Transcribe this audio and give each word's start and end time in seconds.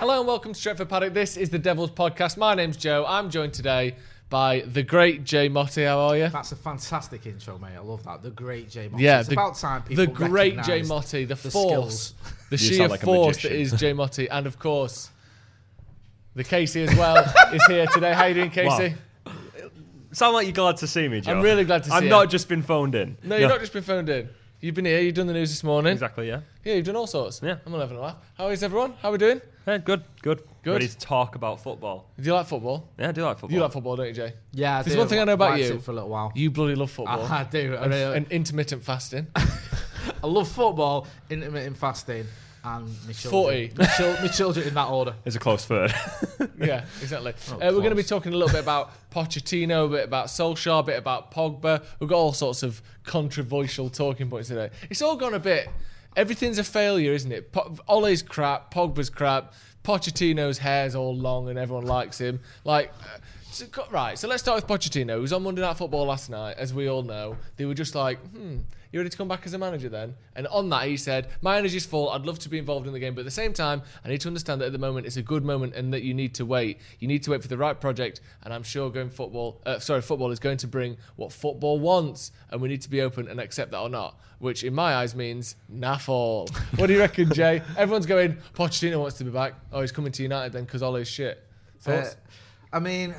Hello 0.00 0.18
and 0.18 0.26
welcome 0.26 0.54
to 0.54 0.58
Stretford 0.58 0.88
Paddock. 0.88 1.12
This 1.12 1.36
is 1.36 1.50
the 1.50 1.58
Devil's 1.58 1.90
Podcast. 1.90 2.38
My 2.38 2.54
name's 2.54 2.78
Joe. 2.78 3.04
I'm 3.06 3.28
joined 3.28 3.52
today 3.52 3.96
by 4.30 4.60
the 4.60 4.82
great 4.82 5.24
Jay 5.24 5.50
Motti. 5.50 5.86
How 5.86 5.98
are 5.98 6.16
you? 6.16 6.30
That's 6.30 6.52
a 6.52 6.56
fantastic 6.56 7.26
intro, 7.26 7.58
mate. 7.58 7.76
I 7.76 7.80
love 7.80 8.02
that. 8.04 8.22
The 8.22 8.30
great 8.30 8.70
Jay 8.70 8.88
Motti. 8.88 9.00
Yeah, 9.00 9.20
it's 9.20 9.28
the, 9.28 9.34
about 9.34 9.56
time 9.56 9.82
people 9.82 10.06
the 10.06 10.10
great 10.10 10.62
Jay 10.62 10.80
Motti, 10.80 11.28
the, 11.28 11.34
the 11.34 11.36
force, 11.36 11.52
skills. 11.52 12.14
the 12.48 12.56
You 12.56 12.56
sheer 12.56 12.76
sound 12.78 12.92
like 12.92 13.02
force 13.02 13.36
that 13.42 13.50
magician. 13.50 13.74
is 13.74 13.78
Jay 13.78 13.92
Motti, 13.92 14.26
and 14.30 14.46
of 14.46 14.58
course, 14.58 15.10
the 16.34 16.44
Casey 16.44 16.82
as 16.82 16.96
well 16.96 17.18
is 17.52 17.62
here 17.66 17.86
today. 17.88 18.14
How 18.14 18.24
you 18.24 18.34
doing, 18.36 18.50
Casey? 18.50 18.94
Sound 20.12 20.32
like 20.32 20.46
you're 20.46 20.54
glad 20.54 20.78
to 20.78 20.86
see 20.86 21.08
me, 21.08 21.20
Joe. 21.20 21.32
I'm 21.32 21.42
really 21.42 21.64
glad 21.64 21.82
to 21.82 21.90
see 21.90 21.94
you. 21.94 22.02
I've 22.04 22.08
not 22.08 22.30
just 22.30 22.48
been 22.48 22.62
phoned 22.62 22.94
in. 22.94 23.18
No, 23.22 23.36
you've 23.36 23.50
not 23.50 23.60
just 23.60 23.74
been 23.74 23.82
phoned 23.82 24.08
in. 24.08 24.30
You've 24.60 24.74
been 24.74 24.84
here. 24.84 25.00
You've 25.00 25.14
done 25.14 25.26
the 25.26 25.32
news 25.32 25.48
this 25.50 25.64
morning. 25.64 25.92
Exactly, 25.92 26.28
yeah. 26.28 26.40
Yeah, 26.64 26.74
you've 26.74 26.84
done 26.84 26.96
all 26.96 27.06
sorts. 27.06 27.40
Yeah. 27.42 27.56
I'm 27.64 27.72
having 27.72 27.96
a 27.96 28.00
laugh. 28.00 28.16
How 28.36 28.48
is 28.48 28.62
everyone? 28.62 28.92
How 29.00 29.08
are 29.08 29.12
we 29.12 29.18
doing? 29.18 29.40
Yeah, 29.66 29.78
good, 29.78 30.02
good. 30.20 30.42
Good. 30.62 30.72
Ready 30.74 30.88
to 30.88 30.98
talk 30.98 31.34
about 31.34 31.62
football. 31.62 32.10
Do 32.18 32.26
you 32.26 32.34
like 32.34 32.46
football? 32.46 32.86
Yeah, 32.98 33.08
I 33.08 33.12
do 33.12 33.24
like 33.24 33.38
football. 33.38 33.54
You 33.54 33.62
like 33.62 33.72
football, 33.72 33.96
don't 33.96 34.08
you, 34.08 34.12
Jay? 34.12 34.34
Yeah, 34.52 34.78
I 34.78 34.82
There's 34.82 34.92
do. 34.94 34.98
one 34.98 35.08
thing 35.08 35.18
I 35.20 35.24
know 35.24 35.32
about 35.32 35.52
Liked 35.52 35.64
you. 35.64 35.74
it 35.76 35.82
for 35.82 35.92
a 35.92 35.94
little 35.94 36.10
while. 36.10 36.32
You 36.34 36.50
bloody 36.50 36.74
love 36.74 36.90
football. 36.90 37.24
I 37.30 37.44
do. 37.44 37.74
I, 37.74 37.84
and, 37.84 37.90
really- 37.94 38.16
and 38.18 38.30
intermittent 38.30 38.84
fasting. 38.84 39.28
I 39.36 40.26
love 40.26 40.48
football, 40.48 41.06
intermittent 41.30 41.78
fasting, 41.78 42.26
and 42.64 42.86
my 43.06 43.12
children. 43.12 43.70
40. 43.70 43.72
My, 43.78 43.86
chil- 43.86 44.16
my 44.20 44.28
children 44.28 44.68
in 44.68 44.74
that 44.74 44.88
order. 44.88 45.14
It's 45.24 45.36
a 45.36 45.38
close 45.38 45.64
third. 45.64 45.94
yeah, 46.58 46.84
exactly. 47.00 47.32
Oh, 47.50 47.54
uh, 47.54 47.58
we're 47.72 47.78
going 47.78 47.90
to 47.90 47.94
be 47.94 48.02
talking 48.02 48.32
a 48.32 48.36
little 48.36 48.52
bit 48.52 48.62
about 48.62 48.92
Pochettino, 49.10 49.86
a 49.86 49.88
bit 49.88 50.04
about 50.04 50.26
Solskjaer, 50.26 50.80
a 50.80 50.82
bit 50.82 50.98
about 50.98 51.32
Pogba. 51.32 51.82
We've 51.98 52.10
got 52.10 52.16
all 52.18 52.32
sorts 52.32 52.62
of 52.62 52.82
controversial 53.04 53.88
talking 53.88 54.28
points 54.28 54.48
today. 54.48 54.70
It's 54.90 55.00
all 55.02 55.16
gone 55.16 55.34
a 55.34 55.38
bit. 55.38 55.68
Everything's 56.16 56.58
a 56.58 56.64
failure, 56.64 57.12
isn't 57.12 57.32
it? 57.32 57.52
Po- 57.52 57.76
Ole's 57.88 58.22
crap, 58.22 58.74
Pogba's 58.74 59.08
crap, 59.10 59.54
Pochettino's 59.84 60.58
hair's 60.58 60.94
all 60.94 61.16
long 61.16 61.48
and 61.48 61.58
everyone 61.58 61.86
likes 61.86 62.20
him. 62.20 62.40
Like, 62.64 62.92
uh, 63.02 63.18
so, 63.50 63.66
right. 63.90 64.18
So 64.18 64.28
let's 64.28 64.42
start 64.42 64.56
with 64.56 64.66
Pochettino. 64.66 65.14
He 65.16 65.20
was 65.20 65.32
on 65.32 65.42
Monday 65.42 65.62
Night 65.62 65.76
Football 65.76 66.06
last 66.06 66.30
night, 66.30 66.56
as 66.58 66.72
we 66.72 66.88
all 66.88 67.02
know. 67.02 67.36
They 67.56 67.64
were 67.64 67.74
just 67.74 67.94
like, 67.94 68.18
hmm. 68.18 68.58
You 68.92 68.98
ready 68.98 69.10
to 69.10 69.16
come 69.16 69.28
back 69.28 69.46
as 69.46 69.54
a 69.54 69.58
manager 69.58 69.88
then? 69.88 70.16
And 70.34 70.48
on 70.48 70.68
that, 70.70 70.88
he 70.88 70.96
said, 70.96 71.28
My 71.42 71.56
energy's 71.56 71.86
full. 71.86 72.10
I'd 72.10 72.26
love 72.26 72.40
to 72.40 72.48
be 72.48 72.58
involved 72.58 72.88
in 72.88 72.92
the 72.92 72.98
game, 72.98 73.14
but 73.14 73.20
at 73.20 73.24
the 73.24 73.30
same 73.30 73.52
time, 73.52 73.82
I 74.04 74.08
need 74.08 74.20
to 74.22 74.28
understand 74.28 74.60
that 74.60 74.66
at 74.66 74.72
the 74.72 74.78
moment 74.78 75.06
it's 75.06 75.16
a 75.16 75.22
good 75.22 75.44
moment 75.44 75.76
and 75.76 75.92
that 75.92 76.02
you 76.02 76.12
need 76.12 76.34
to 76.34 76.44
wait. 76.44 76.80
You 76.98 77.06
need 77.06 77.22
to 77.22 77.30
wait 77.30 77.40
for 77.40 77.46
the 77.46 77.56
right 77.56 77.80
project. 77.80 78.20
And 78.42 78.52
I'm 78.52 78.64
sure 78.64 78.90
going 78.90 79.08
football, 79.08 79.60
uh, 79.64 79.78
sorry, 79.78 80.02
football 80.02 80.32
is 80.32 80.40
going 80.40 80.56
to 80.58 80.66
bring 80.66 80.96
what 81.14 81.32
football 81.32 81.78
wants. 81.78 82.32
And 82.50 82.60
we 82.60 82.68
need 82.68 82.82
to 82.82 82.90
be 82.90 83.00
open 83.00 83.28
and 83.28 83.38
accept 83.38 83.70
that 83.70 83.78
or 83.78 83.88
not, 83.88 84.18
which 84.40 84.64
in 84.64 84.74
my 84.74 84.96
eyes 84.96 85.14
means 85.14 85.54
naff 85.72 86.08
all. 86.08 86.48
what 86.74 86.88
do 86.88 86.92
you 86.92 86.98
reckon, 86.98 87.32
Jay? 87.32 87.62
Everyone's 87.76 88.06
going, 88.06 88.38
Pochettino 88.54 89.00
wants 89.00 89.18
to 89.18 89.24
be 89.24 89.30
back. 89.30 89.54
Oh, 89.72 89.82
he's 89.82 89.92
coming 89.92 90.10
to 90.10 90.22
United 90.24 90.52
then 90.52 90.64
because 90.64 90.82
all 90.82 90.94
his 90.94 91.06
shit. 91.06 91.46
Thoughts? 91.78 92.14
Uh, 92.14 92.30
I 92.72 92.78
mean, 92.78 93.14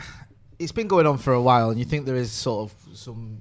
it's 0.59 0.71
been 0.71 0.87
going 0.87 1.07
on 1.07 1.17
for 1.17 1.33
a 1.33 1.41
while, 1.41 1.69
and 1.69 1.79
you 1.79 1.85
think 1.85 2.05
there 2.05 2.15
is 2.15 2.31
sort 2.31 2.71
of 2.71 2.97
some 2.97 3.37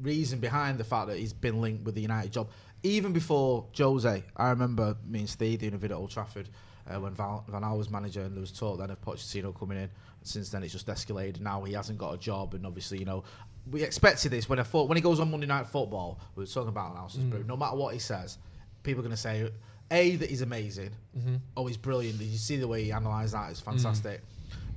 reason 0.00 0.40
behind 0.40 0.78
the 0.78 0.84
fact 0.84 1.08
that 1.08 1.18
he's 1.18 1.32
been 1.32 1.60
linked 1.60 1.84
with 1.84 1.94
the 1.94 2.02
United 2.02 2.32
job. 2.32 2.50
Even 2.82 3.12
before 3.12 3.66
Jose, 3.76 4.22
I 4.36 4.48
remember 4.50 4.96
me 5.06 5.20
and 5.20 5.28
Steve 5.28 5.60
doing 5.60 5.74
a 5.74 5.78
video 5.78 5.96
at 5.96 6.00
Old 6.00 6.10
Trafford 6.10 6.50
uh, 6.86 7.00
when 7.00 7.14
Val, 7.14 7.44
Van 7.48 7.62
Gaal 7.62 7.78
was 7.78 7.90
manager, 7.90 8.22
and 8.22 8.34
there 8.34 8.40
was 8.40 8.52
talk 8.52 8.78
then 8.78 8.90
of 8.90 9.00
Pochettino 9.00 9.58
coming 9.58 9.78
in. 9.78 9.90
Since 10.22 10.50
then, 10.50 10.62
it's 10.62 10.72
just 10.72 10.86
escalated. 10.86 11.40
Now 11.40 11.62
he 11.62 11.72
hasn't 11.72 11.98
got 11.98 12.14
a 12.14 12.18
job, 12.18 12.54
and 12.54 12.66
obviously, 12.66 12.98
you 12.98 13.04
know, 13.04 13.24
we 13.70 13.82
expected 13.82 14.30
this 14.30 14.48
when 14.48 14.58
I 14.58 14.62
thought 14.62 14.88
when 14.88 14.96
he 14.96 15.02
goes 15.02 15.20
on 15.20 15.30
Monday 15.30 15.46
Night 15.46 15.66
Football. 15.66 16.20
We 16.34 16.42
were 16.42 16.46
talking 16.46 16.68
about 16.68 16.92
analysis, 16.92 17.22
but 17.24 17.42
mm. 17.42 17.46
no 17.46 17.56
matter 17.56 17.76
what 17.76 17.94
he 17.94 18.00
says, 18.00 18.38
people 18.82 19.00
are 19.00 19.04
going 19.04 19.16
to 19.16 19.20
say 19.20 19.50
a 19.90 20.16
that 20.16 20.28
he's 20.28 20.42
amazing. 20.42 20.90
Mm-hmm. 21.16 21.36
Oh, 21.56 21.66
he's 21.66 21.76
brilliant. 21.76 22.18
Did 22.18 22.26
you 22.26 22.38
see 22.38 22.56
the 22.56 22.68
way 22.68 22.84
he 22.84 22.90
analysed 22.90 23.32
that? 23.32 23.50
It's 23.50 23.60
mm. 23.60 23.64
fantastic. 23.64 24.22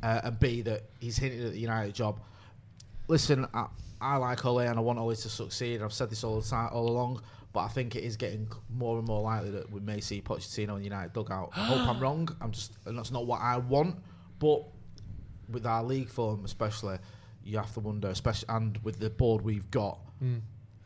Uh, 0.03 0.21
and 0.23 0.39
B 0.39 0.61
that 0.61 0.83
he's 0.99 1.17
hinted 1.17 1.45
at 1.45 1.51
the 1.53 1.59
United 1.59 1.93
job. 1.93 2.19
Listen, 3.07 3.47
I, 3.53 3.67
I 3.99 4.17
like 4.17 4.45
Ole 4.45 4.59
and 4.59 4.77
I 4.77 4.81
want 4.81 4.99
Ole 4.99 5.15
to 5.15 5.29
succeed. 5.29 5.81
I've 5.81 5.93
said 5.93 6.09
this 6.09 6.23
all 6.23 6.39
the 6.39 6.47
time, 6.47 6.69
all 6.71 6.87
along. 6.89 7.21
But 7.53 7.61
I 7.61 7.67
think 7.69 7.95
it 7.95 8.03
is 8.03 8.17
getting 8.17 8.47
more 8.69 8.99
and 8.99 9.07
more 9.07 9.21
likely 9.21 9.49
that 9.51 9.71
we 9.71 9.79
may 9.79 9.99
see 10.01 10.21
Pochettino 10.21 10.75
in 10.75 10.79
the 10.79 10.83
United 10.83 11.13
dugout. 11.13 11.51
I 11.55 11.65
hope 11.65 11.87
I'm 11.87 11.99
wrong. 12.01 12.29
I'm 12.41 12.51
just, 12.51 12.73
and 12.85 12.97
that's 12.97 13.11
not 13.11 13.25
what 13.25 13.41
I 13.41 13.57
want. 13.57 13.95
But 14.37 14.63
with 15.49 15.65
our 15.65 15.83
league 15.83 16.09
form, 16.09 16.45
especially, 16.45 16.97
you 17.43 17.57
have 17.57 17.73
to 17.73 17.79
wonder, 17.79 18.09
especially, 18.09 18.49
and 18.49 18.77
with 18.83 18.99
the 18.99 19.09
board 19.09 19.41
we've 19.41 19.71
got, 19.71 19.97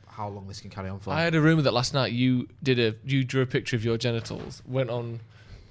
how 0.08 0.28
long 0.30 0.48
this 0.48 0.62
can 0.62 0.70
carry 0.70 0.90
on 0.90 1.00
for. 1.00 1.12
I 1.12 1.24
had 1.24 1.36
a 1.36 1.42
rumor 1.42 1.64
that 1.64 1.74
last 1.74 1.94
night 1.94 2.12
you 2.12 2.48
did 2.62 2.80
a 2.80 2.96
you 3.04 3.24
drew 3.24 3.42
a 3.42 3.46
picture 3.46 3.76
of 3.76 3.84
your 3.84 3.98
genitals, 3.98 4.62
went 4.68 4.90
on 4.90 5.22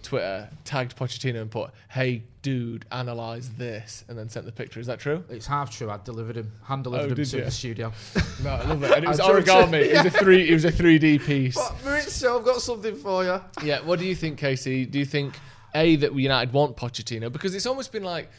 Twitter, 0.02 0.48
tagged 0.64 0.96
Pochettino, 0.96 1.40
and 1.42 1.50
put, 1.50 1.70
"Hey, 1.90 2.22
dude, 2.42 2.84
analyze 2.92 3.50
this," 3.50 4.04
and 4.08 4.18
then 4.18 4.28
sent 4.28 4.46
the 4.46 4.52
picture. 4.52 4.80
Is 4.80 4.86
that 4.86 4.98
true? 5.00 5.24
it's 5.28 5.46
half 5.46 5.70
true. 5.70 5.90
I 5.90 5.98
delivered 6.04 6.36
him, 6.36 6.50
hand 6.64 6.84
delivered 6.84 7.06
Oh, 7.12 7.14
him 7.16 7.24
to 7.24 7.36
you? 7.38 7.44
the 7.44 7.50
studio. 7.50 7.92
No, 8.42 8.50
I 8.50 8.64
love 8.64 8.82
it. 8.82 8.90
And 8.92 9.04
it 9.04 9.08
was 9.08 9.20
I 9.20 9.30
drew- 9.30 9.42
origami. 9.42 9.80
It 9.82 9.92
was 10.02 10.06
a 10.14 10.18
three. 10.18 10.48
It 10.48 10.54
was 10.54 10.64
a 10.64 10.70
three 10.72 10.98
D 10.98 11.18
piece. 11.30 11.56
but 11.56 11.76
Mauricio, 11.84 12.38
I've 12.38 12.44
got 12.44 12.60
something 12.62 12.96
for 12.96 13.24
you. 13.24 13.40
Yeah. 13.62 13.80
What 13.82 13.98
do 13.98 14.06
you 14.06 14.14
think, 14.14 14.38
Casey? 14.38 14.86
Do 14.86 14.98
you 14.98 15.04
think 15.04 15.34
a 15.74 15.96
that 15.96 16.14
United 16.14 16.52
want 16.52 16.76
Pochettino 16.76 17.30
because 17.30 17.54
it's 17.54 17.66
almost 17.66 17.92
been 17.92 18.04
like. 18.04 18.30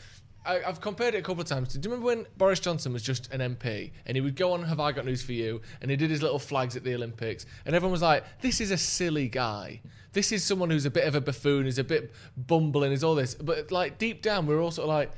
I, 0.45 0.61
I've 0.63 0.81
compared 0.81 1.13
it 1.13 1.19
a 1.19 1.21
couple 1.21 1.41
of 1.41 1.47
times. 1.47 1.73
Do 1.73 1.79
you 1.88 1.93
remember 1.93 2.07
when 2.07 2.25
Boris 2.38 2.59
Johnson 2.59 2.93
was 2.93 3.03
just 3.03 3.31
an 3.31 3.41
MP 3.55 3.91
and 4.05 4.17
he 4.17 4.21
would 4.21 4.35
go 4.35 4.53
on 4.53 4.63
Have 4.63 4.79
I 4.79 4.91
Got 4.91 5.05
News 5.05 5.21
for 5.21 5.33
You 5.33 5.61
and 5.81 5.91
he 5.91 5.97
did 5.97 6.09
his 6.09 6.21
little 6.21 6.39
flags 6.39 6.75
at 6.75 6.83
the 6.83 6.95
Olympics 6.95 7.45
and 7.65 7.75
everyone 7.75 7.91
was 7.91 8.01
like, 8.01 8.23
"This 8.41 8.59
is 8.59 8.71
a 8.71 8.77
silly 8.77 9.27
guy. 9.27 9.81
This 10.13 10.31
is 10.31 10.43
someone 10.43 10.69
who's 10.69 10.85
a 10.85 10.91
bit 10.91 11.07
of 11.07 11.15
a 11.15 11.21
buffoon, 11.21 11.65
who's 11.65 11.77
a 11.77 11.83
bit 11.83 12.11
bumbling, 12.35 12.91
is 12.91 13.03
all 13.03 13.15
this." 13.15 13.35
But 13.35 13.71
like 13.71 13.97
deep 13.97 14.21
down, 14.21 14.47
we 14.47 14.55
we're 14.55 14.61
all 14.61 14.71
sort 14.71 14.85
of 14.85 14.89
like, 14.89 15.11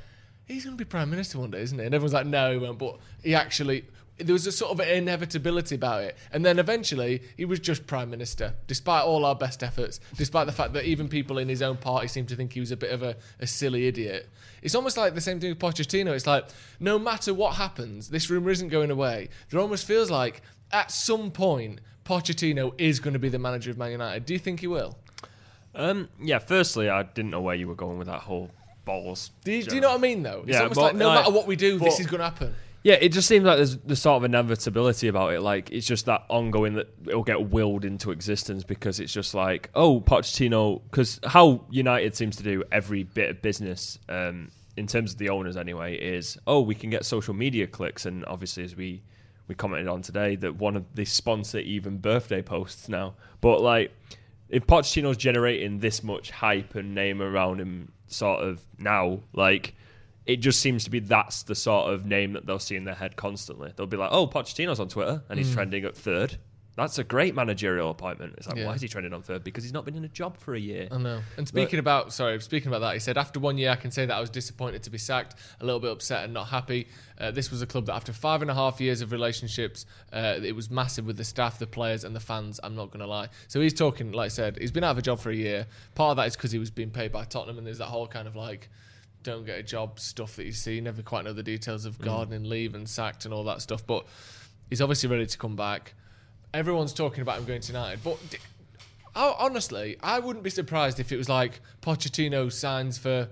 "He's 0.44 0.64
going 0.64 0.76
to 0.76 0.84
be 0.84 0.88
prime 0.88 1.10
minister 1.10 1.38
one 1.38 1.50
day, 1.50 1.62
isn't 1.62 1.78
he?" 1.78 1.84
And 1.86 1.94
everyone's 1.94 2.12
like, 2.12 2.26
"No, 2.26 2.52
he 2.52 2.58
won't." 2.58 2.78
But 2.78 2.98
he 3.22 3.34
actually, 3.34 3.86
there 4.18 4.34
was 4.34 4.46
a 4.46 4.52
sort 4.52 4.72
of 4.72 4.86
inevitability 4.86 5.74
about 5.74 6.02
it. 6.02 6.16
And 6.32 6.44
then 6.44 6.58
eventually, 6.58 7.22
he 7.36 7.44
was 7.44 7.60
just 7.60 7.86
prime 7.86 8.10
minister, 8.10 8.54
despite 8.66 9.04
all 9.04 9.24
our 9.24 9.34
best 9.34 9.62
efforts, 9.62 10.00
despite 10.16 10.46
the 10.46 10.52
fact 10.52 10.74
that 10.74 10.84
even 10.84 11.08
people 11.08 11.38
in 11.38 11.48
his 11.48 11.62
own 11.62 11.78
party 11.78 12.08
seemed 12.08 12.28
to 12.28 12.36
think 12.36 12.52
he 12.52 12.60
was 12.60 12.70
a 12.70 12.76
bit 12.76 12.92
of 12.92 13.02
a, 13.02 13.16
a 13.40 13.46
silly 13.46 13.86
idiot. 13.86 14.28
It's 14.64 14.74
almost 14.74 14.96
like 14.96 15.14
the 15.14 15.20
same 15.20 15.38
thing 15.38 15.50
with 15.50 15.58
Pochettino. 15.60 16.12
It's 16.12 16.26
like 16.26 16.46
no 16.80 16.98
matter 16.98 17.32
what 17.32 17.54
happens, 17.54 18.08
this 18.08 18.28
rumor 18.30 18.50
isn't 18.50 18.70
going 18.70 18.90
away. 18.90 19.28
There 19.50 19.60
almost 19.60 19.86
feels 19.86 20.10
like 20.10 20.42
at 20.72 20.90
some 20.90 21.30
point 21.30 21.80
Pochettino 22.04 22.72
is 22.78 22.98
going 22.98 23.12
to 23.12 23.20
be 23.20 23.28
the 23.28 23.38
manager 23.38 23.70
of 23.70 23.78
Man 23.78 23.92
United. 23.92 24.26
Do 24.26 24.32
you 24.32 24.38
think 24.38 24.60
he 24.60 24.66
will? 24.66 24.98
Um, 25.74 26.08
yeah. 26.20 26.38
Firstly, 26.38 26.88
I 26.88 27.02
didn't 27.02 27.30
know 27.30 27.42
where 27.42 27.54
you 27.54 27.68
were 27.68 27.74
going 27.74 27.98
with 27.98 28.06
that 28.08 28.22
whole 28.22 28.50
balls. 28.84 29.30
Do 29.44 29.52
you, 29.52 29.62
do 29.62 29.74
you 29.74 29.80
know 29.80 29.90
what 29.90 29.98
I 29.98 30.00
mean, 30.00 30.22
though? 30.22 30.40
It's 30.46 30.52
Yeah, 30.56 30.62
almost 30.62 30.76
but, 30.76 30.82
like 30.82 30.94
no 30.96 31.08
like, 31.08 31.20
matter 31.20 31.32
what 31.32 31.46
we 31.46 31.56
do, 31.56 31.78
this 31.78 32.00
is 32.00 32.06
going 32.06 32.18
to 32.20 32.24
happen. 32.24 32.54
Yeah, 32.84 32.98
it 33.00 33.12
just 33.12 33.26
seems 33.26 33.46
like 33.46 33.56
there's 33.56 33.78
the 33.78 33.96
sort 33.96 34.18
of 34.18 34.24
inevitability 34.24 35.08
about 35.08 35.32
it. 35.32 35.40
Like 35.40 35.70
it's 35.70 35.86
just 35.86 36.04
that 36.04 36.24
ongoing 36.28 36.74
that 36.74 36.88
it'll 37.08 37.24
get 37.24 37.48
willed 37.48 37.82
into 37.82 38.10
existence 38.10 38.62
because 38.62 39.00
it's 39.00 39.12
just 39.12 39.34
like, 39.34 39.70
oh, 39.74 40.02
Pochettino. 40.02 40.82
Because 40.84 41.18
how 41.24 41.64
United 41.70 42.14
seems 42.14 42.36
to 42.36 42.42
do 42.42 42.62
every 42.70 43.02
bit 43.02 43.30
of 43.30 43.42
business, 43.42 43.98
um, 44.10 44.50
in 44.76 44.86
terms 44.86 45.12
of 45.12 45.18
the 45.18 45.30
owners 45.30 45.56
anyway, 45.56 45.96
is 45.96 46.36
oh, 46.46 46.60
we 46.60 46.74
can 46.74 46.90
get 46.90 47.06
social 47.06 47.32
media 47.32 47.66
clicks, 47.66 48.04
and 48.04 48.22
obviously 48.26 48.64
as 48.64 48.76
we 48.76 49.02
we 49.48 49.54
commented 49.54 49.88
on 49.88 50.02
today 50.02 50.36
that 50.36 50.56
one 50.56 50.76
of 50.76 50.84
they 50.94 51.06
sponsor 51.06 51.60
even 51.60 51.96
birthday 51.96 52.42
posts 52.42 52.90
now. 52.90 53.14
But 53.40 53.62
like, 53.62 53.96
if 54.50 54.66
Pochettino's 54.66 55.16
generating 55.16 55.78
this 55.78 56.02
much 56.02 56.30
hype 56.30 56.74
and 56.74 56.94
name 56.94 57.22
around 57.22 57.60
him, 57.62 57.92
sort 58.08 58.44
of 58.44 58.60
now, 58.78 59.20
like 59.32 59.74
it 60.26 60.36
just 60.36 60.60
seems 60.60 60.84
to 60.84 60.90
be 60.90 61.00
that's 61.00 61.42
the 61.42 61.54
sort 61.54 61.92
of 61.92 62.06
name 62.06 62.32
that 62.32 62.46
they'll 62.46 62.58
see 62.58 62.76
in 62.76 62.84
their 62.84 62.94
head 62.94 63.16
constantly. 63.16 63.72
They'll 63.76 63.86
be 63.86 63.96
like, 63.96 64.10
"Oh, 64.12 64.26
Pochettino's 64.26 64.80
on 64.80 64.88
Twitter 64.88 65.22
and 65.28 65.38
he's 65.38 65.52
trending 65.52 65.84
at 65.84 65.96
third. 65.96 66.38
That's 66.76 66.98
a 66.98 67.04
great 67.04 67.34
managerial 67.36 67.90
appointment." 67.90 68.34
It's 68.38 68.48
like, 68.48 68.56
Yeah. 68.56 68.66
why 68.66 68.74
is 68.74 68.80
he 68.80 68.88
trending 68.88 69.12
on 69.12 69.22
third? 69.22 69.44
Because 69.44 69.62
he's 69.62 69.72
not 69.72 69.84
been 69.84 69.94
in 69.94 70.04
a 70.04 70.08
job 70.08 70.36
for 70.38 70.54
a 70.54 70.58
year. 70.58 70.88
I 70.90 70.96
know. 70.98 71.20
And 71.36 71.46
speaking 71.46 71.78
about, 71.78 72.12
sorry, 72.12 72.40
speaking 72.40 72.68
about 72.68 72.80
that, 72.80 72.94
he 72.94 73.00
said 73.00 73.16
after 73.18 73.38
one 73.38 73.58
year, 73.58 73.70
I 73.70 73.76
can 73.76 73.90
say 73.92 74.06
that 74.06 74.14
I 74.14 74.20
was 74.20 74.30
disappointed 74.30 74.82
to 74.84 74.90
be 74.90 74.98
sacked, 74.98 75.36
a 75.60 75.64
little 75.64 75.78
bit 75.78 75.92
upset 75.92 76.24
and 76.24 76.32
not 76.34 76.48
happy. 76.48 76.88
Uh, 77.16 77.30
this 77.30 77.50
was 77.52 77.62
a 77.62 77.66
club 77.66 77.86
that 77.86 77.94
after 77.94 78.12
five 78.12 78.42
and 78.42 78.50
a 78.50 78.54
half 78.54 78.80
years 78.80 79.02
of 79.02 79.12
relationships, 79.12 79.86
uh, 80.12 80.40
it 80.42 80.56
was 80.56 80.68
massive 80.70 81.06
with 81.06 81.16
the 81.16 81.22
staff, 81.24 81.58
the 81.60 81.66
players, 81.66 82.02
and 82.02 82.16
the 82.16 82.20
fans. 82.20 82.58
I'm 82.64 82.74
not 82.74 82.86
going 82.86 83.00
to 83.00 83.06
lie. 83.06 83.28
So 83.46 83.60
he's 83.60 83.74
talking, 83.74 84.10
like 84.10 84.24
I 84.24 84.28
said, 84.28 84.58
he's 84.58 84.72
been 84.72 84.82
out 84.84 84.92
of 84.92 84.98
a 84.98 85.02
job 85.02 85.20
for 85.20 85.30
a 85.30 85.36
year. 85.36 85.66
Part 85.94 86.12
of 86.12 86.16
that 86.16 86.26
is 86.28 86.34
because 86.34 86.50
he 86.50 86.58
was 86.58 86.70
being 86.72 86.90
paid 86.90 87.12
by 87.12 87.24
Tottenham, 87.24 87.58
and 87.58 87.66
there's 87.66 87.78
that 87.78 87.86
whole 87.86 88.08
kind 88.08 88.26
of 88.26 88.34
like. 88.34 88.68
Don't 89.24 89.44
get 89.44 89.58
a 89.58 89.62
job 89.62 89.98
stuff 89.98 90.36
that 90.36 90.44
you 90.44 90.52
see. 90.52 90.76
You 90.76 90.82
never 90.82 91.02
quite 91.02 91.24
know 91.24 91.32
the 91.32 91.42
details 91.42 91.84
of 91.84 91.98
mm. 91.98 92.04
gardening 92.04 92.44
leave 92.44 92.76
and 92.76 92.88
sacked 92.88 93.24
and 93.24 93.34
all 93.34 93.42
that 93.44 93.60
stuff. 93.60 93.84
But 93.84 94.06
he's 94.70 94.80
obviously 94.80 95.08
ready 95.08 95.26
to 95.26 95.38
come 95.38 95.56
back. 95.56 95.94
Everyone's 96.52 96.92
talking 96.92 97.22
about 97.22 97.38
him 97.38 97.46
going 97.46 97.60
to 97.62 97.72
United, 97.72 98.04
but 98.04 98.18
d- 98.30 98.38
Oh, 99.16 99.36
honestly, 99.38 99.96
I 100.02 100.18
wouldn't 100.18 100.42
be 100.42 100.50
surprised 100.50 100.98
if 100.98 101.12
it 101.12 101.16
was 101.16 101.28
like 101.28 101.60
Pochettino 101.82 102.52
signs 102.52 102.98
for. 102.98 103.28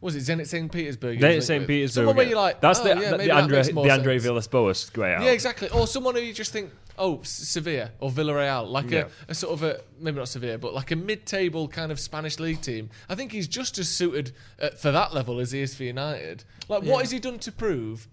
Was 0.00 0.14
it 0.14 0.20
Zenit 0.20 0.46
St. 0.46 0.70
Petersburg? 0.70 1.14
he 1.14 1.20
Then 1.20 1.36
was 1.36 1.44
it's 1.44 1.48
linked 1.48 1.62
St. 1.62 1.68
Petersburg. 1.68 2.02
Someone 2.02 2.16
where 2.16 2.26
you're 2.26 2.36
like, 2.38 2.60
that's 2.60 2.80
oh, 2.80 2.84
the, 2.84 2.88
yeah, 3.00 3.10
the, 3.12 3.16
the 3.16 3.30
Andre 3.30 3.62
the 3.62 3.90
Andre. 3.90 4.18
Villas-Boas 4.18 4.94
way 4.94 5.14
out. 5.14 5.22
Yeah, 5.22 5.30
exactly. 5.30 5.70
Or 5.70 5.86
someone 5.86 6.14
who 6.14 6.20
you 6.20 6.34
just 6.34 6.52
think, 6.52 6.70
oh, 6.98 7.20
Sevilla 7.22 7.90
or 7.98 8.10
Villarreal, 8.10 8.68
like 8.68 8.90
Yeah. 8.90 9.08
a, 9.28 9.30
a 9.32 9.34
sort 9.34 9.54
of 9.54 9.62
a 9.62 9.80
maybe 9.98 10.18
not 10.18 10.28
Sevilla, 10.28 10.58
but 10.58 10.74
like 10.74 10.90
a 10.90 10.96
mid-table 10.96 11.66
kind 11.68 11.90
of 11.90 11.98
Spanish 11.98 12.38
league 12.38 12.60
team. 12.60 12.90
I 13.08 13.14
think 13.14 13.32
he's 13.32 13.48
just 13.48 13.78
as 13.78 13.88
suited 13.88 14.32
uh, 14.60 14.70
for 14.70 14.92
that 14.92 15.14
level 15.14 15.40
as 15.40 15.52
he 15.52 15.60
is 15.62 15.74
for 15.74 15.84
United. 15.84 16.44
Like, 16.68 16.82
what 16.82 17.00
has 17.00 17.10
he 17.10 17.18
done 17.18 17.38
to 17.40 17.50
prove 17.52 18.06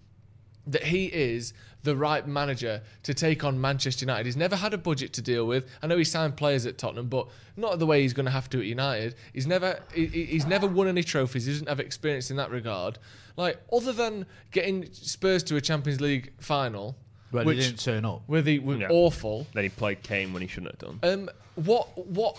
that 0.68 0.84
he 0.84 1.06
is 1.08 1.54
the 1.84 1.96
right 1.96 2.26
manager 2.26 2.82
to 3.04 3.14
take 3.14 3.44
on 3.44 3.60
Manchester 3.60 4.06
United. 4.06 4.26
He's 4.26 4.38
never 4.38 4.56
had 4.56 4.74
a 4.74 4.78
budget 4.78 5.12
to 5.14 5.22
deal 5.22 5.46
with. 5.46 5.66
I 5.82 5.88
know 5.88 5.98
he 5.98 6.06
signed 6.06 6.38
players 6.38 6.66
at 6.66 6.78
Tottenham, 6.78 7.08
but 7.10 7.28
not 7.58 7.80
the 7.80 7.86
way 7.86 8.02
he's 8.02 8.14
going 8.14 8.26
to 8.26 8.32
have 8.32 8.50
to 8.52 8.60
at 8.60 8.66
United. 8.66 9.16
He's 9.34 9.46
never 9.48 9.80
he, 9.94 10.06
he- 10.06 10.26
he's 10.26 10.46
never 10.46 10.66
won 10.68 10.88
any 10.88 11.04
trophies. 11.04 11.46
He 11.46 11.52
doesn't 11.52 11.68
have 11.68 11.82
experience 11.82 12.32
in 12.32 12.38
that 12.38 12.52
regard. 12.52 13.00
Like 13.36 13.60
other 13.74 13.92
than 13.92 14.26
getting 14.52 14.88
Spurs 14.94 15.44
to 15.44 15.58
a 15.58 15.62
Champions 15.62 16.00
League 16.00 16.32
final, 16.40 16.96
Where 17.32 17.44
which 17.44 17.58
they 17.58 17.64
didn't 17.66 17.80
turn 17.80 18.06
up. 18.06 18.22
where 18.28 18.42
they 18.42 18.60
were 18.60 18.78
Yeah. 18.78 18.88
awful. 18.90 19.48
Then 19.54 19.64
he 19.64 19.70
played 19.70 20.04
Kane 20.04 20.32
when 20.32 20.42
he 20.42 20.48
shouldn't 20.48 20.80
have 20.80 20.80
done. 20.80 21.00
Um, 21.04 21.30
what 21.56 21.88
what 22.08 22.38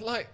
like? 0.00 0.28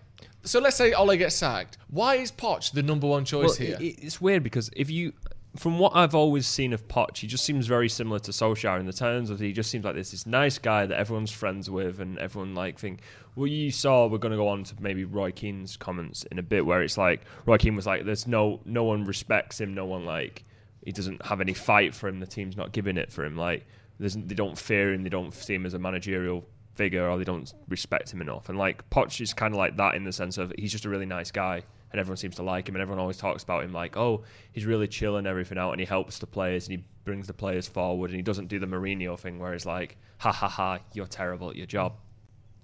So 0.45 0.59
let's 0.61 0.77
say 0.77 0.93
Ole 0.93 1.17
gets 1.17 1.37
sacked. 1.37 1.79
Why 1.89 2.17
is 2.17 2.33
Poch 2.33 2.73
the 2.73 2.83
number 2.83 3.07
one 3.07 3.25
choice 3.25 3.59
Well, 3.59 3.69
here? 3.69 3.77
it- 3.81 3.99
it's 4.03 4.21
weird 4.21 4.43
because 4.43 4.71
if 4.75 4.91
you, 4.91 5.13
from 5.57 5.79
what 5.79 5.95
I've 5.95 6.15
always 6.15 6.47
seen 6.47 6.73
of 6.73 6.89
Poch, 6.89 7.19
he 7.19 7.27
just 7.27 7.45
seems 7.45 7.67
very 7.67 7.89
similar 7.89 8.19
to 8.21 8.31
Solskjaer 8.31 8.81
in 8.81 8.87
the 8.87 8.93
terms 8.93 9.29
of 9.29 9.39
he 9.39 9.53
just 9.53 9.71
seems 9.71 9.85
like 9.85 9.95
this 9.95 10.13
this 10.13 10.27
nice 10.27 10.59
guy 10.59 10.87
that 10.87 10.99
everyone's 10.99 11.31
friends 11.31 11.69
with 11.69 12.01
and 12.01 12.19
everyone 12.19 12.55
like 12.55 12.79
think. 12.79 13.01
Well, 13.37 13.47
you 13.47 13.71
saw 13.71 14.07
we're 14.07 14.19
going 14.19 14.33
to 14.33 14.39
go 14.39 14.49
on 14.49 14.65
to 14.65 14.75
maybe 14.81 15.05
Roy 15.05 15.31
Keane's 15.31 15.77
comments 15.77 16.25
in 16.31 16.39
a 16.39 16.43
bit 16.43 16.65
where 16.65 16.83
it's 16.83 16.97
like 16.97 17.23
Roy 17.45 17.59
Keane 17.59 17.77
was 17.77 17.87
like, 17.87 18.05
"There's 18.05 18.27
no 18.27 18.61
no 18.65 18.85
one 18.85 19.05
respects 19.05 19.61
him, 19.61 19.75
no 19.75 19.85
one 19.85 20.07
like 20.07 20.45
he 20.85 20.93
doesn't 20.93 21.25
have 21.27 21.41
any 21.41 21.55
fight 21.55 21.95
for 21.95 22.09
him. 22.09 22.21
The 22.21 22.27
team's 22.27 22.57
not 22.57 22.73
giving 22.73 22.97
it 22.97 23.13
for 23.13 23.25
him. 23.25 23.37
Like 23.37 23.67
they 23.99 24.09
don't 24.35 24.59
fear 24.59 24.93
him, 24.93 25.03
they 25.03 25.11
don't 25.11 25.35
see 25.35 25.55
him 25.55 25.67
as 25.67 25.75
a 25.75 25.79
managerial." 25.79 26.45
figure 26.75 27.07
or 27.07 27.19
they 27.19 27.25
don't 27.25 27.53
respect 27.69 28.11
him 28.11 28.23
enough 28.23 28.49
and 28.49 28.57
like 28.57 28.89
Poch 28.89 29.21
is 29.21 29.35
kind 29.35 29.53
of 29.53 29.59
like 29.59 29.77
that 29.77 29.95
in 29.95 30.05
the 30.05 30.13
sense 30.13 30.39
of 30.39 30.51
he's 30.57 30.73
just 30.73 30.87
a 30.87 30.89
really 30.89 31.05
nice 31.05 31.31
guy 31.31 31.63
and 31.93 32.01
everyone 32.01 32.17
seems 32.17 32.37
to 32.37 32.43
like 32.43 32.69
him 32.69 32.75
and 32.75 32.83
everyone 32.83 33.01
always 33.01 33.19
talks 33.19 33.43
about 33.43 33.63
him 33.63 33.73
like 33.73 33.97
oh 33.97 34.25
he's 34.53 34.67
really 34.67 34.89
chilling 34.89 35.27
everything 35.27 35.59
out 35.59 35.71
and 35.71 35.81
he 35.81 35.87
helps 35.87 36.19
the 36.19 36.27
players 36.27 36.67
and 36.67 36.79
he 36.79 36.85
brings 37.05 37.27
the 37.27 37.33
players 37.33 37.69
forward 37.69 38.11
and 38.11 38.17
he 38.17 38.23
doesn't 38.23 38.49
do 38.49 38.59
the 38.59 38.67
Mourinho 38.67 39.19
thing 39.19 39.39
where 39.39 39.53
he's 39.53 39.67
like 39.67 39.97
ha 40.19 40.33
ha 40.33 40.49
ha 40.49 40.79
you're 40.95 41.07
terrible 41.07 41.51
at 41.51 41.57
your 41.57 41.67
job. 41.67 41.95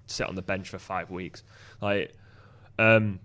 Sit 0.07 0.27
on 0.27 0.35
the 0.35 0.41
bench 0.41 0.69
for 0.69 0.79
five 0.79 1.11
weeks. 1.11 1.43
Like 1.81 2.13
um 2.77 3.19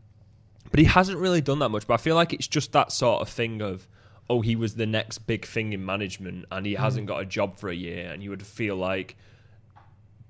but 0.70 0.78
he 0.78 0.86
hasn't 0.86 1.18
really 1.18 1.40
done 1.40 1.60
that 1.60 1.70
much 1.70 1.86
but 1.86 1.94
I 1.94 1.98
feel 1.98 2.14
like 2.14 2.32
it's 2.32 2.48
just 2.48 2.72
that 2.72 2.92
sort 2.92 3.22
of 3.22 3.28
thing 3.28 3.62
of 3.62 3.88
oh 4.28 4.40
he 4.40 4.56
was 4.56 4.74
the 4.74 4.86
next 4.86 5.18
big 5.18 5.46
thing 5.46 5.72
in 5.72 5.84
management 5.84 6.44
and 6.50 6.66
he 6.66 6.74
hasn't 6.74 7.06
got 7.06 7.20
a 7.20 7.24
job 7.24 7.56
for 7.56 7.68
a 7.70 7.74
year 7.74 8.10
and 8.12 8.22
you 8.22 8.30
would 8.30 8.44
feel 8.44 8.76
like 8.76 9.16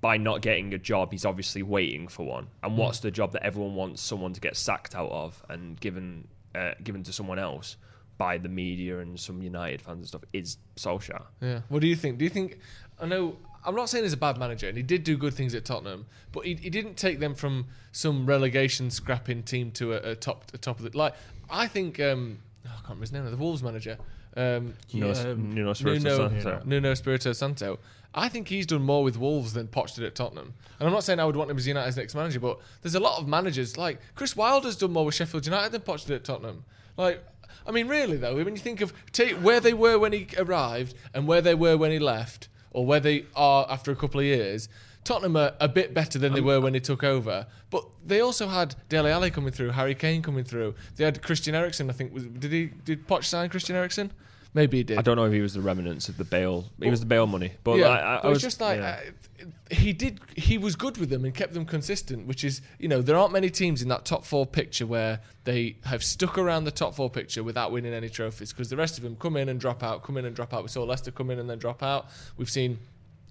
by 0.04 0.18
not 0.18 0.42
getting 0.42 0.74
a 0.74 0.78
job, 0.78 1.12
he's 1.12 1.24
obviously 1.24 1.62
waiting 1.62 2.08
for 2.08 2.26
one. 2.26 2.46
And 2.62 2.76
what's 2.76 3.00
the 3.00 3.10
job 3.10 3.32
that 3.32 3.42
everyone 3.42 3.74
wants 3.74 4.02
someone 4.02 4.34
to 4.34 4.40
get 4.40 4.54
sacked 4.54 4.94
out 4.94 5.10
of 5.10 5.42
and 5.48 5.80
given 5.80 6.28
uh, 6.54 6.72
given 6.82 7.02
to 7.04 7.12
someone 7.12 7.38
else 7.38 7.78
by 8.18 8.36
the 8.36 8.50
media 8.50 8.98
and 8.98 9.18
some 9.18 9.40
United 9.42 9.80
fans 9.80 9.96
and 10.00 10.06
stuff? 10.06 10.20
Is 10.34 10.58
Solskjaer? 10.76 11.22
Yeah. 11.40 11.60
What 11.70 11.80
do 11.80 11.86
you 11.86 11.96
think? 11.96 12.18
Do 12.18 12.24
you 12.26 12.28
think? 12.28 12.58
I 13.00 13.06
know. 13.06 13.38
I'm 13.64 13.74
not 13.74 13.88
saying 13.88 14.04
he's 14.04 14.12
a 14.12 14.18
bad 14.18 14.36
manager, 14.36 14.68
and 14.68 14.76
he 14.76 14.82
did 14.82 15.04
do 15.04 15.16
good 15.16 15.32
things 15.32 15.54
at 15.54 15.64
Tottenham, 15.64 16.04
but 16.32 16.44
he, 16.44 16.52
he 16.56 16.68
didn't 16.68 16.98
take 16.98 17.18
them 17.18 17.34
from 17.34 17.68
some 17.92 18.26
relegation 18.26 18.90
scrapping 18.90 19.42
team 19.42 19.70
to 19.70 19.94
a, 19.94 20.10
a 20.10 20.14
top 20.14 20.44
a 20.52 20.58
top 20.58 20.80
of 20.80 20.92
the 20.92 20.98
like. 20.98 21.14
I 21.48 21.66
think 21.66 21.98
um, 21.98 22.40
oh, 22.66 22.68
I 22.68 22.72
can't 22.72 22.82
remember 22.88 23.04
his 23.04 23.12
name. 23.12 23.30
The 23.30 23.38
Wolves 23.38 23.62
manager. 23.62 23.96
Um, 24.36 24.74
Nuno, 24.92 25.32
um, 25.32 25.54
Nuno 25.54 25.70
Espirito 25.70 26.10
Nuno, 26.10 26.28
Santo. 26.28 26.62
Nuno 26.66 26.90
Espirito 26.90 27.32
Santo. 27.32 27.78
I 28.14 28.28
think 28.28 28.48
he's 28.48 28.66
done 28.66 28.82
more 28.82 29.02
with 29.02 29.18
Wolves 29.18 29.52
than 29.52 29.66
Poch 29.66 29.94
did 29.94 30.04
at 30.04 30.14
Tottenham. 30.14 30.54
And 30.78 30.86
I'm 30.86 30.92
not 30.92 31.04
saying 31.04 31.18
I 31.18 31.24
would 31.24 31.36
want 31.36 31.50
him 31.50 31.58
as 31.58 31.66
United's 31.66 31.96
next 31.96 32.14
manager, 32.14 32.40
but 32.40 32.60
there's 32.82 32.94
a 32.94 33.00
lot 33.00 33.20
of 33.20 33.26
managers 33.26 33.76
like 33.76 34.00
Chris 34.14 34.36
Wilder's 34.36 34.76
done 34.76 34.92
more 34.92 35.04
with 35.04 35.14
Sheffield 35.14 35.46
United 35.46 35.72
than 35.72 35.80
Poch 35.80 36.06
did 36.06 36.14
at 36.16 36.24
Tottenham. 36.24 36.64
Like, 36.96 37.24
I 37.66 37.72
mean, 37.72 37.88
really 37.88 38.16
though, 38.16 38.36
when 38.36 38.54
you 38.54 38.60
think 38.60 38.80
of 38.80 38.92
take 39.12 39.32
where 39.36 39.60
they 39.60 39.72
were 39.72 39.98
when 39.98 40.12
he 40.12 40.28
arrived 40.38 40.94
and 41.12 41.26
where 41.26 41.40
they 41.40 41.54
were 41.54 41.76
when 41.76 41.90
he 41.90 41.98
left, 41.98 42.48
or 42.74 42.84
where 42.84 43.00
they 43.00 43.24
are 43.34 43.66
after 43.70 43.90
a 43.90 43.96
couple 43.96 44.20
of 44.20 44.26
years. 44.26 44.68
Tottenham 45.04 45.36
are 45.36 45.52
a 45.60 45.68
bit 45.68 45.94
better 45.94 46.18
than 46.18 46.32
they 46.32 46.40
um, 46.40 46.46
were 46.46 46.60
when 46.60 46.74
he 46.74 46.80
took 46.80 47.04
over, 47.04 47.46
but 47.70 47.84
they 48.04 48.20
also 48.20 48.48
had 48.48 48.74
Dele 48.88 49.10
Alli 49.10 49.30
coming 49.30 49.52
through, 49.52 49.70
Harry 49.70 49.94
Kane 49.94 50.22
coming 50.22 50.44
through. 50.44 50.74
They 50.96 51.04
had 51.04 51.22
Christian 51.22 51.54
Eriksen. 51.54 51.90
I 51.90 51.92
think 51.92 52.12
was 52.12 52.24
did 52.24 52.52
he 52.52 52.70
did 52.84 53.06
Poch 53.06 53.24
sign 53.24 53.48
Christian 53.48 53.76
Eriksen? 53.76 54.12
Maybe 54.54 54.76
he 54.78 54.84
did. 54.84 54.98
I 54.98 55.02
don't 55.02 55.16
know 55.16 55.24
if 55.24 55.32
he 55.32 55.40
was 55.40 55.54
the 55.54 55.60
remnants 55.60 56.08
of 56.08 56.16
the 56.16 56.24
bail. 56.24 56.64
He 56.80 56.88
was 56.88 57.00
the 57.00 57.06
bail 57.06 57.26
money, 57.26 57.52
but 57.64 57.76
yeah, 57.76 57.88
I, 57.88 58.18
I, 58.18 58.20
but 58.22 58.28
I 58.28 58.30
was 58.30 58.40
just 58.40 58.60
like 58.60 58.78
yeah. 58.78 59.00
uh, 59.40 59.74
he 59.74 59.92
did. 59.92 60.20
He 60.36 60.58
was 60.58 60.76
good 60.76 60.96
with 60.96 61.10
them 61.10 61.24
and 61.24 61.34
kept 61.34 61.54
them 61.54 61.66
consistent. 61.66 62.28
Which 62.28 62.44
is, 62.44 62.62
you 62.78 62.86
know, 62.86 63.02
there 63.02 63.16
aren't 63.16 63.32
many 63.32 63.50
teams 63.50 63.82
in 63.82 63.88
that 63.88 64.04
top 64.04 64.24
four 64.24 64.46
picture 64.46 64.86
where 64.86 65.18
they 65.42 65.76
have 65.86 66.04
stuck 66.04 66.38
around 66.38 66.64
the 66.64 66.70
top 66.70 66.94
four 66.94 67.10
picture 67.10 67.42
without 67.42 67.72
winning 67.72 67.92
any 67.92 68.08
trophies. 68.08 68.52
Because 68.52 68.70
the 68.70 68.76
rest 68.76 68.96
of 68.96 69.02
them 69.02 69.16
come 69.16 69.36
in 69.36 69.48
and 69.48 69.58
drop 69.58 69.82
out, 69.82 70.04
come 70.04 70.16
in 70.16 70.24
and 70.24 70.36
drop 70.36 70.54
out. 70.54 70.62
We 70.62 70.68
saw 70.68 70.84
Leicester 70.84 71.10
come 71.10 71.30
in 71.30 71.40
and 71.40 71.50
then 71.50 71.58
drop 71.58 71.82
out. 71.82 72.06
We've 72.36 72.48
seen 72.50 72.78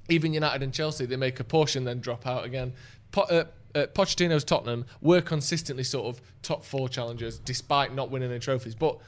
even 0.10 0.34
United 0.34 0.62
and 0.62 0.74
Chelsea. 0.74 1.06
They 1.06 1.15
make 1.15 1.39
a 1.39 1.46
portion 1.46 1.86
then 1.86 2.01
drop 2.01 2.27
out 2.27 2.44
again. 2.44 2.74
Po- 3.13 3.22
uh, 3.22 3.46
uh, 3.74 3.86
Pochettino's 3.88 4.44
Tottenham 4.44 4.86
were 5.00 5.22
consistently 5.22 5.86
sort 5.86 6.13
of 6.13 6.22
top 6.42 6.65
four 6.65 6.89
challengers 6.89 7.39
despite 7.39 7.96
not 7.96 8.12
winning 8.12 8.30
any 8.30 8.39
trophies, 8.39 8.75
but. 8.75 9.00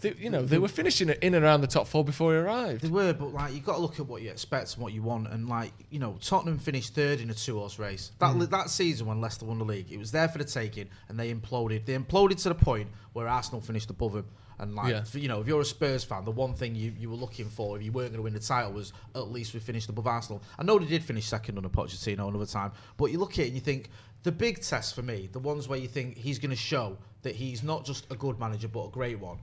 They, 0.00 0.14
you 0.14 0.30
know, 0.30 0.44
they 0.44 0.58
were 0.58 0.68
finishing 0.68 1.08
in 1.08 1.34
and 1.34 1.44
around 1.44 1.60
the 1.60 1.66
top 1.66 1.86
four 1.86 2.04
before 2.04 2.32
he 2.32 2.38
arrived. 2.38 2.82
They 2.82 2.88
were, 2.88 3.12
but 3.12 3.32
like 3.32 3.52
you've 3.52 3.64
got 3.64 3.74
to 3.74 3.80
look 3.80 4.00
at 4.00 4.06
what 4.06 4.22
you 4.22 4.30
expect 4.30 4.74
and 4.74 4.82
what 4.82 4.92
you 4.92 5.02
want. 5.02 5.28
And 5.28 5.48
like 5.48 5.72
you 5.90 5.98
know, 5.98 6.16
Tottenham 6.20 6.58
finished 6.58 6.94
third 6.94 7.20
in 7.20 7.30
a 7.30 7.34
two-horse 7.34 7.78
race. 7.78 8.12
That 8.18 8.34
mm. 8.34 8.40
li- 8.40 8.46
that 8.46 8.70
season 8.70 9.06
when 9.06 9.20
Leicester 9.20 9.44
won 9.44 9.58
the 9.58 9.64
league, 9.64 9.90
it 9.90 9.98
was 9.98 10.12
there 10.12 10.28
for 10.28 10.38
the 10.38 10.44
taking, 10.44 10.88
and 11.08 11.18
they 11.18 11.32
imploded. 11.32 11.84
They 11.86 11.96
imploded 11.96 12.42
to 12.42 12.48
the 12.48 12.54
point 12.54 12.88
where 13.12 13.28
Arsenal 13.28 13.60
finished 13.60 13.90
above 13.90 14.12
them. 14.12 14.26
And 14.60 14.74
like, 14.74 14.90
Yeah. 14.90 15.04
you 15.14 15.26
know, 15.26 15.40
if 15.40 15.46
you're 15.46 15.62
a 15.62 15.64
Spurs 15.64 16.04
fan, 16.04 16.26
the 16.26 16.30
one 16.30 16.52
thing 16.52 16.74
you, 16.74 16.92
you 16.98 17.08
were 17.08 17.16
looking 17.16 17.48
for 17.48 17.78
if 17.78 17.82
you 17.82 17.92
weren't 17.92 18.10
going 18.10 18.18
to 18.18 18.22
win 18.22 18.34
the 18.34 18.40
title 18.40 18.72
was 18.72 18.92
at 19.14 19.30
least 19.30 19.54
we 19.54 19.60
finished 19.60 19.88
above 19.88 20.06
Arsenal. 20.06 20.42
I 20.58 20.64
know 20.64 20.78
they 20.78 20.84
did 20.84 21.02
finish 21.02 21.24
second 21.24 21.56
under 21.56 21.70
Pochettino 21.70 22.28
another 22.28 22.44
time, 22.44 22.72
but 22.98 23.06
you 23.06 23.18
look 23.18 23.32
at 23.32 23.38
it 23.38 23.46
and 23.46 23.54
you 23.54 23.60
think 23.62 23.88
the 24.22 24.32
big 24.32 24.60
test 24.60 24.94
for 24.94 25.02
me, 25.02 25.30
the 25.32 25.38
ones 25.38 25.66
where 25.66 25.78
you 25.78 25.88
think 25.88 26.18
he's 26.18 26.38
going 26.38 26.50
to 26.50 26.56
show 26.56 26.98
that 27.22 27.34
he's 27.34 27.62
not 27.62 27.86
just 27.86 28.06
a 28.10 28.16
good 28.16 28.38
manager 28.38 28.68
but 28.68 28.88
a 28.88 28.90
great 28.90 29.18
one. 29.18 29.38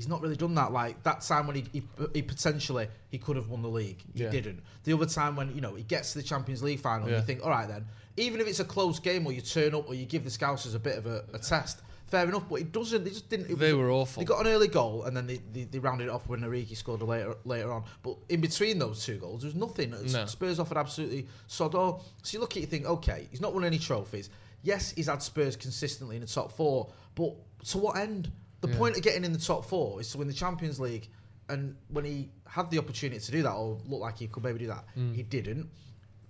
He's 0.00 0.08
not 0.08 0.22
really 0.22 0.34
done 0.36 0.54
that. 0.54 0.72
Like 0.72 1.02
that 1.02 1.20
time 1.20 1.46
when 1.46 1.56
he, 1.56 1.64
he, 1.74 1.82
he 2.14 2.22
potentially 2.22 2.88
he 3.10 3.18
could 3.18 3.36
have 3.36 3.50
won 3.50 3.60
the 3.60 3.68
league, 3.68 4.02
he 4.14 4.22
Yeah. 4.22 4.30
didn't. 4.30 4.62
The 4.84 4.94
other 4.94 5.04
time 5.04 5.36
when 5.36 5.54
you 5.54 5.60
know 5.60 5.74
he 5.74 5.82
gets 5.82 6.12
to 6.12 6.18
the 6.20 6.24
Champions 6.24 6.62
League 6.62 6.80
final, 6.80 7.06
Yeah. 7.10 7.16
you 7.18 7.22
think, 7.22 7.44
all 7.44 7.50
right 7.50 7.68
then, 7.68 7.84
even 8.16 8.40
if 8.40 8.46
it's 8.48 8.60
a 8.60 8.64
close 8.64 8.98
game 8.98 9.26
or 9.26 9.32
you 9.32 9.42
turn 9.42 9.74
up 9.74 9.86
or 9.90 9.94
you 9.94 10.06
give 10.06 10.24
the 10.24 10.30
Scousers 10.30 10.74
a 10.74 10.78
bit 10.78 10.96
of 10.96 11.04
a, 11.04 11.22
a 11.34 11.38
test, 11.38 11.82
fair 12.06 12.26
enough. 12.26 12.48
But 12.48 12.56
it 12.62 12.72
doesn't. 12.72 13.04
They 13.04 13.10
just 13.10 13.28
didn't. 13.28 13.48
They 13.58 13.74
was- 13.74 13.78
were 13.78 13.90
awful. 13.90 14.22
They 14.22 14.24
got 14.24 14.40
an 14.46 14.50
early 14.50 14.68
goal 14.68 15.02
and 15.04 15.14
then 15.14 15.26
they, 15.26 15.38
they, 15.52 15.64
they 15.64 15.78
rounded 15.78 16.04
it 16.06 16.10
off 16.10 16.26
when 16.30 16.40
Origi 16.40 16.74
scored 16.74 17.02
later 17.02 17.36
later 17.44 17.70
on. 17.70 17.84
But 18.02 18.16
in 18.30 18.40
between 18.40 18.78
those 18.78 19.04
two 19.04 19.18
goals, 19.18 19.42
there 19.42 19.48
was 19.48 19.54
nothing. 19.54 19.90
No. 19.90 20.24
Spurs 20.24 20.58
offered 20.58 20.78
absolutely 20.78 21.26
sod 21.46 21.74
all. 21.74 22.06
So 22.22 22.36
you 22.36 22.40
look 22.40 22.52
at 22.52 22.56
it, 22.56 22.60
you 22.60 22.66
think, 22.68 22.86
okay, 22.86 23.28
he's 23.30 23.42
not 23.42 23.52
won 23.52 23.64
any 23.64 23.78
trophies. 23.78 24.30
Yes, 24.62 24.92
he's 24.92 25.08
had 25.08 25.22
Spurs 25.22 25.56
consistently 25.56 26.16
in 26.16 26.22
the 26.22 26.26
top 26.28 26.52
four, 26.52 26.90
but 27.14 27.34
to 27.66 27.76
what 27.78 27.96
end? 27.98 28.30
The 28.60 28.68
Yeah. 28.68 28.76
point 28.76 28.96
of 28.96 29.02
getting 29.02 29.24
in 29.24 29.32
the 29.32 29.38
top 29.38 29.64
four 29.64 30.00
is 30.00 30.10
to 30.12 30.18
win 30.18 30.28
the 30.28 30.34
Champions 30.34 30.78
League. 30.78 31.08
And 31.48 31.76
when 31.88 32.04
he 32.04 32.30
had 32.46 32.70
the 32.70 32.78
opportunity 32.78 33.20
to 33.20 33.32
do 33.32 33.42
that, 33.42 33.52
or 33.52 33.78
looked 33.86 34.02
like 34.02 34.18
he 34.18 34.28
could 34.28 34.42
maybe 34.44 34.58
do 34.60 34.66
that, 34.68 34.84
Mm. 34.96 35.14
he 35.14 35.22
didn't. 35.22 35.68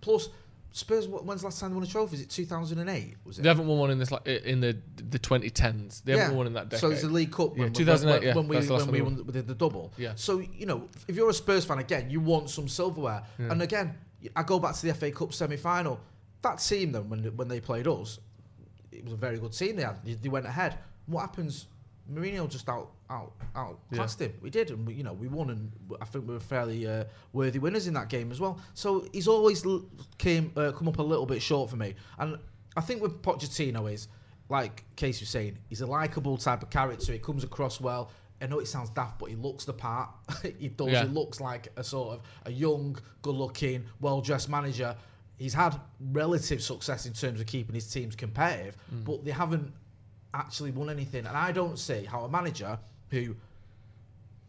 Plus, 0.00 0.28
Spurs. 0.72 1.06
wh- 1.06 1.26
When's 1.26 1.40
the 1.40 1.48
last 1.48 1.58
time 1.58 1.70
they 1.70 1.74
won 1.74 1.82
a 1.82 1.86
trophy? 1.88 2.14
Is 2.16 2.22
it 2.22 2.30
2008? 2.30 3.16
Was 3.24 3.38
it? 3.38 3.42
They 3.42 3.48
haven't 3.48 3.66
won 3.66 3.78
one 3.78 3.90
in 3.90 3.98
this 3.98 4.12
like 4.12 4.24
in 4.26 4.60
the 4.60 4.78
the 4.96 5.18
2010s. 5.18 6.02
They 6.04 6.12
haven't 6.12 6.28
won 6.28 6.36
one 6.38 6.46
in 6.46 6.52
that 6.54 6.68
decade. 6.68 6.80
So 6.80 6.90
it's 6.90 7.02
the 7.02 7.08
League 7.08 7.32
Cup. 7.32 7.58
Yeah, 7.58 7.68
2008, 7.70 8.12
When, 8.20 8.22
yeah, 8.22 8.34
when 8.36 8.48
we 8.48 8.56
when 8.68 8.90
we 8.92 9.00
won 9.02 9.26
did 9.32 9.48
the 9.48 9.54
double. 9.56 9.92
Yeah. 9.98 10.12
So 10.14 10.38
you 10.38 10.66
know, 10.66 10.88
if 11.08 11.16
you're 11.16 11.28
a 11.28 11.34
Spurs 11.34 11.64
fan 11.64 11.80
again, 11.80 12.08
you 12.08 12.20
want 12.20 12.48
some 12.50 12.68
silverware. 12.68 13.24
And 13.38 13.60
again, 13.62 13.98
I 14.36 14.44
go 14.44 14.60
back 14.60 14.76
to 14.76 14.82
the 14.86 14.90
FA 14.94 15.10
Cup 15.10 15.34
semi 15.34 15.56
final. 15.56 15.98
That 16.42 16.58
team 16.60 16.92
then, 16.92 17.10
when 17.10 17.24
when 17.36 17.48
they 17.48 17.60
played 17.60 17.88
us, 17.88 18.20
it 18.92 19.02
was 19.02 19.12
a 19.12 19.16
very 19.16 19.38
good 19.38 19.52
team. 19.52 19.74
They 19.76 19.82
had 19.82 19.98
they 20.22 20.28
went 20.28 20.46
ahead. 20.46 20.78
What 21.06 21.22
happens? 21.22 21.66
Mourinho 22.12 22.48
just 22.48 22.68
out 22.68 22.90
out 23.08 23.32
outclassed 23.54 24.20
him. 24.20 24.32
We 24.40 24.50
did, 24.50 24.70
and 24.70 24.86
we, 24.86 24.94
you 24.94 25.02
know 25.04 25.12
we 25.12 25.28
won, 25.28 25.50
and 25.50 25.72
I 26.00 26.04
think 26.04 26.26
we 26.26 26.34
were 26.34 26.40
fairly 26.40 26.86
uh, 26.86 27.04
worthy 27.32 27.58
winners 27.58 27.86
in 27.86 27.94
that 27.94 28.08
game 28.08 28.30
as 28.30 28.40
well. 28.40 28.58
So 28.74 29.06
he's 29.12 29.28
always 29.28 29.64
l- 29.64 29.84
came 30.18 30.52
uh, 30.56 30.72
come 30.72 30.88
up 30.88 30.98
a 30.98 31.02
little 31.02 31.26
bit 31.26 31.40
short 31.42 31.70
for 31.70 31.76
me, 31.76 31.94
and 32.18 32.36
I 32.76 32.80
think 32.80 33.02
with 33.02 33.22
Pochettino 33.22 33.92
is 33.92 34.08
like 34.48 34.84
Casey 34.96 35.22
was 35.22 35.28
saying, 35.30 35.56
he's 35.68 35.80
a 35.80 35.86
likable 35.86 36.36
type 36.36 36.62
of 36.62 36.70
character. 36.70 37.12
He 37.12 37.18
comes 37.20 37.44
across 37.44 37.80
well. 37.80 38.10
I 38.42 38.46
know 38.46 38.58
it 38.58 38.66
sounds 38.66 38.90
daft, 38.90 39.18
but 39.18 39.26
he 39.28 39.36
looks 39.36 39.64
the 39.64 39.72
part. 39.74 40.08
he 40.58 40.68
does. 40.68 40.88
Yeah. 40.88 41.02
He 41.02 41.08
looks 41.10 41.40
like 41.40 41.68
a 41.76 41.84
sort 41.84 42.14
of 42.14 42.22
a 42.46 42.50
young, 42.50 42.96
good-looking, 43.22 43.84
well-dressed 44.00 44.48
manager. 44.48 44.96
He's 45.38 45.54
had 45.54 45.78
relative 46.12 46.62
success 46.62 47.06
in 47.06 47.12
terms 47.12 47.40
of 47.40 47.46
keeping 47.46 47.74
his 47.74 47.90
teams 47.92 48.16
competitive, 48.16 48.76
Mm. 48.94 49.04
but 49.04 49.24
they 49.24 49.30
haven't 49.30 49.72
actually 50.34 50.70
won 50.70 50.90
anything. 50.90 51.26
And 51.26 51.36
I 51.36 51.52
don't 51.52 51.78
see 51.78 52.04
how 52.04 52.24
a 52.24 52.28
manager 52.28 52.78
who 53.10 53.34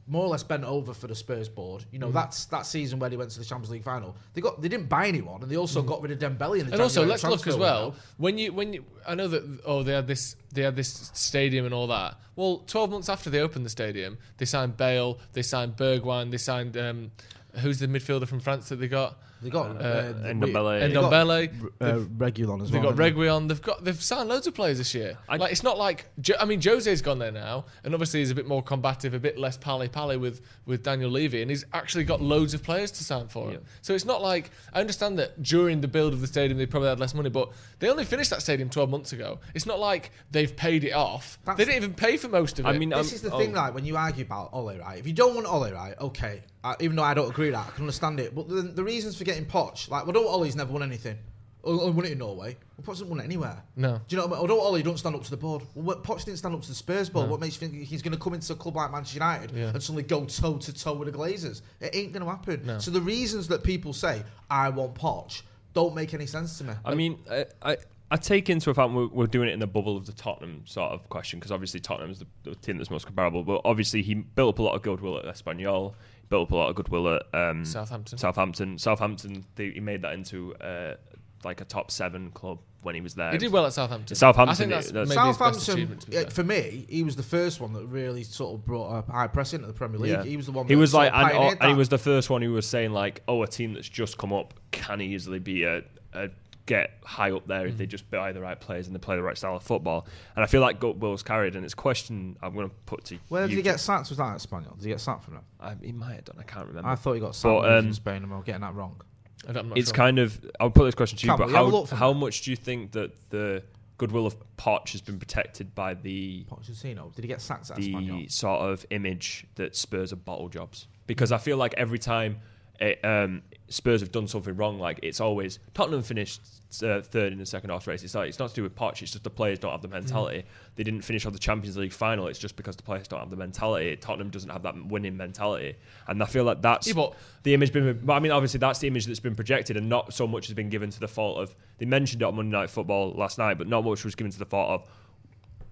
more 0.07 0.25
or 0.25 0.29
less 0.29 0.43
bent 0.43 0.63
over 0.65 0.93
for 0.93 1.07
the 1.07 1.15
Spurs 1.15 1.47
board. 1.47 1.85
You 1.91 1.99
know, 1.99 2.09
Mm. 2.09 2.13
that's 2.13 2.45
that 2.45 2.65
season 2.65 2.99
where 2.99 3.09
they 3.09 3.15
went 3.17 3.31
to 3.31 3.39
the 3.39 3.45
Champions 3.45 3.69
League 3.71 3.83
final. 3.83 4.15
They 4.33 4.41
got 4.41 4.61
they 4.61 4.67
didn't 4.67 4.89
buy 4.89 5.07
anyone, 5.07 5.41
and 5.41 5.49
they 5.49 5.55
also 5.57 5.81
got 5.81 6.01
rid 6.01 6.11
of 6.11 6.19
Dembele 6.19 6.59
in 6.59 6.65
the 6.65 6.71
Mm. 6.71 6.73
and 6.73 6.81
also 6.81 7.05
let's 7.05 7.23
look 7.23 7.47
as 7.47 7.55
well 7.55 7.91
window. 7.91 7.99
when 8.17 8.37
you 8.37 8.51
when 8.53 8.73
you 8.73 8.85
I 9.07 9.15
know 9.15 9.27
that 9.29 9.61
oh 9.65 9.83
they 9.83 9.93
had 9.93 10.07
this 10.07 10.35
they 10.51 10.63
had 10.63 10.75
this 10.75 11.11
stadium 11.13 11.65
and 11.65 11.73
all 11.73 11.87
that. 11.87 12.17
Well, 12.35 12.63
12 12.67 12.89
months 12.91 13.09
after 13.09 13.29
they 13.29 13.39
opened 13.39 13.65
the 13.65 13.69
stadium, 13.69 14.17
they 14.37 14.45
signed 14.45 14.75
Bale, 14.75 15.19
they 15.33 15.43
signed 15.43 15.77
Bergwijn, 15.77 16.31
they 16.31 16.37
signed 16.37 16.75
um, 16.77 17.11
who's 17.59 17.79
the 17.79 17.87
midfielder 17.87 18.27
from 18.27 18.39
France 18.39 18.69
that 18.69 18.77
they 18.77 18.87
got? 18.87 19.17
They 19.41 19.49
got 19.49 19.71
Uh, 19.71 19.79
uh, 19.79 20.13
Ndombele. 20.33 20.79
they 20.81 20.93
got, 20.93 21.11
Ndombele. 21.11 21.71
uh, 21.81 21.93
Regulon 22.17 22.61
as 22.61 22.69
They 22.69 22.77
well. 22.79 22.91
got 22.91 22.99
haven't 23.03 23.17
Reguilon. 23.17 23.47
They've 23.47 23.61
got 23.61 23.83
they've 23.83 24.01
signed 24.01 24.29
loads 24.29 24.45
of 24.45 24.53
players 24.53 24.77
this 24.77 24.93
year. 24.93 25.17
I- 25.27 25.37
like 25.37 25.51
it's 25.51 25.63
not 25.63 25.77
like 25.79 26.05
Jo- 26.21 26.35
I 26.39 26.45
mean 26.45 26.61
Jose's 26.61 27.01
gone 27.01 27.17
there 27.19 27.31
now, 27.31 27.65
and 27.83 27.93
obviously 27.95 28.19
he's 28.19 28.29
a 28.31 28.35
bit 28.35 28.47
more 28.47 28.61
combative, 28.61 29.13
a 29.15 29.19
bit 29.19 29.39
less 29.39 29.57
pally 29.57 29.87
pally 29.89 30.17
with 30.17 30.41
with 30.67 30.83
Daniel 30.83 31.09
Levy, 31.09 31.41
and 31.41 31.49
he's 31.49 31.65
actually 31.73 32.03
got 32.03 32.21
loads 32.21 32.53
of 32.53 32.61
players 32.61 32.91
to 32.91 33.03
sign 33.03 33.27
for 33.29 33.49
him. 33.49 33.61
So 33.81 33.95
it's 33.95 34.05
not 34.05 34.21
like 34.21 34.51
I 34.73 34.79
understand 34.79 35.17
that 35.19 35.41
during 35.41 35.81
the 35.81 35.87
build 35.87 36.13
of 36.13 36.21
the 36.21 36.27
stadium 36.27 36.57
they 36.59 36.65
probably 36.67 36.89
had 36.89 36.99
less 36.99 37.13
money, 37.15 37.29
but 37.29 37.49
they 37.79 37.89
only 37.89 38.05
finished 38.05 38.29
that 38.29 38.41
stadium 38.43 38.69
twelve 38.69 38.89
months 38.91 39.11
ago. 39.11 39.39
It's 39.55 39.65
not 39.65 39.79
like 39.79 40.11
they've 40.29 40.55
paid 40.55 40.83
it 40.83 40.91
off. 40.93 41.39
That's- 41.45 41.57
they 41.57 41.65
didn't 41.65 41.83
even 41.83 41.95
pay 41.95 42.17
for 42.17 42.27
most 42.29 42.59
of 42.59 42.65
it. 42.65 42.69
I 42.69 42.77
mean, 42.77 42.89
This 42.89 43.09
um, 43.11 43.15
is 43.15 43.21
the 43.21 43.31
oh, 43.31 43.39
thing, 43.39 43.53
like 43.53 43.73
when 43.73 43.85
you 43.85 43.97
argue 43.97 44.23
about 44.23 44.49
Ole, 44.53 44.77
right? 44.77 44.99
If 44.99 45.07
you 45.07 45.13
don't 45.13 45.33
want 45.33 45.47
Ole, 45.47 45.71
right? 45.71 45.95
Okay, 45.99 46.41
uh, 46.63 46.75
even 46.79 46.95
though 46.95 47.03
I 47.03 47.13
don't 47.13 47.29
agree 47.29 47.47
with 47.47 47.55
that, 47.55 47.67
I 47.67 47.71
can 47.71 47.83
understand 47.83 48.19
it. 48.19 48.33
But 48.35 48.47
the, 48.47 48.61
the 48.61 48.83
reasons 48.83 49.17
for 49.17 49.23
getting 49.23 49.45
Poch, 49.45 49.89
like, 49.89 50.03
well, 50.05 50.13
don't 50.13 50.25
Ole's 50.27 50.55
never 50.55 50.71
won 50.71 50.83
anything. 50.83 51.17
Ole 51.63 51.91
won 51.91 52.05
it 52.05 52.13
in 52.13 52.17
Norway. 52.17 52.57
Well, 52.77 52.83
Poch 52.85 52.93
hasn't 52.93 53.09
won 53.09 53.19
it 53.19 53.23
anywhere. 53.25 53.61
No. 53.75 54.01
Do 54.07 54.15
you 54.15 54.17
know 54.21 54.27
what 54.27 54.37
I 54.39 54.41
mean? 54.41 54.49
Although 54.51 54.61
Ole 54.63 54.81
don't 54.81 54.97
stand 54.97 55.15
up 55.15 55.23
to 55.23 55.29
the 55.29 55.37
board. 55.37 55.61
Well, 55.75 55.97
Poch 55.97 56.25
didn't 56.25 56.37
stand 56.39 56.55
up 56.55 56.61
to 56.63 56.67
the 56.67 56.73
Spurs 56.75 57.09
board. 57.09 57.29
What 57.29 57.39
makes 57.39 57.61
you 57.61 57.67
think 57.67 57.83
he's 57.87 58.01
going 58.01 58.13
to 58.13 58.19
come 58.19 58.33
into 58.33 58.51
a 58.53 58.55
club 58.55 58.75
like 58.75 58.91
Manchester 58.91 59.17
United 59.19 59.51
Yeah. 59.51 59.69
and 59.69 59.81
suddenly 59.81 60.03
go 60.03 60.25
toe 60.25 60.57
to 60.57 60.73
toe 60.73 60.93
with 60.93 61.11
the 61.11 61.17
Glazers? 61.17 61.61
It 61.79 61.95
ain't 61.95 62.13
going 62.13 62.23
to 62.25 62.29
happen. 62.29 62.65
No. 62.65 62.79
So 62.79 62.89
the 62.89 63.01
reasons 63.01 63.47
that 63.49 63.63
people 63.63 63.93
say 63.93 64.23
I 64.49 64.69
want 64.69 64.95
Poch 64.95 65.43
don't 65.73 65.93
make 65.95 66.13
any 66.13 66.25
sense 66.25 66.57
to 66.57 66.63
me. 66.63 66.73
I 66.83 66.95
mean, 66.95 67.19
I, 67.29 67.45
I, 67.61 67.77
I 68.09 68.17
take 68.17 68.49
into 68.49 68.71
account 68.71 68.93
we're, 68.93 69.07
we're 69.07 69.27
doing 69.27 69.47
it 69.47 69.53
in 69.53 69.59
the 69.59 69.67
bubble 69.67 69.95
of 69.95 70.05
the 70.05 70.11
Tottenham 70.13 70.63
sort 70.65 70.91
of 70.91 71.07
question 71.09 71.39
because 71.39 71.51
obviously 71.51 71.79
Tottenham's 71.79 72.19
the, 72.19 72.27
the 72.43 72.55
team 72.55 72.77
that's 72.77 72.89
most 72.89 73.05
comparable. 73.05 73.43
But 73.43 73.61
obviously 73.65 74.01
he 74.01 74.15
built 74.15 74.55
up 74.55 74.59
a 74.59 74.63
lot 74.63 74.75
of 74.75 74.81
goodwill 74.81 75.17
at 75.19 75.25
Espanyol, 75.25 75.93
built 76.31 76.47
up 76.47 76.51
a 76.51 76.55
lot 76.55 76.69
of 76.69 76.75
goodwill 76.75 77.13
at 77.13 77.23
um, 77.35 77.63
Southampton. 77.65 78.17
Southampton, 78.17 78.77
Southampton. 78.79 79.45
They, 79.55 79.69
he 79.69 79.79
made 79.79 80.01
that 80.01 80.13
into 80.13 80.55
uh, 80.55 80.95
like 81.43 81.61
a 81.61 81.65
top 81.65 81.91
seven 81.91 82.31
club 82.31 82.57
when 82.83 82.95
he 82.95 83.01
was 83.01 83.13
there. 83.13 83.31
he 83.31 83.37
did 83.37 83.51
well 83.51 83.67
at 83.67 83.73
Southampton. 83.73 84.15
Southampton, 84.15 84.49
I 84.51 84.55
think 84.55 84.71
that's 84.71 84.87
it- 84.87 84.93
maybe 84.95 85.09
that's- 85.09 85.27
his 85.27 85.37
best. 85.37 85.65
Southampton, 85.65 85.99
To 85.99 86.09
be 86.09 86.29
for 86.31 86.43
me, 86.43 86.85
he 86.89 87.03
was 87.03 87.15
the 87.15 87.21
first 87.23 87.59
one 87.61 87.73
that 87.73 87.85
really 87.85 88.23
sort 88.23 88.55
of 88.55 88.65
brought 88.65 89.03
a 89.07 89.11
high 89.11 89.27
press 89.27 89.53
into 89.53 89.67
the 89.67 89.73
Premier 89.73 89.99
League. 89.99 90.11
Yeah. 90.13 90.23
He 90.23 90.37
was 90.37 90.47
the 90.47 90.51
one. 90.53 90.67
He 90.67 90.73
that 90.73 90.79
was 90.79 90.93
like, 90.93 91.11
and, 91.13 91.57
and 91.61 91.69
he 91.69 91.75
was 91.75 91.89
the 91.89 91.99
first 91.99 92.29
one 92.31 92.41
who 92.41 92.53
was 92.53 92.65
saying 92.65 92.91
like, 92.91 93.21
"Oh, 93.27 93.43
a 93.43 93.47
team 93.47 93.73
that's 93.73 93.87
just 93.89 94.17
come 94.17 94.33
up 94.33 94.55
can 94.71 94.99
easily 95.01 95.37
be 95.39 95.63
a, 95.63 95.83
a 96.13 96.29
get 96.75 96.87
high 97.03 97.31
up 97.31 97.45
there 97.47 97.65
if 97.67 97.73
Mm. 97.75 97.77
they 97.79 97.85
just 97.85 98.09
buy 98.09 98.31
the 98.31 98.41
right 98.41 98.59
players 98.59 98.87
and 98.87 98.95
they 98.95 98.99
play 98.99 99.15
the 99.15 99.23
right 99.23 99.37
style 99.37 99.55
of 99.55 99.63
football." 99.63 100.07
And 100.35 100.43
I 100.43 100.47
feel 100.47 100.61
like 100.61 100.81
Will's 100.81 101.23
carried, 101.23 101.55
and 101.55 101.63
it's 101.65 101.73
a 101.73 101.83
question 101.89 102.37
I'm 102.41 102.53
going 102.53 102.69
to 102.69 102.75
put 102.85 103.03
to 103.05 103.17
Where 103.29 103.43
did 103.43 103.51
you, 103.51 103.57
he 103.57 103.63
get 103.63 103.79
sacked? 103.79 104.09
Was 104.09 104.17
that 104.17 104.33
at 104.35 104.37
Espanyol? 104.41 104.75
Did 104.77 104.83
he 104.85 104.89
get 104.89 105.01
sacked 105.01 105.23
from 105.25 105.35
them? 105.35 105.43
I, 105.59 105.75
he 105.81 105.91
might 105.91 106.15
have 106.15 106.25
done. 106.25 106.37
I 106.39 106.43
can't 106.43 106.67
remember. 106.67 106.89
I 106.89 106.95
thought 106.95 107.13
he 107.13 107.19
got 107.19 107.35
sacked 107.35 107.43
But, 107.43 107.61
when 107.61 107.69
he 107.69 107.75
was 107.75 107.83
um, 107.83 107.87
in 107.87 107.93
Spain. 107.93 108.23
Am 108.23 108.33
I 108.33 108.41
getting 108.41 108.61
that 108.61 108.75
wrong? 108.75 109.01
I 109.47 109.51
don't- 109.53 109.57
I'm 109.63 109.69
not 109.69 109.77
it's 109.77 109.89
sure. 109.89 109.95
kind 109.95 110.19
of. 110.19 110.39
I'll 110.59 110.69
put 110.69 110.85
this 110.85 110.95
question 110.95 111.17
to 111.19 111.23
you, 111.25 111.29
Campbell, 111.31 111.45
but 111.45 111.49
you 111.51 111.55
have 111.55 111.73
a 111.91 111.95
how 111.95 111.95
how 112.07 112.13
much 112.13 112.41
do 112.43 112.51
you 112.51 112.57
think 112.57 112.91
that 112.93 113.11
the 113.31 113.63
goodwill 113.97 114.25
of 114.25 114.35
Poch 114.57 114.89
has 114.93 115.01
been 115.01 115.19
protected 115.19 115.75
by 115.75 115.93
the 115.93 116.43
Pochettino. 116.49 117.13
Did 117.15 117.23
he 117.23 117.27
get 117.27 117.39
sacked 117.41 117.69
at 117.69 117.77
the 117.77 117.93
Espanyol? 117.93 118.31
sort 118.31 118.61
of 118.61 118.83
image 118.89 119.45
that 119.55 119.75
Spurs 119.75 120.11
are 120.11 120.15
bottle 120.15 120.49
jobs. 120.49 120.87
Because 121.07 121.31
I 121.31 121.37
feel 121.37 121.57
like 121.57 121.73
every 121.75 121.99
time 121.99 122.37
it, 122.81 123.05
um, 123.05 123.43
Spurs 123.69 124.01
have 124.01 124.11
done 124.11 124.27
something 124.27 124.55
wrong, 124.57 124.79
like 124.79 124.99
it's 125.03 125.21
always 125.21 125.59
Tottenham 125.73 126.01
finished 126.01 126.41
uh, 126.83 126.99
third 127.01 127.31
in 127.31 127.39
the 127.39 127.45
second 127.45 127.69
half 127.69 127.87
race. 127.87 128.03
It's 128.03 128.15
like 128.15 128.27
it's 128.27 128.39
not 128.39 128.49
to 128.49 128.55
do 128.55 128.63
with 128.63 128.75
Poch. 128.75 129.01
It's 129.01 129.11
just 129.11 129.23
the 129.23 129.29
players 129.29 129.59
don't 129.59 129.71
have 129.71 129.81
the 129.81 129.87
mentality. 129.87 130.43
They 130.75 130.83
didn't 130.83 131.01
finish 131.03 131.25
on 131.25 131.31
the 131.31 131.39
Champions 131.39 131.77
League 131.77 131.93
final. 131.93 132.27
It's 132.27 132.39
just 132.39 132.55
because 132.57 132.75
the 132.75 132.83
players 132.83 133.07
don't 133.07 133.19
have 133.19 133.29
the 133.29 133.35
mentality. 133.37 133.95
Tottenham 133.95 134.29
doesn't 134.29 134.49
have 134.49 134.63
that 134.63 134.85
winning 134.87 135.15
mentality, 135.15 135.75
and 136.07 136.21
I 136.21 136.25
feel 136.25 136.43
like 136.43 136.61
that's 136.61 136.87
Yeah, 136.87 136.95
but- 136.95 137.13
the 137.43 137.53
image 137.53 137.71
been. 137.71 138.01
But 138.03 138.13
I 138.13 138.19
mean, 138.19 138.31
obviously, 138.31 138.57
that's 138.57 138.79
the 138.79 138.87
image 138.87 139.05
that's 139.05 139.19
been 139.21 139.35
projected, 139.35 139.77
and 139.77 139.87
not 139.87 140.13
so 140.13 140.27
much 140.27 140.47
has 140.47 140.53
been 140.53 140.69
given 140.69 140.89
to 140.89 140.99
the 140.99 141.07
fault 141.07 141.37
of. 141.39 141.55
They 141.77 141.85
mentioned 141.85 142.21
it 142.21 142.25
on 142.25 142.35
Monday 142.35 142.51
Night 142.57 142.69
Football 142.69 143.13
last 143.13 143.37
night, 143.37 143.57
but 143.57 143.67
not 143.67 143.85
much 143.85 144.03
was 144.03 144.15
given 144.15 144.31
to 144.31 144.39
the 144.39 144.45
fault 144.45 144.69
of 144.81 144.89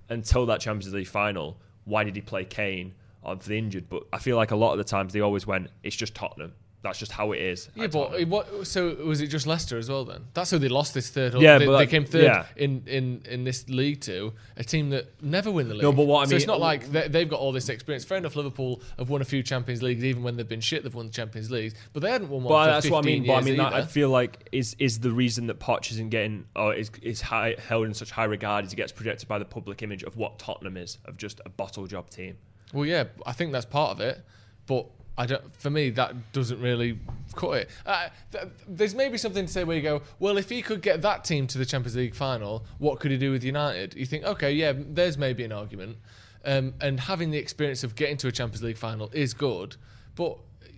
until 0.09 0.45
that 0.47 0.59
Champions 0.59 0.93
League 0.93 1.07
final, 1.07 1.57
why 1.85 2.03
did 2.03 2.15
he 2.15 2.21
play 2.21 2.45
Kane 2.45 2.93
on 3.23 3.39
for 3.39 3.49
the 3.49 3.57
injured? 3.57 3.89
But 3.89 4.03
I 4.13 4.19
feel 4.19 4.37
like 4.37 4.51
a 4.51 4.55
lot 4.55 4.71
of 4.71 4.77
the 4.77 4.83
times 4.83 5.13
they 5.13 5.19
always 5.21 5.45
went, 5.45 5.69
it's 5.83 5.95
just 5.95 6.15
Tottenham. 6.15 6.53
That's 6.81 6.97
just 6.97 7.11
how 7.11 7.33
it 7.33 7.41
is. 7.41 7.69
Yeah, 7.75 7.87
but 7.87 8.21
it- 8.21 8.27
what? 8.29 8.65
So 8.65 8.95
was 8.95 9.19
it 9.19 9.27
just 9.27 9.45
Leicester 9.45 9.77
as 9.77 9.89
well? 9.89 10.05
Then 10.05 10.27
that's 10.33 10.51
how 10.51 10.59
they 10.59 10.69
lost 10.69 10.93
this 10.93 11.09
third. 11.09 11.33
Yeah, 11.33 11.57
they, 11.57 11.65
but 11.65 11.77
they 11.77 11.87
came 11.87 12.05
third 12.05 12.23
yeah. 12.23 12.45
in, 12.55 12.83
in 12.87 13.21
in 13.25 13.43
this 13.43 13.67
league 13.67 13.99
to 14.01 14.33
a 14.55 14.63
team 14.63 14.89
that 14.91 15.21
never 15.21 15.51
win 15.51 15.67
the 15.67 15.73
league. 15.73 15.83
No, 15.83 15.91
but 15.91 16.05
what 16.05 16.25
I 16.25 16.29
so 16.29 16.37
it's 16.37 16.47
not 16.47 16.61
like 16.61 16.89
they, 16.89 17.09
they've 17.09 17.27
got 17.27 17.41
all 17.41 17.51
this 17.51 17.67
experience. 17.67 18.05
Fair 18.05 18.17
enough, 18.17 18.37
Liverpool 18.37 18.81
have 18.97 19.09
won 19.09 19.21
a 19.21 19.25
few 19.25 19.43
Champions 19.43 19.83
Leagues, 19.83 20.05
even 20.05 20.23
when 20.23 20.37
they've 20.37 20.47
been 20.47 20.61
shit. 20.61 20.83
They've 20.83 20.95
won 20.95 21.07
the 21.07 21.11
Champions 21.11 21.51
Leagues, 21.51 21.73
but 21.91 22.01
they 22.01 22.11
hadn't 22.11 22.29
won 22.29 22.43
one. 22.43 22.53
But 22.53 22.67
that's 22.67 22.89
what 22.89 23.03
I 23.03 23.05
mean. 23.05 23.25
But 23.27 23.33
I 23.33 23.41
mean, 23.41 23.57
that, 23.57 23.73
I 23.73 23.83
feel 23.83 24.09
like 24.09 24.47
is 24.53 24.73
is 24.79 24.99
the 24.99 25.11
reason 25.11 25.47
that 25.47 25.59
Poch 25.59 25.91
isn't 25.91 26.09
getting 26.09 26.45
or 26.55 26.73
is 26.73 26.91
is 27.01 27.19
high, 27.19 27.55
held 27.67 27.87
in 27.87 27.93
such 27.93 28.11
high 28.11 28.23
regard 28.23 28.63
is 28.63 28.71
he 28.71 28.77
gets 28.77 28.93
projected 28.93 29.27
by 29.27 29.37
the 29.37 29.45
public 29.45 29.83
image 29.83 30.03
of 30.03 30.15
what 30.15 30.39
Tottenham 30.39 30.77
is 30.77 30.97
of 31.03 31.17
just 31.17 31.41
a 31.45 31.49
bottle 31.49 31.87
job 31.87 32.09
team. 32.09 32.37
Well, 32.71 32.85
yeah, 32.85 33.05
I 33.25 33.33
think 33.33 33.51
that's 33.51 33.65
part 33.65 33.91
of 33.91 33.99
it, 33.99 34.23
but 34.65 34.87
I 35.19 35.25
don't. 35.25 35.43
For 35.57 35.69
me, 35.69 35.89
that 35.91 36.31
doesn't 36.31 36.61
really 36.61 36.97
cut 37.35 37.51
it. 37.51 37.69
Uh, 37.85 38.07
th- 38.31 38.45
there's 38.67 38.95
maybe 38.95 39.17
something 39.17 39.45
to 39.45 39.51
say 39.51 39.63
where 39.65 39.75
you 39.75 39.83
go, 39.83 40.01
well, 40.17 40.37
if 40.37 40.49
he 40.49 40.61
could 40.61 40.81
get 40.81 41.01
that 41.01 41.25
team 41.25 41.45
to 41.47 41.57
the 41.57 41.65
Champions 41.65 41.95
League 41.97 42.15
final, 42.15 42.63
what 42.77 42.99
could 43.01 43.11
he 43.11 43.17
do 43.17 43.31
with 43.31 43.43
United? 43.43 43.93
You 43.95 44.05
think, 44.05 44.23
okay, 44.23 44.51
yeah, 44.53 44.73
there's 44.75 45.17
maybe 45.17 45.43
an 45.43 45.51
argument. 45.51 45.97
um, 46.45 46.73
and 46.79 47.01
having 47.01 47.31
the 47.31 47.37
experience 47.37 47.83
of 47.83 47.95
getting 47.95 48.17
to 48.17 48.27
a 48.27 48.31
Champions 48.31 48.63
League 48.63 48.77
final 48.77 49.09
is 49.13 49.33
good. 49.33 49.75
But 50.15 50.37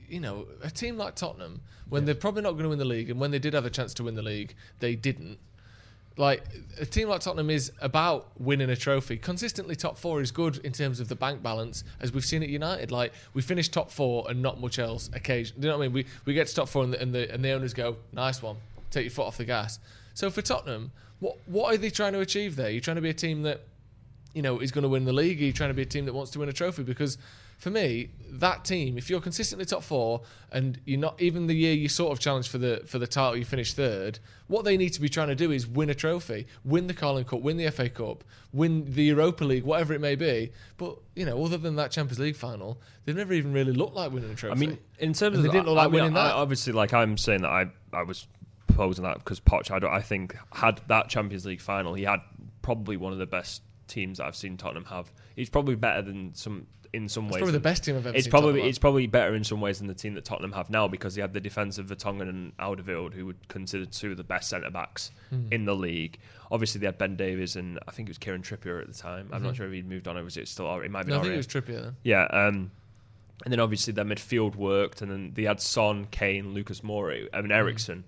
you 0.09 0.19
know, 0.19 0.47
a 0.63 0.69
team 0.71 0.97
like 0.97 1.15
Tottenham, 1.15 1.61
when 1.87 2.05
they're 2.05 2.15
probably 2.15 2.41
not 2.41 2.51
going 2.53 2.63
to 2.63 2.69
win 2.69 2.79
the 2.79 2.85
league, 2.85 3.09
and 3.09 3.19
when 3.19 3.31
they 3.31 3.39
did 3.39 3.53
have 3.53 3.65
a 3.65 3.69
chance 3.69 3.93
to 3.95 4.03
win 4.03 4.15
the 4.15 4.21
league, 4.21 4.55
they 4.79 4.95
didn't. 4.95 5.37
Like 6.17 6.43
a 6.79 6.85
team 6.85 7.07
like 7.07 7.21
Tottenham 7.21 7.49
is 7.49 7.71
about 7.81 8.29
winning 8.39 8.69
a 8.69 8.75
trophy. 8.75 9.17
Consistently 9.17 9.75
top 9.75 9.97
four 9.97 10.21
is 10.21 10.31
good 10.31 10.57
in 10.57 10.73
terms 10.73 10.99
of 10.99 11.07
the 11.07 11.15
bank 11.15 11.41
balance, 11.41 11.83
as 12.01 12.11
we've 12.11 12.25
seen 12.25 12.43
at 12.43 12.49
United. 12.49 12.91
Like 12.91 13.13
we 13.33 13.41
finished 13.41 13.71
top 13.73 13.89
four 13.89 14.29
and 14.29 14.41
not 14.41 14.59
much 14.59 14.77
else. 14.77 15.09
Occasion, 15.13 15.57
you 15.59 15.69
know 15.69 15.77
what 15.77 15.83
I 15.83 15.87
mean? 15.87 15.93
We 15.93 16.05
we 16.25 16.33
get 16.33 16.47
to 16.47 16.55
top 16.55 16.67
four 16.67 16.83
and 16.83 16.93
the, 16.93 17.01
and 17.01 17.13
the 17.13 17.33
and 17.33 17.43
the 17.43 17.51
owners 17.51 17.73
go, 17.73 17.95
nice 18.11 18.41
one, 18.41 18.57
take 18.89 19.05
your 19.05 19.11
foot 19.11 19.25
off 19.25 19.37
the 19.37 19.45
gas. 19.45 19.79
So 20.13 20.29
for 20.29 20.41
Tottenham, 20.41 20.91
what 21.19 21.37
what 21.45 21.73
are 21.73 21.77
they 21.77 21.89
trying 21.89 22.13
to 22.13 22.19
achieve 22.19 22.55
there? 22.57 22.69
You're 22.69 22.81
trying 22.81 22.97
to 22.97 23.01
be 23.01 23.09
a 23.09 23.13
team 23.13 23.43
that 23.43 23.61
you 24.33 24.41
know 24.41 24.59
is 24.59 24.71
going 24.71 24.83
to 24.83 24.89
win 24.89 25.05
the 25.05 25.13
league. 25.13 25.41
Are 25.41 25.45
you 25.45 25.53
trying 25.53 25.69
to 25.69 25.73
be 25.73 25.83
a 25.83 25.85
team 25.85 26.05
that 26.05 26.13
wants 26.13 26.31
to 26.31 26.39
win 26.39 26.49
a 26.49 26.53
trophy? 26.53 26.83
Because 26.83 27.17
for 27.61 27.69
me, 27.69 28.09
that 28.31 28.65
team, 28.65 28.97
if 28.97 29.07
you're 29.07 29.21
consistently 29.21 29.65
top 29.65 29.83
four 29.83 30.21
and 30.51 30.81
you're 30.83 30.99
not 30.99 31.21
even 31.21 31.45
the 31.45 31.53
year 31.53 31.73
you 31.75 31.87
sort 31.87 32.11
of 32.11 32.19
challenge 32.19 32.49
for 32.49 32.57
the 32.57 32.81
for 32.87 32.97
the 32.97 33.05
title, 33.05 33.37
you 33.37 33.45
finish 33.45 33.73
third. 33.75 34.17
What 34.47 34.65
they 34.65 34.77
need 34.77 34.89
to 34.93 34.99
be 35.01 35.09
trying 35.09 35.27
to 35.27 35.35
do 35.35 35.51
is 35.51 35.67
win 35.67 35.91
a 35.91 35.93
trophy, 35.93 36.47
win 36.65 36.87
the 36.87 36.95
Carling 36.95 37.25
Cup, 37.25 37.41
win 37.41 37.57
the 37.57 37.69
FA 37.69 37.87
Cup, 37.87 38.23
win 38.51 38.91
the 38.91 39.03
Europa 39.03 39.43
League, 39.45 39.63
whatever 39.63 39.93
it 39.93 40.01
may 40.01 40.15
be. 40.15 40.51
But 40.77 40.97
you 41.15 41.23
know, 41.23 41.45
other 41.45 41.59
than 41.59 41.75
that 41.75 41.91
Champions 41.91 42.17
League 42.17 42.35
final, 42.35 42.81
they've 43.05 43.15
never 43.15 43.31
even 43.33 43.53
really 43.53 43.73
looked 43.73 43.93
like 43.95 44.11
winning 44.11 44.31
a 44.31 44.35
trophy. 44.35 44.53
I 44.53 44.55
mean, 44.59 44.79
in 44.97 45.13
terms 45.13 45.37
And 45.37 45.45
of 45.45 45.51
they 45.51 45.55
didn't 45.55 45.67
look 45.67 45.77
I 45.77 45.83
like 45.83 45.91
mean, 45.91 46.01
winning 46.01 46.17
I- 46.17 46.29
that. 46.29 46.33
obviously, 46.33 46.73
like 46.73 46.93
I'm 46.95 47.15
saying 47.15 47.43
that 47.43 47.51
I 47.51 47.67
I 47.93 48.01
was 48.01 48.25
proposing 48.65 49.03
that 49.03 49.19
because 49.19 49.39
Poch, 49.39 49.69
I, 49.69 49.77
don't, 49.77 49.93
I 49.93 50.01
think 50.01 50.35
had 50.51 50.81
that 50.87 51.09
Champions 51.09 51.45
League 51.45 51.61
final, 51.61 51.93
he 51.93 52.03
had 52.05 52.21
probably 52.63 52.97
one 52.97 53.13
of 53.13 53.19
the 53.19 53.27
best 53.27 53.61
teams 53.91 54.17
that 54.17 54.25
I've 54.25 54.35
seen 54.35 54.57
Tottenham 54.57 54.85
have. 54.85 55.11
He's 55.35 55.49
probably 55.49 55.75
better 55.75 56.01
than 56.01 56.33
some 56.33 56.67
in 56.93 57.07
some 57.07 57.25
it's 57.27 57.33
ways. 57.35 57.39
probably 57.39 57.53
the 57.53 57.59
best 57.61 57.83
team 57.85 57.95
I've 57.95 58.05
ever 58.05 58.15
It's 58.17 58.25
seen. 58.25 58.31
probably 58.31 58.51
Tottenham 58.53 58.69
it's 58.69 58.77
probably 58.79 59.07
better 59.07 59.33
in 59.33 59.43
some 59.45 59.61
ways 59.61 59.77
than 59.77 59.87
the 59.87 59.93
team 59.93 60.13
that 60.15 60.25
Tottenham 60.25 60.51
have 60.51 60.69
now 60.69 60.89
because 60.89 61.15
they 61.15 61.21
had 61.21 61.31
the 61.31 61.39
defence 61.39 61.77
of 61.77 61.85
Vertonghen 61.87 62.27
and 62.27 62.57
Alderweireld, 62.57 63.13
who 63.13 63.25
would 63.27 63.47
consider 63.47 63.85
two 63.85 64.11
of 64.11 64.17
the 64.17 64.25
best 64.25 64.49
centre 64.49 64.69
backs 64.69 65.11
Hmm. 65.29 65.47
in 65.51 65.63
the 65.65 65.75
league. 65.75 66.17
Obviously, 66.51 66.79
they 66.79 66.87
had 66.87 66.97
Ben 66.97 67.15
Davies 67.15 67.55
and 67.55 67.79
I 67.87 67.91
think 67.91 68.09
it 68.09 68.11
was 68.11 68.17
Kieran 68.17 68.41
Trippier 68.41 68.81
at 68.81 68.87
the 68.87 68.93
time. 68.93 69.27
I'm 69.31 69.37
Mm-hmm. 69.37 69.45
not 69.47 69.55
sure 69.55 69.67
if 69.67 69.71
he'd 69.73 69.87
moved 69.87 70.07
on 70.09 70.17
or 70.17 70.23
was 70.25 70.35
it 70.35 70.47
still? 70.49 70.69
It 70.81 70.91
might 70.91 71.05
be. 71.05 71.11
No, 71.13 71.19
I 71.19 71.21
think 71.21 71.33
it 71.33 71.37
was 71.37 71.47
Trippier 71.47 71.81
then. 71.81 71.95
Yeah, 72.03 72.23
um, 72.25 72.71
and 73.45 73.51
then 73.53 73.59
obviously 73.61 73.93
their 73.93 74.03
midfield 74.05 74.55
worked, 74.55 75.01
and 75.01 75.09
then 75.09 75.31
they 75.33 75.43
had 75.43 75.61
Son, 75.61 76.07
Kane, 76.11 76.53
Lucas 76.53 76.81
Moura, 76.81 77.27
I 77.33 77.41
mean 77.41 77.51
Eriksen. 77.53 78.03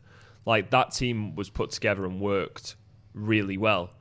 Like 0.45 0.71
that 0.71 0.91
team 0.91 1.35
was 1.35 1.49
put 1.49 1.71
together 1.71 2.03
and 2.05 2.19
worked 2.19 2.75
really 3.13 3.57
well. 3.57 3.91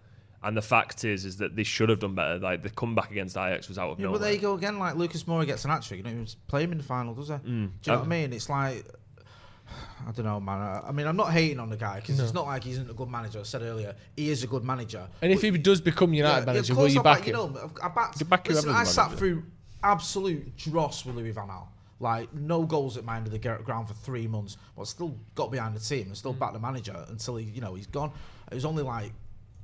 And 0.45 0.57
the 0.57 0.63
fact 0.63 1.05
is, 1.05 1.25
is 1.25 1.37
that 1.37 1.55
they 1.55 1.63
should 1.63 1.89
have 1.89 2.01
done 2.01 2.15
better. 2.15 2.39
Like 2.39 2.63
the 2.63 2.71
comeback 2.71 3.11
against 3.11 3.37
Ajax 3.37 3.69
was 3.69 3.79
out 3.79 3.91
of 3.91 3.99
Yeah, 4.01 4.07
nowhere. 4.07 4.19
but 4.19 4.25
there 4.25 4.33
you 4.35 4.41
go 4.41 4.55
again. 4.55 4.79
Like 4.79 4.97
Lucas 4.97 5.23
Moura 5.25 5.47
gets 5.47 5.65
an 5.65 5.71
hat 5.71 5.83
trick. 5.83 5.99
You 5.99 6.05
don't 6.05 6.13
even 6.15 6.27
play 6.49 6.65
him 6.65 6.73
in 6.73 6.79
the 6.79 6.85
final, 6.85 7.15
does 7.15 7.29
he? 7.29 7.35
Do 7.37 7.41
you 7.51 7.53
know 7.55 7.71
what 7.87 7.99
I 7.99 8.03
Um, 8.03 8.09
mean? 8.09 8.33
It's 8.33 8.49
like 8.49 8.85
I 10.07 10.11
don't 10.13 10.25
know, 10.27 10.41
man. 10.41 10.61
I, 10.61 10.89
I 10.89 10.93
mean, 10.93 11.07
I'm 11.07 11.17
not 11.17 11.31
hating 11.33 11.61
on 11.61 11.71
the 11.71 11.77
guy 11.77 12.01
because 12.01 12.19
it's 12.19 12.35
not 12.35 12.47
like 12.47 12.65
he 12.65 12.73
isn't 12.73 12.91
a 12.91 12.95
good 12.95 13.09
manager. 13.09 13.41
I 13.41 13.45
said 13.45 13.63
earlier, 13.63 13.95
he 14.17 14.31
is 14.31 14.43
a 14.43 14.47
good 14.47 14.65
manager. 14.65 15.07
And 15.23 15.33
if 15.33 15.43
he 15.43 15.51
does 15.53 15.81
become 15.81 16.13
United 16.13 16.41
Yeah, 16.41 16.45
manager, 16.47 16.73
of 16.73 16.77
will 16.79 16.83
course 16.85 16.95
you 16.95 17.01
I 17.01 17.03
back 17.05 17.19
back, 17.19 17.27
him? 17.29 17.37
You 17.37 17.53
know, 17.55 17.71
I 17.83 17.89
backed. 17.89 18.29
Back 18.29 18.49
listen, 18.49 18.65
whoever 18.69 18.79
I 18.81 18.85
sat 18.85 19.05
manager. 19.07 19.17
through 19.19 19.43
absolute 19.85 20.57
dross 20.57 21.05
with 21.05 21.17
Louis 21.17 21.31
Van 21.31 21.49
Gaal. 21.49 21.67
Like 22.01 22.35
no 22.35 22.65
goals 22.65 22.97
at 22.97 23.05
my 23.05 23.17
end 23.17 23.27
of 23.27 23.33
the 23.33 23.39
ground 23.39 23.87
for 23.87 23.95
three 23.95 24.27
months, 24.27 24.57
but 24.77 24.89
still 24.89 25.17
got 25.37 25.53
behind 25.53 25.77
the 25.77 25.81
team 25.81 26.03
and 26.07 26.13
Mm. 26.13 26.17
still 26.17 26.33
backed 26.33 26.55
the 26.55 26.59
manager 26.59 27.05
until 27.09 27.37
he, 27.37 27.45
you 27.47 27.61
know, 27.61 27.75
he's 27.75 27.87
gone. 27.87 28.11
It 28.51 28.55
was 28.57 28.65
only 28.65 28.83
like 28.83 29.13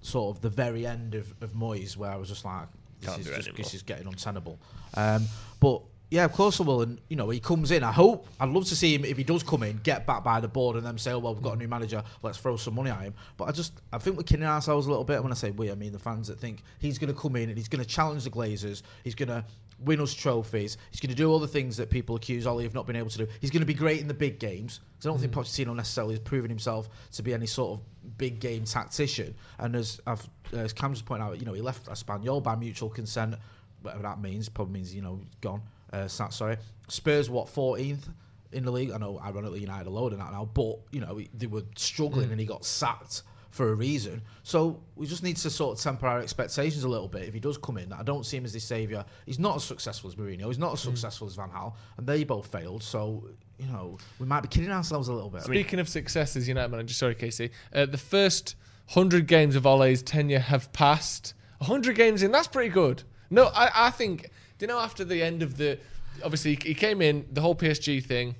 sort 0.00 0.36
of 0.36 0.42
the 0.42 0.48
very 0.50 0.86
end 0.86 1.14
of, 1.14 1.32
of 1.40 1.52
Moyes 1.52 1.96
where 1.96 2.10
I 2.10 2.16
was 2.16 2.28
just 2.28 2.44
like, 2.44 2.68
this 3.00 3.08
Can't 3.10 3.20
is 3.20 3.26
just 3.26 3.38
anymore. 3.48 3.56
this 3.56 3.74
is 3.74 3.82
getting 3.82 4.06
untenable. 4.06 4.58
Um, 4.94 5.24
but 5.60 5.82
yeah, 6.10 6.24
of 6.24 6.32
course 6.32 6.58
I 6.58 6.64
will. 6.64 6.80
And 6.82 6.98
you 7.08 7.16
know, 7.16 7.28
he 7.28 7.38
comes 7.38 7.70
in. 7.70 7.84
I 7.84 7.92
hope. 7.92 8.26
I'd 8.40 8.48
love 8.48 8.64
to 8.66 8.74
see 8.76 8.94
him 8.94 9.04
if 9.04 9.16
he 9.18 9.24
does 9.24 9.42
come 9.42 9.62
in, 9.62 9.78
get 9.82 10.06
back 10.06 10.24
by 10.24 10.40
the 10.40 10.48
board, 10.48 10.76
and 10.76 10.84
then 10.86 10.96
say, 10.96 11.12
"Oh 11.12 11.18
well, 11.18 11.34
we've 11.34 11.42
got 11.42 11.52
a 11.54 11.58
new 11.58 11.68
manager. 11.68 12.02
Let's 12.22 12.38
throw 12.38 12.56
some 12.56 12.74
money 12.76 12.90
at 12.90 13.00
him." 13.02 13.14
But 13.36 13.44
I 13.44 13.52
just, 13.52 13.74
I 13.92 13.98
think 13.98 14.16
we're 14.16 14.22
kidding 14.22 14.46
ourselves 14.46 14.86
a 14.86 14.88
little 14.88 15.04
bit 15.04 15.22
when 15.22 15.30
I 15.30 15.34
say 15.34 15.50
we. 15.50 15.70
I 15.70 15.74
mean 15.74 15.92
the 15.92 15.98
fans 15.98 16.26
that 16.28 16.40
think 16.40 16.62
he's 16.78 16.98
going 16.98 17.12
to 17.14 17.20
come 17.20 17.36
in 17.36 17.50
and 17.50 17.58
he's 17.58 17.68
going 17.68 17.84
to 17.84 17.88
challenge 17.88 18.24
the 18.24 18.30
Glazers. 18.30 18.82
He's 19.04 19.14
going 19.14 19.28
to 19.28 19.44
win 19.80 20.00
us 20.00 20.14
trophies. 20.14 20.78
He's 20.90 20.98
going 21.00 21.10
to 21.10 21.14
do 21.14 21.30
all 21.30 21.38
the 21.38 21.46
things 21.46 21.76
that 21.76 21.90
people 21.90 22.16
accuse 22.16 22.46
Ollie 22.46 22.64
of 22.64 22.74
not 22.74 22.86
being 22.86 22.96
able 22.98 23.10
to 23.10 23.18
do. 23.18 23.26
He's 23.40 23.50
going 23.50 23.60
to 23.60 23.66
be 23.66 23.74
great 23.74 24.00
in 24.00 24.08
the 24.08 24.14
big 24.14 24.38
games. 24.40 24.80
'Cause 24.98 25.06
I 25.06 25.10
don't 25.10 25.20
think 25.20 25.32
Pochettino 25.32 25.76
necessarily 25.76 26.14
has 26.14 26.20
proven 26.20 26.48
himself 26.50 26.88
to 27.12 27.22
be 27.22 27.32
any 27.34 27.46
sort 27.46 27.78
of 27.78 27.84
big 28.16 28.40
game 28.40 28.64
tactician. 28.64 29.34
And 29.58 29.76
as 29.76 30.00
I've, 30.06 30.26
as 30.52 30.72
Cam 30.72 30.94
just 30.94 31.04
pointed 31.04 31.24
out, 31.24 31.38
you 31.38 31.46
know, 31.46 31.52
he 31.52 31.60
left 31.60 31.86
Espanyol 31.86 32.42
by 32.42 32.56
mutual 32.56 32.88
consent 32.88 33.34
whatever 33.82 34.02
that 34.02 34.20
means. 34.20 34.48
Probably 34.48 34.74
means 34.74 34.94
you 34.94 35.02
know 35.02 35.20
gone. 35.40 35.62
Uh, 35.92 36.08
sat, 36.08 36.32
sorry. 36.32 36.56
Spurs 36.88 37.30
what 37.30 37.46
14th 37.46 38.08
in 38.52 38.64
the 38.64 38.70
league. 38.70 38.90
I 38.90 38.98
know 38.98 39.20
ironically 39.20 39.60
United 39.60 39.88
are 39.88 40.10
than 40.10 40.18
that 40.18 40.32
now, 40.32 40.48
but 40.52 40.78
you 40.90 41.00
know 41.00 41.20
they 41.34 41.46
were 41.46 41.64
struggling 41.76 42.30
and 42.30 42.40
he 42.40 42.46
got 42.46 42.64
sacked 42.64 43.22
for 43.50 43.70
a 43.70 43.74
reason. 43.74 44.22
So 44.42 44.80
we 44.94 45.06
just 45.06 45.22
need 45.22 45.36
to 45.38 45.50
sort 45.50 45.78
of 45.78 45.82
temper 45.82 46.06
our 46.06 46.20
expectations 46.20 46.84
a 46.84 46.88
little 46.88 47.08
bit. 47.08 47.22
If 47.22 47.34
he 47.34 47.40
does 47.40 47.56
come 47.56 47.78
in, 47.78 47.92
I 47.92 48.02
don't 48.02 48.26
see 48.26 48.36
him 48.36 48.44
as 48.44 48.52
the 48.52 48.60
saviour. 48.60 49.04
He's 49.24 49.38
not 49.38 49.56
as 49.56 49.64
successful 49.64 50.10
as 50.10 50.16
Mourinho. 50.16 50.46
He's 50.46 50.58
not 50.58 50.74
as 50.74 50.80
successful 50.80 51.26
as 51.26 51.34
Van 51.34 51.48
Gaal, 51.48 51.74
and 51.96 52.06
they 52.06 52.24
both 52.24 52.46
failed. 52.46 52.82
So 52.82 53.24
you 53.58 53.66
know 53.66 53.98
we 54.18 54.26
might 54.26 54.40
be 54.40 54.48
kidding 54.48 54.70
ourselves 54.70 55.08
a 55.08 55.12
little 55.12 55.30
bit. 55.30 55.42
Speaking 55.42 55.78
of 55.78 55.88
success 55.88 56.36
as 56.36 56.48
United 56.48 56.68
manager, 56.68 56.94
sorry, 56.94 57.14
Casey, 57.14 57.50
uh, 57.72 57.86
the 57.86 57.98
first 57.98 58.54
100 58.92 59.26
games 59.26 59.56
of 59.56 59.66
Ole's 59.66 60.02
tenure 60.02 60.38
have 60.38 60.72
passed. 60.72 61.34
100 61.58 61.94
games 61.94 62.22
in, 62.22 62.30
that's 62.30 62.48
pretty 62.48 62.70
good. 62.70 63.02
No, 63.30 63.46
I, 63.46 63.70
I 63.74 63.90
think, 63.90 64.30
do 64.58 64.64
you 64.64 64.68
know, 64.68 64.78
after 64.78 65.04
the 65.04 65.22
end 65.22 65.42
of 65.42 65.56
the. 65.56 65.78
Obviously, 66.24 66.58
he 66.60 66.74
came 66.74 67.00
in, 67.00 67.26
the 67.30 67.40
whole 67.40 67.54
PSG 67.54 68.02
thing, 68.02 68.34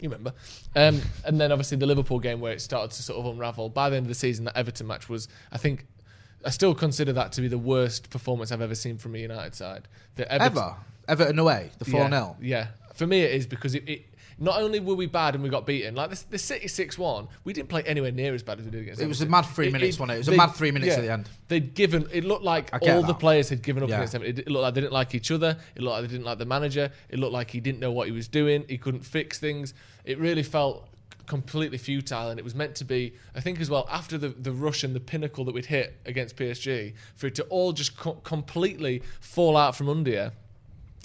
you 0.00 0.08
remember. 0.08 0.32
Um, 0.74 1.00
and 1.24 1.40
then 1.40 1.52
obviously 1.52 1.76
the 1.76 1.86
Liverpool 1.86 2.20
game 2.20 2.40
where 2.40 2.52
it 2.52 2.60
started 2.60 2.92
to 2.92 3.02
sort 3.02 3.18
of 3.18 3.26
unravel. 3.26 3.68
By 3.68 3.90
the 3.90 3.96
end 3.96 4.04
of 4.04 4.08
the 4.08 4.14
season, 4.14 4.44
that 4.46 4.56
Everton 4.56 4.86
match 4.86 5.08
was, 5.08 5.28
I 5.52 5.58
think, 5.58 5.86
I 6.44 6.50
still 6.50 6.74
consider 6.74 7.12
that 7.14 7.32
to 7.32 7.40
be 7.40 7.48
the 7.48 7.58
worst 7.58 8.08
performance 8.08 8.52
I've 8.52 8.62
ever 8.62 8.74
seen 8.74 8.98
from 8.98 9.14
a 9.14 9.18
United 9.18 9.54
side. 9.54 9.88
The 10.14 10.30
Everton, 10.30 10.58
Ever 10.58 10.76
Everton 11.08 11.38
away 11.38 11.70
the 11.78 11.84
four 11.84 12.08
0 12.08 12.36
yeah, 12.40 12.46
yeah. 12.48 12.66
For 12.94 13.06
me, 13.06 13.22
it 13.22 13.32
is 13.32 13.46
because 13.46 13.74
it, 13.74 13.86
it. 13.88 14.06
Not 14.38 14.60
only 14.60 14.80
were 14.80 14.94
we 14.94 15.06
bad 15.06 15.34
and 15.34 15.42
we 15.42 15.48
got 15.48 15.64
beaten, 15.64 15.94
like 15.94 16.10
the, 16.10 16.22
the 16.30 16.38
City 16.38 16.68
six 16.68 16.98
one, 16.98 17.28
we 17.44 17.52
didn't 17.54 17.68
play 17.70 17.82
anywhere 17.84 18.12
near 18.12 18.34
as 18.34 18.42
bad 18.42 18.58
as 18.58 18.66
we 18.66 18.70
did 18.70 18.82
against. 18.82 19.00
It 19.00 19.08
was 19.08 19.22
a 19.22 19.26
mad 19.26 19.42
three 19.42 19.70
minutes, 19.70 19.98
wasn't 19.98 20.10
it? 20.12 20.14
It 20.14 20.18
was 20.18 20.28
a 20.28 20.36
mad 20.36 20.48
three 20.54 20.70
minutes 20.70 20.94
at 20.96 21.02
the 21.02 21.10
end. 21.12 21.28
They'd 21.48 21.74
given. 21.74 22.06
It 22.12 22.24
looked 22.24 22.44
like 22.44 22.68
all 22.82 23.02
the 23.02 23.14
players 23.14 23.48
had 23.48 23.62
given 23.62 23.82
up 23.82 23.88
Yeah. 23.88 23.96
against 23.96 24.12
them. 24.12 24.22
It, 24.22 24.40
it 24.40 24.48
looked 24.50 24.62
like 24.62 24.74
they 24.74 24.80
didn't 24.82 24.92
like 24.92 25.14
each 25.14 25.30
other. 25.30 25.56
It 25.74 25.82
looked 25.82 25.92
like 25.94 26.02
they 26.02 26.08
didn't 26.08 26.26
like 26.26 26.38
the 26.38 26.44
manager. 26.44 26.90
It 27.08 27.18
looked 27.18 27.32
like 27.32 27.50
he 27.50 27.60
didn't 27.60 27.80
know 27.80 27.92
what 27.92 28.06
he 28.08 28.12
was 28.12 28.28
doing. 28.28 28.64
He 28.68 28.76
couldn't 28.76 29.04
fix 29.06 29.38
things. 29.38 29.72
It 30.04 30.18
really 30.18 30.42
felt 30.42 30.86
completely 31.26 31.76
futile 31.78 32.30
and 32.30 32.38
it 32.38 32.44
was 32.44 32.54
meant 32.54 32.76
to 32.76 32.84
be 32.84 33.12
I 33.34 33.40
think 33.40 33.60
as 33.60 33.68
well 33.68 33.88
after 33.90 34.16
the, 34.16 34.28
the 34.28 34.52
rush 34.52 34.84
and 34.84 34.94
the 34.94 35.00
pinnacle 35.00 35.44
that 35.46 35.54
we'd 35.56 35.66
hit 35.66 35.98
against 36.06 36.36
PSG 36.36 36.94
for 37.16 37.26
it 37.26 37.34
to 37.34 37.42
all 37.46 37.72
just 37.72 37.96
co- 37.96 38.14
completely 38.22 39.02
fall 39.18 39.56
out 39.56 39.74
from 39.74 39.88
under 39.88 40.10
you 40.12 40.30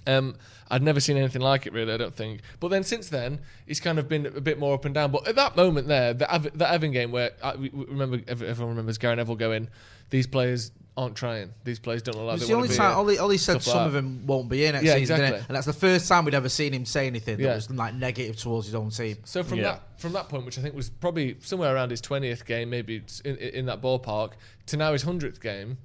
um, 0.07 0.35
I'd 0.69 0.81
never 0.83 0.99
seen 0.99 1.17
anything 1.17 1.41
like 1.41 1.65
it, 1.67 1.73
really. 1.73 1.93
I 1.93 1.97
don't 1.97 2.15
think. 2.15 2.41
But 2.59 2.69
then 2.69 2.83
since 2.83 3.09
then, 3.09 3.39
he's 3.67 3.79
kind 3.79 3.99
of 3.99 4.07
been 4.07 4.25
a 4.25 4.41
bit 4.41 4.57
more 4.59 4.73
up 4.73 4.85
and 4.85 4.93
down. 4.95 5.11
But 5.11 5.27
at 5.27 5.35
that 5.35 5.55
moment 5.55 5.87
there, 5.87 6.13
the 6.13 6.33
Ev- 6.33 6.57
the 6.57 6.69
Evan 6.71 6.91
game 6.91 7.11
where 7.11 7.31
I, 7.43 7.55
we 7.55 7.69
we 7.69 7.85
remember 7.85 8.19
everyone 8.27 8.69
remembers 8.69 8.97
Gary 8.97 9.15
Neville 9.17 9.35
going, 9.35 9.67
"These 10.09 10.27
players 10.27 10.71
aren't 10.97 11.15
trying. 11.15 11.53
These 11.63 11.79
players 11.79 12.01
don't 12.01 12.17
look 12.17 12.25
like 12.25 12.35
It's 12.37 12.43
they 12.45 12.49
the 12.51 12.55
only 12.57 12.69
be." 12.69 12.75
time 12.75 12.89
here." 12.89 12.97
Ollie, 12.97 13.17
Ollie 13.19 13.37
said 13.37 13.61
Stuff 13.61 13.67
like 13.67 13.73
some 13.81 13.87
of 13.87 13.93
them 13.93 14.25
won't 14.27 14.49
be 14.49 14.65
in 14.65 14.73
next 14.73 14.85
Yeah, 14.85 14.95
season, 14.95 15.17
didn't 15.17 15.27
exactly. 15.35 15.45
and 15.49 15.55
that's 15.55 15.67
the 15.67 15.73
first 15.73 16.07
time 16.07 16.25
we'd 16.25 16.33
ever 16.35 16.49
seen 16.49 16.73
him 16.73 16.85
say 16.85 17.07
anything 17.07 17.37
that 17.37 17.43
Yeah. 17.43 17.55
was 17.55 17.69
like 17.69 17.93
negative 17.95 18.37
towards 18.37 18.65
his 18.67 18.75
own 18.75 18.89
team. 18.89 19.17
So 19.25 19.43
from 19.43 19.57
Yeah. 19.59 19.63
that 19.63 19.81
from 20.01 20.13
that 20.13 20.29
point, 20.29 20.45
which 20.45 20.57
I 20.57 20.61
think 20.61 20.73
was 20.75 20.89
probably 20.89 21.37
somewhere 21.41 21.73
around 21.75 21.91
his 21.91 22.01
twentieth 22.01 22.45
game, 22.45 22.69
maybe 22.69 23.03
in, 23.25 23.35
in 23.37 23.65
that 23.67 23.81
ballpark, 23.81 24.31
to 24.67 24.77
now 24.77 24.93
his 24.93 25.03
hundredth 25.03 25.41
game. 25.41 25.77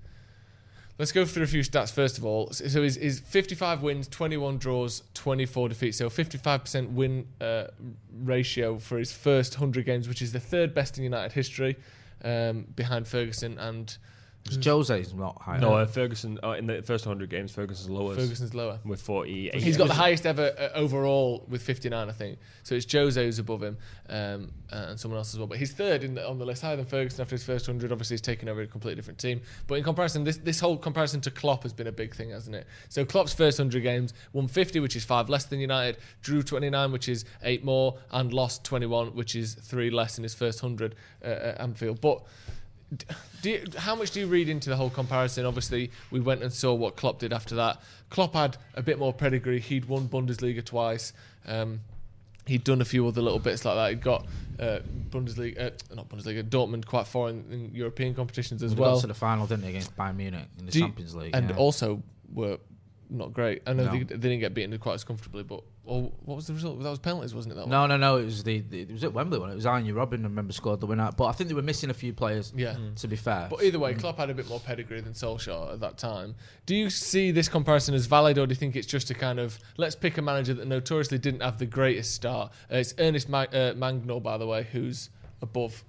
Let's 0.99 1.13
go 1.13 1.27
through 1.27 1.43
a 1.43 1.47
few 1.47 1.61
stats 1.61 1.93
first 1.93 2.17
of 2.17 2.25
all. 2.25 2.51
So 2.53 2.83
his 2.83 3.21
55 3.21 3.83
wins, 3.83 4.09
21 4.09 4.57
draws, 4.59 5.03
24 5.13 5.69
defeats. 5.69 5.99
So 5.99 6.09
55% 6.09 6.93
win 6.93 7.27
uh, 7.41 7.67
ratio 8.23 8.79
for 8.79 8.99
his 8.99 9.13
first 9.13 9.55
100 9.55 9.85
games, 9.85 10.09
which 10.09 10.23
is 10.23 10.33
the 10.33 10.41
third 10.41 10.73
best 10.73 10.97
in 10.97 11.05
United 11.05 11.33
history, 11.33 11.77
um, 12.25 12.67
behind 12.75 13.07
Ferguson 13.07 13.59
and 13.59 13.99
Because 14.49 14.91
is 14.91 15.15
not 15.15 15.41
high. 15.41 15.59
No, 15.59 15.75
uh, 15.75 15.87
Ferguson 15.87 16.39
uh, 16.43 16.53
in 16.53 16.67
the 16.67 16.83
first 16.83 17.07
100 17.07 17.29
games, 17.29 17.53
Ferguson's 17.53 17.91
lowest 17.91 18.21
Ferguson's 18.21 18.55
lower. 18.55 18.79
with 18.85 19.01
48. 19.01 19.55
He's 19.55 19.77
got 19.77 19.89
the 19.89 19.95
highest 19.95 20.27
ever 20.27 20.55
uh, 20.59 20.69
overall 20.75 21.45
with 21.49 21.63
59, 21.63 22.09
I 22.09 22.13
think. 22.13 22.39
So 22.63 22.75
it's 22.75 22.91
Jose 22.91 23.23
who's 23.23 23.39
above 23.39 23.63
him, 23.63 23.77
um, 24.09 24.53
uh, 24.73 24.87
and 24.89 25.01
someone 25.01 25.19
else 25.19 25.33
as 25.35 25.39
well. 25.39 25.47
But 25.47 25.59
he's 25.59 25.73
third 25.73 26.05
in 26.05 26.15
the, 26.15 26.29
on 26.29 26.39
the 26.39 26.47
list, 26.47 26.63
higher 26.63 26.77
than 26.77 26.87
Ferguson 26.87 27.23
after 27.23 27.35
his 27.35 27.45
first 27.45 27.69
100. 27.69 27.93
Obviously, 27.93 28.15
he's 28.15 28.21
taken 28.21 28.49
over 28.49 28.63
a 28.63 28.67
completely 28.67 28.97
different 28.97 29.19
team. 29.19 29.41
But 29.67 29.77
in 29.77 29.85
comparison, 29.85 30.25
this 30.25 30.39
this 30.39 30.61
whole 30.61 30.77
comparison 30.77 31.21
to 31.23 31.31
Klopp 31.31 31.63
has 31.63 31.73
been 31.73 31.87
a 31.87 31.93
big 31.93 32.15
thing, 32.15 32.31
hasn't 32.31 32.57
it? 32.57 32.67
So 32.89 33.05
Klopp's 33.05 33.33
first 33.33 33.59
100 33.59 33.83
games 33.83 34.15
won 34.33 34.49
50, 34.49 34.81
which 34.81 34.97
is 34.97 35.05
five 35.05 35.29
less 35.29 35.45
than 35.45 35.61
United, 35.61 35.99
drew 36.23 36.43
29, 36.43 36.93
which 36.93 37.09
is 37.09 37.25
eight 37.43 37.65
more, 37.65 37.99
and 38.11 38.33
lost 38.33 38.65
21, 38.65 39.15
which 39.15 39.35
is 39.35 39.55
three 39.55 39.91
less 39.91 40.19
in 40.19 40.23
his 40.23 40.35
first 40.35 40.63
100 40.63 40.95
uh, 41.23 41.27
at 41.27 41.61
Anfield. 41.61 42.01
But 42.01 42.19
do 42.19 42.23
you, 43.43 43.65
how 43.77 43.95
much 43.95 44.11
do 44.11 44.21
you 44.21 44.27
read 44.27 44.49
into 44.49 44.69
the 44.71 44.77
whole 44.77 44.91
comparison? 44.91 45.45
Obviously, 45.47 45.91
we 46.11 46.21
went 46.21 46.43
and 46.43 46.53
saw 46.53 46.75
what 46.75 46.97
Klopp 46.97 47.19
did 47.19 47.33
after 47.33 47.55
that. 47.57 47.81
Klopp 48.11 48.35
had 48.35 48.57
a 48.75 48.83
bit 48.83 48.99
more 48.99 49.13
pedigree. 49.13 49.61
He'd 49.61 49.87
won 49.87 50.09
Bundesliga 50.09 50.65
twice. 50.65 51.13
Um, 51.47 51.81
he'd 52.47 52.65
done 52.65 52.81
a 52.81 52.85
few 52.85 53.07
other 53.07 53.21
little 53.21 53.39
bits 53.39 53.65
like 53.65 53.75
that. 53.75 53.91
He'd 53.91 54.03
got 54.03 54.27
uh, 54.59 54.79
Bundesliga, 55.11 55.59
uh, 55.59 55.95
not 55.95 56.09
Bundesliga, 56.09 56.43
Dortmund 56.43 56.87
quite 56.87 57.07
far 57.07 57.29
in, 57.29 57.45
in 57.51 57.71
European 57.75 58.15
competitions 58.15 58.63
as 58.63 58.75
well. 58.75 58.95
got 58.95 59.01
to 59.03 59.07
the 59.09 59.15
final, 59.15 59.47
didn't 59.47 59.63
they, 59.63 59.71
against 59.71 59.97
Bayern 59.97 60.17
Munich 60.17 60.47
in 60.59 60.67
the 60.67 60.73
Do 60.73 60.81
Champions 60.81 61.15
League? 61.15 61.35
and 61.35 61.51
yeah. 61.51 61.57
also 61.57 62.03
were 62.33 62.59
not 63.11 63.33
great. 63.33 63.63
I 63.67 63.73
know 63.73 63.85
No. 63.85 63.93
they, 63.93 63.99
they 63.99 64.17
didn't 64.17 64.41
get 64.41 64.55
beaten 64.55 64.77
quite 64.79 64.95
as 64.95 65.05
comfortably, 65.05 65.43
but 65.43 65.63
oh, 65.87 66.13
what 66.25 66.35
was 66.37 66.47
the 66.47 66.55
result? 66.55 66.83
That 66.83 66.91
was 66.91 66.99
penalties, 66.99 67.35
wasn't 67.35 67.53
it? 67.53 67.57
That 67.57 67.69
one? 67.69 67.71
No, 67.71 67.87
no, 67.87 67.97
no. 67.97 68.17
It 68.17 68.25
was 68.25 68.43
the, 68.43 68.61
the 68.61 68.81
it 68.83 68.91
was 68.93 69.05
at 69.05 69.13
Wembley 69.13 69.39
when 69.39 69.51
it 69.51 69.55
was 69.55 69.65
Arjen 69.67 69.95
Robben. 69.95 70.21
I 70.21 70.23
remember 70.25 70.53
scored 70.53 70.81
the 70.81 70.87
winner, 70.87 71.11
but 71.17 71.27
I 71.27 71.33
think 71.33 71.49
they 71.49 71.55
were 71.55 71.63
missing 71.63 71.91
a 71.91 71.95
few 71.95 72.13
players. 72.13 72.53
Yeah. 72.57 72.77
To 72.97 73.09
be 73.09 73.17
fair, 73.17 73.47
But 73.51 73.63
either 73.63 73.79
way, 73.79 73.95
Klopp 73.95 74.17
had 74.19 74.31
a 74.31 74.35
bit 74.35 74.49
more 74.49 74.61
pedigree 74.61 75.01
than 75.01 75.13
Solskjaer 75.13 75.75
at 75.75 75.81
that 75.81 75.99
time. 75.99 76.35
Do 76.67 76.75
you 76.75 76.91
see 76.91 77.31
this 77.31 77.49
comparison 77.49 77.95
as 77.95 78.07
valid, 78.07 78.39
or 78.39 78.47
do 78.47 78.51
you 78.53 78.57
think 78.57 78.75
it's 78.77 78.87
just 78.87 79.11
a 79.11 79.15
kind 79.15 79.39
of 79.39 79.59
let's 79.77 79.95
pick 79.95 80.19
a 80.19 80.23
manager 80.23 80.55
that 80.55 80.67
notoriously 80.67 81.19
didn't 81.19 81.41
have 81.43 81.59
the 81.59 81.67
greatest 81.67 82.13
start? 82.15 82.53
Uh, 82.73 82.77
it's 82.77 82.95
Ernest 82.99 83.29
Ma- 83.29 83.43
uh, 83.53 83.75
Mangnall, 83.75 84.23
by 84.23 84.37
the 84.39 84.47
way, 84.47 84.67
who's 84.73 85.11
above 85.43 85.85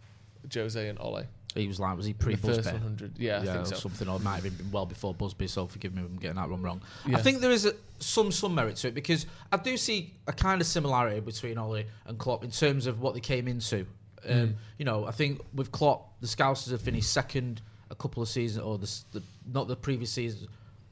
Jose 0.53 0.87
and 0.87 0.99
Ole. 0.99 1.23
He 1.59 1.67
was 1.67 1.79
like, 1.79 1.95
was 1.97 2.05
he 2.05 2.13
pre 2.13 2.35
the 2.35 2.47
first 2.53 2.71
100. 2.71 3.17
Yeah, 3.17 3.39
I 3.39 3.45
think 3.45 3.57
or 3.57 3.65
so. 3.65 3.75
something, 3.75 4.07
or 4.07 4.17
it 4.17 4.23
might 4.23 4.41
have 4.41 4.43
been 4.43 4.71
well 4.71 4.85
before 4.85 5.13
Busby. 5.13 5.47
So 5.47 5.67
forgive 5.67 5.93
me 5.93 6.01
if 6.01 6.07
I'm 6.07 6.17
getting 6.17 6.37
that 6.37 6.49
one 6.49 6.61
wrong. 6.61 6.81
Yeah. 7.05 7.17
I 7.17 7.21
think 7.21 7.41
there 7.41 7.51
is 7.51 7.65
a, 7.65 7.73
some 7.99 8.31
some 8.31 8.55
merit 8.55 8.75
to 8.77 8.89
it 8.89 8.93
because 8.93 9.25
I 9.51 9.57
do 9.57 9.77
see 9.77 10.13
a 10.27 10.33
kind 10.33 10.61
of 10.61 10.67
similarity 10.67 11.19
between 11.19 11.57
Ollie 11.57 11.85
and 12.05 12.17
Klopp 12.17 12.43
in 12.43 12.51
terms 12.51 12.87
of 12.87 13.01
what 13.01 13.13
they 13.13 13.19
came 13.19 13.47
into. 13.47 13.85
Um, 14.27 14.35
Mm. 14.35 14.53
You 14.77 14.85
know, 14.85 15.05
I 15.05 15.11
think 15.11 15.41
with 15.53 15.71
Klopp, 15.71 16.19
the 16.21 16.27
Scousers 16.27 16.71
have 16.71 16.81
finished 16.81 17.11
second 17.11 17.61
a 17.89 17.95
couple 17.95 18.21
of 18.21 18.27
seasons, 18.29 18.63
or 18.63 18.77
the, 18.77 18.91
the 19.13 19.23
not 19.51 19.67
the 19.67 19.75
previous 19.75 20.11
season, 20.11 20.47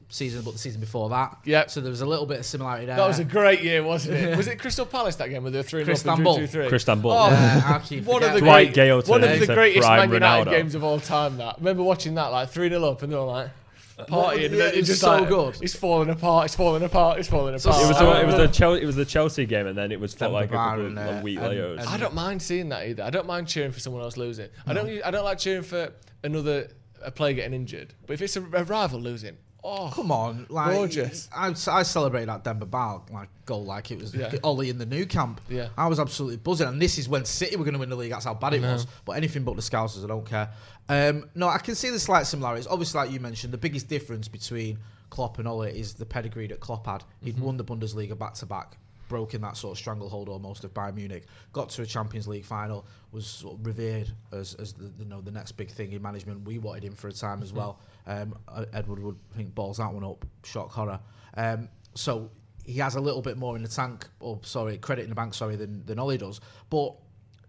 season, 0.08 0.42
but 0.42 0.52
the 0.52 0.58
season 0.58 0.80
before 0.80 1.08
that. 1.10 1.36
Yep. 1.44 1.70
So 1.70 1.80
there 1.80 1.90
was 1.90 2.00
a 2.00 2.06
little 2.06 2.26
bit 2.26 2.38
of 2.38 2.46
similarity 2.46 2.86
there. 2.86 2.96
That 2.96 3.06
was 3.08 3.18
a 3.18 3.24
great 3.24 3.62
year, 3.62 3.82
wasn't 3.82 4.16
it? 4.18 4.36
was 4.36 4.46
it 4.46 4.58
Crystal 4.58 4.86
Palace 4.86 5.16
that 5.16 5.28
game 5.30 5.42
where 5.42 5.50
they 5.50 5.58
were 5.58 5.62
three 5.62 5.80
and 5.80 5.88
Crystal 5.88 6.10
up 6.10 6.18
and 6.18 6.24
Ball. 6.24 6.36
two 6.36 6.46
three? 6.46 6.66
Crystanbul. 6.68 7.04
Oh, 7.06 7.28
Yeah, 7.30 7.60
how 7.60 7.78
can 7.78 7.98
you 7.98 8.02
one 8.04 8.22
of 8.22 8.32
the? 8.34 8.40
Dwight 8.40 8.72
great, 8.74 9.08
one 9.08 9.24
of 9.24 9.40
the 9.40 9.46
greatest 9.46 9.86
prime 9.86 10.10
Man 10.10 10.14
United 10.14 10.48
Ronaldo. 10.48 10.52
games 10.52 10.74
of 10.74 10.84
all 10.84 11.00
time. 11.00 11.36
That 11.38 11.54
I 11.54 11.58
remember 11.58 11.82
watching 11.82 12.14
that 12.14 12.26
like 12.28 12.50
three 12.50 12.68
0 12.68 12.84
up 12.84 13.02
and 13.02 13.12
they 13.12 13.16
were 13.16 13.22
like 13.22 13.50
partying. 13.98 14.44
and 14.46 14.54
Yeah, 14.54 14.58
then 14.66 14.74
it's 14.74 14.86
just 14.88 15.00
so 15.00 15.10
like, 15.18 15.28
good. 15.28 15.56
It's 15.60 15.74
falling 15.74 16.10
apart. 16.10 16.44
It's 16.46 16.54
falling 16.54 16.82
apart. 16.84 17.18
It's 17.18 17.28
falling 17.28 17.58
So- 17.58 17.70
apart. 17.70 17.84
It 17.84 17.88
was, 17.88 17.98
the, 17.98 18.20
it 18.20 18.26
was 18.26 18.34
the 18.36 18.48
Chelsea, 18.48 18.82
it 18.82 18.86
was 18.86 18.96
the 18.96 19.04
Chelsea 19.06 19.46
game, 19.46 19.66
and 19.66 19.76
then 19.76 19.90
it 19.90 19.98
was 19.98 20.14
felt 20.14 20.30
Demba 20.32 20.40
like 20.40 20.50
a 20.50 20.52
couple 20.54 20.80
of 20.82 20.86
and, 20.86 20.98
uh, 20.98 21.20
week 21.24 21.38
and- 21.38 21.48
later. 21.48 21.72
and- 21.72 21.80
I 21.80 21.96
don't 21.96 22.14
mind 22.14 22.42
seeing 22.42 22.68
that 22.68 22.86
either. 22.86 23.02
I 23.02 23.10
don't 23.10 23.26
mind 23.26 23.48
cheering 23.48 23.72
for 23.72 23.80
someone 23.80 24.02
else 24.02 24.16
losing. 24.16 24.48
I 24.66 24.72
don't. 24.72 24.88
I 25.04 25.10
don't 25.10 25.24
like 25.24 25.38
cheering 25.38 25.62
for 25.62 25.92
another 26.22 26.68
a 27.02 27.10
player 27.10 27.34
getting 27.34 27.54
injured. 27.54 27.94
But 28.06 28.14
if 28.14 28.22
it's 28.22 28.36
a, 28.36 28.42
a 28.42 28.64
rival 28.64 29.00
losing, 29.00 29.36
oh 29.66 29.90
Come 29.94 30.10
on, 30.12 30.46
like 30.48 30.74
Gorgeous. 30.74 31.28
I, 31.34 31.48
I 31.68 31.82
celebrated 31.82 32.28
that 32.28 32.44
Demba 32.44 32.66
Ba 32.66 33.00
like 33.12 33.28
goal 33.44 33.64
like 33.64 33.90
it 33.90 33.98
was 34.00 34.14
Yeah. 34.14 34.32
Ollie 34.44 34.70
in 34.70 34.78
the 34.78 34.86
Nou 34.86 35.04
Camp. 35.06 35.40
Yeah. 35.48 35.68
I 35.76 35.86
was 35.88 35.98
absolutely 36.00 36.36
buzzing, 36.38 36.68
and 36.68 36.80
this 36.80 36.98
is 36.98 37.08
when 37.08 37.24
City 37.24 37.56
were 37.56 37.64
going 37.64 37.74
to 37.74 37.80
win 37.80 37.90
the 37.90 37.96
league. 37.96 38.10
That's 38.12 38.24
how 38.24 38.34
bad 38.34 38.54
it 38.54 38.62
was. 38.62 38.86
But 39.04 39.12
anything 39.16 39.42
but 39.44 39.56
the 39.56 39.62
Scousers, 39.62 40.04
I 40.04 40.08
don't 40.08 40.24
care. 40.26 40.50
Um, 40.88 41.28
no, 41.34 41.48
I 41.48 41.58
can 41.58 41.74
see 41.74 41.90
the 41.90 41.98
slight 42.00 42.26
similarities. 42.26 42.66
Obviously, 42.66 42.98
like 43.00 43.10
you 43.10 43.20
mentioned, 43.20 43.52
the 43.52 43.58
biggest 43.58 43.88
difference 43.88 44.28
between 44.28 44.78
Klopp 45.10 45.38
and 45.38 45.46
Ollie 45.48 45.78
is 45.78 45.94
the 45.94 46.06
pedigree 46.06 46.46
that 46.48 46.60
Klopp 46.60 46.86
had. 46.86 47.04
He'd 47.22 47.34
Mm-hmm. 47.36 47.44
won 47.44 47.56
the 47.56 47.64
Bundesliga 47.64 48.16
back 48.18 48.34
to 48.34 48.46
back. 48.46 48.76
Broken 49.08 49.40
that 49.42 49.56
sort 49.56 49.72
of 49.72 49.78
stranglehold 49.78 50.28
almost 50.28 50.64
of 50.64 50.74
Bayern 50.74 50.94
Munich, 50.94 51.26
got 51.52 51.68
to 51.70 51.82
a 51.82 51.86
Champions 51.86 52.26
League 52.26 52.44
final, 52.44 52.86
was 53.12 53.26
sort 53.26 53.58
of 53.58 53.66
revered 53.66 54.10
as, 54.32 54.54
as 54.54 54.72
the 54.72 54.90
you 54.98 55.04
know 55.04 55.20
the 55.20 55.30
next 55.30 55.52
big 55.52 55.70
thing 55.70 55.92
in 55.92 56.02
management. 56.02 56.44
We 56.46 56.58
wanted 56.58 56.84
him 56.84 56.94
for 56.94 57.08
a 57.08 57.12
time 57.12 57.36
Mm-hmm. 57.36 57.42
as 57.44 57.52
well. 57.52 57.80
Um, 58.06 58.36
uh, 58.48 58.64
Ed 58.72 58.86
Woodward 58.88 59.16
I 59.32 59.36
think 59.36 59.54
balls 59.54 59.78
that 59.78 59.92
one 59.92 60.04
up, 60.04 60.24
shock 60.44 60.70
horror. 60.72 61.00
Um, 61.36 61.68
so 61.94 62.30
he 62.64 62.74
has 62.80 62.96
a 62.96 63.00
little 63.00 63.22
bit 63.22 63.36
more 63.36 63.54
in 63.56 63.62
the 63.62 63.68
tank, 63.68 64.06
or 64.20 64.40
sorry, 64.42 64.78
credit 64.78 65.02
in 65.02 65.08
the 65.10 65.14
bank, 65.14 65.34
sorry, 65.34 65.56
than 65.56 65.84
than 65.86 65.98
Ollie 65.98 66.18
does. 66.18 66.40
But 66.68 66.94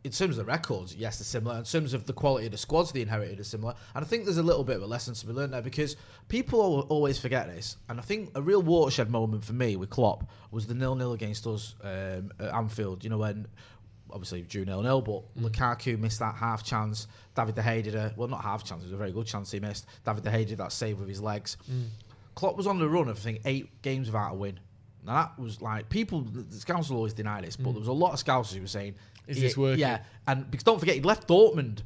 in 0.07 0.13
terms 0.13 0.37
of 0.37 0.45
the 0.45 0.49
records, 0.49 0.95
yes, 0.95 1.19
they're 1.19 1.25
similar. 1.25 1.57
In 1.57 1.65
terms 1.65 1.93
of 1.93 2.05
the 2.05 2.13
quality 2.13 2.45
of 2.45 2.53
the 2.53 2.57
squads 2.57 2.93
they 2.93 3.01
inherited 3.01 3.41
are 3.41 3.43
similar. 3.43 3.75
And 3.93 4.05
I 4.05 4.07
think 4.07 4.23
there's 4.23 4.37
a 4.37 4.43
little 4.43 4.63
bit 4.63 4.77
of 4.77 4.81
a 4.81 4.87
lesson 4.87 5.13
to 5.13 5.27
be 5.27 5.33
learned 5.33 5.51
there 5.51 5.61
because 5.61 5.97
people 6.29 6.87
always 6.87 7.19
forget 7.19 7.47
this. 7.47 7.75
And 7.89 7.99
I 7.99 8.03
think 8.03 8.31
a 8.33 8.41
real 8.41 8.61
watershed 8.61 9.09
moment 9.09 9.43
for 9.43 9.51
me 9.51 9.75
with 9.75 9.89
Klopp 9.89 10.29
was 10.49 10.65
the 10.65 10.73
nil-nil 10.73 11.11
against 11.11 11.45
us 11.45 11.75
um, 11.83 12.31
at 12.39 12.53
Anfield. 12.53 13.03
You 13.03 13.09
know, 13.09 13.17
when 13.17 13.47
obviously 14.09 14.43
drew 14.43 14.63
nil-nil, 14.63 15.01
but 15.01 15.35
mm. 15.35 15.49
Lukaku 15.49 15.99
missed 15.99 16.19
that 16.19 16.35
half 16.35 16.63
chance. 16.63 17.07
David 17.35 17.55
De 17.55 17.61
Gea 17.61 17.83
did 17.83 17.95
a, 17.95 18.13
well, 18.15 18.29
not 18.29 18.41
half 18.41 18.63
chance, 18.63 18.83
it 18.83 18.85
was 18.85 18.93
a 18.93 18.97
very 18.97 19.11
good 19.11 19.27
chance 19.27 19.51
he 19.51 19.59
missed. 19.59 19.85
David 20.05 20.23
De 20.23 20.31
Gea 20.31 20.47
did 20.47 20.57
that 20.59 20.71
save 20.71 20.99
with 20.99 21.09
his 21.09 21.21
legs. 21.21 21.57
Mm. 21.69 21.87
Klopp 22.33 22.55
was 22.55 22.65
on 22.65 22.79
the 22.79 22.87
run 22.87 23.09
of, 23.09 23.17
I 23.17 23.19
think, 23.19 23.41
eight 23.43 23.81
games 23.81 24.07
without 24.07 24.31
a 24.31 24.35
win. 24.35 24.57
Now 25.05 25.13
that 25.15 25.39
was 25.39 25.61
like 25.61 25.89
people. 25.89 26.21
The 26.21 26.59
scouts 26.59 26.89
will 26.89 26.97
always 26.97 27.13
deny 27.13 27.41
this, 27.41 27.57
but 27.57 27.69
mm. 27.69 27.73
there 27.73 27.79
was 27.79 27.89
a 27.89 27.93
lot 27.93 28.13
of 28.13 28.19
scouts 28.19 28.53
who 28.53 28.61
were 28.61 28.67
saying, 28.67 28.95
Is 29.27 29.39
this 29.39 29.55
"Yeah, 29.55 29.61
working?" 29.61 29.79
Yeah, 29.79 29.99
and 30.27 30.49
because 30.49 30.63
don't 30.63 30.79
forget, 30.79 30.95
he 30.95 31.01
left 31.01 31.27
Dortmund 31.27 31.79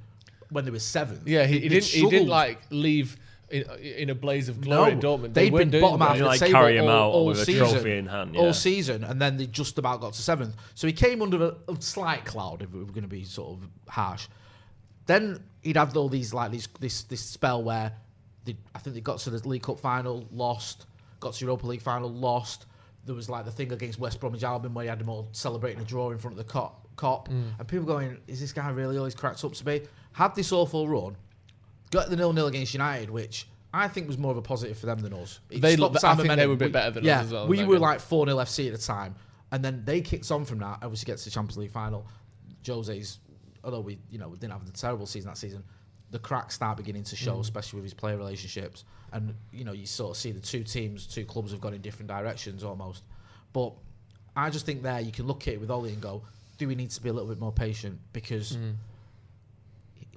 when 0.50 0.66
they 0.66 0.72
were 0.72 0.80
seventh. 0.80 1.28
yeah, 1.28 1.46
he, 1.46 1.60
he 1.60 1.70
didn't. 1.70 1.86
He 1.86 2.10
didn't 2.10 2.28
like 2.30 2.60
leave 2.70 3.18
in, 3.50 3.64
in 3.82 4.10
a 4.10 4.16
blaze 4.16 4.50
of 4.50 4.62
glory. 4.62 4.96
No, 4.96 5.18
Dortmund. 5.18 5.34
they'd 5.34 5.52
weren't 5.52 5.72
been 5.72 5.82
bottom 5.82 6.00
great. 6.00 6.08
half 6.08 6.16
of 6.16 6.18
You 6.18 6.24
the 6.24 6.30
like 6.30 6.40
table 6.40 6.52
carry 6.54 6.78
him 6.78 6.86
all, 6.86 6.90
out 6.92 7.10
all 7.12 7.26
with 7.28 7.40
a 7.40 7.46
season, 7.46 7.70
trophy 7.70 7.98
in 7.98 8.08
hand, 8.08 8.36
yeah. 8.36 8.42
all 8.42 8.54
season, 8.54 9.04
and 9.04 9.22
then 9.22 9.38
they 9.38 9.48
just 9.48 9.78
about 9.78 10.02
got 10.02 10.14
to 10.14 10.22
seventh. 10.22 10.56
So 10.76 10.88
he 10.88 10.94
came 10.94 11.22
under 11.22 11.44
a, 11.44 11.72
a 11.72 11.82
slight 11.82 12.26
cloud, 12.26 12.62
if 12.62 12.72
we 12.72 12.80
were 12.80 12.86
going 12.86 13.02
to 13.04 13.08
be 13.08 13.24
sort 13.24 13.58
of 13.58 13.68
harsh. 13.88 14.28
Then 15.06 15.44
he'd 15.62 15.78
have 15.78 15.96
all 15.98 16.10
these 16.10 16.34
like 16.34 16.52
these 16.52 16.68
this 16.80 17.04
this 17.04 17.22
spell 17.22 17.64
where 17.64 17.92
they, 18.46 18.56
I 18.74 18.80
think 18.80 18.96
they 18.96 19.02
got 19.02 19.20
to 19.20 19.30
the 19.30 19.48
League 19.48 19.64
Cup 19.64 19.80
final, 19.80 20.28
lost, 20.32 20.86
got 21.20 21.34
to 21.34 21.46
Europa 21.46 21.68
League 21.68 21.82
final, 21.82 22.10
lost. 22.10 22.66
There 23.06 23.16
was 23.16 23.30
like 23.30 23.46
the 23.46 23.52
thing 23.52 23.72
against 23.72 24.00
West 24.00 24.20
Bromwich 24.20 24.44
Albion 24.44 24.74
where 24.74 24.84
he 24.84 24.90
had 24.90 25.00
them 25.00 25.10
all 25.10 25.28
celebrating 25.32 25.82
a 25.82 25.86
draw 25.86 26.12
in 26.12 26.20
front 26.20 26.38
of 26.40 26.46
the 26.46 26.52
Kop, 26.54 26.74
Kop 27.02 27.28
and 27.30 27.68
people 27.68 27.86
going, 27.86 28.18
"Is 28.28 28.40
this 28.40 28.54
guy 28.54 28.70
really 28.70 28.98
all 28.98 29.06
he's 29.06 29.16
cracked 29.16 29.44
up 29.44 29.54
to 29.54 29.66
be?" 29.66 29.82
Had 30.14 30.36
this 30.36 30.52
awful 30.52 30.88
run, 30.88 31.16
got 31.90 32.10
the 32.10 32.16
nil 32.16 32.34
nil 32.34 32.48
against 32.48 32.74
United, 32.74 33.10
which 33.10 33.48
I 33.74 33.88
think 33.88 34.08
was 34.08 34.18
more 34.18 34.32
of 34.32 34.38
a 34.38 34.42
positive 34.42 34.78
for 34.78 34.86
them 34.86 35.00
than 35.00 35.14
us. 35.14 35.40
It 35.50 35.62
They 35.62 35.78
looked- 35.78 36.04
I 36.04 36.10
our 36.10 36.16
think 36.18 36.36
they 36.36 36.46
were 36.48 36.54
a 36.54 36.58
bit 36.58 36.66
We- 36.66 36.72
better 36.72 36.92
than 36.92 37.08
us 37.08 37.26
as 37.26 37.32
well 37.32 37.48
We 37.48 37.64
were 37.64 37.76
game. 37.76 37.82
like 37.82 38.00
four 38.02 38.26
0 38.26 38.38
FC 38.40 38.68
at 38.68 38.74
the 38.74 38.78
time, 38.86 39.16
and 39.52 39.64
then 39.64 39.84
they 39.86 40.02
kicked 40.02 40.30
on 40.32 40.46
from 40.46 40.60
that. 40.60 40.80
Obviously, 40.84 41.06
gets 41.06 41.24
to 41.24 41.30
the 41.30 41.34
Champions 41.34 41.58
League 41.58 41.72
final. 41.72 42.06
Jose's, 42.66 43.20
although 43.64 43.80
we 43.82 43.98
you 44.10 44.18
know 44.20 44.28
we 44.30 44.38
didn't 44.38 44.54
have 44.54 44.66
the 44.66 44.72
terrible 44.72 45.06
season 45.06 45.30
that 45.30 45.38
season, 45.38 45.64
the 46.12 46.20
cracks 46.20 46.56
start 46.56 46.78
beginning 46.78 47.04
to 47.06 47.16
Mm. 47.16 47.20
show, 47.20 47.40
especially 47.40 47.78
with 47.78 47.86
his 47.86 47.94
player 47.94 48.18
relationships, 48.18 48.84
and 49.14 49.34
you 49.52 49.64
know 49.64 49.72
you 49.72 49.86
sort 49.86 50.12
of 50.12 50.18
see 50.18 50.32
the 50.32 50.40
two 50.42 50.64
teams, 50.64 51.08
two 51.08 51.26
clubs 51.26 51.52
have 51.52 51.62
gone 51.62 51.74
in 51.74 51.82
different 51.82 52.10
directions 52.10 52.64
almost. 52.64 53.04
But 53.54 53.74
I 54.36 54.50
just 54.50 54.66
think 54.66 54.84
there 54.84 55.00
you 55.00 55.12
can 55.12 55.26
look 55.28 55.48
at 55.48 55.54
it 55.56 55.60
with 55.62 55.72
Ollie 55.72 55.92
and 55.94 56.02
go, 56.02 56.24
do 56.58 56.68
we 56.68 56.76
need 56.76 56.92
to 56.92 57.02
be 57.02 57.10
a 57.10 57.14
little 57.14 57.30
bit 57.30 57.40
more 57.40 57.52
patient 57.52 58.00
because 58.14 58.56
Mm. 58.58 58.76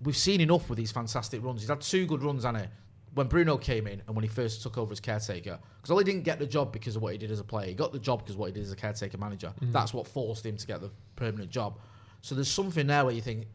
we've 0.02 0.16
seen 0.16 0.40
enough 0.40 0.68
with 0.68 0.76
these 0.78 0.92
fantastic 0.92 1.42
runs. 1.42 1.60
He's 1.62 1.68
had 1.70 1.80
two 1.80 2.06
good 2.06 2.22
runs, 2.22 2.44
hasn't 2.44 2.64
he? 2.64 2.68
When 3.14 3.28
Bruno 3.28 3.56
came 3.56 3.86
in 3.86 4.02
and 4.06 4.16
when 4.16 4.24
he 4.24 4.28
first 4.28 4.62
took 4.62 4.76
over 4.76 4.92
as 4.92 5.00
caretaker, 5.00 5.58
because 5.76 5.90
Ollie 5.92 6.02
didn't 6.04 6.24
get 6.24 6.38
the 6.40 6.46
job 6.46 6.72
because 6.72 6.96
of 6.96 7.02
what 7.02 7.12
he 7.12 7.18
did 7.18 7.30
as 7.30 7.38
a 7.38 7.44
player. 7.44 7.68
He 7.68 7.74
got 7.74 7.92
the 7.92 7.98
job 7.98 8.20
because 8.20 8.34
of 8.34 8.40
what 8.40 8.46
he 8.46 8.52
did 8.52 8.64
as 8.64 8.72
a 8.72 8.76
caretaker 8.76 9.18
manager. 9.18 9.52
That's 9.62 9.94
what 9.94 10.06
forced 10.08 10.44
him 10.44 10.56
to 10.56 10.66
get 10.66 10.80
the 10.80 10.90
permanent 11.14 11.50
job. 11.50 11.78
So 12.22 12.34
there's 12.34 12.50
something 12.50 12.86
there 12.88 13.04
where 13.04 13.14
you 13.14 13.20
think 13.20 13.46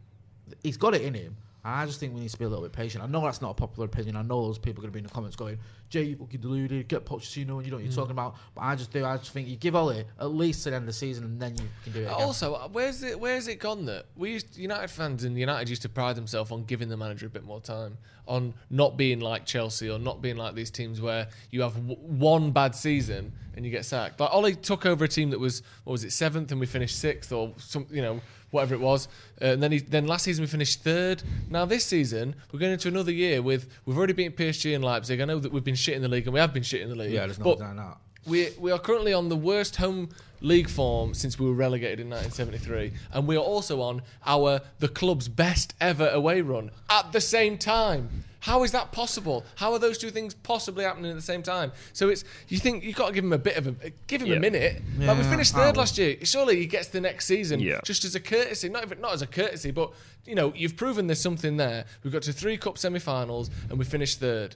he's 0.63 0.77
got 0.77 0.95
it 0.95 1.01
in 1.01 1.13
him. 1.13 1.35
I 1.63 1.85
just 1.85 1.99
think 1.99 2.13
we 2.13 2.21
need 2.21 2.29
to 2.29 2.39
be 2.39 2.45
a 2.45 2.49
little 2.49 2.63
bit 2.63 2.71
patient. 2.71 3.03
I 3.03 3.07
know 3.07 3.21
that's 3.21 3.41
not 3.41 3.51
a 3.51 3.53
popular 3.53 3.85
opinion. 3.85 4.15
I 4.15 4.21
know 4.21 4.45
those 4.45 4.57
people 4.57 4.81
are 4.81 4.83
going 4.87 4.91
to 4.91 4.93
be 4.93 4.99
in 4.99 5.05
the 5.05 5.11
comments 5.11 5.35
going, 5.35 5.57
"Jay, 5.89 6.03
you 6.03 6.15
fucking 6.15 6.39
deluded. 6.39 6.87
Get 6.87 7.05
Pochettino, 7.05 7.57
and 7.57 7.65
you 7.65 7.71
know 7.71 7.77
what 7.77 7.83
you're 7.83 7.91
talking 7.93 8.11
about." 8.11 8.35
But 8.55 8.61
I 8.61 8.75
just 8.75 8.91
do. 8.91 9.03
I 9.03 9.17
just 9.17 9.31
think 9.31 9.47
you 9.47 9.57
give 9.57 9.75
Ollie 9.75 10.05
at 10.19 10.31
least 10.31 10.63
to 10.63 10.69
the 10.69 10.77
end 10.77 10.83
of 10.83 10.87
the 10.87 10.93
season, 10.93 11.25
and 11.25 11.41
then 11.41 11.57
you 11.57 11.63
can 11.83 11.93
do 11.93 11.99
it. 11.99 12.03
Again. 12.03 12.13
Also, 12.13 12.53
uh, 12.53 12.67
where's 12.69 13.03
it? 13.03 13.19
Where's 13.19 13.47
it 13.47 13.59
gone? 13.59 13.85
That 13.85 14.05
we 14.15 14.31
used, 14.31 14.57
United 14.57 14.89
fans 14.89 15.23
and 15.23 15.37
United 15.37 15.69
used 15.69 15.81
to 15.81 15.89
pride 15.89 16.15
themselves 16.15 16.51
on 16.51 16.63
giving 16.63 16.87
the 16.87 16.97
manager 16.97 17.25
a 17.25 17.29
bit 17.29 17.43
more 17.43 17.59
time, 17.59 17.97
on 18.27 18.53
not 18.69 18.95
being 18.95 19.19
like 19.19 19.45
Chelsea 19.45 19.89
or 19.89 19.99
not 19.99 20.21
being 20.21 20.37
like 20.37 20.55
these 20.55 20.71
teams 20.71 21.01
where 21.01 21.27
you 21.51 21.61
have 21.61 21.75
w- 21.75 21.95
one 21.97 22.51
bad 22.51 22.73
season 22.75 23.33
and 23.55 23.65
you 23.65 23.71
get 23.71 23.83
sacked. 23.83 24.19
Like 24.19 24.31
Ollie 24.31 24.55
took 24.55 24.85
over 24.85 25.03
a 25.03 25.07
team 25.07 25.31
that 25.31 25.39
was 25.39 25.61
what 25.83 25.91
was 25.91 26.03
it 26.05 26.11
seventh 26.11 26.51
and 26.51 26.59
we 26.61 26.65
finished 26.67 26.97
sixth 26.99 27.33
or 27.33 27.53
some 27.57 27.85
you 27.89 28.01
know 28.01 28.21
whatever 28.51 28.73
it 28.75 28.81
was, 28.81 29.07
uh, 29.41 29.45
and 29.45 29.63
then 29.63 29.71
he, 29.71 29.79
then 29.79 30.07
last 30.07 30.23
season 30.25 30.43
we 30.43 30.47
finished 30.47 30.83
third. 30.83 31.23
Now 31.49 31.65
this 31.65 31.85
season 31.85 32.35
we're 32.51 32.59
going 32.59 32.73
into 32.73 32.87
another 32.87 33.11
year 33.11 33.41
with 33.41 33.67
we've 33.85 33.97
already 33.97 34.13
beaten 34.13 34.33
PSG 34.33 34.73
and 34.75 34.83
Leipzig. 34.83 35.21
I 35.21 35.25
know 35.25 35.39
that 35.39 35.51
we've 35.51 35.63
been 35.63 35.75
shit 35.75 35.95
in 35.95 36.01
the 36.01 36.07
league 36.07 36.25
and 36.25 36.33
we 36.33 36.39
have 36.39 36.53
been 36.53 36.63
shit 36.63 36.81
in 36.81 36.89
the 36.89 36.95
league. 36.95 37.11
yeah, 37.11 37.25
there's 37.25 37.39
no 37.39 37.55
denying 37.55 37.77
that. 37.77 37.97
we 38.25 38.49
we 38.59 38.71
are 38.71 38.79
currently 38.79 39.13
on 39.13 39.29
the 39.29 39.35
worst 39.35 39.77
home 39.77 40.09
league 40.41 40.69
form 40.69 41.13
since 41.13 41.37
we 41.37 41.45
were 41.45 41.53
relegated 41.53 41.99
in 41.99 42.09
1973, 42.09 42.93
and 43.11 43.27
we 43.27 43.35
are 43.35 43.39
also 43.39 43.81
on 43.81 44.01
our 44.25 44.61
the 44.79 44.87
club's 44.87 45.27
best 45.27 45.73
ever 45.81 46.07
away 46.09 46.41
run 46.41 46.71
at 46.89 47.11
the 47.11 47.21
same 47.21 47.57
time. 47.57 48.23
How 48.41 48.63
is 48.63 48.71
that 48.71 48.91
possible? 48.93 49.45
How 49.55 49.73
are 49.73 49.79
those 49.79 49.97
two 49.97 50.11
things 50.11 50.33
possibly 50.33 50.85
happening 50.85 51.11
at 51.11 51.15
the 51.17 51.21
same 51.21 51.43
time? 51.43 51.71
So 51.93 52.07
it's 52.09 52.23
you 52.47 52.57
think 52.57 52.83
you've 52.83 52.95
got 52.95 53.07
to 53.07 53.13
give 53.13 53.23
him 53.25 53.33
a 53.33 53.37
bit 53.37 53.57
of 53.57 53.67
a 53.67 53.89
give 54.07 54.21
him 54.21 54.27
Yeah. 54.27 54.35
a 54.37 54.39
minute. 54.39 54.81
like 54.97 55.17
we 55.17 55.23
finished 55.23 55.53
third 55.53 55.75
last 55.75 55.97
year. 55.97 56.15
Surely 56.23 56.55
he 56.57 56.65
gets 56.65 56.87
the 56.87 57.01
next 57.01 57.25
season 57.25 57.59
Yeah. 57.59 57.81
just 57.83 58.05
as 58.05 58.15
a 58.15 58.19
courtesy, 58.19 58.69
not 58.69 58.83
even 58.85 59.01
not 59.01 59.13
as 59.13 59.21
a 59.21 59.27
courtesy, 59.27 59.71
but 59.71 59.91
you 60.25 60.35
know 60.35 60.53
you've 60.55 60.77
proven 60.77 61.07
there's 61.07 61.19
something 61.21 61.57
there. 61.57 61.85
We've 62.03 62.13
got 62.13 62.21
to 62.23 62.33
three 62.33 62.57
cup 62.57 62.77
semi-finals 62.77 63.49
and 63.69 63.77
we 63.77 63.83
finished 63.85 64.19
third. 64.19 64.55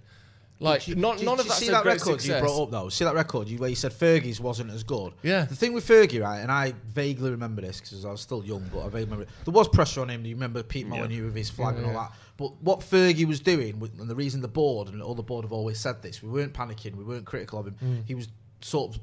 Like 0.59 0.87
you- 0.87 0.95
not, 0.95 1.15
do 1.17 1.23
you- 1.23 1.25
none 1.25 1.35
do 1.35 1.41
of 1.41 1.45
you 1.47 1.49
that's 1.49 1.59
see 1.65 1.71
that 1.71 1.83
great 1.83 1.93
record 1.99 2.21
success. 2.21 2.35
you 2.41 2.47
brought 2.47 2.63
up 2.63 2.71
though. 2.71 2.87
See 2.89 3.03
that 3.03 3.15
record 3.15 3.49
you, 3.49 3.57
where 3.57 3.69
you 3.69 3.75
said 3.75 3.91
Fergie's 3.91 4.39
wasn't 4.39 4.71
as 4.71 4.83
good. 4.83 5.11
Yeah. 5.21 5.43
The 5.43 5.55
thing 5.55 5.73
with 5.73 5.85
Fergie, 5.85 6.21
right, 6.21 6.39
and 6.39 6.49
I 6.49 6.73
vaguely 6.93 7.31
remember 7.31 7.61
this 7.61 7.81
because 7.81 8.05
I 8.05 8.11
was 8.11 8.21
still 8.21 8.45
young, 8.45 8.69
but 8.71 8.79
I 8.81 8.83
vaguely 8.85 9.03
remember 9.05 9.23
it. 9.23 9.29
there 9.43 9.53
was 9.53 9.67
pressure 9.67 9.99
on 10.01 10.09
him. 10.09 10.23
You 10.25 10.35
remember 10.35 10.63
Pete 10.63 10.87
Molyneux 10.87 11.25
with 11.25 11.35
his 11.35 11.49
flag 11.49 11.75
and 11.75 11.87
all 11.87 11.93
that. 11.93 12.11
But 12.37 12.61
what 12.61 12.79
Fergie 12.79 13.25
was 13.25 13.39
doing, 13.39 13.81
and 13.99 14.09
the 14.09 14.15
reason 14.15 14.41
the 14.41 14.47
board 14.47 14.87
and 14.87 15.01
all 15.01 15.15
the 15.15 15.23
board 15.23 15.45
have 15.45 15.53
always 15.53 15.79
said 15.79 16.01
this, 16.01 16.23
we 16.23 16.29
weren't 16.29 16.53
panicking, 16.53 16.95
we 16.95 17.03
weren't 17.03 17.25
critical 17.25 17.59
of 17.59 17.67
him. 17.67 17.75
Mm. 17.83 18.03
He 18.07 18.15
was 18.15 18.27
sort 18.61 18.95
of 18.95 19.01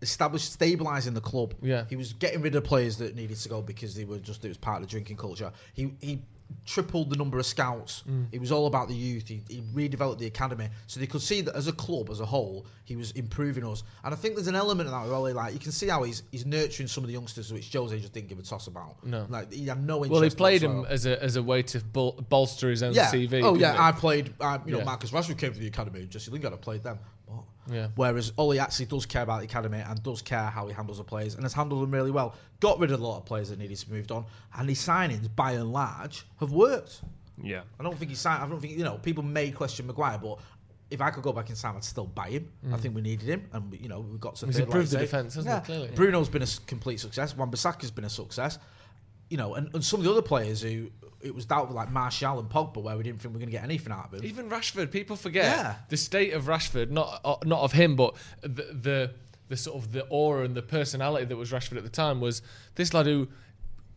established, 0.00 0.58
stabilising 0.58 1.14
the 1.14 1.20
club. 1.20 1.54
Yeah. 1.60 1.84
He 1.88 1.96
was 1.96 2.12
getting 2.12 2.40
rid 2.40 2.54
of 2.54 2.64
players 2.64 2.96
that 2.98 3.16
needed 3.16 3.36
to 3.38 3.48
go 3.48 3.62
because 3.62 3.94
they 3.94 4.04
were 4.04 4.18
just 4.18 4.44
it 4.44 4.48
was 4.48 4.56
part 4.56 4.80
of 4.80 4.82
the 4.82 4.90
drinking 4.90 5.16
culture. 5.16 5.52
He 5.72 5.92
he 6.00 6.22
tripled 6.66 7.10
the 7.10 7.16
number 7.16 7.38
of 7.38 7.46
scouts. 7.46 8.04
Mm. 8.08 8.26
It 8.32 8.40
was 8.40 8.52
all 8.52 8.66
about 8.66 8.88
the 8.88 8.94
youth. 8.94 9.28
He, 9.28 9.42
he 9.48 9.62
redeveloped 9.74 10.18
the 10.18 10.26
academy, 10.26 10.68
so 10.86 11.00
they 11.00 11.06
could 11.06 11.22
see 11.22 11.40
that 11.42 11.56
as 11.56 11.66
a 11.66 11.72
club 11.72 12.10
as 12.10 12.20
a 12.20 12.26
whole, 12.26 12.66
he 12.84 12.96
was 12.96 13.10
improving 13.12 13.64
us. 13.66 13.84
And 14.04 14.12
I 14.12 14.16
think 14.16 14.34
there's 14.34 14.48
an 14.48 14.54
element 14.54 14.88
of 14.88 14.92
that 14.92 15.12
Ollie, 15.12 15.32
like 15.32 15.52
you 15.54 15.58
can 15.58 15.72
see 15.72 15.88
how 15.88 16.02
he's 16.02 16.22
he's 16.30 16.46
nurturing 16.46 16.88
some 16.88 17.04
of 17.04 17.08
the 17.08 17.14
youngsters, 17.14 17.52
which 17.52 17.72
Jose 17.72 17.98
just 17.98 18.12
didn't 18.12 18.28
give 18.28 18.38
a 18.38 18.42
toss 18.42 18.66
about. 18.66 19.04
No. 19.04 19.26
like 19.28 19.52
he 19.52 19.66
had 19.66 19.82
no 19.84 19.96
interest. 19.96 20.12
well, 20.12 20.22
he 20.22 20.30
played 20.30 20.62
him 20.62 20.84
as 20.88 21.06
a 21.06 21.22
as 21.22 21.36
a 21.36 21.42
way 21.42 21.62
to 21.62 21.80
bol- 21.80 22.20
bolster 22.28 22.70
his 22.70 22.82
own 22.82 22.92
yeah. 22.94 23.10
CV. 23.10 23.42
oh 23.42 23.54
yeah? 23.54 23.76
I 23.78 23.92
played. 23.92 24.34
I, 24.40 24.58
you 24.66 24.72
know, 24.72 24.78
Yeah. 24.78 24.84
Marcus 24.84 25.10
Rashford 25.10 25.38
came 25.38 25.52
to 25.52 25.58
the 25.58 25.68
academy. 25.68 26.06
Jesse 26.06 26.30
Lingard, 26.30 26.52
I 26.52 26.56
played 26.56 26.82
them. 26.82 26.98
Yeah. 27.70 27.88
Whereas 27.94 28.32
Ollie 28.36 28.58
actually 28.58 28.86
does 28.86 29.06
care 29.06 29.22
about 29.22 29.40
the 29.40 29.44
academy 29.44 29.78
and 29.78 30.02
does 30.02 30.22
care 30.22 30.46
how 30.46 30.66
he 30.66 30.74
handles 30.74 30.98
the 30.98 31.04
players 31.04 31.34
and 31.34 31.44
has 31.44 31.52
handled 31.52 31.82
them 31.82 31.90
really 31.90 32.10
well. 32.10 32.34
Got 32.60 32.78
rid 32.78 32.90
of 32.90 33.00
a 33.00 33.06
lot 33.06 33.18
of 33.18 33.24
players 33.24 33.50
that 33.50 33.58
needed 33.58 33.76
to 33.76 33.88
be 33.88 33.96
moved 33.96 34.10
on, 34.10 34.24
and 34.56 34.68
his 34.68 34.78
signings, 34.78 35.28
by 35.34 35.52
and 35.52 35.72
large, 35.72 36.26
have 36.40 36.52
worked. 36.52 37.02
Yeah. 37.42 37.62
I 37.78 37.82
don't 37.82 37.96
think 37.96 38.10
he 38.10 38.16
signed. 38.16 38.42
I 38.42 38.48
don't 38.48 38.60
think 38.60 38.76
you 38.76 38.84
know 38.84 38.98
people 38.98 39.22
may 39.22 39.50
question 39.50 39.86
Maguire, 39.86 40.18
but 40.18 40.38
if 40.90 41.00
I 41.00 41.10
could 41.10 41.22
go 41.22 41.32
back 41.32 41.50
in 41.50 41.56
time, 41.56 41.76
I'd 41.76 41.84
still 41.84 42.06
buy 42.06 42.30
him. 42.30 42.50
I 42.64 42.68
mm. 42.68 42.80
think 42.80 42.94
we 42.94 43.02
needed 43.02 43.28
him, 43.28 43.48
and 43.52 43.78
you 43.80 43.88
know 43.88 44.00
we 44.00 44.18
got 44.18 44.36
to. 44.36 44.46
He's 44.46 44.56
third, 44.56 44.64
improved 44.64 44.92
like 44.92 45.00
the 45.00 45.06
defence, 45.06 45.34
hasn't 45.34 45.66
he, 45.66 45.72
clearly? 45.72 45.90
Bruno's 45.94 46.28
been 46.28 46.42
a 46.42 46.48
complete 46.66 47.00
success. 47.00 47.36
Wan-Bissaka's 47.36 47.90
been 47.90 48.04
a 48.04 48.10
success. 48.10 48.58
You 49.30 49.36
know, 49.36 49.54
and, 49.54 49.68
and 49.74 49.84
some 49.84 50.00
of 50.00 50.04
the 50.04 50.10
other 50.12 50.22
players 50.22 50.62
who 50.62 50.90
it 51.20 51.34
was 51.34 51.44
doubtful, 51.44 51.74
like 51.76 51.90
Martial 51.90 52.38
and 52.38 52.48
Pogba, 52.48 52.82
where 52.82 52.96
we 52.96 53.02
didn't 53.02 53.20
think 53.20 53.34
we 53.34 53.38
were 53.38 53.40
going 53.40 53.48
to 53.50 53.52
get 53.52 53.64
anything 53.64 53.92
out 53.92 54.06
of 54.12 54.14
him. 54.20 54.24
Even 54.24 54.48
Rashford, 54.48 54.90
people 54.90 55.16
forget 55.16 55.44
Yeah. 55.44 55.74
the 55.88 55.96
state 55.96 56.32
of 56.32 56.44
Rashford, 56.44 56.90
not 56.90 57.20
uh, 57.24 57.36
not 57.44 57.60
of 57.62 57.72
him, 57.72 57.96
but 57.96 58.14
the, 58.40 58.48
the 58.72 59.10
the 59.48 59.56
sort 59.56 59.76
of 59.76 59.92
the 59.92 60.02
aura 60.10 60.44
and 60.44 60.54
the 60.54 60.62
personality 60.62 61.24
that 61.26 61.36
was 61.36 61.50
Rashford 61.52 61.76
at 61.78 61.82
the 61.82 61.88
time 61.90 62.20
was 62.20 62.40
this 62.76 62.92
lad 62.94 63.06
who 63.06 63.28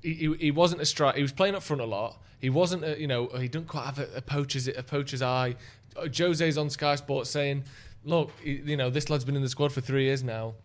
he, 0.02 0.14
he, 0.16 0.34
he 0.40 0.52
wasn't 0.52 0.82
a 0.82 0.86
strike. 0.86 1.16
He 1.16 1.22
was 1.22 1.32
playing 1.32 1.56
up 1.56 1.62
front 1.64 1.82
a 1.82 1.86
lot. 1.86 2.20
He 2.40 2.50
wasn't, 2.50 2.84
a, 2.84 3.00
you 3.00 3.06
know, 3.08 3.28
he 3.28 3.48
didn't 3.48 3.68
quite 3.68 3.86
have 3.86 4.00
a, 4.00 4.08
a 4.18 4.22
poacher's 4.22 4.68
a 4.68 4.82
poacher's 4.82 5.22
eye. 5.22 5.56
Uh, 5.96 6.08
Jose's 6.08 6.58
on 6.58 6.70
Sky 6.72 6.96
Sports 6.96 7.30
saying, 7.30 7.64
"Look, 8.04 8.32
you 8.44 8.76
know, 8.78 8.90
this 8.90 9.10
lad's 9.10 9.26
been 9.26 9.36
in 9.36 9.42
the 9.44 9.50
squad 9.50 9.72
for 9.72 9.82
three 9.82 10.06
years 10.06 10.24
now." 10.24 10.56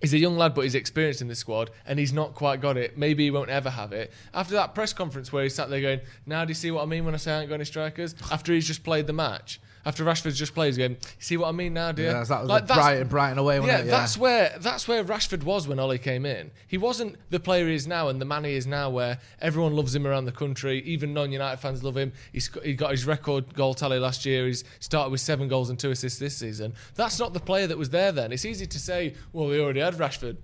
He's 0.00 0.14
a 0.14 0.18
young 0.18 0.36
lad, 0.36 0.54
but 0.54 0.62
he's 0.62 0.74
experienced 0.74 1.20
in 1.20 1.28
the 1.28 1.34
squad, 1.34 1.70
and 1.86 1.98
he's 1.98 2.12
not 2.12 2.34
quite 2.34 2.60
got 2.60 2.76
it. 2.76 2.96
Maybe 2.96 3.24
he 3.24 3.30
won't 3.30 3.50
ever 3.50 3.70
have 3.70 3.92
it. 3.92 4.12
After 4.32 4.54
that 4.54 4.74
press 4.74 4.92
conference 4.92 5.32
where 5.32 5.42
he 5.42 5.50
sat 5.50 5.68
there 5.68 5.80
going, 5.80 6.00
"Now 6.24 6.44
do 6.44 6.50
you 6.50 6.54
see 6.54 6.70
what 6.70 6.82
I 6.82 6.86
mean 6.86 7.04
when 7.04 7.14
I 7.14 7.18
say 7.18 7.32
I 7.32 7.40
ain't 7.40 7.48
got 7.48 7.56
any 7.56 7.64
strikers?" 7.64 8.14
After 8.30 8.52
he's 8.52 8.66
just 8.66 8.82
played 8.82 9.06
the 9.06 9.12
match, 9.12 9.60
after 9.84 10.04
Rashford's 10.04 10.38
just 10.38 10.54
played, 10.54 10.76
going, 10.76 10.92
"You 10.92 10.98
see 11.18 11.36
what 11.36 11.48
I 11.48 11.52
mean 11.52 11.74
now, 11.74 11.92
dear?" 11.92 12.06
Yeah, 12.06 12.12
that 12.12 12.20
was 12.20 12.48
Like, 12.48 12.66
Brighton, 12.66 13.08
Brighton 13.08 13.38
away, 13.38 13.60
wasn't 13.60 13.86
yeah, 13.86 13.90
that's 13.90 14.16
where 14.18 14.56
that's 14.60 14.86
where 14.86 15.04
Rashford 15.04 15.42
was 15.42 15.66
when 15.66 15.78
Ollie 15.78 15.98
came 15.98 16.26
in. 16.26 16.50
He 16.66 16.78
wasn't 16.78 17.16
the 17.30 17.40
player 17.40 17.66
he 17.66 17.74
is 17.74 17.86
now 17.86 18.08
and 18.08 18.20
the 18.20 18.24
man 18.24 18.44
he 18.44 18.54
is 18.54 18.66
now, 18.66 18.90
where 18.90 19.18
everyone 19.40 19.74
loves 19.74 19.94
him 19.94 20.06
around 20.06 20.24
the 20.24 20.32
country. 20.32 20.82
Even 20.82 21.14
non-United 21.14 21.58
fans 21.58 21.82
love 21.82 21.96
him. 21.96 22.12
He's 22.32 22.50
he 22.62 22.74
got 22.74 22.90
his 22.90 23.06
record 23.06 23.54
goal 23.54 23.74
tally 23.74 23.98
last 23.98 24.26
year. 24.26 24.46
He's 24.46 24.64
started 24.80 25.10
with 25.10 25.20
seven 25.20 25.48
goals 25.48 25.70
and 25.70 25.78
two 25.78 25.90
assists 25.90 26.18
this 26.18 26.36
season. 26.36 26.74
That's 26.94 27.18
not 27.18 27.32
the 27.32 27.40
player 27.40 27.66
that 27.66 27.78
was 27.78 27.90
there 27.90 28.12
then. 28.12 28.32
It's 28.32 28.44
easy 28.44 28.66
to 28.66 28.78
say, 28.78 29.14
well, 29.32 29.48
they 29.48 29.60
already 29.60 29.80
had 29.80 29.94
Rashford. 29.94 30.36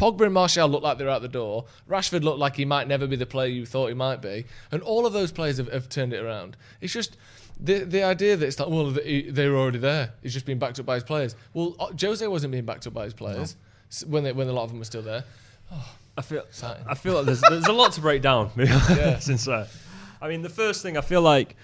Pogba 0.00 0.22
and 0.22 0.32
Martial 0.32 0.66
looked 0.66 0.82
like 0.82 0.96
they're 0.96 1.10
out 1.10 1.20
the 1.20 1.28
door. 1.28 1.66
Rashford 1.86 2.22
looked 2.22 2.38
like 2.38 2.56
he 2.56 2.64
might 2.64 2.88
never 2.88 3.06
be 3.06 3.16
the 3.16 3.26
player 3.26 3.48
you 3.48 3.66
thought 3.66 3.88
he 3.88 3.94
might 3.94 4.22
be, 4.22 4.46
and 4.72 4.80
all 4.80 5.04
of 5.04 5.12
those 5.12 5.30
players 5.30 5.58
have, 5.58 5.70
have 5.70 5.90
turned 5.90 6.14
it 6.14 6.24
around. 6.24 6.56
It's 6.80 6.94
just 6.94 7.18
the 7.62 7.84
the 7.84 8.02
idea 8.02 8.36
that 8.36 8.46
it's 8.46 8.58
like, 8.58 8.68
well, 8.68 8.90
they, 8.90 9.48
were 9.48 9.56
already 9.56 9.78
there. 9.78 10.14
He's 10.22 10.32
just 10.32 10.46
being 10.46 10.58
backed 10.58 10.78
up 10.78 10.86
by 10.86 10.94
his 10.94 11.04
players. 11.04 11.34
Well, 11.52 11.76
uh, 11.78 11.88
Jose 12.00 12.26
wasn't 12.26 12.52
being 12.52 12.64
backed 12.64 12.86
up 12.86 12.94
by 12.94 13.04
his 13.04 13.14
players 13.14 13.56
s- 13.90 14.04
when 14.04 14.24
they, 14.24 14.32
when 14.32 14.48
a 14.48 14.52
lot 14.52 14.64
of 14.64 14.70
them 14.70 14.78
were 14.78 14.84
still 14.84 15.02
there. 15.02 15.24
I 16.16 16.22
feel 16.22 16.40
Exciting. 16.40 16.84
I 16.86 16.94
feel 16.94 17.14
like 17.14 17.26
there's 17.26 17.40
there's 17.40 17.66
a 17.66 17.72
lot 17.72 17.92
to 17.92 18.00
break 18.00 18.22
down. 18.22 18.50
Since 19.20 19.48
uh, 19.48 19.68
I 20.20 20.28
mean, 20.28 20.42
the 20.42 20.48
first 20.48 20.82
thing 20.82 20.96
I 20.96 21.00
feel 21.00 21.22
like 21.22 21.56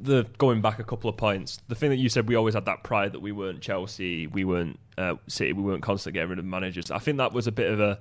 the 0.00 0.26
going 0.38 0.60
back 0.60 0.78
a 0.78 0.84
couple 0.84 1.10
of 1.10 1.16
points, 1.16 1.58
the 1.68 1.74
thing 1.74 1.90
that 1.90 1.96
you 1.96 2.08
said 2.08 2.28
we 2.28 2.34
always 2.34 2.54
had 2.54 2.66
that 2.66 2.84
pride 2.84 3.12
that 3.12 3.20
we 3.20 3.32
weren't 3.32 3.60
Chelsea, 3.60 4.26
we 4.26 4.44
weren't 4.44 4.78
uh, 4.98 5.14
City, 5.26 5.52
we 5.52 5.62
weren't 5.62 5.82
constantly 5.82 6.18
getting 6.18 6.30
rid 6.30 6.38
of 6.38 6.44
managers. 6.44 6.90
I 6.90 6.98
think 6.98 7.18
that 7.18 7.32
was 7.32 7.46
a 7.46 7.52
bit 7.52 7.70
of 7.70 7.80
a, 7.80 7.98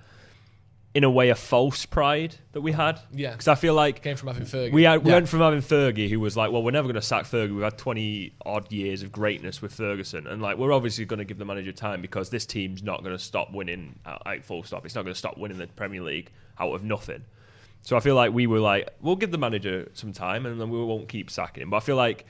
in 0.93 1.05
a 1.05 1.09
way, 1.09 1.29
a 1.29 1.35
false 1.35 1.85
pride 1.85 2.35
that 2.51 2.59
we 2.61 2.73
had. 2.73 2.99
Yeah. 3.13 3.31
because 3.31 3.47
I 3.47 3.55
feel 3.55 3.73
like 3.73 4.01
Came 4.01 4.17
from 4.17 4.27
having 4.27 4.43
Fergie. 4.43 4.73
we, 4.73 4.83
had, 4.83 5.03
we 5.05 5.09
Yeah. 5.09 5.15
went 5.17 5.29
from 5.29 5.39
having 5.39 5.61
Fergie, 5.61 6.09
who 6.09 6.19
was 6.19 6.35
like, 6.35 6.51
well, 6.51 6.61
we're 6.63 6.71
never 6.71 6.87
going 6.87 6.95
to 6.95 7.01
sack 7.01 7.23
Fergie. 7.23 7.53
We've 7.53 7.63
had 7.63 7.77
20 7.77 8.33
odd 8.45 8.69
years 8.73 9.01
of 9.01 9.11
greatness 9.11 9.61
with 9.61 9.73
Ferguson. 9.73 10.27
And 10.27 10.41
like, 10.41 10.57
we're 10.57 10.73
obviously 10.73 11.05
going 11.05 11.19
to 11.19 11.23
give 11.25 11.37
the 11.37 11.45
manager 11.45 11.71
time 11.71 12.01
because 12.01 12.29
this 12.29 12.45
team's 12.45 12.83
not 12.83 13.03
going 13.03 13.15
to 13.15 13.23
stop 13.23 13.53
winning 13.53 13.99
like, 14.25 14.43
full 14.43 14.63
stop. 14.63 14.85
It's 14.85 14.93
not 14.95 15.03
going 15.03 15.13
to 15.13 15.17
stop 15.17 15.37
winning 15.37 15.57
the 15.57 15.67
Premier 15.67 16.01
League 16.01 16.29
out 16.59 16.73
of 16.73 16.83
nothing. 16.83 17.23
So 17.83 17.95
I 17.95 18.01
feel 18.01 18.15
like 18.15 18.33
we 18.33 18.45
were 18.45 18.59
like, 18.59 18.89
we'll 18.99 19.15
give 19.15 19.31
the 19.31 19.37
manager 19.37 19.89
some 19.93 20.11
time 20.11 20.45
and 20.45 20.59
then 20.59 20.69
we 20.69 20.83
won't 20.83 21.07
keep 21.07 21.31
sacking 21.31 21.63
him. 21.63 21.69
But 21.69 21.77
I 21.77 21.79
feel 21.81 21.95
like 21.95 22.25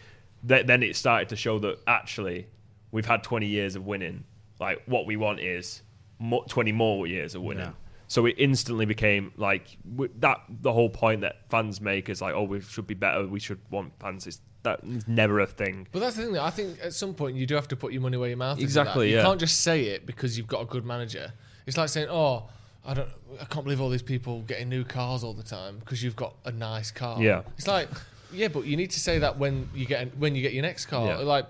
th- 0.48 0.68
then 0.68 0.84
it 0.84 0.96
started 0.96 1.30
to 1.30 1.36
show 1.36 1.58
that 1.60 1.80
actually 1.88 2.46
we've 2.92 3.08
had 3.08 3.24
20 3.24 3.48
years 3.48 3.76
of 3.76 3.88
winning. 3.88 4.24
Like, 4.60 4.84
what 4.86 5.08
we 5.08 5.16
want 5.18 5.40
is 5.40 5.82
mo- 6.20 6.46
20 6.48 6.72
more 6.74 7.08
years 7.08 7.34
of 7.34 7.42
winning. 7.42 7.66
Yeah. 7.66 7.72
So 8.12 8.26
it 8.26 8.36
instantly 8.38 8.86
became 8.86 9.32
like 9.38 9.78
that. 10.20 10.42
The 10.50 10.74
whole 10.74 10.90
point 10.90 11.22
that 11.22 11.50
fans 11.50 11.80
make 11.80 12.10
is 12.10 12.22
like, 12.22 12.34
oh, 12.34 12.44
we 12.44 12.60
should 12.60 12.86
be 12.86 12.94
better. 12.94 13.26
We 13.26 13.40
should 13.40 13.62
want 13.70 13.94
fans. 14.02 14.28
Is 14.28 14.42
that 14.64 14.82
is 14.84 15.08
never 15.08 15.40
a 15.40 15.46
thing. 15.46 15.88
But 15.94 16.02
that's 16.02 16.18
the 16.18 16.24
thing. 16.24 16.34
That 16.34 16.42
I 16.42 16.50
think 16.50 16.78
at 16.84 16.94
some 16.94 17.14
point 17.14 17.38
you 17.38 17.46
do 17.46 17.56
have 17.56 17.70
to 17.70 17.78
put 17.78 17.94
your 17.94 18.02
money 18.02 18.18
where 18.18 18.28
your 18.28 18.38
mouth 18.38 18.58
is. 18.58 18.66
Exactly. 18.66 19.12
You 19.12 19.16
yeah. 19.16 19.24
can't 19.24 19.40
just 19.40 19.62
say 19.62 19.86
it 19.86 20.06
because 20.06 20.38
you've 20.38 20.50
got 20.50 20.62
a 20.62 20.66
good 20.66 20.86
manager. 20.86 21.32
It's 21.66 21.78
like 21.78 21.88
saying, 21.88 22.10
"Oh, 22.10 22.50
I 22.84 22.96
don't. 22.96 23.08
I 23.40 23.46
can't 23.46 23.64
believe 23.64 23.80
all 23.80 23.90
these 23.90 24.02
people 24.02 24.42
getting 24.42 24.68
new 24.68 24.84
cars 24.84 25.24
all 25.24 25.34
the 25.34 25.42
time 25.42 25.80
because 25.80 26.04
you've 26.04 26.18
got 26.18 26.36
a 26.44 26.52
nice 26.52 26.92
car." 26.92 27.24
Yeah. 27.24 27.44
It's 27.58 27.70
like, 27.70 27.88
yeah, 28.34 28.50
but 28.50 28.66
you 28.66 28.76
need 28.76 28.92
to 28.92 29.00
say 29.00 29.20
that 29.20 29.38
when 29.38 29.70
you 29.74 29.86
get 29.86 30.18
when 30.18 30.36
you 30.36 30.42
get 30.42 30.52
your 30.52 30.64
next 30.64 30.88
car. 30.88 31.08
Yeah. 31.08 31.18
Like, 31.20 31.46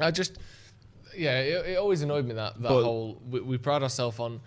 I 0.00 0.10
just, 0.10 0.36
yeah, 1.16 1.38
it, 1.38 1.66
it 1.66 1.78
always 1.78 2.02
annoyed 2.02 2.26
me 2.26 2.34
that 2.34 2.60
that 2.60 2.68
But- 2.68 2.82
whole 2.82 3.22
we, 3.30 3.40
we 3.40 3.56
pride 3.56 3.84
ourselves 3.84 4.18
on, 4.18 4.40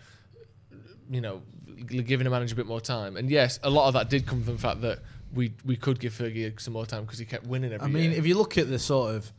you 1.10 1.22
know, 1.22 1.42
giving 1.88 2.26
a 2.28 2.30
manager 2.30 2.54
a 2.54 2.56
bit 2.58 2.66
more 2.68 2.82
time. 2.82 3.18
And 3.18 3.30
yes, 3.30 3.60
a 3.64 3.70
lot 3.70 3.88
of 3.88 3.94
that 3.94 4.10
did 4.10 4.26
come 4.26 4.44
from 4.44 4.54
the 4.56 4.62
fact 4.62 4.82
that 4.82 5.00
we 5.34 5.54
we 5.66 5.76
could 5.76 6.00
give 6.00 6.14
Fergie 6.14 6.60
some 6.60 6.74
more 6.74 6.86
time 6.86 7.04
because 7.04 7.20
he 7.20 7.26
kept 7.26 7.46
winning 7.46 7.74
every 7.74 7.86
I 7.86 7.90
mean, 7.90 8.12
year. 8.12 8.20
if 8.20 8.26
you 8.26 8.36
look 8.38 8.58
at 8.58 8.70
the 8.70 8.80
sort 8.80 9.16
of 9.16 9.32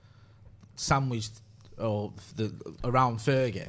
sandwich 0.75 1.29
or 1.79 2.13
the 2.37 2.53
around 2.85 3.19
Fergie, 3.19 3.69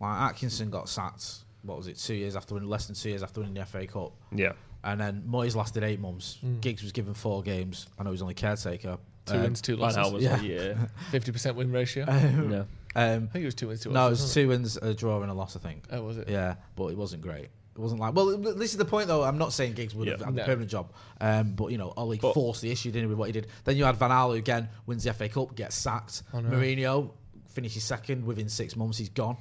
like 0.00 0.20
Atkinson 0.30 0.70
got 0.70 0.88
sacked. 0.88 1.38
What 1.62 1.78
was 1.78 1.86
it? 1.86 1.96
Two 1.96 2.14
years 2.14 2.34
after 2.34 2.54
winning, 2.54 2.68
less 2.68 2.86
than 2.86 2.96
two 2.96 3.10
years 3.10 3.22
after 3.22 3.40
winning 3.40 3.54
the 3.54 3.64
FA 3.64 3.86
Cup, 3.86 4.12
Yeah. 4.34 4.52
and 4.82 5.00
then 5.00 5.22
Moyes 5.28 5.54
lasted 5.54 5.84
eight 5.84 6.00
months. 6.00 6.38
Mm. 6.44 6.60
Giggs 6.60 6.82
was 6.82 6.90
given 6.90 7.14
four 7.14 7.40
games. 7.42 7.86
I 7.98 8.02
know 8.02 8.10
he 8.10 8.12
was 8.14 8.22
only 8.22 8.34
caretaker. 8.34 8.98
two 9.26 9.34
Um, 9.34 9.42
wins, 9.42 9.60
two 9.62 9.76
losses, 9.76 10.12
was 10.12 10.24
yeah. 10.24 10.32
like, 10.32 10.42
yeah. 10.42 10.74
fifty 11.12 11.30
percent 11.30 11.56
win 11.56 11.70
ratio. 11.70 12.04
um, 12.08 12.50
yeah. 12.52 12.64
Um, 12.94 13.28
I 13.30 13.32
think 13.32 13.42
it 13.42 13.46
was 13.46 13.54
two 13.54 13.68
wins, 13.68 13.80
two 13.82 13.90
no, 13.90 14.06
it 14.06 14.10
losses. 14.10 14.22
was 14.24 14.34
two 14.34 14.48
wins, 14.48 14.76
a 14.76 14.94
draw, 14.94 15.20
and 15.22 15.30
a 15.30 15.34
loss. 15.34 15.56
I 15.56 15.60
think. 15.60 15.84
Oh, 15.90 16.02
was 16.02 16.18
it? 16.18 16.28
Yeah, 16.28 16.56
but 16.76 16.86
it 16.88 16.96
wasn't 16.96 17.22
great. 17.22 17.44
It 17.74 17.78
wasn't 17.78 18.00
like 18.02 18.14
well. 18.14 18.36
This 18.36 18.72
is 18.72 18.76
the 18.76 18.84
point, 18.84 19.08
though. 19.08 19.22
I'm 19.22 19.38
not 19.38 19.52
saying 19.54 19.72
Giggs 19.72 19.94
would 19.94 20.06
have 20.08 20.20
Yeah. 20.20 20.26
had 20.26 20.34
No. 20.34 20.42
a 20.42 20.44
permanent 20.46 20.70
job, 20.70 20.92
um, 21.22 21.52
but 21.54 21.72
you 21.72 21.78
know, 21.78 21.92
Ollie 21.96 22.18
But- 22.18 22.34
forced 22.34 22.60
the 22.60 22.70
issue, 22.70 22.90
didn't 22.90 23.04
he, 23.04 23.08
with 23.08 23.18
what 23.18 23.26
he 23.26 23.32
did. 23.32 23.46
Then 23.64 23.76
you 23.78 23.84
had 23.84 23.96
Van 23.96 24.10
Gaal, 24.10 24.28
who 24.28 24.34
again 24.34 24.68
wins 24.86 25.04
the 25.04 25.10
FA 25.14 25.28
Cup, 25.30 25.54
gets 25.56 25.74
sacked. 25.76 26.22
I 26.34 26.42
know. 26.42 26.50
Mourinho 26.50 27.10
finishes 27.48 27.82
second 27.84 28.24
within 28.26 28.48
six 28.50 28.76
months. 28.76 28.98
He's 28.98 29.08
gone. 29.08 29.38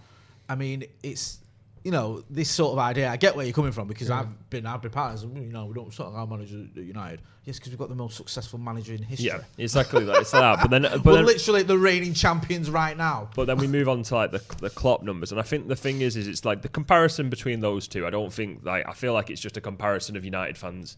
I 0.48 0.56
mean, 0.56 0.86
it's 1.04 1.40
you 1.84 1.92
know 1.92 2.24
this 2.30 2.50
sort 2.50 2.74
of 2.74 2.80
idea. 2.80 3.10
I 3.10 3.18
get 3.18 3.36
where 3.36 3.46
you're 3.46 3.54
coming 3.54 3.72
from 3.72 3.88
because 3.88 4.10
Yeah. 4.10 4.20
I've 4.20 4.50
been 4.50 4.66
I've 4.66 4.82
been 4.82 4.92
partners. 4.92 5.24
You 5.24 5.30
know, 5.52 5.66
we 5.66 5.74
don't 5.74 5.94
sort 5.94 6.10
of 6.10 6.16
our 6.16 6.28
manager 6.28 6.64
at 6.76 6.84
United. 6.84 7.22
Yes, 7.44 7.58
because 7.58 7.72
we've 7.72 7.80
got 7.80 7.90
the 7.90 7.96
most 7.96 8.18
successful 8.18 8.60
manager 8.60 8.94
in 8.94 9.02
history. 9.02 9.28
Yeah. 9.28 9.42
Exactly 9.58 10.06
that. 10.06 10.18
It's 10.18 10.32
that. 10.32 10.60
But 10.62 10.70
then, 10.70 10.82
but 10.84 11.04
We're 11.06 11.14
then, 11.16 11.26
literally 11.26 11.64
the 11.64 11.78
reigning 11.78 12.14
champions 12.14 12.70
right 12.70 12.96
now. 12.96 13.30
But 13.36 13.46
then 13.48 13.58
we 13.58 13.66
move 13.68 13.90
on 13.90 14.04
to 14.04 14.16
like 14.16 14.32
the 14.32 14.44
the 14.60 14.70
Klopp 14.70 15.02
numbers, 15.04 15.32
and 15.32 15.40
I 15.40 15.44
think 15.44 15.68
the 15.68 15.76
thing 15.76 16.02
is, 16.02 16.16
is 16.16 16.28
it's 16.28 16.46
like 16.46 16.62
the 16.62 16.70
comparison 16.70 17.30
between 17.30 17.60
those 17.62 17.88
two. 17.88 18.06
I 18.06 18.12
don't 18.12 18.32
think 18.32 18.64
like 18.64 18.88
I 18.88 18.94
feel 18.94 19.14
like 19.14 19.30
it's 19.30 19.42
just 19.42 19.58
a 19.58 19.62
comparison 19.62 20.16
of 20.16 20.24
United 20.24 20.58
fans 20.58 20.98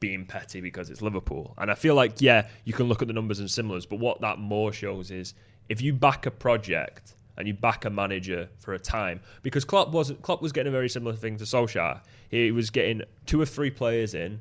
being 0.00 0.24
petty 0.24 0.60
because 0.60 0.90
it's 0.90 1.00
Liverpool. 1.02 1.54
And 1.58 1.70
I 1.70 1.74
feel 1.74 1.94
like 1.94 2.20
yeah, 2.20 2.48
you 2.64 2.72
can 2.72 2.86
look 2.88 3.02
at 3.02 3.08
the 3.08 3.14
numbers 3.14 3.38
and 3.38 3.50
similars, 3.50 3.86
but 3.86 3.98
what 3.98 4.20
that 4.22 4.38
more 4.38 4.72
shows 4.72 5.10
is 5.10 5.34
if 5.68 5.80
you 5.80 5.92
back 5.92 6.26
a 6.26 6.30
project 6.30 7.14
and 7.36 7.48
you 7.48 7.54
back 7.54 7.84
a 7.84 7.90
manager 7.90 8.48
for 8.58 8.74
a 8.74 8.78
time, 8.78 9.20
because 9.42 9.64
Klopp 9.64 9.92
was 9.92 10.12
Klopp 10.22 10.42
was 10.42 10.52
getting 10.52 10.68
a 10.68 10.72
very 10.72 10.88
similar 10.88 11.16
thing 11.16 11.36
to 11.38 11.44
Solskjaer. 11.44 12.00
He 12.30 12.50
was 12.50 12.70
getting 12.70 13.02
two 13.26 13.40
or 13.40 13.46
three 13.46 13.70
players 13.70 14.14
in. 14.14 14.40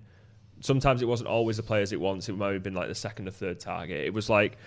Sometimes 0.61 1.01
it 1.01 1.05
wasn't 1.05 1.29
always 1.29 1.57
the 1.57 1.63
players 1.63 1.91
it 1.91 1.99
wants. 1.99 2.29
It 2.29 2.37
might 2.37 2.53
have 2.53 2.63
been 2.63 2.75
like 2.75 2.87
the 2.87 2.95
second 2.95 3.27
or 3.27 3.31
third 3.31 3.59
target. 3.59 4.05
It 4.05 4.13
was 4.13 4.29
like 4.29 4.57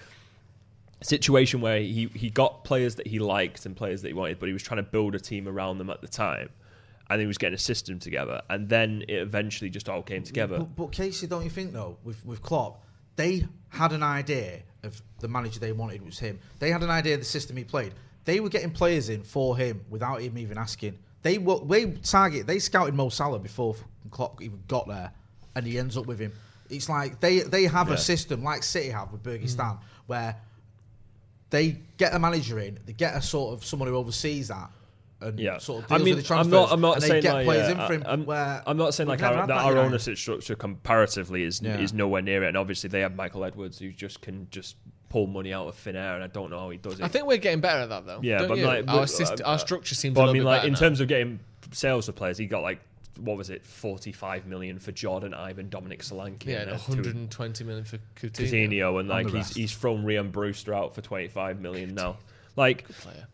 a 1.01 1.05
situation 1.05 1.61
where 1.61 1.79
he, 1.79 2.11
he 2.15 2.31
got 2.31 2.65
players 2.65 2.97
that 2.97 3.07
he 3.07 3.19
liked 3.19 3.65
and 3.65 3.77
players 3.77 4.03
that 4.03 4.09
he 4.09 4.15
wanted, 4.15 4.39
but 4.41 4.47
he 4.47 4.53
was 4.53 4.63
trying 4.63 4.79
to 4.79 4.91
build 4.91 5.15
a 5.15 5.21
team 5.21 5.47
around 5.47 5.79
them 5.79 5.91
at 5.91 6.01
the 6.01 6.09
time. 6.09 6.49
And 7.11 7.21
he 7.21 7.27
was 7.27 7.39
getting 7.39 7.55
a 7.55 7.59
system 7.59 7.99
together. 7.99 8.41
And 8.49 8.69
then 8.69 9.05
it 9.09 9.19
eventually 9.19 9.71
just 9.71 9.89
all 9.89 10.03
came 10.03 10.23
together. 10.23 10.59
But, 10.59 10.75
but 10.77 10.93
Casey, 10.93 11.27
don't 11.27 11.45
you 11.45 11.51
think 11.51 11.73
though, 11.73 11.99
with 12.03 12.25
with 12.27 12.43
Klopp, 12.43 12.83
they 13.17 13.47
had 13.69 13.93
an 13.93 14.03
idea 14.03 14.63
of 14.83 15.01
the 15.21 15.29
manager 15.29 15.61
they 15.61 15.73
wanted 15.73 16.05
was 16.05 16.19
him. 16.19 16.39
They 16.59 16.71
had 16.71 16.83
an 16.83 16.91
idea 16.91 17.15
of 17.15 17.21
the 17.21 17.27
system 17.27 17.57
he 17.57 17.65
played. 17.65 17.95
They 18.25 18.41
were 18.41 18.49
getting 18.49 18.71
players 18.71 19.09
in 19.09 19.23
for 19.23 19.57
him 19.57 19.85
without 19.91 20.21
him 20.23 20.39
even 20.39 20.59
asking. 20.59 20.99
They 21.23 21.39
were 21.39 21.59
they 21.65 21.87
target 21.93 22.47
they 22.47 22.59
scouted 22.59 22.95
Mo 22.95 23.09
Salah 23.09 23.39
before 23.39 23.77
Klopp 24.11 24.43
even 24.43 24.63
got 24.69 24.87
there, 24.89 25.13
and 25.55 25.67
he 25.67 25.79
ends 25.79 25.97
up 25.97 26.07
with 26.07 26.19
him. 26.19 26.33
It's 26.71 26.89
like 26.89 27.21
they 27.21 27.41
they 27.41 27.65
have 27.65 27.89
Yeah. 27.89 27.95
a 27.95 27.99
system 27.99 28.43
like 28.43 28.63
City 28.63 28.89
have 28.91 29.13
with 29.13 29.23
Begiristain 29.23 29.57
mm. 29.57 29.79
where 30.07 30.37
they 31.51 31.79
get 31.99 32.15
a 32.15 32.19
manager 32.19 32.59
in, 32.59 32.79
they 32.85 32.93
get 32.93 33.15
a 33.15 33.23
sort 33.23 33.55
of 33.55 33.65
someone 33.65 33.89
who 33.89 33.97
oversees 33.97 34.49
that. 34.49 34.71
And 35.21 35.39
Yeah, 35.39 35.59
sort 35.59 35.85
of 35.85 35.93
I 35.93 35.99
mean, 35.99 36.17
with 36.17 36.27
the 36.27 36.35
I'm 36.35 36.49
transfers, 36.49 36.53
not. 36.53 36.73
I'm 36.73 36.81
not 36.81 36.95
and 36.95 37.03
they 37.03 37.09
saying 37.09 37.23
get 37.23 37.35
like, 37.35 37.45
players 37.47 37.69
yeah, 37.69 37.83
in 37.83 37.87
for 37.87 37.93
him. 37.95 38.03
I'm, 38.07 38.27
where 38.27 38.63
I'm 38.67 38.77
not 38.77 38.93
saying 38.95 39.09
like 39.09 39.23
our, 39.23 39.35
that 39.35 39.47
that 39.47 39.57
our 39.65 39.79
ownership 39.79 40.19
structure 40.19 40.55
comparatively 40.57 41.45
is 41.45 41.61
Yeah. 41.63 41.79
is 41.79 41.93
nowhere 41.93 42.23
near 42.23 42.43
it, 42.45 42.49
and 42.49 42.57
obviously 42.57 42.89
they 42.91 43.01
have 43.01 43.15
Michael 43.15 43.45
Edwards 43.45 43.79
who 43.79 43.93
just 43.93 44.21
can 44.21 44.49
just 44.51 44.77
pull 45.14 45.29
money 45.29 45.53
out 45.53 45.68
of 45.68 45.77
thin 45.77 45.94
air, 45.94 46.16
and 46.16 46.24
I 46.24 46.27
don't 46.27 46.50
know 46.50 46.59
how 46.59 46.70
he 46.70 46.77
does 46.77 46.98
it. 46.98 47.05
I 47.05 47.07
think 47.07 47.29
we're 47.29 47.37
getting 47.37 47.61
better 47.61 47.83
at 47.83 47.88
that 47.90 48.05
though. 48.05 48.18
Yeah, 48.20 48.38
don't 48.38 48.48
but 48.48 48.59
you? 48.59 48.66
like, 48.66 48.79
our, 48.88 49.03
but, 49.03 49.05
syst- 49.05 49.40
uh, 49.40 49.44
our 49.48 49.61
structure 49.61 49.94
seems. 49.94 50.16
But 50.16 50.22
a 50.22 50.24
I 50.24 50.27
little 50.27 50.35
mean, 50.35 50.42
bit 50.42 50.46
like 50.48 50.64
in 50.64 50.72
now. 50.72 50.79
terms 50.81 51.00
of 51.00 51.07
getting 51.07 51.38
sales 51.70 52.07
for 52.07 52.12
players, 52.12 52.37
he 52.37 52.46
got 52.46 52.64
like 52.64 52.81
what 53.20 53.37
was 53.37 53.48
it, 53.48 53.64
45 53.64 54.44
million 54.46 54.81
for 54.81 54.90
Jordan 54.90 55.33
Ivan, 55.33 55.68
Dominic 55.68 56.03
Solanke, 56.03 56.46
yeah, 56.46 56.62
and 56.62 56.70
and 56.70 56.81
uh, 56.81 56.83
120 56.88 57.62
million 57.62 57.85
for 57.85 57.98
Coutinho. 58.16 58.68
Coutinho, 58.68 58.98
and 58.98 59.09
like 59.09 59.27
the 59.27 59.33
he's 59.35 59.38
rest. 59.46 59.57
he's 59.57 59.72
thrown 59.72 60.05
Rhian 60.05 60.33
Brewster 60.33 60.74
out 60.74 60.96
for 60.96 61.00
25 61.00 61.61
million 61.61 61.94
now. 61.94 62.16
Like 62.57 62.88
Player, 62.88 63.29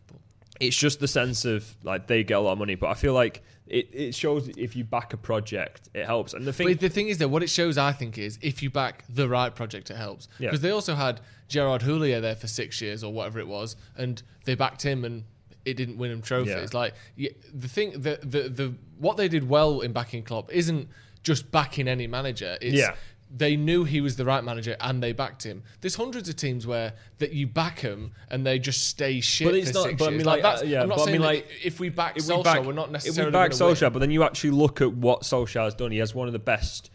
it's 0.59 0.75
just 0.75 0.99
the 0.99 1.07
sense 1.07 1.45
of 1.45 1.75
like 1.83 2.07
they 2.07 2.23
get 2.23 2.37
a 2.37 2.39
lot 2.39 2.53
of 2.53 2.59
money, 2.59 2.75
but 2.75 2.87
I 2.87 2.93
feel 2.93 3.13
like 3.13 3.41
it, 3.67 3.89
it 3.93 4.15
shows 4.15 4.49
if 4.57 4.75
you 4.75 4.83
back 4.83 5.13
a 5.13 5.17
project, 5.17 5.89
it 5.93 6.05
helps. 6.05 6.33
And 6.33 6.45
the 6.45 6.53
thing, 6.53 6.67
But 6.67 6.79
the 6.79 6.89
thing 6.89 7.07
is, 7.07 7.19
that 7.19 7.29
what 7.29 7.41
it 7.41 7.49
shows, 7.49 7.77
I 7.77 7.93
think, 7.93 8.17
is 8.17 8.37
if 8.41 8.61
you 8.61 8.69
back 8.69 9.05
the 9.07 9.29
right 9.29 9.53
project, 9.55 9.89
it 9.89 9.97
helps. 9.97 10.27
Yeah. 10.39 10.49
Because 10.49 10.61
they 10.61 10.71
also 10.71 10.95
had 10.95 11.21
Gerard 11.47 11.81
Houllier 11.81 12.21
there 12.21 12.35
for 12.35 12.47
six 12.47 12.81
years 12.81 13.03
or 13.03 13.13
whatever 13.13 13.39
it 13.39 13.47
was, 13.47 13.75
and 13.97 14.21
they 14.45 14.55
backed 14.55 14.83
him, 14.83 15.05
and 15.05 15.23
it 15.63 15.77
didn't 15.77 15.97
win 15.97 16.11
him 16.11 16.21
trophies. 16.21 16.71
Yeah. 16.73 16.79
Like 16.79 16.93
the 17.15 17.67
thing, 17.67 17.91
the, 17.91 18.19
the 18.21 18.49
the 18.49 18.73
what 18.99 19.17
they 19.17 19.27
did 19.29 19.47
well 19.47 19.81
in 19.81 19.93
backing 19.93 20.23
Klopp 20.23 20.51
isn't 20.51 20.89
just 21.23 21.51
backing 21.51 21.87
any 21.87 22.07
manager. 22.07 22.57
It's 22.61 22.75
Yeah. 22.75 22.95
They 23.33 23.55
knew 23.55 23.85
he 23.85 24.01
was 24.01 24.17
the 24.17 24.25
right 24.25 24.43
manager 24.43 24.75
and 24.81 25.01
they 25.01 25.13
backed 25.13 25.43
him. 25.43 25.63
There's 25.79 25.95
hundreds 25.95 26.27
of 26.27 26.35
teams 26.35 26.67
where 26.67 26.93
that 27.19 27.31
you 27.31 27.47
back 27.47 27.79
them 27.81 28.11
and 28.29 28.45
they 28.45 28.59
just 28.59 28.85
stay 28.87 29.21
shit 29.21 29.47
But 29.47 29.55
it's 29.55 29.73
not- 29.73 29.97
but 29.97 30.05
I 30.05 30.09
years. 30.09 30.17
mean, 30.17 30.25
like, 30.25 30.43
like, 30.43 30.43
that's, 30.43 30.61
uh, 30.63 30.65
yeah, 30.65 30.81
I'm 30.81 30.89
not 30.89 30.97
but 30.97 31.01
I 31.01 31.05
saying 31.05 31.17
mean, 31.21 31.27
like, 31.27 31.47
if 31.63 31.79
we 31.79 31.87
back 31.89 32.17
if 32.17 32.27
we 32.27 32.43
back, 32.43 32.65
we're 32.65 32.73
not 32.73 32.87
if 32.87 32.91
necessarily 32.91 33.29
we 33.29 33.33
back 33.33 33.51
gonna 33.51 33.65
win. 33.67 33.75
Solskjaer, 33.75 33.93
but 33.93 33.99
then 33.99 34.11
you 34.11 34.23
actually 34.23 34.49
look 34.51 34.81
at 34.81 34.93
what 34.93 35.21
Solskjaer's 35.21 35.75
done. 35.75 35.91
He 35.91 35.99
has 35.99 36.13
one 36.13 36.27
of 36.27 36.33
the 36.33 36.39
best 36.39 36.91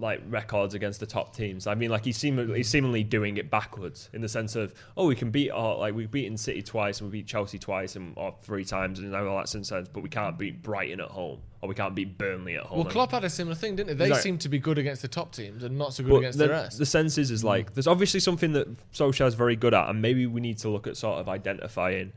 like 0.00 0.20
records 0.28 0.74
against 0.74 1.00
the 1.00 1.06
top 1.06 1.34
teams. 1.34 1.66
I 1.66 1.74
mean, 1.74 1.90
like 1.90 2.04
he's 2.04 2.16
seemingly, 2.16 2.58
he's 2.58 2.68
seemingly 2.68 3.02
doing 3.02 3.36
it 3.36 3.50
backwards 3.50 4.10
in 4.12 4.20
the 4.20 4.28
sense 4.28 4.54
of 4.56 4.72
oh, 4.96 5.06
we 5.06 5.16
can 5.16 5.30
beat 5.30 5.50
our, 5.50 5.76
like 5.76 5.94
we've 5.94 6.10
beaten 6.10 6.36
City 6.36 6.62
twice 6.62 7.00
and 7.00 7.10
we 7.10 7.18
beat 7.20 7.26
Chelsea 7.26 7.58
twice 7.58 7.96
and 7.96 8.12
or 8.16 8.34
three 8.42 8.64
times 8.64 9.00
and 9.00 9.12
all 9.14 9.38
that 9.38 9.48
sense, 9.48 9.70
but 9.70 10.02
we 10.02 10.08
can't 10.08 10.38
beat 10.38 10.62
Brighton 10.62 11.00
at 11.00 11.08
home 11.08 11.40
or 11.60 11.68
we 11.68 11.74
can't 11.74 11.94
beat 11.94 12.16
Burnley 12.18 12.56
at 12.56 12.62
home. 12.64 12.78
Well, 12.78 12.86
Klopp 12.88 13.10
had 13.10 13.24
a 13.24 13.30
similar 13.30 13.56
thing, 13.56 13.74
didn't 13.76 13.88
they? 13.88 13.94
They 13.94 14.04
Exactly. 14.10 14.30
seem 14.30 14.38
to 14.38 14.48
be 14.48 14.58
good 14.58 14.78
against 14.78 15.02
the 15.02 15.08
top 15.08 15.32
teams 15.32 15.64
and 15.64 15.76
not 15.76 15.92
so 15.92 16.04
good 16.04 16.10
But 16.10 16.16
against 16.18 16.38
the, 16.38 16.44
the 16.46 16.50
rest. 16.52 16.78
the 16.78 16.86
sense 16.86 17.18
is, 17.18 17.30
is 17.30 17.42
like 17.42 17.74
there's 17.74 17.88
obviously 17.88 18.20
something 18.20 18.52
that 18.52 18.68
Solskjaer's 18.92 19.34
very 19.34 19.56
good 19.56 19.74
at, 19.74 19.88
and 19.90 20.00
maybe 20.00 20.26
we 20.26 20.40
need 20.40 20.58
to 20.58 20.68
look 20.68 20.86
at 20.86 20.96
sort 20.96 21.18
of 21.18 21.28
identifying 21.28 22.12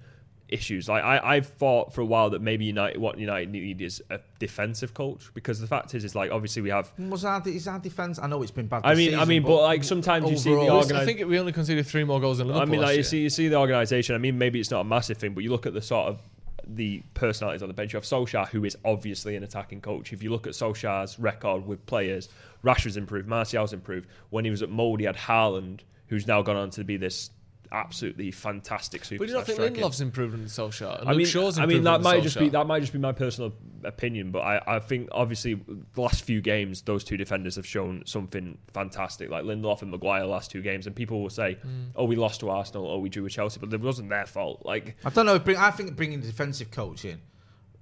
issues. 0.48 0.90
Like 0.90 1.04
I, 1.04 1.18
I've 1.38 1.48
thought 1.48 1.94
for 1.94 2.02
a 2.02 2.06
while 2.06 2.30
that 2.32 2.42
maybe 2.42 2.66
United, 2.66 3.00
what 3.00 3.18
United 3.18 3.50
need 3.50 3.82
is 3.82 4.04
a 4.10 4.20
defensive 4.38 4.94
coach 4.94 5.32
because 5.34 5.62
the 5.62 5.66
fact 5.68 5.96
is, 5.96 6.04
is 6.04 6.14
like 6.14 6.30
obviously 6.30 6.62
we 6.62 6.70
have. 6.70 6.92
Was 7.00 7.24
our, 7.24 7.42
is 7.48 7.68
our 7.70 7.80
defence? 7.80 8.20
I 8.22 8.28
know 8.28 8.42
it's 8.44 8.52
been 8.52 8.68
bad. 8.68 8.82
I 8.84 8.94
this 8.94 9.12
mean, 9.12 9.18
I 9.20 9.24
mean, 9.26 9.44
but 9.44 9.62
like 9.62 9.84
sometimes 9.86 10.30
you 10.30 10.38
see 10.38 10.50
the 10.52 10.58
overall- 10.58 10.84
organi- 10.84 10.98
I 10.98 11.06
think 11.06 11.26
we 11.28 11.40
only 11.40 11.54
conceded 11.54 11.88
three 11.88 12.04
more 12.04 12.20
goals 12.20 12.40
than 12.40 12.52
I 12.52 12.66
mean, 12.66 12.80
like 12.82 12.88
last 12.90 12.98
you 12.98 13.04
see, 13.04 13.22
you 13.22 13.30
see 13.30 13.48
the 13.48 13.56
organisation. 13.58 14.14
I 14.14 14.18
mean, 14.18 14.38
maybe 14.38 14.60
it's 14.60 14.70
not 14.72 14.82
a 14.82 14.84
massive 14.84 15.18
thing, 15.18 15.34
but 15.34 15.44
you 15.44 15.50
look 15.52 15.66
at 15.66 15.74
the 15.74 15.82
sort 15.82 16.10
of 16.10 16.20
the 16.68 17.04
personalities 17.14 17.62
on 17.62 17.68
the 17.68 17.74
bench. 17.74 17.94
You 17.94 17.98
have 17.98 18.04
Solskjaer, 18.04 18.48
who 18.48 18.66
is 18.66 18.78
obviously 18.86 19.36
an 19.36 19.44
attacking 19.44 19.82
coach. 19.82 20.14
If 20.14 20.24
you 20.24 20.30
look 20.30 20.48
at 20.48 20.54
Solskjaer's 20.54 21.20
record 21.20 21.66
with 21.66 21.86
players, 21.86 22.30
Rashford's 22.64 22.98
improved, 22.98 23.28
Martial's 23.28 23.74
improved. 23.74 24.08
When 24.30 24.46
he 24.46 24.52
was 24.52 24.62
at 24.62 24.70
Molde, 24.70 25.00
he 25.00 25.06
had 25.06 25.16
Haaland, 25.16 25.82
who's 26.08 26.28
now 26.28 26.42
gone 26.42 26.58
on 26.58 26.70
to 26.72 26.84
be 26.84 26.98
this 26.98 27.32
absolutely 27.72 28.32
fantastic 28.32 29.04
superstar. 29.04 29.18
But 29.20 29.26
do 29.26 29.32
you 29.32 29.38
not 29.38 29.46
think 29.46 29.56
striker. 29.58 29.76
Lindelof's 29.76 30.02
improved 30.02 30.34
under 30.34 30.48
Solskjaer? 30.48 31.00
And 31.02 31.10
I 31.10 31.14
mean, 31.14 31.26
Shaw's 31.26 31.58
I 31.58 31.66
mean 31.66 31.84
that 31.84 32.02
might 32.02 32.24
just 32.24 32.38
be 32.38 32.50
that 32.50 32.68
might 32.68 32.82
just 32.82 32.94
be 32.94 33.00
my 33.00 33.12
personal 33.12 33.54
opinion, 33.84 34.32
but 34.32 34.40
I, 34.40 34.62
I 34.76 34.80
think 34.80 35.10
obviously 35.12 35.56
the 35.56 36.02
last 36.02 36.24
few 36.24 36.42
games 36.42 36.82
those 36.84 37.04
two 37.04 37.18
defenders 37.18 37.56
have 37.56 37.66
shown 37.66 38.04
something 38.06 38.58
fantastic, 38.74 39.30
like 39.30 39.44
Lindelof 39.44 39.82
and 39.82 39.92
Maguire 39.92 40.26
last 40.26 40.52
two 40.52 40.62
games, 40.62 40.86
and 40.88 40.96
people 40.96 41.22
will 41.22 41.30
say, 41.30 41.58
Mm. 41.66 41.88
"Oh, 41.96 42.06
we 42.06 42.16
lost 42.16 42.40
to 42.42 42.50
Arsenal, 42.50 42.88
oh, 42.88 43.00
we 43.00 43.10
drew 43.10 43.24
with 43.24 43.34
Chelsea," 43.34 43.60
but 43.60 43.74
it 43.74 43.82
wasn't 43.82 44.10
their 44.10 44.26
fault. 44.26 44.62
Like, 44.66 44.98
I 45.06 45.10
don't 45.10 45.26
know. 45.26 45.40
Bring, 45.40 45.58
I 45.58 45.72
think 45.72 45.96
bringing 45.96 46.20
a 46.20 46.24
defensive 46.24 46.72
coach 46.72 47.06
in, 47.06 47.20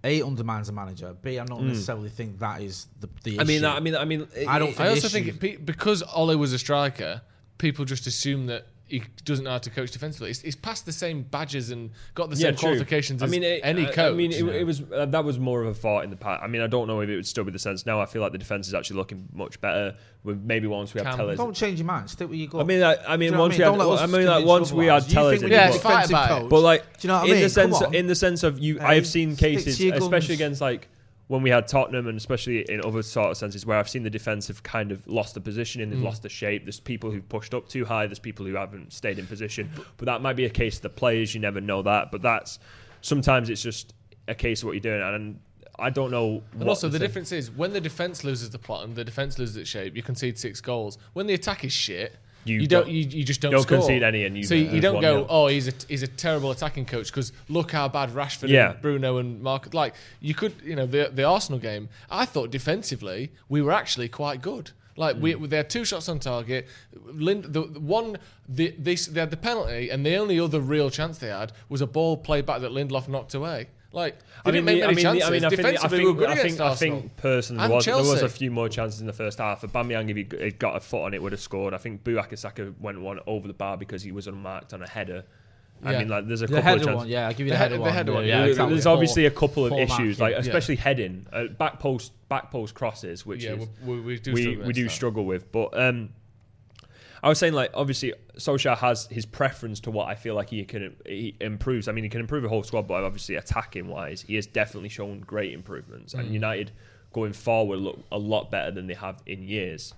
a 0.03 0.21
undermines 0.21 0.69
a 0.69 0.71
manager. 0.71 1.13
B, 1.21 1.39
I 1.39 1.45
don't 1.45 1.67
necessarily 1.67 2.09
think 2.09 2.39
that 2.39 2.61
is 2.61 2.87
the 2.99 3.09
the 3.23 3.39
I 3.39 3.43
mean, 3.43 3.55
issue. 3.57 3.61
that, 3.63 3.75
I 3.75 3.79
mean, 3.79 3.95
I 3.95 4.05
mean, 4.05 4.27
I 4.47 4.59
don't 4.59 4.69
it- 4.69 4.75
think- 4.75 4.79
I 4.87 4.89
also 4.89 5.07
issue. 5.07 5.31
think 5.31 5.43
it, 5.43 5.65
because 5.65 6.03
Ole 6.15 6.35
was 6.37 6.53
a 6.53 6.59
striker, 6.59 7.21
people 7.57 7.83
just 7.85 8.07
assume 8.07 8.45
that 8.45 8.67
he 8.89 9.03
doesn't 9.23 9.45
know 9.45 9.51
how 9.51 9.57
to 9.59 9.69
coach 9.69 9.91
defensively. 9.91 10.29
He's, 10.29 10.41
he's 10.41 10.55
passed 10.55 10.85
the 10.85 10.91
same 10.91 11.21
badges 11.23 11.69
and 11.71 11.91
got 12.15 12.29
the 12.29 12.35
same 12.35 12.55
true. 12.55 12.69
qualifications 12.69 13.21
I 13.21 13.25
as 13.25 13.31
mean, 13.31 13.43
it, 13.43 13.61
any 13.63 13.87
I- 13.87 13.91
coach. 13.91 14.13
I 14.13 14.15
mean, 14.15 14.31
it, 14.31 14.43
it 14.43 14.63
was 14.65 14.81
uh, 14.91 15.05
that 15.05 15.23
was 15.23 15.39
more 15.39 15.61
of 15.61 15.67
a 15.67 15.73
thought 15.73 16.03
in 16.03 16.09
the 16.09 16.15
past. 16.15 16.43
I 16.43 16.47
mean, 16.47 16.61
I 16.61 16.67
don't 16.67 16.87
know 16.87 16.99
if 17.01 17.09
it 17.09 17.15
would 17.15 17.27
still 17.27 17.43
be 17.43 17.51
the 17.51 17.59
sense 17.59 17.85
now. 17.85 18.01
I 18.01 18.05
feel 18.05 18.21
like 18.21 18.31
the 18.31 18.37
defense 18.37 18.67
is 18.67 18.73
actually 18.73 18.97
looking 18.97 19.27
much 19.33 19.61
better. 19.61 19.95
With 20.21 20.41
maybe 20.43 20.67
once 20.67 20.93
we 20.93 20.99
have 20.99 21.07
Cam- 21.15 21.17
Telles. 21.17 21.37
Don't 21.37 21.55
change 21.55 21.79
your 21.79 21.85
mind. 21.85 22.09
Stick 22.09 22.27
with 22.29 22.37
your 22.39 22.49
gut. 22.49 22.59
I 22.61 22.63
mean, 22.65 22.83
I, 22.83 22.95
I 23.07 23.15
mean, 23.15 23.19
Do 23.19 23.25
you 23.25 23.31
know 23.31 23.39
once 23.43 23.57
what 23.57 23.63
I 23.63 23.71
we 23.71 23.77
mean? 23.77 23.87
had, 23.87 24.01
I 24.01 24.07
mean, 24.17 24.25
like 24.27 24.45
once 24.45 24.71
we 24.73 24.85
had 24.87 25.07
Telles, 25.07 25.31
think 25.31 25.43
in 25.43 25.49
we're 25.49 25.55
Yeah, 25.55 25.71
fight 25.71 25.73
defensive 25.81 26.09
about 26.09 26.25
it. 26.31 26.41
coach. 26.41 26.49
But 26.49 26.59
like, 26.59 26.99
do 26.99 27.07
you 27.07 27.07
know 27.07 27.13
what 27.19 27.21
I 27.21 27.25
in 27.27 27.31
mean? 27.35 27.43
the 27.43 27.49
sense, 27.49 27.77
Come 27.79 27.87
on. 27.87 27.93
in 27.95 28.07
the 28.07 28.15
sense 28.15 28.43
of 28.43 28.59
you, 28.59 28.79
I 28.81 28.95
have 28.95 29.07
seen 29.07 29.37
cases, 29.37 29.77
to 29.77 29.89
especially 29.91 30.35
against 30.35 30.59
like 30.59 30.89
when 31.29 31.41
we 31.43 31.49
had 31.51 31.67
Tottenham, 31.67 32.07
and 32.07 32.17
especially 32.17 32.61
in 32.71 32.83
other 32.83 33.01
sort 33.03 33.29
of 33.31 33.37
senses 33.37 33.65
where 33.65 33.77
I've 33.77 33.87
seen 33.87 34.03
the 34.03 34.09
defense 34.09 34.47
have 34.47 34.63
kind 34.63 34.91
of 34.91 35.07
lost 35.07 35.35
the 35.35 35.39
positioning, 35.41 35.87
Mm. 35.87 35.91
they've 35.91 36.01
lost 36.01 36.23
the 36.23 36.29
shape. 36.29 36.65
There's 36.65 36.79
people 36.79 37.11
who've 37.11 37.29
pushed 37.29 37.53
up 37.53 37.69
too 37.69 37.85
high. 37.85 38.07
There's 38.07 38.19
people 38.19 38.45
who 38.47 38.55
haven't 38.55 38.91
stayed 38.93 39.19
in 39.19 39.27
position. 39.27 39.69
But 39.97 40.07
that 40.07 40.21
might 40.21 40.35
be 40.35 40.45
a 40.45 40.49
case 40.49 40.77
of 40.77 40.81
the 40.81 40.89
players. 40.89 41.33
You 41.35 41.39
never 41.41 41.61
know 41.61 41.81
that. 41.83 42.11
But 42.11 42.21
that's 42.23 42.57
sometimes 43.01 43.49
it's 43.49 43.61
just 43.61 43.93
a 44.27 44.33
case 44.35 44.61
of 44.61 44.65
what 44.65 44.71
you're 44.73 44.81
doing, 44.81 45.01
and 45.01 45.39
I 45.77 45.89
don't 45.91 46.11
know. 46.11 46.43
And 46.51 46.61
what 46.61 46.69
also, 46.69 46.89
the 46.89 46.97
to- 46.99 47.05
difference 47.07 47.31
is 47.31 47.49
when 47.51 47.73
the 47.73 47.79
defense 47.81 48.23
loses 48.23 48.49
the 48.49 48.59
plot 48.59 48.83
and 48.85 48.95
the 48.95 49.05
defense 49.05 49.37
loses 49.39 49.55
its 49.55 49.69
shape, 49.69 49.95
you 49.95 50.03
concede 50.03 50.37
six 50.37 50.59
goals. 50.61 50.97
When 51.13 51.27
the 51.27 51.33
attack 51.35 51.63
is 51.63 51.71
shit, 51.71 52.15
You 52.45 52.61
you, 52.61 52.67
don't, 52.67 52.83
don't- 52.85 52.91
you, 52.93 53.01
you 53.01 53.23
just 53.23 53.41
don't, 53.41 53.51
don't 53.51 53.63
score. 53.63 53.77
concede 53.79 54.01
any 54.01 54.23
and 54.25 54.35
you 54.37 54.43
so 54.43 54.55
you, 54.55 54.79
don't 54.81 55.01
go, 55.01 55.23
1-0. 55.23 55.27
oh, 55.29 55.47
he's 55.47 55.67
a 55.67 55.73
he's 55.87 56.03
a 56.03 56.07
terrible 56.07 56.51
attacking 56.51 56.85
coach 56.85 57.07
because 57.07 57.31
look 57.49 57.71
how 57.71 57.87
bad 57.89 58.09
Rashford 58.11 58.49
Yeah. 58.49 58.71
and 58.71 58.81
Bruno 58.81 59.17
and 59.17 59.41
Mark. 59.41 59.73
Like 59.73 59.93
you 60.21 60.33
could, 60.33 60.53
you 60.63 60.75
know, 60.75 60.85
the 60.85 61.09
the 61.13 61.23
Arsenal 61.23 61.59
game. 61.59 61.89
I 62.09 62.25
thought 62.25 62.49
defensively 62.51 63.31
we 63.49 63.61
were 63.61 63.71
actually 63.73 64.07
quite 64.09 64.41
good. 64.41 64.71
Like 64.95 65.15
we, 65.17 65.33
Mm. 65.33 65.49
they 65.49 65.57
had 65.57 65.69
two 65.69 65.85
shots 65.85 66.09
on 66.09 66.19
target. 66.19 66.67
Lind, 67.13 67.43
the, 67.45 67.61
the 67.67 67.79
one, 67.79 68.17
the, 68.49 68.75
they, 68.77 68.95
they 68.95 69.19
had 69.21 69.31
the 69.31 69.37
penalty, 69.37 69.89
and 69.89 70.05
the 70.05 70.15
only 70.17 70.37
other 70.39 70.59
real 70.59 70.89
chance 70.89 71.19
they 71.19 71.29
had 71.29 71.53
was 71.69 71.79
a 71.81 71.87
ball 71.87 72.17
played 72.17 72.45
back 72.45 72.59
that 72.61 72.71
Lindelof 72.71 73.07
knocked 73.07 73.33
away. 73.33 73.67
Like 73.91 74.19
they 74.19 74.25
I 74.45 74.51
didn't 74.51 74.65
mean, 74.65 74.75
make 74.75 74.83
I 74.83 74.87
many 74.87 74.95
mean, 74.97 75.03
chances. 75.03 75.23
I 75.27 75.31
mean, 75.31 75.45
I 75.45 75.49
think, 75.49 75.59
I 75.59 75.71
Defensively, 75.71 75.97
think, 75.97 76.05
we 76.07 76.11
were 76.13 76.19
good 76.19 76.29
I 76.29 76.33
against 76.33 76.57
think, 76.57 76.61
I 76.61 76.75
think 76.75 77.17
personally, 77.17 77.67
there 77.67 77.75
was, 77.75 77.85
there 77.85 77.97
was 77.97 78.21
a 78.21 78.29
few 78.29 78.51
more 78.51 78.69
chances 78.69 79.01
in 79.01 79.07
the 79.07 79.13
first 79.13 79.39
half. 79.39 79.61
But 79.61 79.73
Aubameyang, 79.73 80.09
if 80.11 80.15
he 80.39 80.43
had 80.43 80.59
got 80.59 80.75
a 80.75 80.79
foot 80.79 81.05
on 81.05 81.13
it, 81.15 81.21
would 81.23 81.31
have 81.31 81.41
scored. 81.41 81.73
I 81.73 81.77
think 81.77 82.03
Bukayo 82.03 82.37
Saka 82.37 82.71
went 82.79 83.01
one 83.01 83.19
over 83.25 83.47
the 83.47 83.53
bar 83.55 83.77
because 83.77 84.03
he 84.03 84.11
was 84.11 84.27
unmarked 84.27 84.73
on 84.73 84.83
a 84.83 84.87
header. 84.87 85.23
I 85.83 85.93
Yeah. 85.93 85.99
mean, 85.99 86.07
like 86.09 86.27
there's 86.27 86.41
a 86.41 86.47
the 86.47 86.55
couple 86.61 86.73
of 86.73 86.79
chances. 86.81 86.95
one, 86.97 87.07
yeah, 87.07 87.25
I'll 87.27 87.31
give 87.33 87.39
you 87.39 87.45
The 87.45 87.49
the, 87.51 87.57
header- 87.57 87.63
header 87.63 87.77
the 87.77 87.81
one. 87.81 87.93
header 87.93 88.13
one, 88.13 88.23
yeah, 88.25 88.29
yeah, 88.29 88.39
There- 88.41 88.49
exactly. 88.49 88.73
There's 88.75 88.85
obviously 88.85 89.25
a 89.25 89.31
couple 89.31 89.65
of 89.65 89.69
poor 89.71 89.79
issues, 89.79 90.19
marking. 90.19 90.19
like 90.19 90.31
Yeah. 90.33 90.39
especially 90.39 90.75
heading, 90.75 91.25
uh, 91.31 91.45
back 91.45 91.79
post, 91.79 92.11
back 92.27 92.51
post 92.51 92.75
crosses, 92.75 93.25
which 93.25 93.43
yeah, 93.45 93.53
is 93.53 93.67
we, 93.85 93.95
we, 93.95 94.01
we 94.01 94.19
do 94.19 94.33
we, 94.33 94.41
struggle 94.43 94.67
we 94.67 94.73
do 94.73 94.89
struggle 94.89 95.25
with. 95.25 95.51
But 95.53 95.79
um, 95.79 96.09
I 97.21 97.29
was 97.29 97.37
saying, 97.37 97.53
like, 97.53 97.71
obviously, 97.73 98.13
Solskjaer 98.37 98.77
has 98.77 99.07
his 99.07 99.25
preference 99.25 99.79
to 99.81 99.91
what 99.91 100.07
I 100.07 100.15
feel 100.15 100.35
like 100.35 100.49
he 100.49 100.63
can 100.65 100.95
he 101.05 101.35
improves. 101.41 101.87
I 101.87 101.91
mean, 101.91 102.03
he 102.03 102.09
can 102.09 102.21
improve 102.21 102.45
a 102.45 102.49
whole 102.49 102.63
squad, 102.63 102.87
but 102.87 103.03
obviously, 103.03 103.35
attacking 103.35 103.87
wise, 103.87 104.21
he 104.21 104.35
has 104.35 104.47
definitely 104.47 104.89
shown 104.89 105.19
great 105.21 105.53
improvements. 105.53 106.13
Mm. 106.13 106.19
And 106.19 106.33
United 106.33 106.71
going 107.11 107.33
forward 107.33 107.79
look 107.79 107.99
a 108.11 108.17
lot 108.17 108.51
better 108.51 108.71
than 108.71 108.87
they 108.87 108.93
have 108.93 109.21
in 109.25 109.43
years. 109.43 109.93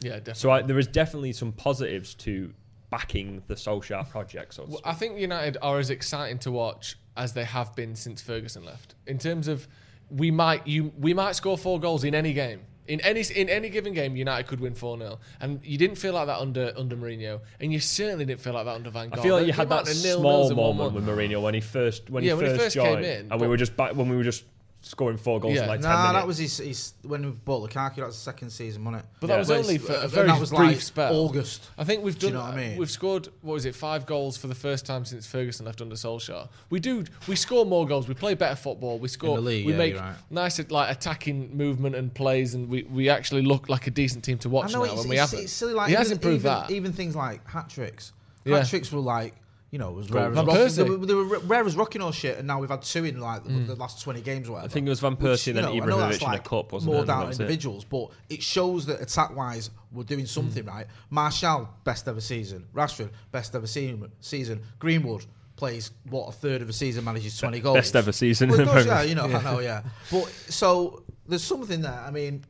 Yeah, 0.00 0.16
definitely. 0.16 0.34
So 0.34 0.50
I, 0.50 0.62
there 0.62 0.78
is 0.78 0.88
definitely 0.88 1.32
some 1.32 1.52
positives 1.52 2.14
to 2.16 2.52
backing 2.90 3.42
the 3.46 3.54
Solskjaer 3.54 4.08
project. 4.10 4.54
So 4.54 4.66
Well. 4.68 4.80
I 4.84 4.92
think 4.92 5.18
United 5.18 5.56
are 5.62 5.78
as 5.78 5.90
exciting 5.90 6.38
to 6.40 6.52
watch 6.52 6.96
as 7.16 7.32
they 7.32 7.44
have 7.44 7.74
been 7.74 7.94
since 7.94 8.20
Ferguson 8.20 8.64
left. 8.64 8.94
In 9.06 9.18
terms 9.18 9.48
of, 9.48 9.66
we 10.10 10.30
might 10.30 10.66
you 10.66 10.92
we 10.98 11.14
might 11.14 11.32
score 11.32 11.58
four 11.58 11.80
goals 11.80 12.04
in 12.04 12.14
any 12.14 12.32
game. 12.32 12.60
In 12.88 13.00
any 13.00 13.22
in 13.34 13.48
any 13.48 13.68
given 13.68 13.92
game, 13.92 14.16
United 14.16 14.46
could 14.46 14.60
win 14.60 14.74
four 14.74 14.96
0 14.98 15.18
and 15.40 15.60
you 15.64 15.78
didn't 15.78 15.96
feel 15.96 16.14
like 16.14 16.26
that 16.26 16.38
under 16.38 16.72
under 16.76 16.96
Mourinho, 16.96 17.40
and 17.60 17.72
you 17.72 17.80
certainly 17.80 18.24
didn't 18.24 18.40
feel 18.40 18.54
like 18.54 18.64
that 18.64 18.74
under 18.74 18.90
Van 18.90 19.10
Gaal. 19.10 19.18
I 19.18 19.22
feel 19.22 19.36
like 19.36 19.46
you 19.46 19.52
had 19.52 19.68
that 19.68 19.86
small 19.86 20.52
moment 20.54 20.94
with 20.94 21.06
Mourinho 21.06 21.42
when 21.42 21.54
he 21.54 21.60
first 21.60 22.10
when 22.10 22.22
Yeah, 22.24 22.32
he 22.32 22.36
when 22.36 22.44
he 22.46 22.50
first 22.52 22.62
first 22.62 22.76
came 22.76 22.94
joined, 22.94 23.04
in, 23.04 23.32
and 23.32 23.40
we 23.40 23.48
were 23.48 23.56
just 23.56 23.76
back 23.76 23.94
when 23.94 24.08
we 24.08 24.16
were 24.16 24.24
just 24.24 24.44
scoring 24.86 25.16
four 25.18 25.40
goals 25.40 25.54
Yeah. 25.56 25.62
in 25.62 25.68
like 25.68 25.80
ten 25.80 25.90
Nah, 25.90 25.96
minutes. 26.08 26.14
that 26.20 26.26
was 26.26 26.38
his, 26.38 26.58
his 26.58 26.92
when 27.02 27.24
we 27.26 27.32
bought 27.32 27.68
Lukaku. 27.68 27.96
That 27.96 28.06
was 28.06 28.14
the 28.14 28.20
second 28.22 28.50
season, 28.50 28.84
wasn't 28.84 29.02
it? 29.02 29.08
But 29.20 29.26
that 29.26 29.38
was 29.38 29.48
Where 29.48 29.58
only 29.58 29.78
for 29.78 29.94
a 29.94 30.06
very 30.08 30.28
that 30.28 30.38
was 30.40 30.50
brief 30.50 30.60
like 30.60 30.80
spell. 30.80 31.14
August. 31.14 31.68
I 31.76 31.84
think 31.84 32.04
we've 32.04 32.18
done. 32.18 32.30
Do 32.32 32.36
done. 32.36 32.44
you 32.46 32.50
know 32.52 32.56
what 32.56 32.64
I 32.64 32.68
mean? 32.68 32.78
We've 32.78 32.90
scored 32.90 33.28
what 33.42 33.54
was 33.54 33.64
it? 33.66 33.74
Five 33.74 34.06
goals 34.06 34.36
for 34.36 34.46
the 34.46 34.54
first 34.54 34.86
time 34.86 35.04
since 35.04 35.26
Ferguson 35.26 35.66
left 35.66 35.80
under 35.82 35.96
Solskjaer. 35.96 36.48
We 36.70 36.78
do. 36.80 37.04
We 37.26 37.36
score 37.36 37.66
more 37.66 37.86
goals. 37.86 38.08
We 38.08 38.14
play 38.14 38.34
better 38.34 38.56
football. 38.56 38.98
We 38.98 39.08
score. 39.08 39.36
the 39.36 39.42
league, 39.42 39.66
we 39.66 39.72
yeah, 39.72 39.78
make 39.78 39.96
right. 39.98 40.14
nice 40.30 40.70
like 40.70 40.94
attacking 40.96 41.56
movement 41.56 41.94
and 41.96 42.14
plays, 42.14 42.54
and 42.54 42.68
we, 42.68 42.84
we 42.84 43.08
actually 43.08 43.42
look 43.42 43.68
like 43.68 43.86
a 43.86 43.90
decent 43.90 44.24
team 44.24 44.38
to 44.38 44.48
watch 44.48 44.70
I 44.70 44.78
know 44.78 44.84
now. 44.84 44.92
it's, 44.92 45.00
and 45.02 45.10
we 45.10 45.16
haven't. 45.16 45.40
it's 45.40 45.52
silly. 45.52 45.74
Like 45.74 45.88
he 45.88 45.94
has 45.94 46.06
even, 46.08 46.18
improved 46.18 46.44
even, 46.44 46.52
that. 46.52 46.70
Even 46.70 46.92
things 46.92 47.16
like 47.16 47.46
hat 47.48 47.68
tricks. 47.68 48.12
Yeah. 48.44 48.58
Hat 48.58 48.68
tricks 48.68 48.92
were 48.92 49.00
like 49.00 49.34
you 49.76 49.80
know, 49.80 49.90
it 49.90 49.94
was 49.94 50.10
rare 50.10 50.30
as, 50.30 50.34
Van 50.34 50.46
rock, 50.46 50.56
Persie. 50.56 50.76
they, 50.76 50.82
were, 50.84 50.96
they 51.06 51.12
were 51.12 51.38
rare 51.40 51.66
as 51.66 51.76
rocking 51.76 52.00
or 52.00 52.10
shit, 52.10 52.38
and 52.38 52.46
now 52.46 52.58
we've 52.58 52.70
had 52.70 52.80
two 52.80 53.04
in 53.04 53.20
like 53.20 53.44
the- 53.44 53.50
Mm. 53.50 53.66
the 53.66 53.74
last 53.74 54.00
twenty 54.02 54.22
games 54.22 54.48
or 54.48 54.52
whatever. 54.52 54.70
I 54.70 54.72
think 54.72 54.86
it 54.86 54.88
was 54.88 55.00
Van 55.00 55.16
Persie 55.16 55.48
and 55.48 55.58
then 55.58 55.74
you 55.74 55.80
know, 55.82 55.86
I 55.86 55.88
know 55.90 55.98
that's 55.98 56.16
Ibrahimovic 56.16 56.28
in 56.28 56.34
a 56.34 56.38
cup, 56.38 56.72
wasn't 56.72 56.86
more 56.92 56.96
it? 56.96 56.98
And 57.00 57.06
down 57.08 57.20
that 57.20 57.26
was 57.28 57.38
it. 57.38 57.42
individuals, 57.42 57.84
but 57.84 58.08
it 58.30 58.42
shows 58.42 58.86
that 58.86 59.02
attack 59.02 59.36
wise 59.36 59.68
we're 59.92 60.04
doing 60.04 60.24
something 60.24 60.64
Mm. 60.64 60.68
right. 60.68 60.86
Martial 61.10 61.68
best 61.84 62.08
ever 62.08 62.22
season, 62.22 62.64
Rashford 62.74 63.10
best 63.32 63.54
ever 63.54 63.66
season. 63.66 64.10
Season 64.20 64.62
Greenwood 64.78 65.26
plays 65.56 65.90
what 66.08 66.28
a 66.28 66.32
third 66.32 66.62
of 66.62 66.70
a 66.70 66.72
season, 66.72 67.04
manages 67.04 67.36
twenty 67.38 67.60
goals. 67.60 67.76
Best 67.76 67.96
ever 67.96 68.12
season 68.12 68.48
Well, 68.48 68.60
in 68.60 68.66
does, 68.66 68.86
yeah, 68.86 69.02
you 69.02 69.14
know, 69.14 69.24
I 69.24 69.42
know, 69.42 69.58
yeah. 69.60 69.82
But 70.10 70.24
so 70.48 71.02
there's 71.28 71.44
something 71.44 71.82
there. 71.82 72.02
I 72.06 72.10
mean, 72.10 72.44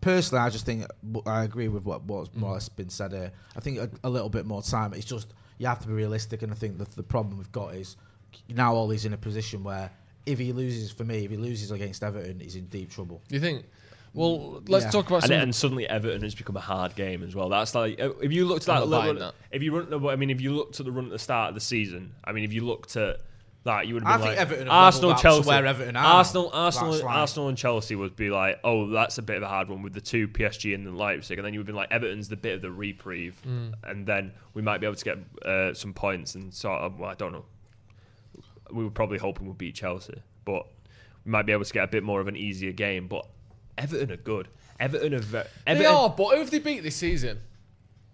personally, 0.00 0.42
I 0.42 0.50
just 0.50 0.64
think 0.66 0.86
I 1.26 1.44
agree 1.44 1.68
with 1.68 1.84
what 1.84 2.02
what's 2.04 2.34
more 2.34 2.50
or 2.50 2.54
less 2.54 2.68
been 2.68 2.88
said 2.90 3.12
here. 3.12 3.32
I 3.56 3.60
think 3.60 3.78
a, 3.78 3.90
a 4.04 4.10
little 4.10 4.28
bit 4.30 4.46
more 4.46 4.62
time. 4.62 4.92
It's 4.94 5.04
just 5.04 5.28
you 5.58 5.66
have 5.66 5.80
to 5.80 5.88
be 5.88 5.92
realistic, 5.94 6.42
and 6.42 6.52
I 6.52 6.54
think 6.54 6.78
that 6.78 6.90
the 6.92 7.02
problem 7.02 7.36
we've 7.38 7.52
got 7.52 7.74
is 7.74 7.96
now 8.48 8.74
all 8.74 8.88
he's 8.90 9.04
in 9.04 9.12
a 9.12 9.16
position 9.18 9.64
where 9.64 9.90
if 10.26 10.38
he 10.38 10.52
loses 10.52 10.90
for 10.90 11.04
me, 11.04 11.24
if 11.24 11.30
he 11.30 11.36
loses 11.36 11.70
against 11.70 12.02
Everton, 12.02 12.40
he's 12.40 12.56
in 12.56 12.66
deep 12.66 12.90
trouble. 12.90 13.20
you 13.30 13.40
think? 13.40 13.64
Well, 14.14 14.62
let's 14.68 14.86
Yeah. 14.86 14.90
talk 14.90 15.08
about 15.08 15.24
and, 15.24 15.32
and 15.34 15.54
suddenly 15.54 15.86
Everton 15.88 16.22
has 16.22 16.34
become 16.34 16.56
a 16.56 16.60
hard 16.60 16.94
game 16.96 17.22
as 17.22 17.34
well. 17.34 17.48
That's 17.50 17.74
like 17.74 18.00
uh, 18.00 18.10
if 18.22 18.32
you 18.32 18.46
looked 18.46 18.62
at 18.68 18.80
that, 18.80 18.88
little 18.88 19.06
run, 19.06 19.18
that. 19.18 19.34
if 19.52 19.62
you 19.62 19.76
run, 19.76 19.90
no, 19.90 19.98
but 19.98 20.08
I 20.08 20.16
mean, 20.16 20.30
if 20.30 20.40
you 20.40 20.52
looked 20.54 20.80
at 20.80 20.86
the 20.86 20.92
run 20.92 21.04
at 21.06 21.10
the 21.10 21.18
start 21.18 21.50
of 21.50 21.54
the 21.54 21.60
season, 21.60 22.14
I 22.24 22.32
mean, 22.32 22.44
if 22.44 22.52
you 22.52 22.62
looked 22.64 22.96
at 22.96 23.20
that, 23.68 23.86
you 23.86 23.94
would 23.94 24.02
have 24.02 24.20
I 24.20 24.24
been 24.24 24.26
like 24.32 24.38
Everton 24.38 24.68
Arsenal, 24.68 25.10
levelled 25.10 25.12
out 25.12 25.30
to 25.32 25.36
Chelsea, 25.36 25.48
where 25.48 25.66
Everton 25.66 25.96
are. 25.96 26.04
Arsenal, 26.04 26.50
Arsenal, 26.52 26.92
like- 26.94 27.04
Arsenal, 27.04 27.48
and 27.48 27.56
Chelsea 27.56 27.94
would 27.94 28.16
be 28.16 28.30
like, 28.30 28.58
oh, 28.64 28.88
that's 28.90 29.18
a 29.18 29.22
bit 29.22 29.36
of 29.36 29.42
a 29.44 29.48
hard 29.48 29.68
one 29.68 29.82
with 29.82 29.92
the 29.94 30.00
two 30.00 30.26
PSG 30.28 30.74
and 30.74 30.86
the 30.86 30.90
Leipzig, 30.90 31.38
and 31.38 31.46
then 31.46 31.54
you 31.54 31.60
would 31.60 31.66
be 31.66 31.72
like, 31.72 31.90
Everton's 31.92 32.28
the 32.28 32.36
bit 32.36 32.54
of 32.56 32.62
the 32.62 32.70
reprieve, 32.70 33.40
Mm. 33.46 33.74
and 33.84 34.06
then 34.06 34.32
we 34.54 34.62
might 34.62 34.78
be 34.80 34.86
able 34.86 34.96
to 34.96 35.04
get 35.04 35.18
uh, 35.46 35.72
some 35.74 35.94
points 35.94 36.34
and 36.34 36.52
sort 36.52 36.80
of, 36.82 36.98
well, 36.98 37.10
I 37.10 37.14
don't 37.14 37.32
know. 37.32 37.44
We 38.70 38.84
were 38.84 38.90
probably 38.90 39.18
hoping 39.18 39.46
we'd 39.46 39.56
beat 39.58 39.74
Chelsea, 39.74 40.20
but 40.44 40.66
we 41.24 41.30
might 41.30 41.46
be 41.46 41.52
able 41.52 41.64
to 41.64 41.72
get 41.72 41.84
a 41.84 41.88
bit 41.88 42.02
more 42.02 42.20
of 42.20 42.28
an 42.28 42.36
easier 42.36 42.72
game. 42.72 43.06
But 43.08 43.26
Everton 43.78 44.10
are 44.12 44.16
good. 44.16 44.48
Everton 44.80 45.14
are 45.14 45.18
very. 45.20 45.44
They 45.66 45.72
Everton, 45.72 45.94
are, 45.94 46.10
but 46.10 46.34
who 46.34 46.38
have 46.40 46.50
they 46.50 46.58
beat 46.58 46.82
this 46.82 46.96
season? 46.96 47.40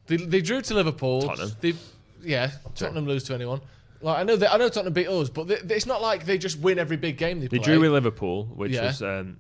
They, 0.07 0.17
they 0.17 0.41
drew 0.41 0.61
to 0.63 0.75
Liverpool. 0.75 1.23
Tottenham. 1.23 1.53
They, 1.61 1.75
yeah, 2.23 2.51
Tottenham 2.75 3.07
lose 3.07 3.25
to 3.25 3.35
anyone. 3.35 3.61
Like 4.05 4.19
I 4.19 4.23
know, 4.23 4.37
they, 4.37 4.47
I 4.47 4.57
know 4.59 4.69
Tottenham 4.69 4.93
beat 4.93 5.09
us, 5.09 5.31
but 5.31 5.49
they, 5.49 5.57
they- 5.57 5.77
it's 5.77 5.87
not 5.87 6.03
like 6.03 6.25
they 6.27 6.39
just 6.39 6.59
win 6.61 6.79
every 6.79 6.97
big 6.97 7.17
game 7.17 7.41
they, 7.41 7.49
play. 7.49 7.59
They 7.59 7.65
play. 7.65 7.73
drew 7.75 7.81
with 7.81 7.93
Liverpool, 7.93 8.45
which 8.47 8.73
Yeah. 8.73 8.87
was 8.87 9.03
um, 9.03 9.39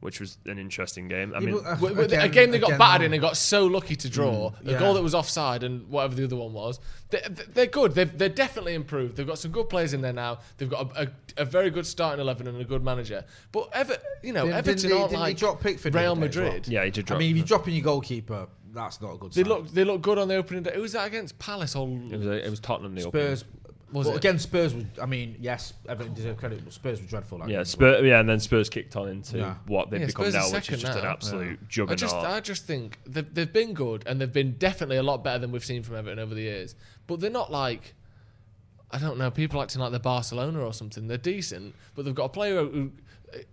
which 0.00 0.18
was 0.18 0.38
an 0.46 0.58
interesting 0.58 1.08
game. 1.08 1.34
I 1.34 1.40
Yeah, 1.40 1.44
mean, 1.44 1.54
but, 1.56 1.66
uh, 1.66 1.74
Wi- 1.74 1.90
wi- 1.94 2.04
a 2.04 2.24
again- 2.24 2.30
game 2.30 2.50
they 2.52 2.58
got 2.58 2.68
again, 2.70 2.78
battered 2.78 3.04
in 3.04 3.12
and 3.12 3.20
got 3.20 3.36
so 3.36 3.66
lucky 3.66 3.94
to 3.96 4.08
draw. 4.08 4.54
a 4.64 4.70
yeah. 4.70 4.78
goal 4.78 4.94
that 4.94 5.02
was 5.02 5.14
offside 5.14 5.62
and 5.62 5.86
whatever 5.90 6.14
the 6.14 6.24
other 6.24 6.36
one 6.36 6.54
was. 6.54 6.80
They, 7.10 7.20
they're 7.52 7.66
good. 7.66 7.94
They've, 7.94 8.16
they're 8.16 8.30
definitely 8.30 8.72
improved. 8.72 9.16
They've 9.16 9.26
got 9.26 9.38
some 9.38 9.50
good 9.50 9.68
players 9.68 9.92
in 9.92 10.00
there 10.00 10.14
now. 10.14 10.38
They've 10.56 10.70
got 10.70 10.96
a, 10.96 11.02
a, 11.02 11.42
a 11.42 11.44
very 11.44 11.68
good 11.68 11.86
starting 11.86 12.18
eleven 12.22 12.46
and 12.46 12.58
a 12.58 12.64
good 12.64 12.82
manager. 12.82 13.26
But 13.52 13.68
Ever, 13.74 13.98
you 14.22 14.32
know, 14.32 14.44
Didn't- 14.46 14.56
Everton 14.56 14.76
didn't 14.76 14.88
they- 14.90 14.96
aren't 14.96 15.10
didn't 15.10 15.20
they 15.22 15.28
like 15.28 15.36
drop 15.36 15.60
Pickford 15.60 15.92
the 15.92 15.98
Real 15.98 16.12
other 16.12 16.20
day 16.22 16.26
as 16.28 16.36
well? 16.36 16.44
Madrid. 16.46 16.68
yeah, 16.68 16.84
he 16.86 16.90
did 16.90 17.04
drop. 17.04 17.16
I 17.16 17.18
drop. 17.18 17.18
mean, 17.20 17.30
if 17.32 17.36
you're 17.36 17.46
dropping 17.46 17.74
your 17.74 17.84
goalkeeper, 17.84 18.46
that's 18.72 19.02
not 19.02 19.14
a 19.16 19.18
good 19.18 19.32
They 19.34 19.42
sign. 19.42 19.48
look 19.50 19.68
they 19.68 19.84
look 19.84 20.00
good 20.00 20.16
on 20.16 20.28
the 20.28 20.36
opening 20.36 20.62
day. 20.62 20.70
Who 20.74 20.80
was 20.80 20.92
that 20.92 21.06
against? 21.08 21.38
Palace 21.38 21.76
or 21.76 21.86
it 21.88 22.16
was 22.16 22.26
it 22.26 22.48
was 22.48 22.60
Tottenham 22.60 22.94
the 22.94 23.02
Spurs. 23.02 23.44
Was 23.92 24.06
but 24.06 24.12
it? 24.14 24.16
again, 24.18 24.38
Spurs. 24.38 24.72
Was, 24.74 24.84
I 25.02 25.06
mean, 25.06 25.36
yes, 25.40 25.72
Everton 25.88 26.14
deserve 26.14 26.36
credit, 26.36 26.62
but 26.64 26.72
Spurs 26.72 27.00
were 27.00 27.06
dreadful. 27.08 27.38
that 27.38 27.48
Yeah, 27.48 27.56
game. 27.58 27.64
Spurs, 27.64 28.04
yeah, 28.06 28.20
and 28.20 28.28
then 28.28 28.38
Spurs 28.38 28.68
kicked 28.68 28.94
on 28.96 29.08
into 29.08 29.38
Yeah. 29.38 29.54
what 29.66 29.90
they've 29.90 30.00
Yeah, 30.00 30.06
become 30.06 30.24
Spurs 30.30 30.34
now, 30.34 30.56
which 30.56 30.70
is 30.70 30.80
just 30.82 30.96
an 30.96 31.04
now. 31.04 31.10
absolute 31.10 31.58
I 31.60 31.66
juggernaut. 31.68 31.98
just, 31.98 32.14
I 32.14 32.40
just 32.40 32.66
think 32.66 32.98
they've, 33.06 33.34
they've 33.34 33.52
been 33.52 33.74
good 33.74 34.04
and 34.06 34.20
they've 34.20 34.32
been 34.32 34.52
definitely 34.58 34.96
a 34.96 35.02
lot 35.02 35.24
better 35.24 35.38
than 35.40 35.50
we've 35.50 35.64
seen 35.64 35.82
from 35.82 35.96
Everton 35.96 36.18
over 36.20 36.34
the 36.34 36.42
years. 36.42 36.74
But 37.08 37.20
they're 37.20 37.30
not 37.30 37.50
like, 37.50 37.94
I 38.92 38.98
don't 38.98 39.18
know, 39.18 39.30
people 39.30 39.60
acting 39.62 39.80
like 39.80 39.90
they're 39.90 40.00
Barcelona 40.00 40.60
or 40.64 40.72
something. 40.72 41.06
They're 41.08 41.16
decent, 41.18 41.74
but 41.94 42.04
they've 42.04 42.14
got 42.14 42.24
a 42.26 42.28
player 42.30 42.64
who. 42.64 42.92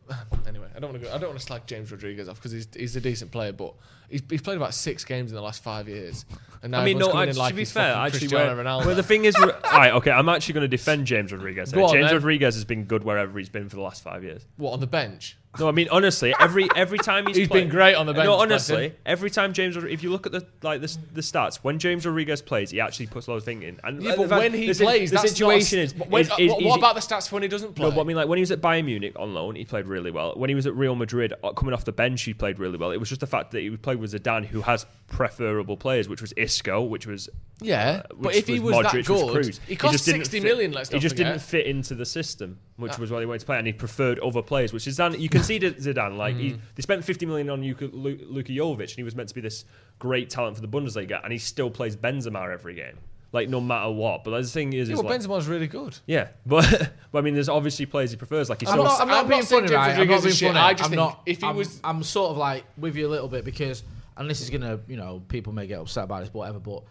Anyway, 0.47 0.67
I 0.73 0.79
don't 0.79 0.91
want 0.91 1.03
to 1.03 1.09
go. 1.09 1.13
I 1.13 1.17
don't 1.17 1.29
want 1.29 1.39
to 1.39 1.45
slag 1.45 1.67
James 1.67 1.91
Rodriguez 1.91 2.29
off 2.29 2.37
because 2.37 2.53
he's, 2.53 2.67
he's 2.73 2.95
a 2.95 3.01
decent 3.01 3.31
player, 3.31 3.51
but 3.51 3.73
he's, 4.09 4.21
he's 4.29 4.41
played 4.41 4.55
about 4.55 4.73
six 4.73 5.03
games 5.03 5.29
in 5.29 5.35
the 5.35 5.41
last 5.41 5.61
five 5.61 5.89
years. 5.89 6.23
And 6.63 6.71
now 6.71 6.79
I 6.79 6.85
mean, 6.85 6.97
no, 6.97 7.07
everyone's 7.07 7.11
coming 7.11 7.23
in 7.23 7.29
actually, 7.29 7.41
like 7.41 7.49
to 7.51 7.55
be 7.55 7.65
fair, 7.65 7.93
actually, 7.93 8.27
where, 8.29 8.55
Ronaldo. 8.55 8.85
where 8.85 8.95
the 8.95 9.03
thing 9.03 9.25
is, 9.25 9.37
right, 9.63 9.91
okay, 9.93 10.11
I'm 10.11 10.29
actually 10.29 10.53
going 10.53 10.63
to 10.63 10.67
defend 10.69 11.05
James 11.05 11.33
Rodriguez. 11.33 11.73
Go 11.73 11.91
James. 11.91 12.11
Rodriguez 12.13 12.55
has 12.55 12.63
been 12.63 12.85
good 12.85 13.03
wherever 13.03 13.37
he's 13.37 13.49
been 13.49 13.67
for 13.67 13.75
the 13.75 13.81
last 13.81 14.03
five 14.03 14.23
years. 14.23 14.45
what 14.55 14.71
on 14.71 14.79
the 14.79 14.87
bench? 14.87 15.37
No, 15.59 15.67
I 15.67 15.71
mean 15.71 15.87
honestly, 15.91 16.33
every 16.39 16.67
every 16.75 16.97
time 16.99 17.25
he's 17.27 17.35
He's 17.37 17.47
played- 17.47 17.61
been 17.61 17.69
great 17.69 17.95
on 17.95 18.05
the 18.05 18.13
bench, 18.13 18.25
No, 18.25 18.33
honestly, 18.35 18.93
every 19.05 19.29
time 19.29 19.53
James, 19.53 19.75
if 19.77 20.03
you 20.03 20.09
look 20.11 20.25
at 20.25 20.31
the 20.31 20.45
like 20.61 20.81
the, 20.81 20.97
the 21.13 21.21
stats, 21.21 21.57
when 21.57 21.79
James 21.79 22.05
Rodriguez 22.05 22.41
plays, 22.41 22.69
he 22.71 22.79
actually 22.79 23.07
puts 23.07 23.27
a 23.27 23.31
lot 23.31 23.37
of 23.37 23.43
thing 23.43 23.63
in. 23.63 23.79
And 23.83 24.01
Yeah, 24.03 24.15
but 24.15 24.29
when 24.29 24.53
he 24.53 24.73
plays, 24.73 25.11
the 25.11 25.17
situation 25.19 25.79
is, 25.79 25.95
When, 25.95 26.21
is, 26.21 26.31
is 26.37 26.51
what, 26.51 26.63
what 26.63 26.77
about 26.77 26.95
the 26.95 27.01
stats 27.01 27.31
when 27.31 27.41
he 27.43 27.47
doesn't 27.49 27.73
play? 27.75 27.89
No, 27.89 27.95
but 27.95 28.01
I 28.01 28.03
mean, 28.03 28.15
like 28.17 28.27
when 28.27 28.37
he 28.37 28.41
was 28.41 28.51
at 28.51 28.61
Bayern 28.61 28.85
Munich 28.85 29.13
on 29.17 29.33
loan, 29.33 29.55
he 29.55 29.65
played 29.65 29.85
really 29.87 30.11
well. 30.11 30.33
When 30.35 30.49
he 30.49 30.55
was 30.55 30.67
at 30.67 30.75
Real 30.75 30.95
Madrid, 30.95 31.33
uh, 31.43 31.51
coming 31.53 31.73
off 31.73 31.85
the 31.85 31.91
bench, 31.91 32.21
he 32.23 32.33
played 32.33 32.59
really 32.59 32.77
well. 32.77 32.91
It 32.91 32.97
was 32.97 33.09
just 33.09 33.21
the 33.21 33.27
fact 33.27 33.51
that 33.51 33.61
he 33.61 33.69
played 33.77 33.97
with 33.97 34.13
Zidane, 34.13 34.45
who 34.45 34.61
has 34.61 34.85
preferable 35.07 35.77
players, 35.77 36.07
which 36.07 36.21
was 36.21 36.33
Isco, 36.37 36.83
which 36.83 37.07
was 37.07 37.29
Yeah, 37.61 38.03
uh, 38.03 38.07
but 38.09 38.17
which 38.27 38.35
if 38.37 38.47
he 38.47 38.59
was 38.59 38.75
that 38.75 38.85
Modric, 38.85 38.93
which 38.97 39.07
good, 39.07 39.35
Kroos. 39.45 39.59
he 39.67 39.75
cost 39.75 39.93
just 39.93 40.05
didn't 40.05 40.19
60 40.21 40.39
fit- 40.39 40.47
million, 40.47 40.71
let's 40.71 40.89
he 40.89 40.99
just 40.99 41.15
forget. 41.15 41.33
didn't 41.33 41.41
fit 41.41 41.65
into 41.65 41.95
the 41.95 42.05
system, 42.05 42.59
which 42.75 42.93
Uh, 42.93 42.97
was 42.99 43.11
why 43.11 43.19
he 43.21 43.25
wanted 43.25 43.39
to 43.39 43.45
play, 43.45 43.57
and 43.57 43.65
he 43.65 43.73
preferred 43.73 44.19
other 44.19 44.41
players. 44.43 44.71
Which 44.73 44.85
is 44.85 44.97
Zidane. 44.99 45.19
You 45.19 45.29
can 45.29 45.43
see 45.47 45.57
that 45.59 45.77
Zidane, 45.79 46.17
like 46.17 46.35
Mm. 46.35 46.39
he, 46.39 46.59
they 46.75 46.81
spent 46.81 47.03
50 47.03 47.25
million 47.25 47.49
on 47.49 47.61
Luka, 47.61 47.85
Lu- 47.91 48.19
Luka 48.29 48.51
Jovic, 48.51 48.79
and 48.89 48.97
he 48.97 49.03
was 49.03 49.15
meant 49.15 49.29
to 49.29 49.35
be 49.35 49.41
this 49.41 49.65
great 49.99 50.29
talent 50.29 50.55
for 50.55 50.61
the 50.61 50.67
Bundesliga, 50.67 51.23
and 51.23 51.31
he 51.33 51.39
still 51.39 51.69
plays 51.69 51.95
Benzema 51.95 52.51
every 52.53 52.75
game, 52.75 52.97
like 53.31 53.49
no 53.49 53.59
matter 53.59 53.89
what. 53.91 54.23
But 54.23 54.39
the 54.39 54.47
thing 54.47 54.73
is, 54.73 54.89
Yeah, 54.89 54.93
is 54.95 55.01
well, 55.01 55.11
like, 55.11 55.21
Benzema's 55.21 55.47
really 55.47 55.67
good. 55.67 55.97
yeah, 56.05 56.27
but, 56.45 56.91
but 57.11 57.17
I 57.19 57.21
mean, 57.21 57.33
there's 57.33 57.49
obviously 57.49 57.85
players 57.85 58.11
he 58.11 58.17
prefers, 58.17 58.49
like 58.49 58.59
he's 58.61 58.69
I'm 58.69 58.77
not, 58.77 59.01
I'm 59.01 59.07
not 59.07 59.23
I'm 59.23 59.27
being 59.29 59.39
not 59.39 59.47
saying 59.47 59.63
funny, 59.63 59.75
right? 59.75 59.99
I'm 59.99 60.07
not 60.07 60.23
being 60.23 60.35
funny. 60.35 60.59
I 60.59 60.73
just 60.73 60.83
I'm 60.83 60.89
think 60.91 60.99
not, 60.99 61.21
if 61.25 61.41
he 61.41 61.47
I'm, 61.47 61.55
was- 61.55 61.79
I'm 61.83 62.03
sort 62.03 62.31
of 62.31 62.37
like 62.37 62.63
with 62.77 62.95
you 62.95 63.07
a 63.07 63.09
little 63.09 63.27
bit 63.27 63.43
because, 63.45 63.83
and 64.17 64.29
this 64.29 64.41
is 64.41 64.49
gonna, 64.49 64.79
you 64.87 64.97
know, 64.97 65.21
people 65.27 65.53
may 65.53 65.65
get 65.67 65.79
upset 65.79 66.03
about 66.05 66.21
this, 66.21 66.29
but 66.29 66.39
whatever. 66.39 66.59
But 66.59 66.83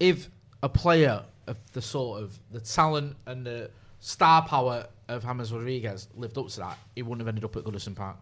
if 0.00 0.28
a 0.62 0.68
player 0.68 1.24
of 1.46 1.56
the 1.72 1.82
sort 1.82 2.22
of 2.22 2.38
the 2.52 2.60
talent 2.60 3.16
and 3.26 3.44
the 3.46 3.70
star 4.00 4.42
power 4.42 4.86
of 5.16 5.22
James 5.24 5.52
Rodriguez 5.52 6.08
lived 6.16 6.36
up 6.38 6.48
to 6.48 6.60
that, 6.60 6.78
he 6.94 7.02
wouldn't 7.02 7.20
have 7.20 7.28
ended 7.28 7.44
up 7.44 7.56
at 7.56 7.64
Goodison 7.64 7.94
Park. 7.94 8.16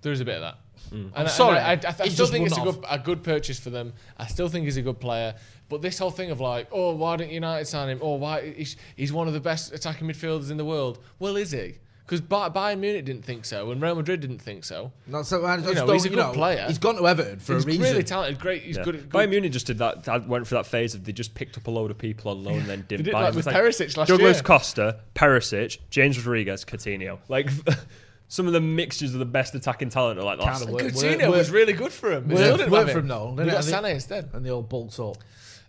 There 0.00 0.12
is 0.12 0.20
a 0.20 0.24
bit 0.24 0.36
of 0.36 0.42
that. 0.42 0.58
Hmm. 0.90 0.94
And 0.94 1.12
I- 1.16 1.20
I'm 1.22 1.28
sorry, 1.28 1.58
and 1.58 1.84
I, 1.84 1.88
I, 1.88 1.94
I 1.98 2.04
he 2.04 2.10
still 2.10 2.26
think 2.26 2.46
it's 2.46 2.56
a 2.56 2.60
good, 2.62 2.84
a 2.88 2.98
good 3.00 3.22
purchase 3.24 3.58
for 3.58 3.70
them. 3.70 3.92
I 4.16 4.26
still 4.28 4.48
think 4.48 4.64
he's 4.64 4.76
a 4.76 4.82
good 4.82 5.00
player. 5.00 5.34
But 5.68 5.82
this 5.82 5.98
whole 5.98 6.12
thing 6.12 6.30
of 6.30 6.40
like, 6.40 6.68
oh, 6.70 6.94
why 6.94 7.16
didn't 7.16 7.32
United 7.32 7.64
sign 7.66 7.88
him? 7.88 7.98
Oh, 8.00 8.14
why 8.14 8.52
he's, 8.52 8.76
he's 8.96 9.12
one 9.12 9.26
of 9.26 9.34
the 9.34 9.40
best 9.40 9.72
attacking 9.72 10.06
midfielders 10.08 10.50
in 10.52 10.56
the 10.56 10.64
world. 10.64 11.00
Well, 11.18 11.36
is 11.36 11.50
he? 11.50 11.74
Because 12.08 12.22
Bayern 12.22 12.78
Munich 12.78 13.04
didn't 13.04 13.26
think 13.26 13.44
so, 13.44 13.70
and 13.70 13.82
Real 13.82 13.94
Madrid 13.94 14.20
didn't 14.20 14.38
think 14.38 14.64
so. 14.64 14.92
Not 15.06 15.26
so, 15.26 15.44
I 15.44 15.56
just 15.58 15.68
know, 15.68 15.74
don't- 15.86 15.92
he's 15.92 16.06
a 16.06 16.08
good 16.08 16.16
know, 16.16 16.32
player. 16.32 16.64
He's 16.66 16.78
gone 16.78 16.96
to 16.96 17.06
Everton 17.06 17.38
for 17.38 17.52
he's 17.52 17.64
a 17.64 17.66
reason. 17.66 17.82
He's 17.82 17.92
really 17.92 18.02
talented, 18.02 18.40
great. 18.40 18.62
He's 18.62 18.78
Yeah. 18.78 18.84
good. 18.84 18.94
At, 18.94 19.08
Bayern. 19.10 19.28
Munich 19.28 19.52
just 19.52 19.66
did 19.66 19.76
that. 19.78 20.04
that 20.04 20.26
Went 20.26 20.46
for 20.46 20.54
that 20.54 20.64
phase 20.66 20.94
of 20.94 21.04
they 21.04 21.12
just 21.12 21.34
picked 21.34 21.58
up 21.58 21.66
a 21.66 21.70
load 21.70 21.90
of 21.90 21.98
people 21.98 22.30
on 22.30 22.42
loan, 22.42 22.60
and 22.60 22.66
then 22.66 22.84
didn't 22.88 23.04
did 23.04 23.12
buy 23.12 23.24
like 23.24 23.34
them. 23.34 23.36
with 23.36 23.46
It's 23.46 23.54
Perisic 23.56 23.96
last 23.98 24.08
year. 24.08 24.16
Douglas 24.16 24.36
year. 24.38 24.42
Costa, 24.42 24.96
Perisic, 25.14 25.78
James 25.90 26.16
Rodriguez, 26.16 26.64
Coutinho. 26.64 27.18
Like 27.28 27.50
some 28.28 28.46
of 28.46 28.54
the 28.54 28.60
mixtures 28.60 29.12
of 29.12 29.18
the 29.18 29.26
best 29.26 29.54
attacking 29.54 29.90
talent 29.90 30.18
are 30.18 30.22
like 30.22 30.38
last. 30.38 30.60
Kinda 30.60 30.72
work- 30.72 30.82
Coutinho 30.92 31.28
work- 31.28 31.36
was 31.36 31.50
really 31.50 31.74
good 31.74 31.92
for 31.92 32.10
him. 32.12 32.26
They 32.28 32.34
work- 32.36 32.44
still 32.44 32.56
didn't 32.56 32.70
for 32.70 32.80
him. 32.90 32.98
him, 33.00 33.08
though, 33.08 33.34
We 33.36 33.44
got 33.44 33.64
Sané 33.64 33.92
instead. 33.94 34.30
and 34.32 34.44
the 34.46 34.50
old 34.50 34.68
bulked 34.70 34.98
up. 34.98 35.16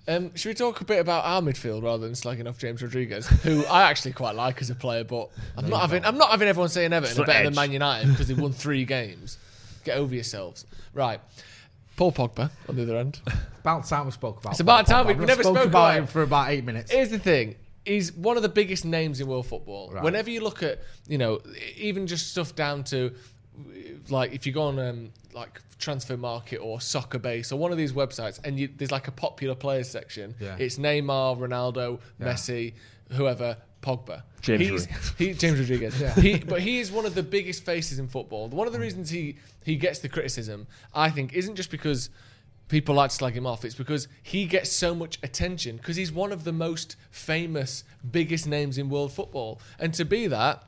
Um, 0.10 0.36
should 0.36 0.49
we 0.49 0.53
talk 0.55 0.82
a 0.82 0.86
bit 0.86 0.99
about 0.99 1.24
our 1.24 1.39
midfield 1.39 1.84
rather 1.84 2.03
than 2.03 2.14
slagging 2.14 2.49
off 2.49 2.57
James 2.57 2.82
Rodriguez, 2.82 3.28
who 3.28 3.64
I 3.68 3.84
actually 3.84 4.14
quite 4.14 4.34
like 4.36 4.60
as 4.60 4.72
a 4.72 4.76
player, 4.76 5.03
but 5.03 5.30
I'm 5.55 5.70
not 5.70 5.82
having 5.82 6.03
I'm 6.03 6.18
not 6.18 6.32
having 6.32 6.47
everyone 6.47 6.70
saying 6.70 6.91
Everton 6.93 7.16
are 7.18 7.20
not 7.22 7.28
better 7.28 7.43
than. 7.45 7.53
Man 7.55 7.72
United 7.72 8.10
because 8.10 8.28
they've 8.28 8.39
won 8.39 8.51
three 8.51 8.86
games. 8.86 9.38
Get 9.84 9.97
over 9.97 10.14
yourselves. 10.16 10.66
Right. 10.95 11.22
Paul 11.95 12.12
Pogba 12.12 12.49
on 12.68 12.76
the 12.76 12.84
other 12.84 12.97
end. 12.97 13.22
About 13.60 13.86
time 13.86 14.05
we 14.05 14.12
spoke 14.12 14.39
about. 14.39 14.49
It. 14.49 14.53
It's 14.53 14.60
about 14.62 14.88
Paul 14.88 15.03
time 15.03 15.05
Pogba. 15.05 15.18
we- 15.18 15.22
I've 15.24 15.28
never 15.28 15.43
spoke 15.43 15.55
spoke 15.57 15.68
about 15.68 15.80
about 15.89 15.97
him 15.97 16.03
him. 16.03 16.07
for 16.07 16.22
about 16.24 16.49
eight 16.49 16.64
minutes. 16.66 16.91
Here's 16.91 17.10
the 17.10 17.20
thing. 17.20 17.55
He's 17.86 18.12
one 18.14 18.36
of 18.36 18.41
the 18.43 18.49
biggest 18.49 18.86
names 18.86 19.20
in 19.22 19.28
world 19.28 19.45
football. 19.47 19.91
Right. 19.91 20.03
Whenever 20.03 20.30
you 20.32 20.41
look 20.41 20.64
at, 20.64 20.80
you 21.07 21.18
know, 21.18 21.39
even 21.78 22.07
just 22.07 22.32
stuff 22.32 22.55
down 22.55 22.84
to, 22.86 23.12
like, 24.10 24.34
if 24.34 24.45
you 24.45 24.51
go 24.51 24.64
on 24.64 24.80
um, 24.80 25.12
like 25.34 25.62
Transfermarkt 25.80 26.62
or 26.62 26.80
Soccerbase 26.80 27.51
or 27.51 27.57
one 27.57 27.72
of 27.72 27.78
these 27.78 27.93
websites, 27.93 28.39
and 28.43 28.60
you, 28.60 28.70
there's 28.76 28.91
like 28.91 29.07
a 29.07 29.12
popular 29.12 29.55
players 29.55 29.89
section. 29.89 30.36
Yeah. 30.39 30.55
It's 30.60 30.78
Neymar, 30.78 31.38
Ronaldo, 31.38 31.99
Yeah. 32.20 32.28
Messi, 32.28 32.74
whoever, 33.12 33.57
Pogba. 33.82 34.24
James 34.41 34.62
He's, 34.62 35.10
he, 35.18 35.34
James 35.34 35.60
Rodriguez. 35.60 35.99
He, 36.16 36.39
but 36.39 36.62
he 36.62 36.80
is 36.80 36.91
one 36.91 37.05
of 37.05 37.16
the 37.16 37.24
biggest 37.24 37.66
faces 37.66 37.99
in 37.99 38.07
football. 38.07 38.47
One 38.47 38.68
of 38.68 38.74
the 38.74 38.80
reasons 38.80 39.10
he 39.10 39.38
he 39.64 39.76
gets 39.76 39.99
the 39.99 40.10
criticism, 40.10 40.68
I 40.93 41.10
think, 41.10 41.34
isn't 41.34 41.55
just 41.55 41.72
because 41.72 42.10
people 42.70 42.95
like 42.95 43.10
to 43.10 43.16
slag 43.16 43.36
him 43.36 43.45
off. 43.45 43.66
It's 43.66 43.76
because 43.76 44.07
he 44.24 44.45
gets 44.45 44.72
so 44.72 44.95
much 44.95 45.18
attention 45.24 45.78
because 45.78 45.95
he's 45.95 46.12
one 46.12 46.32
of 46.32 46.43
the 46.43 46.53
most 46.53 46.95
famous, 47.12 47.84
biggest 48.10 48.47
names 48.47 48.78
in 48.78 48.89
world 48.89 49.12
football. 49.12 49.60
And 49.80 49.93
to 49.95 50.05
be 50.05 50.28
that, 50.28 50.64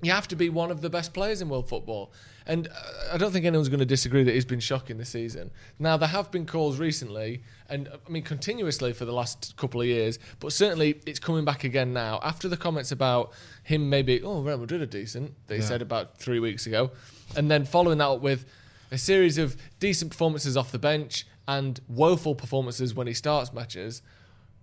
you 0.00 0.10
have 0.10 0.26
to 0.28 0.36
be 0.36 0.48
one 0.48 0.70
of 0.70 0.80
the 0.80 0.90
best 0.90 1.12
players 1.14 1.40
in 1.40 1.48
world 1.48 1.68
football. 1.68 2.12
And 2.46 2.68
uh, 2.68 2.72
I 3.14 3.16
don't 3.18 3.32
think 3.32 3.44
anyone's 3.44 3.68
going 3.68 3.80
to 3.80 3.86
disagree 3.86 4.24
that 4.24 4.32
he's 4.34 4.44
been 4.44 4.60
shocking 4.60 4.98
this 4.98 5.10
season. 5.10 5.50
Now, 5.78 5.96
there 5.96 6.08
have 6.08 6.30
been 6.30 6.46
calls 6.46 6.78
recently, 6.78 7.42
and 7.68 7.88
uh, 7.88 7.96
I 8.06 8.10
mean, 8.10 8.22
continuously 8.22 8.92
for 8.92 9.04
the 9.04 9.12
last 9.12 9.54
couple 9.56 9.80
of 9.80 9.86
years, 9.86 10.18
but 10.40 10.52
certainly 10.52 11.00
it's 11.06 11.18
coming 11.20 11.44
back 11.44 11.64
again 11.64 11.92
now. 11.92 12.20
After 12.22 12.48
the 12.48 12.56
comments 12.56 12.90
about 12.92 13.32
him 13.62 13.88
maybe, 13.88 14.22
oh, 14.22 14.40
Real 14.42 14.58
Madrid 14.58 14.82
are 14.82 14.86
decent, 14.86 15.34
they 15.46 15.56
Yeah. 15.58 15.62
said 15.64 15.82
about 15.82 16.18
three 16.18 16.40
weeks 16.40 16.66
ago. 16.66 16.90
And 17.36 17.50
then 17.50 17.64
following 17.64 17.98
that 17.98 18.08
up 18.08 18.20
with 18.20 18.44
a 18.90 18.98
series 18.98 19.38
of 19.38 19.56
decent 19.80 20.10
performances 20.10 20.56
off 20.56 20.70
the 20.72 20.78
bench 20.78 21.26
and 21.48 21.80
woeful 21.88 22.34
performances 22.34 22.94
when 22.94 23.06
he 23.06 23.14
starts 23.14 23.52
matches. 23.52 24.02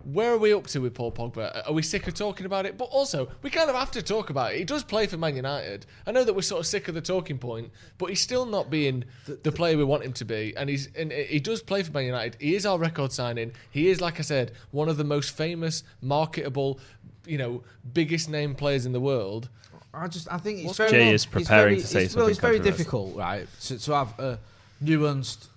Where 0.04 0.32
are 0.34 0.38
we 0.38 0.54
up 0.54 0.66
to 0.68 0.80
with 0.80 0.94
Paul 0.94 1.12
Pogba? 1.12 1.56
Uh, 1.56 1.62
are 1.68 1.74
we 1.74 1.82
sick 1.82 2.08
of 2.08 2.14
talking 2.14 2.46
about 2.46 2.66
it? 2.66 2.78
But 2.78 2.86
also, 2.86 3.30
we 3.42 3.50
kind 3.50 3.70
of 3.70 3.76
have 3.76 3.92
to 3.92 4.02
talk 4.02 4.30
about 4.30 4.54
it. 4.54 4.60
He 4.60 4.64
does 4.64 4.84
play 4.84 5.08
for 5.08 5.18
Man 5.18 5.36
United. 5.36 5.86
I 6.08 6.12
know 6.12 6.24
that 6.24 6.34
we're 6.34 6.42
sort 6.42 6.62
of 6.62 6.68
sick 6.68 6.88
of 6.88 6.96
the 6.96 7.02
talking 7.02 7.38
point, 7.38 7.72
but 7.98 8.10
he's 8.10 8.22
still 8.22 8.46
not 8.46 8.70
being 8.70 9.04
the, 9.26 9.52
player 9.52 9.78
we 9.78 9.84
want 9.84 10.04
him 10.04 10.14
to 10.14 10.26
be. 10.26 10.54
And 10.56 10.70
he's 10.70 10.88
and 10.96 11.12
he 11.12 11.40
does 11.40 11.62
play 11.62 11.84
for 11.84 11.92
Man 11.92 12.06
United. 12.06 12.38
He 12.40 12.56
is 12.56 12.66
our 12.66 12.80
record 12.80 13.12
signing. 13.12 13.52
He 13.70 13.90
is, 13.90 14.00
like 14.00 14.20
I 14.20 14.24
said, 14.24 14.54
one 14.72 14.88
of 14.88 14.98
the 14.98 15.04
most 15.04 15.36
famous, 15.36 15.84
marketable, 16.02 16.80
you 17.26 17.38
know, 17.38 17.64
biggest 17.94 18.30
name 18.30 18.56
players 18.56 18.86
in 18.86 18.94
the 18.94 19.02
world. 19.02 19.50
I 19.94 20.08
just 20.08 20.32
I 20.32 20.38
think 20.38 20.60
it's 20.60 20.68
What's 20.68 20.78
very 20.78 20.92
Jay 20.92 21.06
well- 21.06 21.14
is 21.14 21.24
it's 21.24 21.32
preparing 21.32 21.64
very- 21.76 21.82
to 21.82 21.88
say 21.88 22.04
it's, 22.06 22.16
well, 22.16 22.28
it's 22.28 22.40
very 22.40 22.60
difficult, 22.60 23.16
right, 23.18 23.48
to, 23.64 23.80
to 23.80 23.92
have 23.94 24.18
a 24.20 24.40
nuanced 24.84 25.48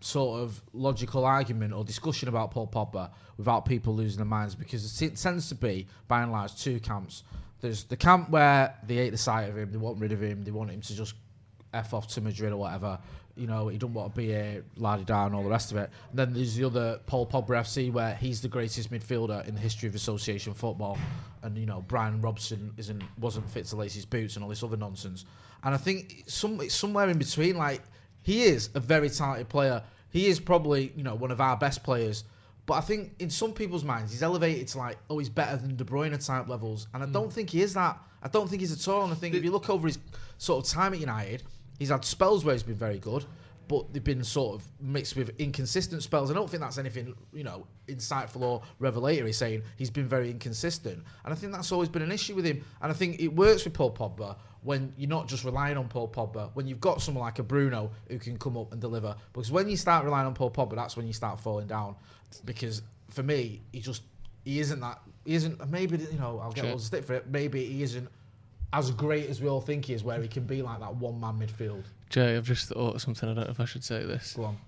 sort 0.00 0.40
of 0.40 0.60
logical 0.72 1.24
argument 1.24 1.72
or 1.72 1.84
discussion 1.84 2.28
about 2.28 2.50
Paul 2.50 2.66
Pogba 2.66 3.10
without 3.36 3.64
people 3.64 3.94
losing 3.94 4.18
their 4.18 4.26
minds 4.26 4.54
because 4.54 5.00
it 5.02 5.16
tends 5.16 5.48
to 5.48 5.54
be, 5.54 5.86
by 6.08 6.22
and 6.22 6.32
large, 6.32 6.56
two 6.56 6.80
camps. 6.80 7.22
There's 7.60 7.84
the 7.84 7.96
camp 7.96 8.30
where 8.30 8.74
they 8.86 8.96
hate 8.96 9.10
the 9.10 9.18
sight 9.18 9.48
of 9.48 9.56
him, 9.56 9.70
they 9.70 9.78
want 9.78 9.98
rid 9.98 10.12
of 10.12 10.22
him, 10.22 10.42
they 10.44 10.50
want 10.50 10.70
him 10.70 10.80
to 10.80 10.94
just 10.94 11.14
f 11.72 11.94
off 11.94 12.08
to 12.08 12.20
Madrid 12.20 12.52
or 12.52 12.56
whatever. 12.56 12.98
You 13.36 13.46
know, 13.46 13.68
he 13.68 13.78
don't 13.78 13.94
want 13.94 14.12
to 14.12 14.16
be 14.16 14.26
here, 14.26 14.64
la 14.76 14.96
di 14.96 15.04
da, 15.04 15.26
and 15.26 15.34
all 15.34 15.42
the 15.42 15.48
rest 15.48 15.70
of 15.70 15.78
it. 15.78 15.90
And 16.10 16.18
then 16.18 16.34
there's 16.34 16.56
the 16.56 16.64
other 16.64 17.00
Paul 17.06 17.26
Pogba 17.26 17.60
FC, 17.60 17.92
where 17.92 18.14
he's 18.14 18.40
the 18.40 18.48
greatest 18.48 18.90
midfielder 18.90 19.46
in 19.46 19.54
the 19.54 19.60
history 19.60 19.88
of 19.88 19.94
association 19.94 20.52
football, 20.52 20.98
and 21.42 21.56
you 21.56 21.66
know 21.66 21.84
Brian 21.86 22.20
Robson 22.20 22.72
isn't 22.76 23.02
wasn't 23.18 23.48
fit 23.48 23.66
to 23.66 23.76
lace 23.76 23.94
his 23.94 24.04
boots 24.04 24.34
and 24.34 24.42
all 24.42 24.48
this 24.50 24.62
other 24.62 24.76
nonsense. 24.76 25.24
And 25.62 25.74
I 25.74 25.78
think 25.78 26.24
some 26.26 26.60
it's 26.60 26.74
somewhere 26.74 27.08
in 27.08 27.18
between. 27.18 27.56
Like 27.56 27.82
he 28.30 28.44
is 28.44 28.70
a 28.74 28.80
very 28.80 29.10
talented 29.10 29.48
player. 29.48 29.82
He 30.10 30.28
is 30.28 30.38
probably 30.38 30.92
you 30.94 31.02
know 31.02 31.16
one 31.16 31.32
of 31.32 31.40
our 31.40 31.56
best 31.56 31.82
players. 31.82 32.22
But 32.64 32.74
I 32.74 32.80
think 32.82 33.14
in 33.18 33.28
some 33.28 33.52
people's 33.52 33.82
minds, 33.82 34.12
he's 34.12 34.22
elevated 34.22 34.68
to 34.68 34.78
like, 34.78 34.98
oh, 35.08 35.18
he's 35.18 35.28
better 35.28 35.56
than 35.56 35.74
De 35.74 35.82
Bruyne 35.82 36.24
type 36.24 36.48
levels, 36.48 36.86
and 36.94 37.02
I 37.02 37.06
hmm. 37.06 37.12
don't 37.12 37.32
think 37.32 37.50
he 37.50 37.60
is 37.60 37.74
that. 37.74 37.98
I 38.22 38.28
don't 38.28 38.48
think 38.48 38.60
he's 38.60 38.72
at 38.72 38.92
all. 38.92 39.02
And 39.02 39.12
I 39.12 39.16
think 39.16 39.34
if 39.34 39.42
you 39.42 39.50
look 39.50 39.68
over 39.68 39.88
his 39.88 39.98
sort 40.38 40.64
of 40.64 40.70
time 40.70 40.92
at 40.92 41.00
United, 41.00 41.42
he's 41.80 41.88
had 41.88 42.04
spells 42.04 42.44
where 42.44 42.54
he's 42.54 42.62
been 42.62 42.76
very 42.76 43.00
good, 43.00 43.24
but 43.66 43.92
they've 43.92 44.04
been 44.04 44.22
sort 44.22 44.54
of 44.60 44.68
mixed 44.80 45.16
with 45.16 45.32
inconsistent 45.40 46.02
spells. 46.02 46.30
I 46.30 46.34
don't 46.34 46.48
think 46.48 46.62
that's 46.62 46.78
anything, 46.78 47.14
you 47.32 47.42
know, 47.42 47.66
insightful 47.88 48.42
or 48.42 48.62
revelatory 48.78 49.32
saying 49.32 49.62
he's 49.76 49.90
been 49.90 50.06
very 50.06 50.30
inconsistent. 50.30 51.02
And 51.24 51.32
I 51.32 51.36
think 51.36 51.52
that's 51.52 51.72
always 51.72 51.88
been 51.88 52.02
an 52.02 52.12
issue 52.12 52.36
with 52.36 52.44
him. 52.44 52.62
And 52.82 52.92
I 52.92 52.94
think 52.94 53.20
it 53.20 53.28
works 53.28 53.64
with 53.64 53.72
Paul 53.72 53.92
Pogba 53.92 54.36
when 54.62 54.92
you're 54.98 55.08
not 55.08 55.26
just 55.28 55.44
relying 55.44 55.76
on 55.78 55.88
Paul 55.88 56.08
Pogba, 56.08 56.50
when 56.54 56.66
you've 56.66 56.80
got 56.80 57.00
someone 57.00 57.24
like 57.24 57.38
a 57.38 57.42
Bruno 57.42 57.90
who 58.08 58.18
can 58.18 58.36
come 58.36 58.56
up 58.56 58.72
and 58.72 58.80
deliver. 58.80 59.14
Because 59.32 59.50
when 59.50 59.68
you 59.68 59.76
start 59.76 60.04
relying 60.04 60.26
on 60.26 60.34
Paul 60.34 60.50
Pogba, 60.50 60.74
that's 60.76 60.96
when 60.96 61.06
you 61.06 61.12
start 61.12 61.40
falling 61.40 61.66
down. 61.66 61.96
Because 62.44 62.82
for 63.08 63.22
me, 63.22 63.62
he 63.72 63.80
just 63.80 64.02
he 64.44 64.60
isn't 64.60 64.80
that 64.80 65.00
he 65.24 65.34
isn't 65.34 65.70
maybe 65.70 65.96
you 65.96 66.18
know 66.18 66.38
I'll 66.42 66.52
get 66.52 66.62
Sure. 66.62 66.70
loads 66.70 66.82
of 66.84 66.86
stick 66.88 67.04
for 67.04 67.14
it. 67.14 67.28
Maybe 67.28 67.64
he 67.64 67.82
isn't 67.82 68.08
as 68.72 68.90
great 68.92 69.28
as 69.28 69.40
we 69.40 69.48
all 69.48 69.60
think 69.60 69.86
he 69.86 69.94
is, 69.94 70.04
where 70.04 70.20
he 70.22 70.28
can 70.28 70.44
be 70.44 70.62
like 70.62 70.80
that 70.80 70.94
one 70.94 71.18
man 71.20 71.38
midfield. 71.38 71.82
Jay, 72.08 72.36
I've 72.36 72.44
just 72.44 72.68
thought 72.68 72.94
of 72.96 73.02
something. 73.02 73.28
I 73.28 73.34
don't 73.34 73.44
know 73.46 73.50
if 73.50 73.60
I 73.60 73.64
should 73.64 73.82
say 73.84 74.04
this. 74.04 74.34
Go 74.34 74.44
on. 74.44 74.58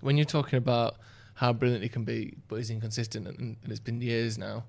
when 0.00 0.16
you're 0.18 0.26
talking 0.26 0.56
about 0.58 0.96
how 1.34 1.52
brilliant 1.52 1.82
he 1.82 1.88
can 1.88 2.04
be, 2.04 2.34
but 2.48 2.56
he's 2.56 2.70
inconsistent, 2.70 3.26
and, 3.26 3.38
and 3.62 3.70
it's 3.70 3.80
been 3.80 4.00
years 4.00 4.36
now, 4.38 4.64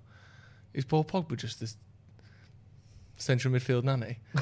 is 0.74 0.86
Paul 0.86 1.04
Pogba 1.04 1.36
just 1.38 1.60
this 1.60 1.76
central 3.18 3.54
midfield 3.54 3.84
Nani? 3.84 4.18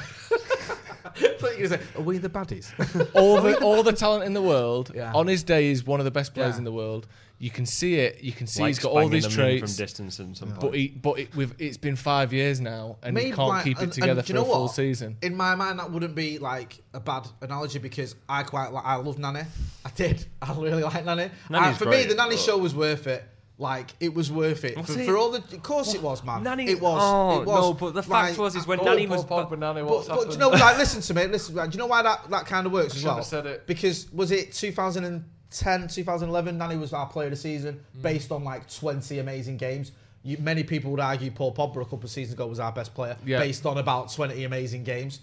you 1.59 1.67
say, 1.67 1.79
Are 1.95 2.01
we 2.01 2.17
the 2.17 2.29
baddies? 2.29 2.71
All 3.15 3.41
the 3.41 3.57
all 3.59 3.83
the 3.83 3.93
talent 3.93 4.23
in 4.25 4.33
the 4.33 4.41
world. 4.41 4.91
Yeah. 4.95 5.11
On 5.13 5.27
his 5.27 5.43
day, 5.43 5.69
he's 5.69 5.85
one 5.85 5.99
of 5.99 6.05
the 6.05 6.11
best 6.11 6.33
players 6.33 6.53
Yeah. 6.55 6.59
in 6.59 6.63
the 6.63 6.71
world. 6.71 7.07
You 7.39 7.49
can 7.49 7.65
see 7.65 7.95
it. 7.95 8.23
You 8.23 8.31
can 8.31 8.47
see 8.47 8.61
Like 8.61 8.69
he's 8.69 8.79
got 8.79 8.89
all 8.91 8.97
banging 8.99 9.11
these 9.11 9.23
them 9.23 9.31
in 9.31 9.37
traits. 9.59 9.73
from 9.75 9.83
distance 9.83 10.19
and 10.19 10.37
some 10.37 10.53
But 10.61 10.73
he, 10.75 10.87
but 10.87 11.19
it, 11.19 11.35
we've, 11.35 11.53
it's 11.59 11.75
been 11.77 11.97
five 11.97 12.31
years 12.31 12.61
now, 12.61 12.97
and 13.03 13.17
he 13.17 13.25
Maybe, 13.25 13.35
can't 13.35 13.49
like, 13.49 13.63
keep 13.65 13.77
it 13.79 13.83
and- 13.83 13.91
together 13.91 14.19
and 14.19 14.27
do 14.27 14.33
for 14.33 14.37
you 14.37 14.43
a 14.43 14.47
know 14.47 14.53
full 14.53 14.61
what? 14.63 14.75
season. 14.75 15.17
In 15.21 15.35
my 15.35 15.53
mind, 15.55 15.79
that 15.79 15.91
wouldn't 15.91 16.15
be 16.15 16.39
like 16.39 16.81
a 16.93 17.01
bad 17.01 17.27
analogy 17.41 17.79
because 17.79 18.15
I 18.29 18.43
quite 18.43 18.69
like. 18.71 18.85
I 18.85 18.95
love 18.95 19.19
Nani. 19.19 19.41
I 19.83 19.89
did. 19.93 20.25
I 20.41 20.53
really 20.53 20.83
like 20.83 21.03
Nani. 21.03 21.29
Nani's 21.49 21.75
Uh, 21.75 21.79
for 21.79 21.85
me, 21.85 21.91
great, 21.91 22.09
the 22.09 22.15
Nani 22.15 22.35
but- 22.35 22.39
show 22.39 22.57
was 22.57 22.73
worth 22.73 23.07
it. 23.07 23.25
Like 23.63 23.93
it 24.01 24.13
was 24.13 24.29
worth 24.31 24.65
it 24.65 24.75
Was 24.77 24.87
for, 24.93 24.99
it? 24.99 25.05
for 25.05 25.15
all 25.17 25.31
the. 25.31 25.37
Of 25.39 25.63
course, 25.63 25.93
it 25.95 26.01
was, 26.03 26.21
man. 26.23 26.43
Nani- 26.43 26.67
it 26.69 26.81
was. 26.81 26.99
oh, 27.01 27.41
it 27.41 27.45
was. 27.47 27.61
no, 27.61 27.73
but 27.73 27.93
the 27.93 28.03
fact 28.03 28.31
Like, 28.31 28.37
was 28.37 28.55
is 28.57 28.67
when 28.67 28.79
I- 28.81 28.83
Nani 28.83 29.07
Paul 29.07 29.15
was- 29.17 29.25
Pogba, 29.25 29.57
Nani, 29.57 29.81
what's 29.83 30.07
but, 30.07 30.15
but 30.17 30.25
do 30.27 30.31
you 30.33 30.37
know, 30.39 30.49
like, 30.49 30.77
listen 30.77 31.01
to 31.01 31.13
me. 31.13 31.27
Listen, 31.27 31.55
do 31.55 31.61
you 31.71 31.77
know 31.79 31.87
why 31.87 32.01
that, 32.01 32.29
that 32.29 32.45
kind 32.45 32.65
of 32.67 32.73
works 32.73 32.95
as 32.97 33.03
well? 33.05 33.15
have 33.15 33.25
said 33.25 33.45
it. 33.45 33.65
Because 33.65 34.11
was 34.11 34.31
it 34.31 34.51
2010, 34.53 35.87
2011? 35.87 36.57
Nani 36.57 36.75
was 36.77 36.93
our 36.93 37.07
player 37.07 37.27
of 37.27 37.31
the 37.31 37.37
season 37.37 37.79
Mm. 37.97 38.01
based 38.01 38.31
on 38.31 38.43
like 38.43 38.69
20 38.73 39.19
amazing 39.19 39.57
games. 39.57 39.91
You, 40.23 40.37
many 40.39 40.63
people 40.63 40.91
would 40.91 40.99
argue 40.99 41.31
Paul 41.31 41.53
Pogba 41.53 41.77
a 41.81 41.85
couple 41.85 42.03
of 42.03 42.09
seasons 42.09 42.33
ago 42.33 42.47
was 42.47 42.59
our 42.59 42.71
best 42.71 42.93
player 42.93 43.17
Yeah. 43.25 43.39
based 43.39 43.65
on 43.65 43.77
about 43.77 44.11
20 44.11 44.43
amazing 44.45 44.83
games. 44.83 45.19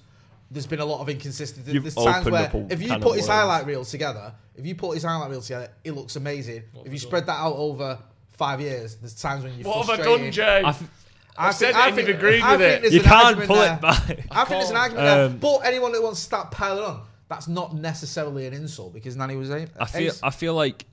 There's 0.50 0.66
been 0.66 0.80
a 0.80 0.84
lot 0.84 1.00
of 1.00 1.08
inconsistency. 1.08 1.72
You've 1.72 1.84
There's 1.84 1.94
times 1.94 2.28
where 2.28 2.50
if 2.70 2.82
you 2.82 2.88
put 2.98 3.16
his 3.16 3.22
worms. 3.22 3.26
highlight 3.28 3.66
reel 3.66 3.84
together, 3.84 4.34
if 4.56 4.66
you 4.66 4.74
put 4.74 4.94
his 4.94 5.04
highlight 5.04 5.30
reel 5.30 5.40
together, 5.42 5.70
it 5.84 5.92
looks 5.92 6.16
amazing. 6.16 6.64
if 6.84 6.92
you 6.92 6.98
spread 6.98 7.24
that 7.26 7.38
out 7.38 7.54
over 7.54 7.98
five 8.40 8.60
years, 8.60 8.96
there's 8.96 9.14
times 9.14 9.44
when 9.44 9.52
you're 9.58 9.68
What 9.68 9.86
have 9.86 9.90
I 9.90 9.96
frustrated. 10.02 10.22
done, 10.24 10.32
Jay? 10.32 10.62
I 10.64 10.68
f- 10.70 10.90
I've 11.38 11.54
said 11.54 11.70
it 11.70 11.76
and 11.76 11.96
you've 11.96 12.08
agreed 12.08 12.42
I 12.42 12.52
with 12.56 12.60
think 12.60 12.74
it. 12.76 12.80
there's 12.82 12.94
You 12.94 13.00
an 13.00 13.06
can't 13.06 13.24
argument 13.24 13.48
pull 13.48 13.56
there. 13.56 13.74
it 13.74 13.80
back. 13.80 14.26
I 14.30 14.44
think 14.44 14.60
there's 14.60 14.70
an 14.70 14.76
argument 14.76 15.06
Um, 15.08 15.14
there. 15.16 15.28
But 15.28 15.58
anyone 15.66 15.92
that 15.92 16.02
wants 16.02 16.20
to 16.20 16.24
start 16.26 16.50
piling 16.50 16.84
on, 16.84 17.02
that's 17.28 17.46
not 17.48 17.74
necessarily 17.74 18.46
an 18.46 18.52
insult 18.54 18.92
because 18.94 19.14
Nani 19.16 19.36
was 19.36 19.50
a. 19.50 19.68
I 19.78 19.84
feel 19.86 20.08
ace. 20.10 20.20
I 20.22 20.30
feel 20.30 20.54
like 20.54 20.86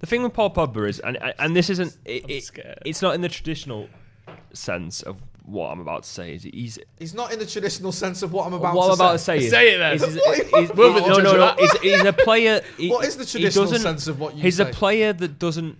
the 0.00 0.06
thing 0.06 0.22
with 0.22 0.34
Paul 0.34 0.50
Pogba 0.50 0.88
is, 0.88 0.98
and 1.00 1.16
and 1.38 1.56
this 1.56 1.70
isn't, 1.70 1.96
it, 2.04 2.28
it- 2.28 2.44
scared. 2.44 2.78
it's 2.84 3.00
not 3.02 3.14
in 3.14 3.20
the 3.22 3.28
traditional 3.28 3.88
sense 4.52 5.02
of 5.02 5.16
what 5.44 5.70
I'm 5.72 5.80
about 5.80 6.02
to 6.02 6.08
say. 6.08 6.34
Is 6.34 6.42
he's 6.42 6.78
He's 6.98 7.14
not 7.14 7.32
in 7.32 7.38
the 7.38 7.46
traditional 7.46 7.90
sense 7.90 8.22
of 8.22 8.32
what 8.32 8.46
I'm 8.46 8.52
about 8.52 8.74
what 8.74 8.86
to 8.86 8.92
I'm 8.92 8.94
about 8.94 9.18
say. 9.20 9.38
to 9.38 9.40
say 9.40 9.46
is 9.46 9.50
Say 9.50 9.74
it 9.74 9.78
then. 9.78 9.92
He's, 9.92 10.04
he's, 10.04 10.16
What- 10.16 10.36
he's- 10.60 10.70
We'll 10.76 10.92
no, 10.92 11.00
judge 11.14 11.24
no, 11.24 11.32
no. 11.36 11.54
He's, 11.58 11.72
he's 11.80 12.04
a 12.04 12.12
player. 12.12 12.60
he- 12.76 12.90
What 12.90 13.06
is 13.06 13.16
the 13.16 13.24
he 13.24 13.30
traditional 13.30 13.64
doesn't- 13.64 13.80
sense 13.80 14.06
of 14.06 14.20
what 14.20 14.36
you 14.36 14.42
He's 14.42 14.56
say? 14.58 14.68
a 14.68 14.72
player 14.72 15.12
that 15.14 15.38
doesn't 15.38 15.78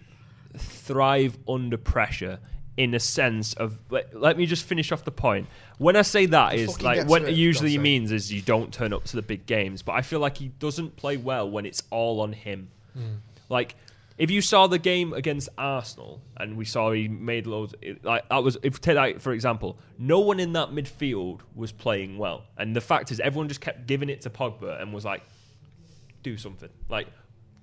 thrive 0.89 1.39
under 1.49 1.77
pressure. 1.77 2.41
In 2.77 2.95
a 2.95 3.01
sense 3.01 3.55
of, 3.55 3.77
let, 3.91 4.15
let 4.15 4.39
me 4.39 4.47
just 4.47 4.65
finish 4.65 4.93
off 4.93 5.03
the 5.03 5.11
point. 5.11 5.49
When 5.79 5.97
I 5.97 6.03
say 6.03 6.27
that 6.27 6.55
is 6.55 6.71
fucking 6.71 6.85
like 6.85 6.97
get 6.99 7.07
what 7.09 7.23
it 7.23 7.31
it, 7.31 7.35
usually 7.35 7.75
God's 7.75 7.83
means 7.83 8.13
is 8.13 8.33
you 8.33 8.41
don't 8.41 8.73
turn 8.73 8.93
up 8.93 9.03
to 9.07 9.17
the 9.17 9.23
big 9.23 9.47
games. 9.47 9.83
But 9.83 9.95
I 9.95 10.03
feel 10.03 10.21
like 10.21 10.37
he 10.37 10.47
doesn't 10.61 10.95
play 10.95 11.17
well 11.17 11.51
when 11.51 11.67
it's 11.67 11.83
all 11.91 12.21
on 12.21 12.33
him. 12.33 12.71
Hmm. 12.95 13.17
Like 13.49 13.75
if 14.17 14.31
you 14.31 14.41
saw 14.41 14.69
the 14.69 14.79
game 14.79 15.13
against 15.13 15.49
Arsenal 15.59 16.21
and 16.37 16.57
we 16.57 16.65
saw 16.65 16.93
he 16.93 17.09
made 17.09 17.49
loads, 17.49 17.75
it, 17.83 18.05
like 18.05 18.29
that 18.29 18.45
was 18.45 18.57
if 18.63 18.81
take 18.81 18.95
that 18.95 19.21
for 19.21 19.33
example, 19.33 19.81
no 19.99 20.21
one 20.21 20.39
in 20.39 20.53
that 20.53 20.71
midfield 20.71 21.41
was 21.57 21.73
playing 21.73 22.17
well, 22.17 22.45
and 22.57 22.77
the 22.77 22.81
fact 22.81 23.11
is 23.11 23.19
everyone 23.19 23.49
just 23.49 23.61
kept 23.61 23.89
giving 23.89 24.09
it 24.09 24.21
to 24.21 24.31
Pogba 24.31 24.81
and 24.81 24.93
was 24.93 25.05
like, 25.05 25.23
do 26.23 26.37
something, 26.37 26.71
like 26.89 27.09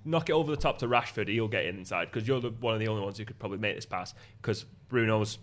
knock 0.06 0.30
it 0.30 0.32
over 0.32 0.50
the 0.50 0.56
top 0.56 0.78
to 0.78 0.86
Rashford, 0.88 1.28
he'll 1.28 1.48
get 1.48 1.64
it 1.66 1.74
inside 1.74 2.06
because 2.10 2.26
you're 2.26 2.40
the, 2.40 2.50
one 2.50 2.72
of 2.74 2.80
the 2.80 2.88
only 2.88 3.02
ones 3.02 3.18
who 3.18 3.24
could 3.24 3.38
probably 3.38 3.58
make 3.58 3.74
this 3.74 3.84
pass 3.86 4.14
because 4.40 4.64
Bruno's 4.88 5.38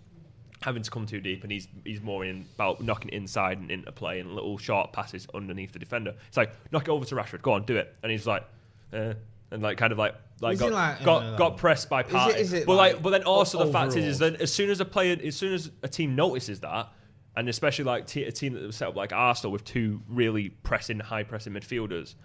having 0.62 0.82
to 0.82 0.90
come 0.90 1.06
too 1.06 1.20
deep 1.20 1.44
and 1.44 1.52
he's 1.52 1.68
he's 1.84 2.02
more 2.02 2.24
in 2.24 2.46
about 2.56 2.82
knocking 2.82 3.10
it 3.10 3.14
inside 3.16 3.58
and 3.60 3.70
into 3.70 3.92
play 3.92 4.22
and 4.22 4.34
little 4.34 4.58
short 4.58 4.94
passes 4.94 5.28
underneath 5.34 5.74
the 5.74 5.80
defender. 5.80 6.16
It's 6.28 6.38
like 6.38 6.54
knock 6.72 6.84
it 6.88 6.90
over 6.92 7.04
to 7.06 7.16
Rashford, 7.16 7.42
go 7.42 7.52
on, 7.54 7.66
do 7.66 7.76
it, 7.78 7.94
and 8.02 8.12
he's 8.12 8.26
like. 8.26 8.44
Uh, 8.92 9.14
and 9.52 9.62
like 9.62 9.78
kind 9.78 9.92
of 9.92 10.00
like 10.00 10.16
like 10.42 10.56
Is 10.56 10.60
got 10.62 10.72
like- 10.72 11.04
got, 11.04 11.24
uh, 11.24 11.36
got 11.38 11.58
pressed 11.58 11.88
by 11.88 12.00
it- 12.00 12.08
Partey. 12.08 12.38
is 12.38 12.54
it 12.54 12.66
but 12.66 12.76
like, 12.76 12.94
like 12.94 13.04
but 13.04 13.10
then 13.12 13.24
also 13.24 13.64
the 13.64 13.72
fact 13.72 13.96
is, 13.96 14.04
is 14.06 14.18
that 14.20 14.42
as 14.42 14.52
soon 14.52 14.72
as 14.72 14.80
a 14.80 14.86
player, 14.86 15.16
as 15.24 15.36
soon 15.36 15.54
as 15.54 15.70
a 15.84 15.88
team 15.88 16.16
notices 16.16 16.60
that, 16.62 16.90
and 17.36 17.48
especially 17.48 17.86
like 17.86 18.08
t- 18.08 18.24
a 18.24 18.32
team 18.32 18.54
that 18.54 18.64
was 18.64 18.76
set 18.76 18.88
up 18.88 18.96
like 18.96 19.14
Arsenal 19.14 19.52
with 19.52 19.64
two 19.64 20.02
really 20.10 20.50
pressing, 20.50 21.00
high 21.00 21.22
pressing 21.22 21.54
midfielders, 21.54 22.16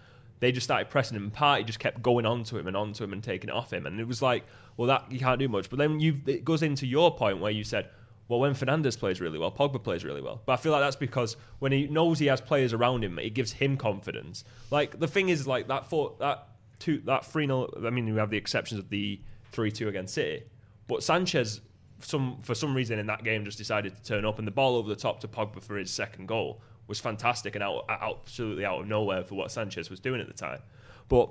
they 0.41 0.53
just 0.53 0.64
started 0.64 0.91
pressing 0.91 1.16
him. 1.16 1.30
Partey 1.30 1.66
just 1.66 1.78
kept 1.78 2.03
going 2.03 2.26
onto 2.26 2.57
him 2.57 2.66
and 2.66 2.76
onto 2.76 3.05
him 3.05 3.12
and 3.12 3.22
taking 3.22 3.51
it 3.51 3.55
off 3.55 3.72
him, 3.72 3.86
and 3.86 4.01
it 4.01 4.07
was 4.07 4.22
like, 4.22 4.45
well, 4.76 4.89
that 4.89 5.11
you 5.11 5.18
can't 5.18 5.39
do 5.39 5.49
much. 5.49 5.68
But 5.68 5.78
then 5.78 6.01
you 6.01 6.20
it 6.26 6.45
goes 6.45 6.62
into 6.62 6.86
your 6.86 7.14
point 7.14 7.41
where 7.41 7.53
you 7.53 7.64
said. 7.64 7.89
Well, 8.28 8.41
when 8.41 8.53
Fernandes 8.53 8.99
plays 8.99 9.22
really 9.22 9.39
well, 9.39 9.51
Pogba 9.51 9.82
plays 9.82 10.05
really 10.05 10.20
well. 10.20 10.43
But 10.45 10.53
I 10.53 10.57
feel 10.57 10.70
like 10.70 10.82
that's 10.82 10.97
because 10.97 11.39
when 11.61 11.72
he 11.72 11.86
knows 11.86 12.18
he 12.18 12.26
has 12.26 12.43
players 12.43 12.74
around 12.74 13.03
him, 13.03 13.18
it 13.18 13.30
gives 13.30 13.53
him 13.53 13.78
confidence. 13.78 14.45
Like 14.70 15.01
the 15.01 15.09
thing 15.09 15.30
is, 15.30 15.47
like 15.47 15.68
that 15.68 15.89
four, 15.89 16.14
that 16.20 16.47
two, 16.78 16.99
that 17.07 17.24
three 17.24 17.47
0 17.47 17.70
I 17.86 17.89
mean, 17.89 18.05
we 18.12 18.18
have 18.18 18.28
the 18.28 18.36
exceptions 18.36 18.80
of 18.80 18.91
the 18.91 19.22
three 19.51 19.72
two 19.72 19.89
against 19.89 20.12
City, 20.12 20.43
but 20.89 21.03
Sanchez, 21.03 21.62
some 22.01 22.36
for 22.43 22.55
some 22.55 22.74
reason 22.74 22.99
in 22.99 23.07
that 23.07 23.24
game, 23.24 23.47
just 23.47 23.57
decided 23.57 23.97
to 23.97 24.03
turn 24.03 24.26
up, 24.26 24.39
and 24.39 24.47
the 24.47 24.53
ball 24.53 24.76
over 24.76 24.91
the 24.91 24.97
top 24.97 25.20
to 25.20 25.28
Pogba 25.28 25.62
for 25.62 25.78
his 25.78 25.91
second 25.91 26.26
goal 26.26 26.61
was 26.89 26.99
fantastic 26.99 27.55
and 27.55 27.62
out, 27.62 27.84
absolutely 27.89 28.64
out 28.64 28.80
of 28.80 28.89
nowhere 28.89 29.22
for 29.22 29.34
what 29.36 29.53
Sanchez 29.53 29.91
was 29.91 30.01
doing 30.01 30.20
at 30.20 30.26
the 30.26 30.34
time. 30.34 30.61
But 31.09 31.30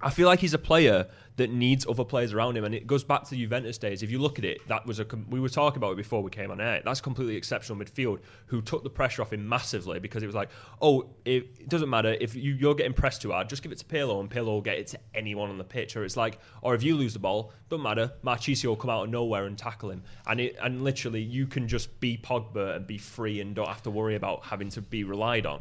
I 0.00 0.10
feel 0.10 0.28
like 0.28 0.38
he's 0.38 0.54
a 0.54 0.58
player 0.58 1.08
that 1.38 1.50
needs 1.50 1.86
other 1.88 2.04
players 2.04 2.32
around 2.32 2.56
him, 2.56 2.64
and 2.64 2.74
it 2.74 2.86
goes 2.86 3.02
back 3.02 3.24
to 3.24 3.30
the 3.30 3.36
Juventus 3.36 3.78
days. 3.78 4.02
If 4.02 4.10
you 4.10 4.18
look 4.18 4.38
at 4.38 4.44
it, 4.44 4.66
that 4.68 4.86
was 4.86 5.00
a 5.00 5.06
we 5.28 5.40
were 5.40 5.48
talking 5.48 5.78
about 5.78 5.92
it 5.92 5.96
before 5.96 6.22
we 6.22 6.30
came 6.30 6.50
on 6.50 6.60
air. 6.60 6.82
That's 6.84 7.00
completely 7.00 7.36
exceptional 7.36 7.78
midfield 7.78 8.20
who 8.46 8.60
took 8.60 8.82
the 8.82 8.90
pressure 8.90 9.22
off 9.22 9.32
him 9.32 9.48
massively 9.48 9.98
because 9.98 10.22
it 10.22 10.26
was 10.26 10.34
like, 10.34 10.50
oh, 10.80 11.10
it, 11.24 11.48
it 11.58 11.68
doesn't 11.68 11.88
matter 11.88 12.16
if 12.20 12.34
you, 12.34 12.54
you're 12.54 12.74
getting 12.74 12.92
pressed 12.92 13.22
too 13.22 13.32
hard, 13.32 13.48
just 13.48 13.62
give 13.62 13.72
it 13.72 13.78
to 13.78 13.84
Pirlo, 13.84 14.20
and 14.20 14.30
Pirlo 14.30 14.46
will 14.46 14.60
get 14.60 14.78
it 14.78 14.88
to 14.88 14.98
anyone 15.14 15.50
on 15.50 15.58
the 15.58 15.64
pitch. 15.64 15.96
Or 15.96 16.04
it's 16.04 16.16
like, 16.16 16.38
or 16.62 16.74
if 16.74 16.82
you 16.82 16.96
lose 16.96 17.12
the 17.12 17.20
ball, 17.20 17.52
don't 17.68 17.82
matter, 17.82 18.12
Marchisio 18.24 18.66
will 18.66 18.76
come 18.76 18.90
out 18.90 19.04
of 19.04 19.10
nowhere 19.10 19.46
and 19.46 19.58
tackle 19.58 19.90
him, 19.90 20.02
and 20.26 20.40
it 20.40 20.56
and 20.62 20.82
literally 20.82 21.22
you 21.22 21.46
can 21.46 21.66
just 21.66 21.98
be 21.98 22.16
Pogba 22.16 22.76
and 22.76 22.86
be 22.86 22.98
free 22.98 23.40
and 23.40 23.54
don't 23.54 23.68
have 23.68 23.82
to 23.82 23.90
worry 23.90 24.14
about 24.14 24.44
having 24.44 24.68
to 24.70 24.82
be 24.82 25.02
relied 25.02 25.46
on. 25.46 25.60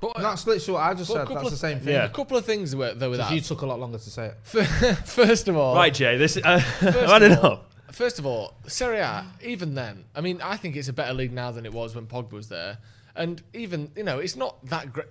But 0.00 0.16
That's 0.18 0.46
literally 0.46 0.74
what 0.74 0.82
I 0.82 0.94
just 0.94 1.08
but 1.10 1.14
a 1.14 1.18
said. 1.18 1.26
couple 1.26 1.34
That's 1.36 1.46
of- 1.46 1.50
the 1.52 1.56
same 1.56 1.80
thing. 1.80 1.94
Yeah. 1.94 2.04
a 2.04 2.08
couple 2.08 2.36
of 2.36 2.44
things 2.44 2.74
were, 2.76 2.94
though 2.94 3.10
with 3.10 3.18
that. 3.18 3.32
You 3.32 3.40
took 3.40 3.62
a 3.62 3.66
lot 3.66 3.80
longer 3.80 3.98
to 3.98 4.10
say 4.10 4.26
it. 4.26 4.36
First 5.04 5.48
of 5.48 5.56
all, 5.56 5.74
Right, 5.74 5.92
Jay. 5.92 6.16
This 6.16 6.36
uh, 6.36 6.62
I 6.82 7.18
don't 7.18 7.42
know. 7.42 7.60
First 7.90 8.18
of 8.20 8.26
all, 8.26 8.54
Serie 8.68 8.98
A, 8.98 9.26
even 9.42 9.74
then, 9.74 10.04
I 10.14 10.20
mean, 10.20 10.40
I 10.40 10.56
think 10.56 10.76
it's 10.76 10.88
a 10.88 10.92
better 10.92 11.14
league 11.14 11.32
now 11.32 11.50
than 11.50 11.66
it 11.66 11.72
was 11.72 11.96
when 11.96 12.06
Pogba 12.06 12.32
was 12.32 12.48
there. 12.48 12.78
And 13.16 13.42
even, 13.54 13.90
you 13.96 14.04
know, 14.04 14.18
it's 14.20 14.36
not 14.36 14.64
that 14.66 14.92
great. 14.92 15.08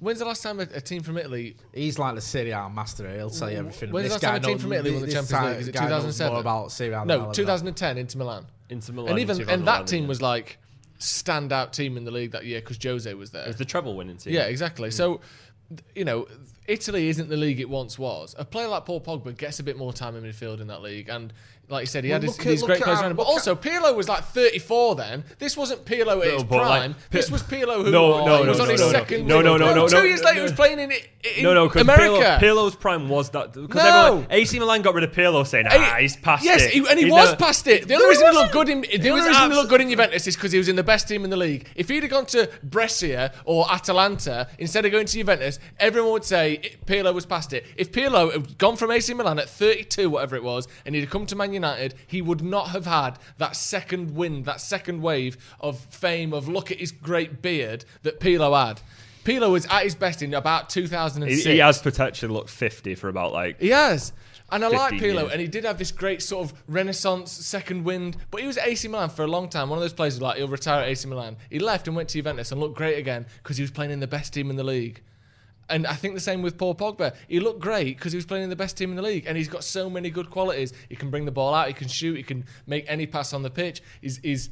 When's 0.00 0.18
the 0.18 0.24
last 0.24 0.42
time 0.42 0.58
a, 0.58 0.64
a 0.74 0.80
team 0.80 1.02
from 1.02 1.16
Italy? 1.18 1.56
He's 1.72 1.98
like 1.98 2.16
the 2.16 2.20
Serie 2.20 2.50
A 2.50 2.68
master. 2.68 3.08
He'll 3.14 3.30
tell 3.30 3.50
you 3.50 3.58
everything. 3.58 3.92
When's 3.92 4.08
the 4.08 4.14
This 4.14 4.22
last 4.24 4.32
time 4.32 4.42
a 4.42 4.46
team 4.46 4.58
from 4.58 4.72
Italy 4.72 4.90
won 4.92 5.00
the 5.02 5.06
Champions 5.06 5.30
guy- 5.30 5.50
League? 5.52 5.60
Is 5.60 5.68
it 5.68 5.72
2007? 5.72 6.32
More 6.32 6.40
about 6.40 6.72
Serie 6.72 6.94
A 6.94 6.98
than 6.98 7.06
No, 7.06 7.32
2010 7.32 7.98
Inter 7.98 8.18
Milan. 8.18 8.46
Inter 8.68 8.92
Milan, 8.92 9.10
and 9.10 9.18
even 9.20 9.36
and 9.36 9.46
2011, 9.62 9.64
that 9.64 9.86
team 9.86 10.02
yeah. 10.02 10.08
was 10.08 10.20
like 10.20 10.58
standout 10.98 11.72
team 11.72 11.96
in 11.96 12.04
the 12.04 12.10
league 12.10 12.32
that 12.32 12.44
year 12.44 12.60
because 12.60 12.78
Jose 12.82 13.12
was 13.14 13.30
there. 13.30 13.44
It 13.44 13.48
was 13.48 13.56
the 13.56 13.64
treble 13.64 13.96
winning 13.96 14.16
team. 14.16 14.34
Yeah, 14.34 14.44
exactly. 14.44 14.88
Hmm. 14.88 14.94
So, 14.94 15.20
you 15.94 16.04
know, 16.04 16.26
Italy 16.66 17.08
isn't 17.08 17.28
the 17.28 17.36
league 17.36 17.60
it 17.60 17.68
once 17.68 17.98
was. 17.98 18.34
A 18.38 18.44
player 18.44 18.68
like 18.68 18.84
Paul 18.84 19.00
Pogba 19.00 19.36
gets 19.36 19.58
a 19.58 19.62
bit 19.62 19.76
more 19.76 19.92
time 19.92 20.16
in 20.16 20.24
midfield 20.24 20.60
in 20.60 20.68
that 20.68 20.82
league, 20.82 21.08
and 21.08 21.32
like 21.68 21.82
you 21.82 21.86
said, 21.86 22.04
he 22.04 22.10
Well, 22.10 22.20
had 22.20 22.28
his, 22.28 22.38
at- 22.38 22.44
these 22.44 22.62
great 22.62 22.78
at 22.78 22.84
players 22.84 23.00
around 23.00 23.10
him. 23.12 23.16
But 23.16 23.24
also, 23.24 23.54
Pirlo 23.54 23.94
was 23.96 24.08
like 24.08 24.22
34 24.24 24.94
then. 24.96 25.24
This 25.38 25.56
wasn't 25.56 25.84
Pirlo 25.84 26.20
at 26.22 26.28
No, 26.28 26.34
his 26.34 26.44
but, 26.44 26.56
like, 26.58 26.66
prime. 26.80 26.94
This 27.10 27.30
was 27.30 27.42
Pirlo 27.42 27.84
who 27.84 27.90
No, 27.90 28.24
no, 28.24 28.38
he 28.38 28.44
no, 28.44 28.48
was 28.50 28.60
on 28.60 28.66
no, 28.66 28.72
his 28.72 28.80
no, 28.80 28.86
no. 28.86 28.92
second. 28.92 29.26
No, 29.26 29.40
no, 29.40 29.56
no, 29.56 29.74
no, 29.74 29.88
Two 29.88 29.96
no, 29.96 30.02
years 30.04 30.20
no, 30.20 30.26
later, 30.28 30.36
he 30.36 30.42
was 30.42 30.52
playing 30.52 30.78
in, 30.78 30.92
in 30.92 31.42
No, 31.42 31.54
no, 31.54 31.68
America. 31.70 32.38
Pirlo, 32.38 32.38
Pirlo's 32.40 32.76
prime 32.76 33.08
was 33.08 33.30
that 33.30 33.52
because 33.52 33.82
No. 33.82 34.06
everyone 34.08 34.26
AC 34.30 34.58
Milan 34.58 34.82
got 34.82 34.94
rid 34.94 35.04
of 35.04 35.12
Pirlo 35.12 35.46
saying, 35.46 35.66
ah, 35.68 35.96
he's 35.98 36.16
past 36.16 36.44
yes, 36.44 36.62
it. 36.66 36.70
he, 36.72 36.78
and 36.88 36.98
he 36.98 37.06
You 37.06 37.12
was 37.12 37.30
know- 37.32 37.36
past 37.36 37.66
it. 37.66 37.88
The 37.88 37.94
only 37.94 38.08
reason 38.08 38.26
he 38.26 38.32
he 38.32 38.38
looked 38.38 38.52
good 38.52 38.68
in 38.68 38.80
the 38.82 38.86
He 38.88 38.96
only 39.10 39.10
was 39.22 39.26
reason 39.28 39.50
he 39.50 39.56
looked 39.56 39.68
good 39.70 39.80
in 39.80 39.90
Juventus 39.90 40.26
is 40.26 40.36
because 40.36 40.52
he 40.52 40.58
was 40.58 40.68
in 40.68 40.76
the 40.76 40.82
best 40.84 41.08
team 41.08 41.24
in 41.24 41.30
the 41.30 41.36
league. 41.36 41.66
If 41.74 41.88
he'd 41.88 42.02
have 42.02 42.10
gone 42.10 42.26
to 42.26 42.48
Brescia 42.62 43.32
or 43.44 43.66
Atalanta 43.72 44.48
instead 44.58 44.84
of 44.84 44.92
going 44.92 45.06
to 45.06 45.12
Juventus, 45.12 45.58
everyone 45.80 46.12
would 46.12 46.24
say 46.24 46.54
it- 46.62 46.86
Pirlo 46.86 47.12
was 47.14 47.26
past 47.26 47.52
it. 47.52 47.66
If 47.76 47.90
Pirlo 47.92 48.30
had 48.32 48.58
gone 48.58 48.76
from 48.76 48.90
AC 48.90 49.12
Milan 49.14 49.38
at 49.38 49.48
32, 49.48 50.10
whatever 50.10 50.36
it 50.36 50.42
was, 50.44 50.68
and 50.84 50.94
he'd 50.94 51.00
have 51.02 51.10
come 51.10 51.26
to 51.26 51.34
Man 51.36 51.55
United, 51.56 51.94
he 52.06 52.22
would 52.22 52.42
not 52.42 52.68
have 52.70 52.86
had 52.86 53.18
that 53.38 53.56
second 53.56 54.14
wind, 54.14 54.44
that 54.44 54.60
second 54.60 55.02
wave 55.02 55.36
of 55.60 55.78
fame 55.80 56.32
of 56.32 56.48
look 56.48 56.70
at 56.70 56.78
his 56.78 56.92
great 56.92 57.42
beard 57.42 57.84
that 58.02 58.20
Pirlo 58.20 58.56
had. 58.66 58.80
Pirlo 59.24 59.50
was 59.50 59.66
at 59.66 59.82
his 59.82 59.94
best 59.96 60.22
in 60.22 60.32
about 60.34 60.72
He, 60.72 60.82
2006. 60.82 61.44
he 61.44 61.58
has 61.58 61.82
potentially 61.82 62.32
looked 62.32 62.50
50 62.50 62.94
for 62.94 63.08
about 63.08 63.32
like. 63.32 63.60
He 63.60 63.70
has. 63.70 64.12
And 64.52 64.64
I 64.64 64.68
like 64.68 64.92
15 64.92 65.00
Pirlo, 65.10 65.20
years. 65.22 65.32
and 65.32 65.40
he 65.40 65.48
did 65.48 65.64
have 65.64 65.76
this 65.78 65.90
great 65.90 66.22
sort 66.22 66.48
of 66.48 66.62
renaissance 66.68 67.32
second 67.32 67.82
wind. 67.82 68.16
But 68.30 68.42
he 68.42 68.46
was 68.46 68.56
at 68.56 68.68
AC 68.68 68.86
Milan 68.86 69.08
for 69.10 69.24
a 69.24 69.26
long 69.26 69.48
time. 69.48 69.68
One 69.68 69.78
of 69.78 69.82
those 69.82 69.92
players 69.92 70.18
who 70.18 70.22
like 70.22 70.36
he'll 70.36 70.46
retire 70.46 70.82
at 70.82 70.88
AC 70.88 71.08
Milan. 71.08 71.36
He 71.50 71.58
left 71.58 71.88
and 71.88 71.96
went 71.96 72.10
to 72.10 72.18
Juventus 72.18 72.52
and 72.52 72.60
looked 72.60 72.76
great 72.76 72.96
again 72.98 73.26
because 73.42 73.56
he 73.56 73.64
was 73.64 73.72
playing 73.72 73.90
in 73.90 73.98
the 73.98 74.06
best 74.06 74.32
team 74.32 74.48
in 74.48 74.54
the 74.54 74.62
league. 74.62 75.02
And 75.68 75.86
I 75.86 75.94
think 75.94 76.14
the 76.14 76.20
same 76.20 76.42
with 76.42 76.56
Paul 76.58 76.74
Pogba. 76.74 77.14
He 77.28 77.40
looked 77.40 77.60
great 77.60 77.96
because 77.96 78.12
he 78.12 78.16
was 78.16 78.26
playing 78.26 78.44
in 78.44 78.50
the 78.50 78.56
best 78.56 78.76
team 78.76 78.90
in 78.90 78.96
the 78.96 79.02
league, 79.02 79.24
and 79.26 79.36
he's 79.36 79.48
got 79.48 79.64
so 79.64 79.90
many 79.90 80.10
good 80.10 80.30
qualities. 80.30 80.72
He 80.88 80.94
can 80.96 81.10
bring 81.10 81.24
the 81.24 81.32
ball 81.32 81.54
out, 81.54 81.66
he 81.68 81.74
can 81.74 81.88
shoot, 81.88 82.14
he 82.14 82.22
can 82.22 82.44
make 82.66 82.84
any 82.88 83.06
pass 83.06 83.32
on 83.32 83.42
the 83.42 83.50
pitch. 83.50 83.82
He's, 84.00 84.18
he's 84.18 84.50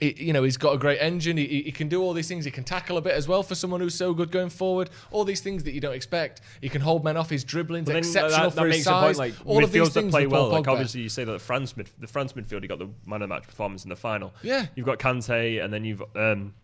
he, 0.00 0.14
you 0.24 0.32
know, 0.32 0.42
he's 0.42 0.56
got 0.56 0.72
a 0.74 0.78
great 0.78 0.98
engine. 0.98 1.36
He, 1.36 1.46
he- 1.62 1.70
can 1.70 1.88
do 1.88 2.02
all 2.02 2.12
these 2.12 2.26
things. 2.26 2.44
He 2.44 2.50
can 2.50 2.64
tackle 2.64 2.96
a 2.96 3.00
bit 3.00 3.12
as 3.12 3.28
well 3.28 3.44
for 3.44 3.54
someone 3.54 3.80
who's 3.80 3.94
so 3.94 4.12
good 4.12 4.32
going 4.32 4.48
forward. 4.50 4.90
All 5.12 5.22
these 5.24 5.40
things 5.40 5.62
that 5.62 5.74
you 5.74 5.80
don't 5.80 5.94
expect. 5.94 6.40
He 6.60 6.68
can 6.68 6.80
hold 6.80 7.04
men 7.04 7.16
off. 7.16 7.30
His 7.30 7.44
dribbling's 7.44 7.86
But 7.86 7.94
exceptional 7.94 8.30
that, 8.30 8.50
for 8.50 8.56
that 8.56 8.66
his 8.66 8.76
makes 8.78 8.86
a 8.88 8.90
point. 8.90 9.04
size. 9.16 9.18
Like 9.18 9.34
all 9.44 9.62
of 9.62 9.70
these 9.70 9.84
that 9.84 10.00
things 10.00 10.10
play 10.10 10.26
well. 10.26 10.48
Like 10.48 10.66
obviously, 10.66 11.02
you 11.02 11.08
say 11.08 11.22
that 11.22 11.30
the 11.30 11.38
France 11.38 11.76
mid, 11.76 11.88
the 12.00 12.08
France 12.08 12.32
midfield, 12.32 12.62
he 12.62 12.66
got 12.68 12.80
the 12.80 12.88
man 13.06 13.22
of 13.22 13.28
the 13.28 13.34
match 13.34 13.44
performance 13.44 13.84
in 13.84 13.90
the 13.90 13.96
final. 13.96 14.34
Yeah. 14.42 14.66
you've 14.74 14.86
got 14.86 14.98
Kante, 14.98 15.62
and 15.64 15.72
then 15.72 15.84
you've. 15.84 16.02
Um, 16.16 16.54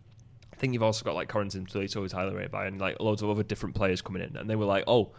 I 0.59 0.61
think 0.61 0.73
you've 0.73 0.83
also 0.83 1.05
got 1.05 1.15
like 1.15 1.29
Corentin 1.29 1.65
Tolisso, 1.65 2.01
who's 2.01 2.11
highly 2.11 2.35
rated 2.35 2.51
by, 2.51 2.65
and 2.65 2.81
like 2.81 2.99
loads 2.99 3.21
of 3.21 3.29
other 3.29 3.43
different 3.43 3.75
players 3.75 4.01
coming 4.01 4.21
in, 4.21 4.35
and 4.35 4.49
they 4.49 4.57
were 4.57 4.65
like, 4.65 4.83
oh, 4.87 5.13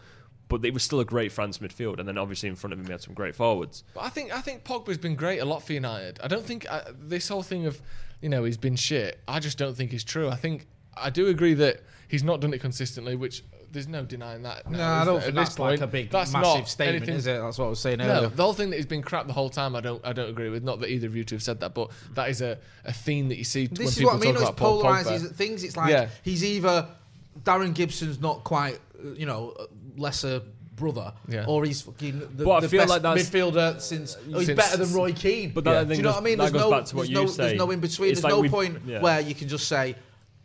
but 0.49 0.63
it 0.67 0.75
was 0.75 0.83
still 0.83 1.01
a 1.01 1.05
great 1.05 1.33
France 1.33 1.57
midfield, 1.59 1.99
and 1.99 2.07
then 2.07 2.19
obviously 2.19 2.51
in 2.51 2.57
front 2.57 2.75
of 2.75 2.79
him, 2.79 2.85
he 2.85 2.93
had 2.93 3.01
some 3.01 3.15
great 3.15 3.35
forwards. 3.35 3.83
But 3.95 4.03
I 4.03 4.11
think 4.11 4.37
I 4.37 4.43
think 4.43 4.65
Pogba's 4.65 4.99
been 4.99 5.15
great 5.15 5.39
a 5.39 5.47
lot 5.47 5.63
for 5.63 5.73
United. 5.73 6.21
I 6.23 6.29
don't 6.29 6.45
think 6.45 6.67
uh, 6.69 6.83
this 6.95 7.27
whole 7.29 7.43
thing 7.43 7.65
of 7.65 7.81
you 8.21 8.29
know 8.29 8.45
he's 8.45 8.59
been 8.59 8.77
shit. 8.77 9.19
I 9.27 9.41
just 9.41 9.57
don't 9.57 9.75
think 9.75 9.95
is 9.95 10.05
true. 10.05 10.29
I 10.29 10.37
think 10.37 10.67
I 10.95 11.09
do 11.09 11.29
agree 11.29 11.55
that 11.55 11.81
he's 12.07 12.23
not 12.23 12.43
done 12.43 12.53
it 12.53 12.61
consistently, 12.61 13.17
which 13.17 13.43
there's 13.73 13.87
no 13.89 14.05
denying 14.05 14.43
that. 14.43 14.69
No, 14.71 14.79
now, 14.79 15.03
I 15.03 15.05
don't 15.05 15.15
there? 15.15 15.21
think 15.23 15.29
At 15.29 15.35
this 15.41 15.49
that's 15.51 15.59
like 15.59 15.69
point, 15.79 15.83
a 15.83 15.87
big, 15.87 16.11
that's 16.11 16.33
massive 16.33 16.61
not 16.61 16.69
statement, 16.69 16.97
anything- 17.03 17.15
is 17.17 17.27
it? 17.27 17.41
That's 17.41 17.59
what 17.59 17.67
I 17.67 17.69
was 17.69 17.81
saying 17.81 17.99
No, 17.99 18.05
earlier. 18.09 18.29
the 18.29 18.43
whole 18.43 18.53
thing 18.53 18.71
that 18.71 18.77
he's 18.77 18.87
been 18.87 19.03
crap 19.03 19.27
the 19.27 19.33
whole 19.33 19.51
time. 19.51 19.77
I 19.77 19.81
don't, 19.81 20.05
I 20.05 20.13
don't 20.13 20.29
agree 20.29 20.49
with. 20.51 20.63
Not 20.65 20.81
that 20.81 20.91
either 20.91 21.07
of 21.07 21.15
you 21.17 21.25
two 21.25 21.37
have 21.37 21.43
said 21.43 21.61
that, 21.61 21.75
but 21.75 21.91
that 22.15 22.29
is 22.31 22.41
a, 22.43 22.59
a 22.85 22.93
theme 22.93 23.29
that 23.29 23.37
you 23.39 23.45
see 23.45 23.67
This 23.69 23.91
is 23.91 23.99
people 23.99 24.13
what 24.13 24.17
I 24.17 24.25
mean. 24.25 24.35
talk 24.35 24.41
It's 24.43 24.51
about 24.51 24.57
Paul 24.57 24.83
Pogba. 24.83 25.05
polarizes 25.05 25.35
things. 25.35 25.63
It's 25.65 25.77
like 25.77 25.91
Yeah. 25.91 26.09
he's 26.23 26.45
either 26.45 26.89
Darren 27.45 27.75
Gibson's 27.75 28.21
not 28.21 28.43
quite, 28.45 28.81
uh, 29.05 29.13
you 29.13 29.27
know, 29.27 29.55
uh, 29.59 29.67
lesser 29.97 30.43
brother, 30.75 31.13
Yeah. 31.29 31.45
or 31.47 31.65
he's 31.65 31.83
fucking 31.83 32.19
the, 32.37 32.45
But 32.45 32.51
I 32.51 32.61
the 32.61 32.69
feel 32.71 32.81
best 32.81 32.91
like 32.91 33.03
that's- 33.03 33.29
midfielder 33.31 33.81
since. 33.81 34.17
Oh, 34.17 34.39
he's 34.39 34.47
Since- 34.47 34.57
better 34.57 34.77
than 34.85 34.93
Roy 34.95 35.13
Keane. 35.13 35.53
But 35.55 35.65
that, 35.65 35.77
I 35.77 35.85
do 35.85 35.95
you 35.95 36.03
know 36.03 36.11
what 36.11 36.19
I 36.19 36.25
mean? 36.25 36.39
There's 36.39 36.53
no, 36.53 36.71
back 36.71 36.87
to 36.87 36.97
what 36.97 37.07
there's 37.07 37.39
no. 37.39 37.45
There's 37.45 37.59
no 37.59 37.71
in 37.71 37.81
between. 37.81 38.11
It's 38.13 38.21
There's 38.23 38.33
like 38.35 38.43
no 38.45 38.49
point 38.51 38.79
yeah. 38.87 39.01
where 39.01 39.21
you 39.21 39.35
can 39.35 39.47
just 39.47 39.69
say, 39.69 39.93
do 39.93 39.99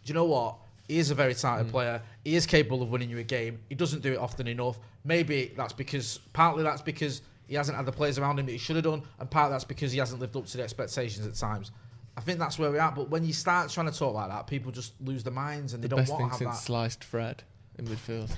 you 0.05 0.13
know 0.13 0.25
what? 0.25 0.55
He 0.87 0.99
is 0.99 1.09
a 1.11 1.15
very 1.15 1.33
talented 1.33 1.71
player. 1.71 2.01
He 2.23 2.35
is 2.35 2.45
capable 2.45 2.81
of 2.83 2.89
winning 2.89 3.09
you 3.09 3.17
a 3.17 3.23
game. 3.23 3.59
He 3.69 3.75
doesn't 3.75 4.01
do 4.01 4.13
it 4.13 4.19
often 4.19 4.47
enough. 4.47 4.77
Maybe 5.03 5.51
that's 5.55 5.73
because 5.73 6.19
partly 6.33 6.63
that's 6.63 6.81
because 6.81 7.21
he 7.47 7.55
hasn't 7.55 7.75
had 7.77 7.85
the 7.85 7.91
players 7.91 8.17
around 8.19 8.39
him 8.39 8.45
that 8.45 8.51
he 8.51 8.57
should 8.57 8.75
have 8.75 8.85
done, 8.85 9.03
and 9.19 9.29
partly 9.29 9.53
that's 9.53 9.63
because 9.63 9.91
he 9.91 9.99
hasn't 9.99 10.19
lived 10.21 10.35
up 10.35 10.45
to 10.45 10.57
the 10.57 10.63
expectations 10.63 11.25
at 11.25 11.35
times. 11.35 11.71
I 12.17 12.21
think 12.21 12.39
that's 12.39 12.57
where 12.57 12.71
we're 12.71 12.79
at. 12.79 12.95
But 12.95 13.09
when 13.09 13.25
you 13.25 13.33
start 13.33 13.69
trying 13.69 13.91
to 13.91 13.97
talk 13.97 14.13
like 14.13 14.29
that, 14.29 14.47
people 14.47 14.71
just 14.71 14.93
lose 15.01 15.23
their 15.23 15.33
minds 15.33 15.73
and 15.73 15.83
they 15.83 15.87
the 15.87 15.95
don't 15.95 15.99
best 15.99 16.11
want 16.11 16.21
thing 16.21 16.27
to 16.27 16.31
have 16.31 16.39
since 16.39 16.59
that. 16.59 16.65
sliced 16.65 17.03
Fred 17.03 17.43
in 17.77 17.85
midfield. 17.85 18.31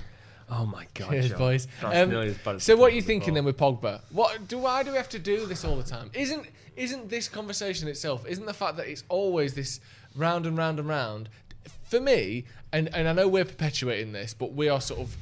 Oh 0.50 0.64
my 0.64 0.86
god, 0.94 1.10
Cheers, 1.10 1.32
boys. 1.34 1.68
Um, 1.82 2.08
nearly 2.08 2.28
as 2.28 2.38
bad 2.38 2.56
as 2.56 2.62
so, 2.64 2.74
what 2.74 2.92
are 2.92 2.94
you 2.94 3.02
thinking 3.02 3.34
then 3.34 3.44
with 3.44 3.58
Pogba? 3.58 4.00
What 4.10 4.48
do? 4.48 4.58
Why 4.58 4.82
do 4.82 4.90
we 4.90 4.96
have 4.96 5.10
to 5.10 5.18
do 5.18 5.44
this 5.44 5.64
all 5.64 5.76
the 5.76 5.82
time? 5.82 6.10
Isn't 6.14 6.46
isn't 6.74 7.10
this 7.10 7.28
conversation 7.28 7.86
itself? 7.86 8.26
Isn't 8.26 8.46
the 8.46 8.54
fact 8.54 8.78
that 8.78 8.86
it's 8.88 9.04
always 9.10 9.52
this 9.54 9.80
round 10.16 10.46
and 10.46 10.56
round 10.56 10.78
and 10.78 10.88
round? 10.88 11.28
For 11.88 12.00
me, 12.00 12.44
and 12.72 12.94
and 12.94 13.08
I 13.08 13.12
know 13.12 13.28
we're 13.28 13.44
perpetuating 13.44 14.12
this, 14.12 14.34
but 14.34 14.52
we 14.52 14.68
are 14.68 14.80
sort 14.80 15.00
of 15.00 15.16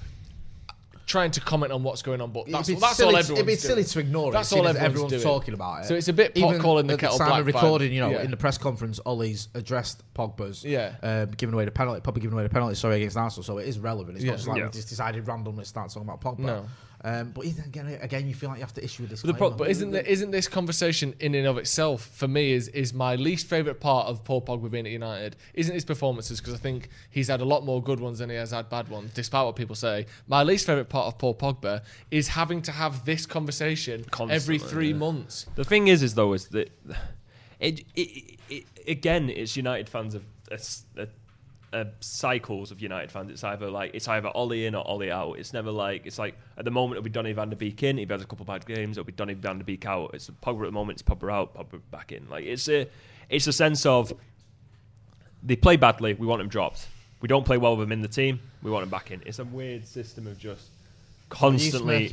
trying 1.06 1.30
to 1.30 1.40
comment 1.40 1.70
on 1.70 1.84
what's 1.84 2.02
going 2.02 2.20
on. 2.20 2.32
But 2.32 2.48
that's, 2.48 2.66
that's 2.68 3.00
all 3.00 3.16
everyone's 3.16 3.30
It'd 3.30 3.46
be 3.46 3.52
doing. 3.52 3.58
silly 3.58 3.84
to 3.84 3.98
ignore 4.00 4.32
That's 4.32 4.50
it. 4.50 4.58
all 4.58 4.66
everyone's 4.66 4.84
everyone's 4.84 5.12
doing. 5.12 5.22
talking 5.22 5.54
about 5.54 5.84
it. 5.84 5.86
So 5.86 5.94
it's 5.94 6.08
a 6.08 6.12
bit 6.12 6.34
pot 6.34 6.48
Even 6.48 6.60
calling 6.60 6.88
the 6.88 6.94
at 6.94 6.98
kettle 6.98 7.18
time 7.18 7.28
black. 7.44 7.54
recording, 7.54 7.92
you 7.92 8.00
know, 8.00 8.10
yeah. 8.10 8.22
in 8.22 8.32
the 8.32 8.36
press 8.36 8.58
conference, 8.58 8.98
Ole's 9.06 9.46
addressed 9.54 10.02
Pogba's 10.14 10.64
Yeah. 10.64 10.96
um, 11.04 11.30
giving 11.36 11.54
away 11.54 11.64
the 11.64 11.70
penalty, 11.70 12.00
probably 12.00 12.22
giving 12.22 12.34
away 12.36 12.42
the 12.42 12.48
penalty, 12.52 12.74
sorry, 12.74 12.96
against 12.96 13.16
Arsenal. 13.16 13.44
So 13.44 13.58
it 13.58 13.68
is 13.68 13.78
relevant. 13.78 14.16
It's 14.16 14.24
Yeah. 14.24 14.32
not 14.32 14.36
just 14.38 14.48
like 14.48 14.58
Yeah. 14.58 14.64
we 14.64 14.70
just 14.72 14.88
decided 14.88 15.28
randomly 15.28 15.64
start 15.64 15.90
talking 15.92 16.08
about 16.08 16.20
Pogba. 16.20 16.40
No. 16.40 16.66
Um, 17.06 17.30
but 17.30 17.44
even 17.44 17.64
again, 17.66 17.98
again, 18.02 18.26
you 18.26 18.34
feel 18.34 18.48
like 18.48 18.58
you 18.58 18.64
have 18.64 18.74
to 18.74 18.82
issue 18.82 19.04
a 19.04 19.06
But, 19.06 19.22
the 19.22 19.34
pro- 19.34 19.50
but 19.52 19.70
isn't 19.70 19.92
the, 19.92 20.04
isn't 20.10 20.32
this 20.32 20.48
conversation 20.48 21.14
in 21.20 21.36
and 21.36 21.46
of 21.46 21.56
itself 21.56 22.04
for 22.04 22.26
me 22.26 22.50
is 22.50 22.66
is 22.66 22.92
my 22.92 23.14
least 23.14 23.46
favorite 23.46 23.78
part 23.78 24.08
of 24.08 24.24
Paul 24.24 24.42
Pogba 24.42 24.68
being 24.68 24.86
at 24.86 24.92
United? 24.92 25.36
Isn't 25.54 25.72
his 25.72 25.84
performances 25.84 26.40
because 26.40 26.54
I 26.54 26.56
think 26.56 26.88
he's 27.10 27.28
had 27.28 27.40
a 27.40 27.44
lot 27.44 27.64
more 27.64 27.80
good 27.80 28.00
ones 28.00 28.18
than 28.18 28.28
he 28.28 28.34
has 28.34 28.50
had 28.50 28.68
bad 28.68 28.88
ones, 28.88 29.12
despite 29.14 29.46
what 29.46 29.54
people 29.54 29.76
say. 29.76 30.06
My 30.26 30.42
least 30.42 30.66
favorite 30.66 30.88
part 30.88 31.06
of 31.06 31.16
Paul 31.16 31.36
Pogba 31.36 31.84
is 32.10 32.26
having 32.26 32.60
to 32.62 32.72
have 32.72 33.04
this 33.04 33.24
conversation 33.24 34.04
every 34.28 34.58
three 34.58 34.90
yeah. 34.90 34.96
months. 34.96 35.46
The 35.54 35.64
thing 35.64 35.86
is, 35.86 36.02
is 36.02 36.16
though, 36.16 36.32
is 36.32 36.48
that 36.48 36.72
it, 37.60 37.84
it, 37.94 38.40
it, 38.48 38.64
again, 38.88 39.30
it's 39.30 39.56
United 39.56 39.88
fans 39.88 40.16
of 40.16 40.24
uh, 40.50 40.56
uh, 41.00 41.06
uh, 41.72 41.84
cycles 42.00 42.70
of 42.70 42.80
United 42.80 43.10
fans. 43.10 43.30
It's 43.30 43.44
either 43.44 43.70
like 43.70 43.92
it's 43.94 44.08
either 44.08 44.30
Ole 44.34 44.52
in 44.52 44.74
or 44.74 44.86
Ole 44.88 45.10
out. 45.12 45.38
It's 45.38 45.52
never 45.52 45.70
like 45.70 46.06
it's 46.06 46.18
like 46.18 46.36
at 46.56 46.64
the 46.64 46.70
moment 46.70 46.98
it'll 46.98 47.04
be 47.04 47.10
Donny 47.10 47.32
Van 47.32 47.50
de 47.50 47.56
Beek 47.56 47.82
in. 47.82 47.98
If 47.98 48.08
he 48.08 48.12
has 48.12 48.22
a 48.22 48.26
couple 48.26 48.44
of 48.44 48.48
bad 48.48 48.66
games, 48.66 48.96
it'll 48.96 49.06
be 49.06 49.12
Donny 49.12 49.34
Van 49.34 49.58
de 49.58 49.64
Beek 49.64 49.86
out. 49.86 50.10
It's 50.14 50.30
Pogba 50.42 50.62
at 50.62 50.66
the 50.66 50.72
moment. 50.72 51.00
It's 51.00 51.08
Pogba 51.08 51.32
out. 51.32 51.54
Pogba 51.54 51.80
back 51.90 52.12
in. 52.12 52.28
Like 52.28 52.44
it's 52.44 52.68
a 52.68 52.88
it's 53.28 53.46
a 53.46 53.52
sense 53.52 53.84
of 53.86 54.12
they 55.42 55.56
play 55.56 55.76
badly. 55.76 56.14
We 56.14 56.26
want 56.26 56.40
them 56.40 56.48
dropped. 56.48 56.88
We 57.20 57.28
don't 57.28 57.44
play 57.44 57.56
well 57.56 57.76
with 57.76 57.86
him 57.86 57.92
in 57.92 58.02
the 58.02 58.08
team. 58.08 58.40
We 58.62 58.70
want 58.70 58.82
them 58.82 58.90
back 58.90 59.10
in. 59.10 59.22
It's 59.26 59.38
a 59.38 59.44
weird 59.44 59.86
system 59.86 60.26
of 60.26 60.38
just 60.38 60.68
What 61.28 61.42
are 61.42 61.52
you 61.52 61.70
constantly. 61.70 62.08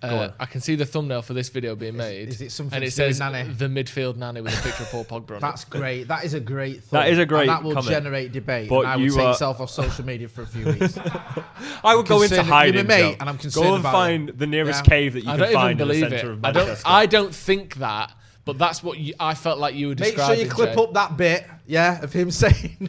Smirking 0.00 0.18
at? 0.18 0.30
Uh, 0.30 0.32
I 0.40 0.46
can 0.46 0.60
see 0.60 0.74
the 0.76 0.84
thumbnail 0.86 1.22
for 1.22 1.34
this 1.34 1.48
video 1.48 1.74
being 1.76 1.96
made. 1.96 2.28
is 2.28 2.40
it 2.40 2.52
something 2.52 2.76
and 2.76 2.84
it 2.84 2.90
to 2.90 2.96
do 2.96 3.06
with 3.06 3.16
says 3.16 3.20
Nani? 3.20 3.52
the 3.52 3.66
midfield 3.66 4.16
Nani 4.16 4.40
with 4.40 4.58
a 4.58 4.62
picture 4.62 4.82
of 4.84 4.90
Paul 4.90 5.04
Pogba 5.22 5.34
on 5.36 5.40
That's 5.40 5.62
it. 5.64 5.70
great. 5.70 6.08
That 6.08 6.24
is 6.24 6.34
a 6.34 6.40
great 6.40 6.84
thought. 6.84 7.00
That 7.00 7.08
is 7.10 7.18
a 7.18 7.26
great 7.26 7.40
and 7.42 7.48
that 7.50 7.62
will 7.62 7.72
comment. 7.72 7.88
generate 7.88 8.32
debate. 8.32 8.68
But 8.68 8.80
and 8.80 8.88
I 8.88 8.96
would 8.96 9.04
you 9.04 9.10
take 9.10 9.20
are- 9.20 9.28
yourself 9.30 9.60
off 9.60 9.70
social 9.70 10.04
media 10.04 10.28
for 10.28 10.42
a 10.42 10.46
few 10.46 10.66
weeks. 10.66 10.98
I 11.84 11.94
would 11.94 12.06
go 12.06 12.22
into 12.22 12.28
concerned 12.28 12.30
that 12.30 12.36
you're 12.36 12.44
hiding. 12.44 12.86
mate, 12.86 13.16
and 13.20 13.28
I'm 13.28 13.38
concerned 13.38 13.64
Go 13.66 13.74
and 13.74 13.80
about 13.80 13.92
find 13.92 14.28
it. 14.30 14.38
the 14.38 14.46
nearest 14.46 14.84
Yeah. 14.84 14.88
cave 14.90 15.12
that 15.14 15.24
you 15.24 15.30
I 15.30 15.36
can 15.36 15.52
find 15.52 15.72
in 15.80 15.88
the 15.88 15.92
believe 15.94 16.04
it. 16.04 16.10
centre 16.10 16.32
of 16.32 16.44
I 16.44 16.50
don't. 16.52 16.66
Manchester. 16.66 16.84
I 16.88 17.06
don't 17.06 17.34
think 17.34 17.74
that, 17.76 18.12
but 18.44 18.58
that's 18.58 18.82
what 18.82 18.98
you, 18.98 19.14
I 19.20 19.34
felt 19.34 19.58
like 19.58 19.74
you 19.74 19.88
were 19.88 19.94
describing. 19.94 20.28
Make 20.28 20.36
sure 20.36 20.44
you 20.44 20.50
clip 20.50 20.74
Jay. 20.76 20.82
up 20.82 20.92
that 20.94 21.16
bit, 21.16 21.46
yeah, 21.66 22.02
of 22.02 22.12
him 22.12 22.30
saying 22.42 22.88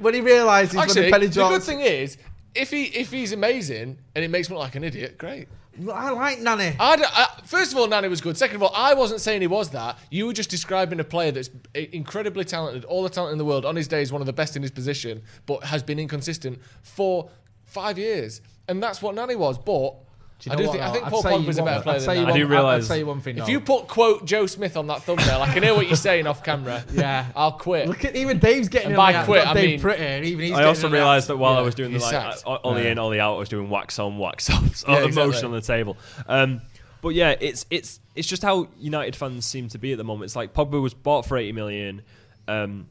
when 0.00 0.14
he 0.14 0.20
realises 0.20 0.76
when 0.76 0.88
the 0.88 1.10
penny 1.10 1.26
the 1.26 1.48
good 1.48 1.62
thing 1.62 1.80
is, 1.80 2.18
if 2.54 2.70
he 2.70 2.84
if 2.84 3.10
he's 3.10 3.32
amazing 3.32 3.98
and 4.14 4.24
it 4.24 4.28
makes 4.30 4.48
me 4.48 4.54
look 4.56 4.64
like 4.64 4.74
an 4.76 4.84
idiot, 4.84 5.18
great. 5.18 5.48
I 5.92 6.10
like 6.10 6.40
Nani. 6.40 6.74
I 6.78 6.94
I- 6.94 7.22
uh, 7.22 7.26
first 7.44 7.72
of 7.72 7.78
all, 7.78 7.86
Nani 7.86 8.08
was 8.08 8.20
good. 8.20 8.36
Second 8.36 8.56
of 8.56 8.62
all, 8.62 8.72
I 8.74 8.94
wasn't 8.94 9.20
saying 9.20 9.40
he 9.40 9.46
was 9.46 9.70
that. 9.70 9.98
You 10.10 10.26
were 10.26 10.32
just 10.32 10.50
describing 10.50 11.00
a 11.00 11.04
player 11.04 11.32
that's 11.32 11.50
incredibly 11.74 12.44
talented, 12.44 12.84
all 12.84 13.02
the 13.02 13.08
talent 13.10 13.32
in 13.32 13.38
the 13.38 13.44
world. 13.44 13.64
On 13.64 13.76
his 13.76 13.88
day, 13.88 14.02
is 14.02 14.12
one 14.12 14.22
of 14.22 14.26
the 14.26 14.32
best 14.32 14.56
in 14.56 14.62
his 14.62 14.70
position, 14.70 15.22
but 15.46 15.64
has 15.64 15.82
been 15.82 15.98
inconsistent 15.98 16.60
for 16.82 17.28
five 17.64 17.98
years, 17.98 18.40
and 18.68 18.82
that's 18.82 19.02
what 19.02 19.14
Nani 19.14 19.36
was. 19.36 19.58
But 19.58 19.94
Do 20.38 20.50
you 20.50 20.52
I 20.52 20.56
do 20.56 20.64
what, 20.64 20.72
think 20.72 20.84
I 20.84 20.92
think 20.92 21.06
I'd 21.06 21.10
Paul 21.10 21.22
say 21.22 21.30
you 21.38 21.38
Pogba's 21.48 21.58
a 21.58 21.62
one- 21.62 21.70
better 21.72 21.82
player 21.82 21.96
I'd 21.96 22.02
say 22.02 22.06
than 22.08 22.16
you 22.16 22.26
Nani. 22.26 22.32
I 22.32 22.36
do 22.36 22.44
one- 22.44 22.52
realise- 22.52 22.84
I'd 22.84 22.88
say 22.88 22.98
you 22.98 23.06
one 23.06 23.20
thing. 23.20 23.38
If 23.38 23.44
though. 23.46 23.50
you 23.52 23.60
put 23.60 23.88
quote 23.88 24.24
Joe 24.26 24.46
Smith 24.46 24.76
on 24.76 24.86
that 24.88 25.02
thumbnail, 25.02 25.40
I 25.40 25.52
can 25.54 25.62
hear 25.62 25.74
what 25.74 25.86
you're 25.86 25.96
saying 25.96 26.26
off 26.26 26.44
camera. 26.44 26.84
Yeah. 26.92 27.26
I'll 27.34 27.52
quit. 27.52 27.88
Look 27.88 28.04
at 28.04 28.14
even 28.14 28.38
Dave's 28.38 28.68
getting 28.68 28.86
And 28.88 28.92
in 28.92 28.96
by 28.98 29.14
on 29.14 29.20
the 29.20 29.24
quit, 29.26 29.40
act. 29.40 29.48
I 29.48 29.54
Dave 29.54 29.70
mean- 29.70 29.80
Pretty, 29.80 30.04
and 30.04 30.24
even 30.26 30.44
he's 30.44 30.52
I 30.52 30.56
getting 30.56 30.68
also 30.68 30.80
in 30.80 30.84
on 30.86 30.90
the 30.92 30.98
realised 30.98 31.28
that 31.28 31.36
while 31.38 31.54
I 31.54 31.58
Yeah, 31.60 31.62
was 31.62 31.74
doing 31.74 31.90
the 31.92 31.94
he's 31.98 32.02
like 32.02 32.12
sacked. 32.34 32.42
uh, 32.46 32.58
Ole 32.64 32.78
Yeah. 32.80 32.90
in, 32.90 32.98
Ole 32.98 33.18
out, 33.20 33.34
I 33.36 33.38
was 33.38 33.48
doing 33.48 33.70
wax 33.70 33.98
on, 33.98 34.18
wax 34.18 34.50
off, 34.50 34.84
Yeah, 34.86 34.98
emotion 35.04 35.22
exactly. 35.28 35.44
on 35.46 35.52
the 35.52 35.60
table. 35.62 35.96
Um, 36.28 36.60
but 37.00 37.10
yeah, 37.10 37.34
it's 37.40 37.64
it's 37.70 38.00
it's 38.14 38.28
just 38.28 38.42
how 38.42 38.68
United 38.78 39.16
fans 39.16 39.46
seem 39.46 39.68
to 39.68 39.78
be 39.78 39.92
at 39.92 39.98
the 39.98 40.04
moment. 40.04 40.24
It's 40.24 40.36
like 40.36 40.52
Pogba 40.52 40.82
was 40.82 40.92
bought 40.92 41.24
for 41.24 41.36
eighty 41.38 41.52
million. 41.52 42.02
Um, 42.48 42.88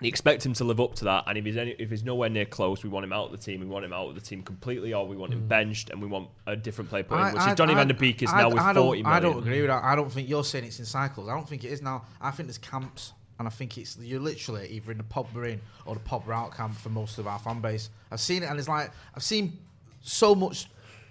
you 0.00 0.08
expect 0.08 0.46
him 0.46 0.52
to 0.54 0.64
live 0.64 0.80
up 0.80 0.94
to 0.96 1.04
that, 1.06 1.24
and 1.26 1.36
if 1.36 1.44
he's 1.44 1.56
any, 1.56 1.72
if 1.72 1.90
he's 1.90 2.04
nowhere 2.04 2.28
near 2.28 2.44
close, 2.44 2.82
we 2.84 2.88
want 2.88 3.04
him 3.04 3.12
out 3.12 3.26
of 3.26 3.32
the 3.32 3.38
team. 3.38 3.60
We 3.60 3.66
want 3.66 3.84
him 3.84 3.92
out 3.92 4.08
of 4.08 4.14
the 4.14 4.20
team 4.20 4.42
completely, 4.42 4.94
or 4.94 5.06
we 5.06 5.16
want 5.16 5.32
him 5.32 5.42
mm. 5.42 5.48
benched, 5.48 5.90
and 5.90 6.00
we 6.00 6.06
want 6.06 6.28
a 6.46 6.54
different 6.54 6.90
player 6.90 7.02
put 7.02 7.18
in, 7.18 7.34
which 7.34 7.46
is 7.46 7.54
Donny 7.54 7.74
Van 7.74 7.88
de 7.88 7.94
Beek 7.94 8.22
is 8.22 8.32
I- 8.32 8.42
now 8.42 8.50
with 8.50 8.60
I 8.60 8.72
don't- 8.72 8.84
forty 8.84 9.02
million. 9.02 9.16
I 9.16 9.20
don't 9.20 9.38
agree 9.38 9.60
with 9.60 9.70
that. 9.70 9.82
I 9.82 9.96
don't 9.96 10.10
think 10.10 10.28
you're 10.28 10.44
saying 10.44 10.64
it's 10.64 10.78
in 10.78 10.84
cycles. 10.84 11.28
I 11.28 11.34
don't 11.34 11.48
think 11.48 11.64
it 11.64 11.72
is 11.72 11.82
now. 11.82 12.04
I 12.20 12.30
think 12.30 12.46
there's 12.46 12.58
camps, 12.58 13.12
and 13.38 13.48
I 13.48 13.50
think 13.50 13.76
it's 13.76 13.96
you're 13.98 14.20
literally 14.20 14.68
either 14.68 14.92
in 14.92 14.98
the 14.98 15.04
Pogba 15.04 15.52
in 15.52 15.60
or 15.84 15.94
the 15.94 16.00
Pogba 16.00 16.32
out 16.32 16.56
camp 16.56 16.76
for 16.76 16.90
most 16.90 17.18
of 17.18 17.26
our 17.26 17.38
fan 17.38 17.60
base. 17.60 17.90
I've 18.10 18.20
seen 18.20 18.42
it, 18.42 18.46
and 18.46 18.58
it's 18.58 18.68
like 18.68 18.90
I've 19.14 19.22
seen 19.22 19.58
so 20.00 20.34
much 20.34 20.68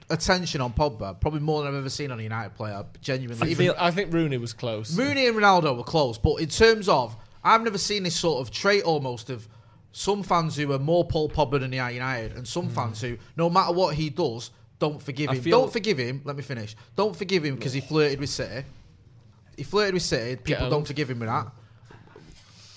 attention 0.09 0.61
on 0.61 0.73
Pogba, 0.73 1.19
probably 1.19 1.41
more 1.41 1.61
than 1.61 1.73
I've 1.73 1.79
ever 1.79 1.89
seen 1.89 2.11
on 2.11 2.19
a 2.19 2.23
United 2.23 2.55
player. 2.55 2.85
Genuinely, 3.01 3.51
I, 3.51 3.53
feel, 3.53 3.75
I 3.77 3.91
think 3.91 4.13
Rooney 4.13 4.37
was 4.37 4.53
close. 4.53 4.97
Rooney 4.97 5.27
and 5.27 5.35
Ronaldo 5.35 5.75
were 5.75 5.83
close, 5.83 6.17
but 6.17 6.35
in 6.35 6.47
terms 6.47 6.87
of, 6.87 7.15
I've 7.47 7.63
never 7.63 7.77
seen 7.77 8.03
this 8.03 8.15
sort 8.15 8.41
of 8.41 8.51
trait 8.51 8.83
almost 8.83 9.29
of 9.29 9.47
some 9.91 10.21
fans 10.21 10.55
who 10.55 10.71
are 10.73 10.79
more 10.79 11.05
Paul 11.05 11.29
Pogba 11.29 11.59
than 11.59 11.73
are 11.79 11.91
United, 11.91 12.35
and 12.35 12.47
some 12.47 12.69
fans 12.69 13.01
who, 13.01 13.17
no 13.35 13.49
matter 13.49 13.73
what 13.73 13.95
he 13.95 14.09
does, 14.09 14.51
don't 14.79 15.01
forgive 15.01 15.29
I 15.29 15.35
him. 15.35 15.43
Don't 15.43 15.71
forgive 15.71 15.97
him. 15.97 16.21
Let 16.23 16.35
me 16.35 16.43
finish. 16.43 16.75
Don't 16.95 17.15
forgive 17.15 17.43
him 17.43 17.55
because 17.55 17.73
he 17.73 17.81
flirted 17.81 18.19
with 18.19 18.29
City. 18.29 18.65
He 19.55 19.63
flirted 19.63 19.93
with 19.93 20.03
City. 20.03 20.35
People 20.35 20.69
don't 20.69 20.85
forgive 20.85 21.09
him 21.09 21.19
with 21.19 21.29
that. 21.29 21.47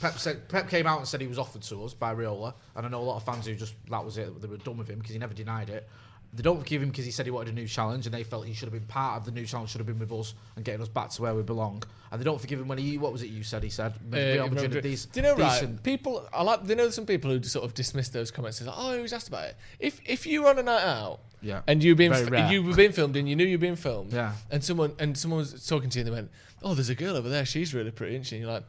Pep 0.00 0.18
said 0.18 0.48
Pep 0.48 0.70
came 0.70 0.86
out 0.86 0.98
and 0.98 1.06
said 1.06 1.20
he 1.20 1.26
was 1.26 1.38
offered 1.38 1.60
to 1.62 1.84
us 1.84 1.92
by 1.92 2.14
Raiola, 2.14 2.54
and 2.74 2.86
I 2.86 2.88
know 2.88 3.00
a 3.00 3.02
lot 3.02 3.16
of 3.16 3.24
fans 3.24 3.46
who 3.46 3.54
just 3.54 3.74
that 3.90 4.02
was 4.02 4.16
it. 4.16 4.40
They 4.40 4.48
were 4.48 4.56
done 4.56 4.78
with 4.78 4.88
him 4.88 4.98
because 4.98 5.12
he 5.12 5.18
never 5.18 5.34
denied 5.34 5.68
it. 5.68 5.86
They 6.32 6.42
don't 6.44 6.60
forgive 6.60 6.80
him 6.80 6.90
because 6.90 7.04
he 7.04 7.10
said 7.10 7.26
he 7.26 7.32
wanted 7.32 7.50
a 7.54 7.56
new 7.56 7.66
challenge, 7.66 8.06
and 8.06 8.14
they 8.14 8.22
felt 8.22 8.46
he 8.46 8.54
should 8.54 8.66
have 8.66 8.72
been 8.72 8.86
part 8.86 9.16
of 9.18 9.24
the 9.24 9.32
new 9.32 9.44
challenge. 9.44 9.70
Should 9.70 9.80
have 9.80 9.86
been 9.88 9.98
with 9.98 10.12
us 10.12 10.34
and 10.54 10.64
getting 10.64 10.80
us 10.80 10.88
back 10.88 11.10
to 11.10 11.22
where 11.22 11.34
we 11.34 11.42
belong. 11.42 11.82
And 12.12 12.20
they 12.20 12.24
don't 12.24 12.40
forgive 12.40 12.60
him 12.60 12.68
when 12.68 12.78
he 12.78 12.98
what 12.98 13.12
was 13.12 13.22
it 13.22 13.30
you 13.30 13.42
said? 13.42 13.64
He 13.64 13.68
said 13.68 13.94
Uh, 14.12 14.16
Real 14.16 14.34
Real 14.34 14.48
Madrid 14.48 14.76
are 14.76 14.80
dec- 14.88 15.10
Do 15.12 15.20
you 15.20 15.22
know 15.26 15.34
right? 15.36 15.82
People, 15.82 16.28
I 16.32 16.42
like. 16.44 16.62
Do 16.62 16.68
you 16.68 16.76
know 16.76 16.88
some 16.90 17.04
people 17.06 17.30
who 17.32 17.42
sort 17.42 17.64
of 17.64 17.74
dismiss 17.74 18.10
those 18.10 18.30
comments 18.30 18.60
as, 18.60 18.68
"Oh, 18.70 18.94
he 18.94 19.00
was 19.00 19.12
asked 19.12 19.26
about 19.28 19.48
it." 19.48 19.56
If 19.80 20.00
if 20.06 20.24
you 20.24 20.42
were 20.42 20.50
on 20.50 20.58
a 20.60 20.62
night 20.62 20.84
out, 20.84 21.18
Yeah. 21.42 21.62
and 21.66 21.82
you 21.82 21.92
were 21.92 21.96
being 21.96 22.12
f- 22.12 22.50
you 22.52 22.62
were 22.62 22.74
being 22.76 22.92
filmed 22.92 23.16
and 23.16 23.28
you 23.28 23.34
knew 23.34 23.44
you 23.44 23.58
were 23.58 23.62
being 23.62 23.74
filmed, 23.76 24.12
Yeah. 24.12 24.34
and 24.52 24.62
someone 24.62 24.92
and 25.00 25.18
someone 25.18 25.38
was 25.38 25.66
talking 25.66 25.90
to 25.90 25.98
you 25.98 26.04
and 26.04 26.12
they 26.12 26.14
went, 26.14 26.30
"Oh, 26.62 26.74
there's 26.74 26.90
a 26.90 26.94
girl 26.94 27.16
over 27.16 27.28
there. 27.28 27.44
She's 27.44 27.74
really 27.74 27.90
pretty, 27.90 28.14
isn't 28.14 28.24
she?" 28.24 28.36
And 28.36 28.44
you're 28.44 28.52
like, 28.52 28.64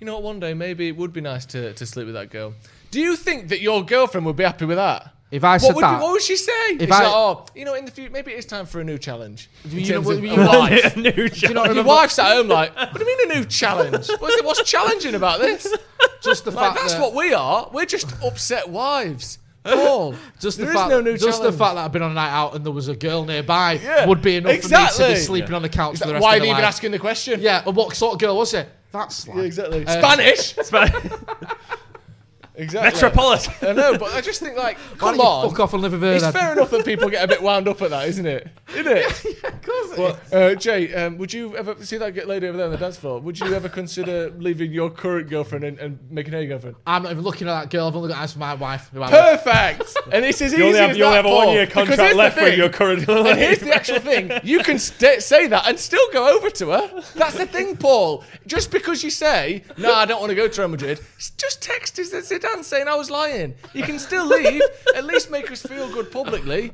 "You 0.00 0.06
know 0.06 0.14
what? 0.14 0.24
One 0.24 0.40
day 0.40 0.52
maybe 0.54 0.88
it 0.88 0.96
would 0.96 1.12
be 1.12 1.20
nice 1.20 1.46
to 1.46 1.72
to 1.74 1.86
sleep 1.86 2.06
with 2.06 2.14
that 2.16 2.30
girl." 2.30 2.54
Do 2.90 2.98
you 3.00 3.14
think 3.16 3.48
that 3.50 3.60
your 3.60 3.84
girlfriend 3.84 4.26
would 4.26 4.36
be 4.36 4.44
happy 4.44 4.64
with 4.66 4.76
that? 4.78 5.12
If 5.34 5.42
I 5.42 5.58
what 5.58 5.74
would, 5.74 5.82
that- 5.82 6.00
what 6.00 6.12
would 6.12 6.22
she 6.22 6.36
say? 6.36 6.52
If 6.70 6.82
If 6.82 6.92
I- 6.92 7.02
like, 7.04 7.12
oh, 7.12 7.44
you 7.56 7.64
know, 7.64 7.74
in 7.74 7.84
the 7.84 7.90
future, 7.90 8.10
maybe 8.12 8.30
it's 8.32 8.46
time 8.46 8.66
for 8.66 8.80
a 8.80 8.84
new 8.84 8.98
challenge. 8.98 9.50
In 9.64 9.70
you 9.72 9.80
know 9.80 9.86
terms 9.94 10.06
what- 10.06 10.16
of 10.18 10.24
a 10.24 10.26
know 10.28 10.46
what- 10.46 10.70
wife. 10.70 10.96
New 10.96 11.10
Do 11.28 11.46
you 11.48 11.54
not. 11.54 11.74
Your 11.74 11.82
wife's 11.84 12.18
at 12.20 12.32
home 12.36 12.48
like, 12.48 12.74
what 12.76 12.94
do 12.96 13.04
you 13.04 13.18
mean 13.18 13.30
a 13.32 13.34
new 13.40 13.44
challenge? 13.44 14.08
What's, 14.18 14.42
what's 14.44 14.62
challenging 14.62 15.14
about 15.16 15.40
this? 15.40 15.66
just 16.22 16.44
the 16.44 16.52
Like, 16.52 16.66
fact 16.72 16.80
that's 16.80 16.94
that, 16.94 17.02
what 17.02 17.14
we 17.14 17.34
are. 17.34 17.68
We're 17.72 17.84
just 17.86 18.12
upset 18.22 18.68
wives. 18.68 19.38
Paul, 19.64 20.14
just 20.40 20.58
the 20.58 20.64
there 20.66 20.74
is 20.74 20.78
fact 20.78 20.90
no 20.90 21.00
new 21.00 21.16
just 21.16 21.42
the 21.42 21.50
fact 21.50 21.74
that 21.76 21.84
I've 21.86 21.90
been 21.92 22.02
on 22.02 22.10
a 22.10 22.14
night 22.14 22.30
out 22.30 22.54
and 22.54 22.64
there 22.66 22.72
was 22.72 22.88
a 22.88 22.94
girl 22.94 23.24
nearby 23.24 23.80
Yeah, 23.82 24.04
would 24.06 24.20
be 24.20 24.36
enough 24.36 24.60
for 24.60 24.68
me 24.68 24.86
to 24.88 25.06
be 25.08 25.16
sleeping 25.16 25.54
on 25.54 25.62
the 25.62 25.70
couch 25.70 25.94
Is 25.94 26.00
for 26.00 26.06
the 26.08 26.12
that- 26.12 26.14
rest 26.16 26.22
why 26.22 26.34
of 26.34 26.36
are 26.36 26.40
the 26.40 26.46
you 26.48 26.52
even 26.52 26.64
asking 26.64 26.90
the 26.92 26.98
question? 26.98 27.40
Yeah, 27.40 27.62
and 27.66 27.74
what 27.74 27.96
sort 27.96 28.12
of 28.12 28.20
girl 28.20 28.36
was 28.36 28.52
it? 28.54 28.68
That's 28.92 29.26
Yeah, 29.26 29.34
like, 29.34 29.44
exactly. 29.46 29.86
Uh, 29.86 29.90
Spanish. 30.00 30.54
exactly. 32.54 32.92
Metropolitan. 32.92 33.54
I 33.62 33.72
know, 33.72 33.98
but 33.98 34.12
I 34.14 34.20
just 34.20 34.40
think 34.40 34.56
like, 34.56 34.78
come 34.98 35.20
on. 35.20 35.48
fuck 35.48 35.60
off 35.60 35.72
and 35.72 35.82
live 35.82 35.92
with 35.92 36.02
her 36.02 36.12
It's 36.12 36.22
then? 36.22 36.32
fair 36.32 36.52
enough 36.52 36.70
that 36.70 36.84
people 36.84 37.08
get 37.08 37.24
a 37.24 37.28
bit 37.28 37.42
wound 37.42 37.68
up 37.68 37.80
at 37.82 37.90
that, 37.90 38.08
isn't 38.08 38.26
it? 38.26 38.48
Isn't 38.74 38.86
it? 38.88 39.24
Yeah, 39.44 39.48
of 39.50 39.62
course 39.62 39.92
it 39.92 39.98
Well, 39.98 40.18
uh, 40.32 40.54
Jay, 40.54 40.94
um, 40.94 41.18
would 41.18 41.32
you 41.32 41.56
ever 41.56 41.74
see 41.84 41.96
that 41.98 42.14
lady 42.26 42.46
over 42.46 42.56
there 42.56 42.66
on 42.66 42.72
the 42.72 42.78
dance 42.78 42.96
floor? 42.96 43.20
Would 43.20 43.38
you 43.38 43.52
ever 43.54 43.68
consider 43.68 44.30
leaving 44.30 44.72
your 44.72 44.90
current 44.90 45.28
girlfriend 45.28 45.64
and, 45.64 45.78
and 45.78 45.98
making 46.10 46.32
her 46.32 46.40
your 46.40 46.48
girlfriend? 46.48 46.76
I'm 46.86 47.02
not 47.02 47.12
even 47.12 47.24
looking 47.24 47.48
at 47.48 47.60
that 47.60 47.70
girl. 47.70 47.88
I've 47.88 47.96
only 47.96 48.08
got 48.08 48.18
eyes 48.18 48.32
for 48.32 48.38
my 48.38 48.54
wife. 48.54 48.90
who 48.92 49.00
Perfect. 49.00 49.96
and 50.12 50.24
this 50.24 50.40
is 50.40 50.52
easy 50.52 50.62
You 50.62 50.68
only 50.68 50.78
have, 50.78 50.90
as 50.90 50.96
you 50.96 51.04
only 51.04 51.16
that, 51.16 51.24
have 51.24 51.32
a 51.32 51.34
one 51.34 51.48
year 51.50 51.66
contract 51.66 52.16
left 52.16 52.36
with 52.40 52.56
your 52.56 52.68
current 52.68 53.08
And 53.08 53.38
here's 53.38 53.58
the 53.60 53.74
actual 53.74 53.98
thing: 54.00 54.30
you 54.42 54.60
can 54.60 54.78
st- 54.78 55.22
say 55.22 55.46
that 55.46 55.68
and 55.68 55.78
still 55.78 56.06
go 56.12 56.36
over 56.36 56.50
to 56.50 56.70
her. 56.70 57.02
That's 57.14 57.36
the 57.36 57.46
thing, 57.46 57.76
Paul. 57.76 58.24
Just 58.46 58.70
because 58.70 59.02
you 59.02 59.10
say, 59.10 59.64
"No, 59.76 59.94
I 59.94 60.04
don't 60.04 60.20
want 60.20 60.30
to 60.30 60.36
go 60.36 60.48
to 60.48 60.60
Real 60.60 60.68
Madrid," 60.68 61.00
just 61.18 61.62
text 61.62 61.98
us 61.98 62.12
at 62.14 62.24
Zidane 62.44 62.64
saying 62.64 62.88
I 62.88 62.94
was 62.94 63.10
lying. 63.10 63.54
You 63.72 63.82
can 63.82 63.98
still 63.98 64.26
leave. 64.26 64.62
At 64.94 65.04
least 65.04 65.30
make 65.30 65.50
us 65.50 65.62
feel 65.62 65.92
good 65.92 66.10
publicly. 66.10 66.72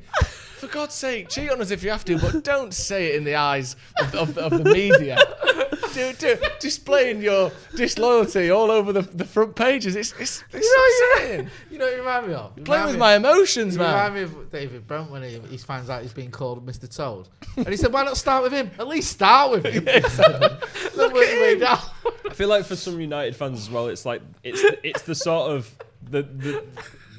For 0.61 0.67
God's 0.67 0.95
sake, 0.95 1.31
cheat 1.31 1.51
on 1.51 1.61
us 1.63 1.71
if 1.71 1.83
you 1.83 1.89
have 1.89 2.05
to, 2.05 2.19
but 2.19 2.45
don't 2.45 2.75
say 2.75 3.07
it 3.09 3.15
in 3.15 3.25
the 3.25 3.35
eyes 3.37 3.77
of, 3.99 4.15
of, 4.15 4.37
of 4.37 4.63
the 4.63 4.71
media. 4.71 5.17
do, 5.95 6.13
do, 6.13 6.37
displaying 6.59 7.23
your 7.23 7.51
disloyalty 7.75 8.51
all 8.51 8.71
over 8.71 8.93
the, 8.93 9.01
the 9.01 9.25
front 9.25 9.57
pages. 9.57 9.97
It's, 9.97 10.13
it's, 10.21 10.45
it's 10.53 10.67
You 10.67 10.77
know, 10.77 11.15
upsetting. 11.17 11.51
you 11.71 11.79
know 11.79 11.85
what 11.87 11.93
you 11.95 11.99
remind 12.01 12.27
me 12.29 12.35
of? 12.35 12.53
You 12.59 12.63
Playing 12.65 12.87
with 12.89 12.99
my 12.99 13.17
emotions, 13.17 13.73
You 13.75 13.81
man. 13.81 13.95
remind 13.95 14.15
me 14.17 14.23
of 14.23 14.51
David 14.53 14.87
Brent 14.87 15.11
when 15.11 15.23
he, 15.23 15.39
he 15.49 15.57
finds 15.57 15.89
out 15.89 16.03
he's 16.03 16.13
being 16.13 16.31
called 16.31 16.67
Mr. 16.67 16.95
Toad. 16.95 17.29
And 17.57 17.69
he 17.69 17.79
said, 17.79 17.91
why 17.91 18.03
not 18.03 18.19
start 18.19 18.43
with 18.43 18.53
him? 18.53 18.71
At 18.79 18.87
least 18.87 19.11
start 19.13 19.51
with 19.53 19.65
him. 19.65 19.85
Look 20.95 21.15
work 21.15 21.27
your 21.27 21.41
way 21.41 21.59
down. 21.59 21.79
I 22.29 22.35
feel 22.35 22.49
like 22.51 22.67
for 22.67 22.77
some 22.77 23.01
United 23.01 23.35
fans 23.35 23.61
as 23.61 23.71
well, 23.71 23.89
it's 23.89 24.05
like 24.05 24.21
it's 24.43 24.61
the, 24.61 24.79
it's 24.87 25.03
the 25.03 25.15
sort 25.15 25.53
of 25.53 25.75
the 26.11 26.23
the 26.23 26.65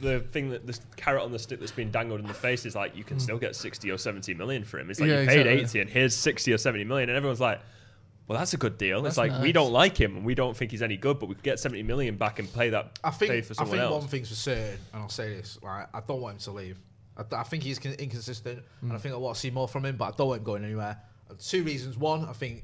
the 0.01 0.19
thing 0.19 0.49
that 0.49 0.65
the 0.67 0.77
carrot 0.97 1.23
on 1.23 1.31
the 1.31 1.39
stick 1.39 1.59
that's 1.59 1.71
been 1.71 1.91
dangled 1.91 2.19
in 2.19 2.27
the 2.27 2.33
face 2.33 2.65
is 2.65 2.75
like 2.75 2.95
you 2.95 3.03
can 3.03 3.19
still 3.19 3.37
get 3.37 3.55
sixty 3.55 3.89
or 3.91 3.97
seventy 3.97 4.33
million 4.33 4.63
for 4.63 4.79
him. 4.79 4.89
It's 4.89 4.99
like 4.99 5.09
Yeah, 5.09 5.21
you 5.21 5.27
paid 5.27 5.39
exactly. 5.47 5.61
eighty 5.63 5.79
and 5.81 5.89
here's 5.89 6.15
sixty 6.15 6.51
or 6.53 6.57
seventy 6.57 6.83
million, 6.83 7.09
and 7.09 7.17
everyone's 7.17 7.41
like. 7.41 7.59
Well, 8.27 8.39
that's 8.39 8.53
a 8.53 8.57
good 8.57 8.77
deal. 8.77 9.01
That's 9.01 9.13
it's 9.13 9.17
like 9.17 9.41
we 9.41 9.51
don't 9.51 9.73
like 9.73 9.97
him 9.99 10.15
and 10.15 10.23
we 10.25 10.35
don't 10.35 10.55
think 10.55 10.71
he's 10.71 10.81
any 10.83 10.95
good, 10.95 11.19
but 11.19 11.27
we 11.27 11.35
could 11.35 11.43
get 11.43 11.59
seventy 11.59 11.83
million 11.83 12.15
back 12.15 12.39
and 12.39 12.47
play 12.47 12.69
that 12.69 12.97
I 13.03 13.09
think, 13.09 13.29
pay 13.31 13.41
for 13.41 13.61
I 13.61 13.65
think 13.65 13.77
else. 13.79 13.91
one 13.99 14.07
thing's 14.09 14.29
for 14.29 14.35
certain, 14.35 14.77
and 14.93 15.01
I'll 15.01 15.09
say 15.09 15.35
this, 15.35 15.57
right, 15.61 15.85
I 15.93 15.99
don't 15.99 16.21
want 16.21 16.35
him 16.35 16.39
to 16.41 16.51
leave. 16.51 16.77
I, 17.17 17.23
I 17.35 17.43
think 17.43 17.63
he's 17.63 17.77
con- 17.77 17.91
inconsistent, 17.99 18.59
Hmm. 18.79 18.85
and 18.87 18.93
I 18.93 18.99
think 18.99 19.13
I 19.15 19.17
want 19.17 19.35
to 19.35 19.41
see 19.41 19.51
more 19.51 19.67
from 19.67 19.83
him. 19.83 19.97
But 19.97 20.13
I 20.13 20.15
don't 20.15 20.29
want 20.29 20.39
him 20.41 20.45
going 20.45 20.63
anywhere. 20.63 20.97
Uh, 21.29 21.33
Two 21.39 21.63
reasons: 21.63 21.97
one, 21.97 22.23
I 22.23 22.31
think, 22.31 22.63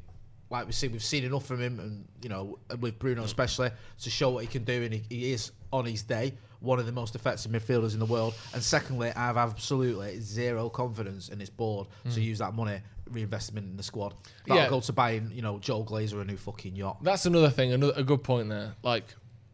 like 0.49 0.67
we 0.67 0.71
see, 0.71 0.87
we've 0.87 1.03
seen 1.03 1.25
enough 1.25 1.45
from 1.45 1.59
him, 1.59 1.81
and 1.81 2.07
you 2.23 2.29
know, 2.29 2.59
with 2.79 2.97
Bruno 2.97 3.23
especially, 3.23 3.71
to 4.03 4.09
show 4.09 4.29
what 4.29 4.43
he 4.45 4.47
can 4.47 4.63
do, 4.63 4.83
and 4.83 4.93
he, 4.93 5.03
he 5.09 5.33
is 5.33 5.51
on 5.73 5.83
his 5.85 6.01
day 6.03 6.33
one 6.59 6.79
of 6.79 6.85
the 6.85 6.91
most 6.91 7.15
effective 7.15 7.51
midfielders 7.51 7.93
in 7.93 7.99
the 7.99 8.05
world. 8.05 8.33
And 8.53 8.61
secondly, 8.61 9.11
I 9.11 9.27
have 9.27 9.37
absolutely 9.37 10.19
zero 10.19 10.69
confidence 10.69 11.29
in 11.29 11.39
this 11.39 11.49
board 11.49 11.87
to 12.05 12.09
hmm. 12.11 12.19
use 12.19 12.39
that 12.39 12.53
money 12.53 12.81
reinvestment 13.11 13.67
in 13.67 13.77
the 13.77 13.83
squad. 13.83 14.13
That'll. 14.45 14.63
Yeah. 14.63 14.69
go 14.69 14.79
to 14.81 14.93
buying, 14.93 15.31
you 15.33 15.41
know, 15.41 15.59
Joel 15.59 15.85
Glazer 15.85 16.21
a 16.21 16.25
new 16.25 16.37
fucking 16.37 16.75
yacht. 16.75 16.97
That's 17.01 17.25
another 17.25 17.49
thing, 17.49 17.71
another 17.71 17.93
a 17.95 18.03
good 18.03 18.23
point 18.23 18.49
there. 18.49 18.75
Like, 18.83 19.05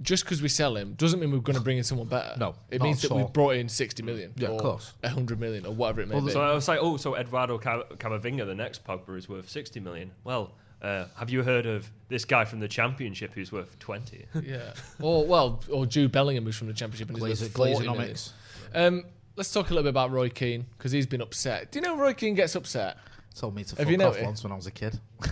just 0.01 0.23
because 0.25 0.41
we 0.41 0.49
sell 0.49 0.75
him 0.75 0.93
doesn't 0.93 1.19
mean 1.19 1.31
we're 1.31 1.39
going 1.39 1.57
to 1.57 1.61
bring 1.61 1.77
in 1.77 1.83
someone 1.83 2.07
better. 2.07 2.35
No, 2.37 2.55
it 2.69 2.81
means 2.81 3.01
that 3.01 3.11
we've 3.11 3.31
brought 3.31 3.55
in 3.55 3.69
sixty 3.69 4.03
million, 4.03 4.33
Yeah, 4.35 4.49
of 4.49 4.55
or 4.55 4.59
course. 4.59 4.93
hundred 5.03 5.39
million, 5.39 5.65
or 5.65 5.73
whatever 5.73 6.01
it 6.01 6.09
may 6.09 6.15
Well, 6.15 6.25
be. 6.25 6.31
So 6.31 6.41
I 6.41 6.53
was 6.53 6.67
like, 6.67 6.79
oh, 6.81 6.97
so 6.97 7.15
Eduardo 7.15 7.57
Cam- 7.57 7.83
Camavinga, 7.97 8.45
the 8.45 8.55
next 8.55 8.83
Pogba, 8.83 9.17
is 9.17 9.29
worth 9.29 9.49
60 9.49 9.79
million. 9.79 10.11
Well, 10.23 10.55
uh, 10.84 11.05
have 11.15 11.29
you 11.29 11.43
heard 11.43 11.65
of 11.65 11.89
this 12.09 12.25
guy 12.25 12.45
from 12.45 12.59
the 12.59 12.67
Championship 12.67 13.34
who's 13.34 13.51
worth 13.51 13.79
20? 13.79 14.25
yeah, 14.43 14.73
or 15.01 15.25
well, 15.25 15.61
or 15.69 15.86
Jude 15.86 16.11
Bellingham, 16.11 16.43
who's 16.43 16.57
from 16.57 16.67
the 16.67 16.73
Championship 16.73 17.09
and 17.09 17.17
is 17.17 17.23
Glazer, 17.23 17.41
worth 17.41 17.53
40 17.53 17.88
million. 17.88 18.13
Glazeronomics. 18.13 18.31
Um, 18.75 19.05
let's 19.36 19.51
talk 19.51 19.67
a 19.67 19.69
little 19.69 19.84
bit 19.84 19.89
about 19.89 20.11
Roy 20.11 20.29
Keane 20.29 20.65
because 20.77 20.91
he's 20.91 21.07
been 21.07 21.21
upset. 21.21 21.71
Do 21.71 21.79
you 21.79 21.86
know 21.86 21.97
Roy 21.97 22.13
Keane 22.13 22.36
gets 22.36 22.55
upset? 22.55 22.97
Told 23.36 23.55
me 23.55 23.63
to 23.63 23.75
fuck 23.75 23.88
off 23.88 23.97
noticed? 23.97 24.23
once 24.23 24.43
when 24.43 24.51
I 24.51 24.55
was 24.55 24.67
a 24.67 24.71
kid. 24.71 24.99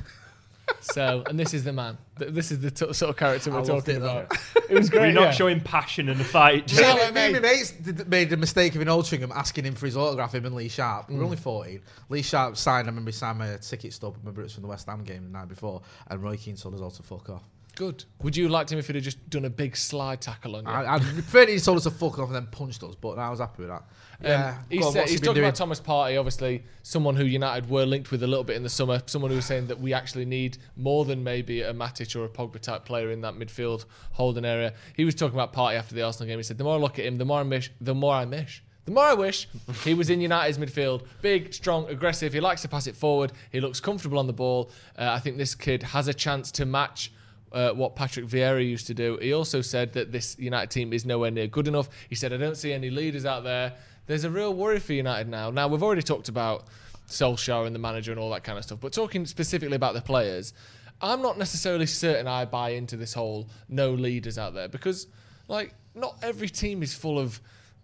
So, 0.79 1.23
and 1.27 1.37
this 1.39 1.53
is 1.53 1.63
the 1.63 1.73
man. 1.73 1.97
Th- 2.17 2.31
This 2.31 2.51
is 2.51 2.59
the 2.61 2.71
t- 2.71 2.91
sort 2.93 3.09
of 3.09 3.17
character 3.17 3.51
we're 3.51 3.59
I 3.61 3.63
talking 3.63 3.95
it, 3.95 4.01
about. 4.01 4.31
It 4.69 4.75
was 4.75 4.89
great. 4.89 5.07
We're 5.07 5.11
not 5.13 5.21
yeah. 5.21 5.31
showing 5.31 5.59
passion 5.59 6.07
in 6.09 6.17
the 6.17 6.23
fight. 6.23 6.65
just- 6.67 6.81
Yeah, 6.81 6.93
Me, 6.95 7.01
like, 7.01 7.13
me 7.13 7.21
and 7.21 7.33
my 7.33 7.39
mate. 7.39 7.55
mates 7.57 7.71
did, 7.71 8.07
made 8.09 8.29
the 8.29 8.37
mistake 8.37 8.73
of 8.75 8.81
in 8.81 8.87
Altrincham 8.87 9.31
asking 9.35 9.65
him 9.65 9.75
for 9.75 9.85
his 9.85 9.97
autograph, 9.97 10.33
him 10.33 10.45
and 10.45 10.55
Lee 10.55 10.69
Sharpe. 10.69 11.07
Mm. 11.07 11.13
We 11.13 11.15
were 11.17 11.23
only 11.25 11.37
14. 11.37 11.81
Lee 12.09 12.21
Sharpe 12.21 12.55
signed, 12.57 12.87
I 12.87 12.89
remember 12.89 13.09
he 13.11 13.13
signed 13.17 13.37
my 13.37 13.57
ticket 13.57 13.91
stub. 13.93 14.13
I 14.15 14.19
remember 14.19 14.41
it 14.41 14.45
was 14.45 14.53
from 14.53 14.63
the 14.63 14.69
West 14.69 14.87
Ham 14.87 15.03
game 15.03 15.23
the 15.25 15.37
night 15.37 15.49
before. 15.49 15.81
And 16.07 16.23
Roy 16.23 16.37
Keane 16.37 16.55
told 16.55 16.73
us 16.75 16.81
all 16.81 16.91
to 16.91 17.03
fuck 17.03 17.29
off. 17.29 17.43
Good. 17.75 18.03
Would 18.21 18.35
you 18.35 18.43
have 18.43 18.51
liked 18.51 18.71
him 18.71 18.79
if 18.79 18.87
he'd 18.87 18.95
have 18.95 19.03
just 19.03 19.29
done 19.29 19.45
a 19.45 19.49
big 19.49 19.75
slide 19.77 20.21
tackle 20.21 20.55
on 20.57 20.65
you? 20.65 20.69
I, 20.69 20.95
I 20.95 20.99
preferred 20.99 21.49
he 21.49 21.57
told 21.59 21.77
us 21.77 21.83
to 21.83 21.91
fuck 21.91 22.19
off 22.19 22.27
and 22.27 22.35
then 22.35 22.47
punched 22.47 22.83
us, 22.83 22.95
but 22.95 23.17
I 23.17 23.29
was 23.29 23.39
happy 23.39 23.63
with 23.63 23.69
that. 23.69 23.83
Yeah, 24.21 24.49
Um, 24.59 24.65
he's, 24.69 24.85
on, 24.85 24.91
said- 24.93 24.99
what's 24.99 25.11
he 25.11 25.17
talking 25.17 25.33
doing? 25.35 25.45
about 25.45 25.55
Thomas 25.55 25.79
Partey, 25.79 26.19
obviously 26.19 26.63
someone 26.83 27.15
who 27.15 27.23
United 27.25 27.69
were 27.69 27.85
linked 27.85 28.11
with 28.11 28.21
a 28.23 28.27
little 28.27 28.43
bit 28.43 28.55
in 28.57 28.63
the 28.63 28.69
summer. 28.69 29.01
Someone 29.05 29.31
who 29.31 29.37
was 29.37 29.45
saying 29.45 29.67
that 29.67 29.79
we 29.79 29.93
actually 29.93 30.25
need 30.25 30.57
more 30.75 31.05
than 31.05 31.23
maybe 31.23 31.61
a 31.61 31.73
Matic 31.73 32.15
or 32.15 32.25
a 32.25 32.29
Pogba 32.29 32.59
type 32.59 32.85
player 32.85 33.09
in 33.09 33.21
that 33.21 33.35
midfield 33.35 33.85
holding 34.11 34.45
area. 34.45 34.73
He 34.95 35.05
was 35.05 35.15
talking 35.15 35.35
about 35.35 35.53
Partey 35.53 35.75
after 35.75 35.95
the 35.95 36.01
Arsenal 36.03 36.27
game. 36.27 36.37
He 36.39 36.43
said, 36.43 36.57
"The 36.57 36.63
more 36.65 36.75
I 36.75 36.79
look 36.79 36.99
at 36.99 37.05
him, 37.05 37.17
the 37.17 37.25
more 37.25 37.39
I 37.39 37.43
miss. 37.43 37.69
The 37.79 37.95
more 37.95 38.13
I 38.13 38.25
miss." 38.25 38.59
The 38.83 38.91
more 38.91 39.03
I 39.03 39.13
wish 39.13 39.47
he 39.83 39.93
was 39.93 40.09
in 40.09 40.21
United's 40.21 40.57
midfield. 40.57 41.03
Big, 41.21 41.53
strong, 41.53 41.87
aggressive. 41.87 42.33
He 42.33 42.39
likes 42.39 42.63
to 42.63 42.67
pass 42.67 42.87
it 42.87 42.95
forward. 42.95 43.31
He 43.51 43.61
looks 43.61 43.79
comfortable 43.79 44.17
on 44.17 44.25
the 44.25 44.33
ball. 44.33 44.71
Uh, 44.97 45.11
I 45.11 45.19
think 45.19 45.37
this 45.37 45.53
kid 45.53 45.83
has 45.83 46.07
a 46.07 46.15
chance 46.15 46.51
to 46.53 46.65
match 46.65 47.11
uh, 47.51 47.71
what 47.71 47.95
Patrick 47.95 48.25
Vieira 48.25 48.65
used 48.65 48.87
to 48.87 48.93
do. 48.93 49.17
He 49.21 49.33
also 49.33 49.61
said 49.61 49.93
that 49.93 50.11
this 50.11 50.37
United 50.39 50.69
team 50.71 50.93
is 50.93 51.05
nowhere 51.05 51.31
near 51.31 51.47
good 51.47 51.67
enough. 51.67 51.89
He 52.09 52.15
said, 52.15 52.33
I 52.33 52.37
don't 52.37 52.57
see 52.57 52.73
any 52.73 52.89
leaders 52.89 53.25
out 53.25 53.43
there. 53.43 53.73
There's 54.07 54.23
a 54.23 54.29
real 54.29 54.53
worry 54.53 54.79
for 54.79 54.93
United 54.93 55.27
now. 55.27 55.51
Now, 55.51 55.67
we've 55.67 55.83
already 55.83 56.01
talked 56.01 56.29
about 56.29 56.65
Solskjaer 57.07 57.65
and 57.65 57.75
the 57.75 57.79
manager 57.79 58.11
and 58.11 58.19
all 58.19 58.31
that 58.31 58.43
kind 58.43 58.57
of 58.57 58.63
stuff, 58.63 58.79
but 58.79 58.93
talking 58.93 59.25
specifically 59.25 59.75
about 59.75 59.93
the 59.93 60.01
players, 60.01 60.53
I'm 61.01 61.21
not 61.21 61.37
necessarily 61.37 61.85
certain 61.85 62.27
I 62.27 62.45
buy 62.45 62.69
into 62.71 62.95
this 62.95 63.13
whole 63.13 63.49
no 63.67 63.91
leaders 63.93 64.37
out 64.37 64.53
there 64.53 64.67
because, 64.67 65.07
like, 65.47 65.73
not 65.95 66.17
every 66.21 66.49
team 66.49 66.83
is 66.83 66.93
full 66.93 67.19
of, 67.19 67.41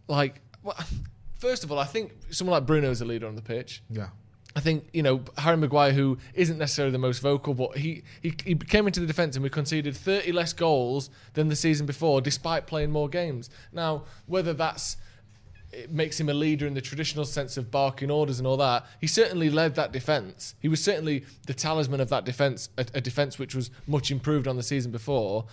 like, 0.08 0.42
well, 0.64 0.78
first 1.40 1.64
of 1.64 1.72
all, 1.72 1.80
I 1.80 1.86
think 1.86 2.14
someone 2.30 2.54
like 2.54 2.66
Bruno 2.66 2.90
is 2.90 3.02
a 3.02 3.06
leader 3.06 3.28
on 3.28 3.36
the 3.36 3.42
pitch. 3.42 3.82
Yeah. 3.90 4.10
I 4.58 4.60
think 4.60 4.90
you 4.92 5.04
know 5.04 5.22
Harry 5.38 5.56
Maguire, 5.56 5.94
who 5.94 6.18
isn't 6.34 6.58
necessarily 6.58 6.92
the 6.92 6.98
most 6.98 7.20
vocal, 7.20 7.54
but 7.54 7.78
he, 7.78 8.02
he 8.24 8.34
he 8.44 8.56
came 8.56 8.88
into 8.88 9.00
the 9.00 9.06
defence 9.06 9.36
and 9.36 9.44
we 9.44 9.52
conceded 9.52 9.96
30 9.96 10.32
less 10.32 10.52
goals 10.52 11.12
than 11.36 11.48
the 11.48 11.56
season 11.56 11.86
before, 11.86 12.22
despite 12.22 12.66
playing 12.66 12.90
more 12.90 13.08
games. 13.08 13.52
Now, 13.72 14.06
whether 14.26 14.54
that's 14.54 14.98
it 15.72 15.92
makes 15.92 16.20
him 16.20 16.28
a 16.28 16.34
leader 16.34 16.66
in 16.66 16.74
the 16.74 16.82
traditional 16.82 17.24
sense 17.24 17.56
of 17.56 17.70
barking 17.70 18.10
orders 18.10 18.40
and 18.40 18.48
all 18.48 18.58
that. 18.58 18.86
He 19.00 19.06
certainly 19.06 19.50
led 19.50 19.76
that 19.76 19.92
defence. 19.92 20.56
He 20.60 20.70
was 20.70 20.82
certainly 20.82 21.26
the 21.46 21.54
talisman 21.54 22.00
of 22.00 22.10
that 22.10 22.24
defence, 22.24 22.70
a, 22.78 22.86
a 22.96 23.02
defence 23.02 23.38
which 23.38 23.54
was 23.54 23.70
much 23.86 24.10
improved 24.10 24.48
on 24.48 24.56
the 24.56 24.64
season 24.64 24.92
before. 24.92 25.46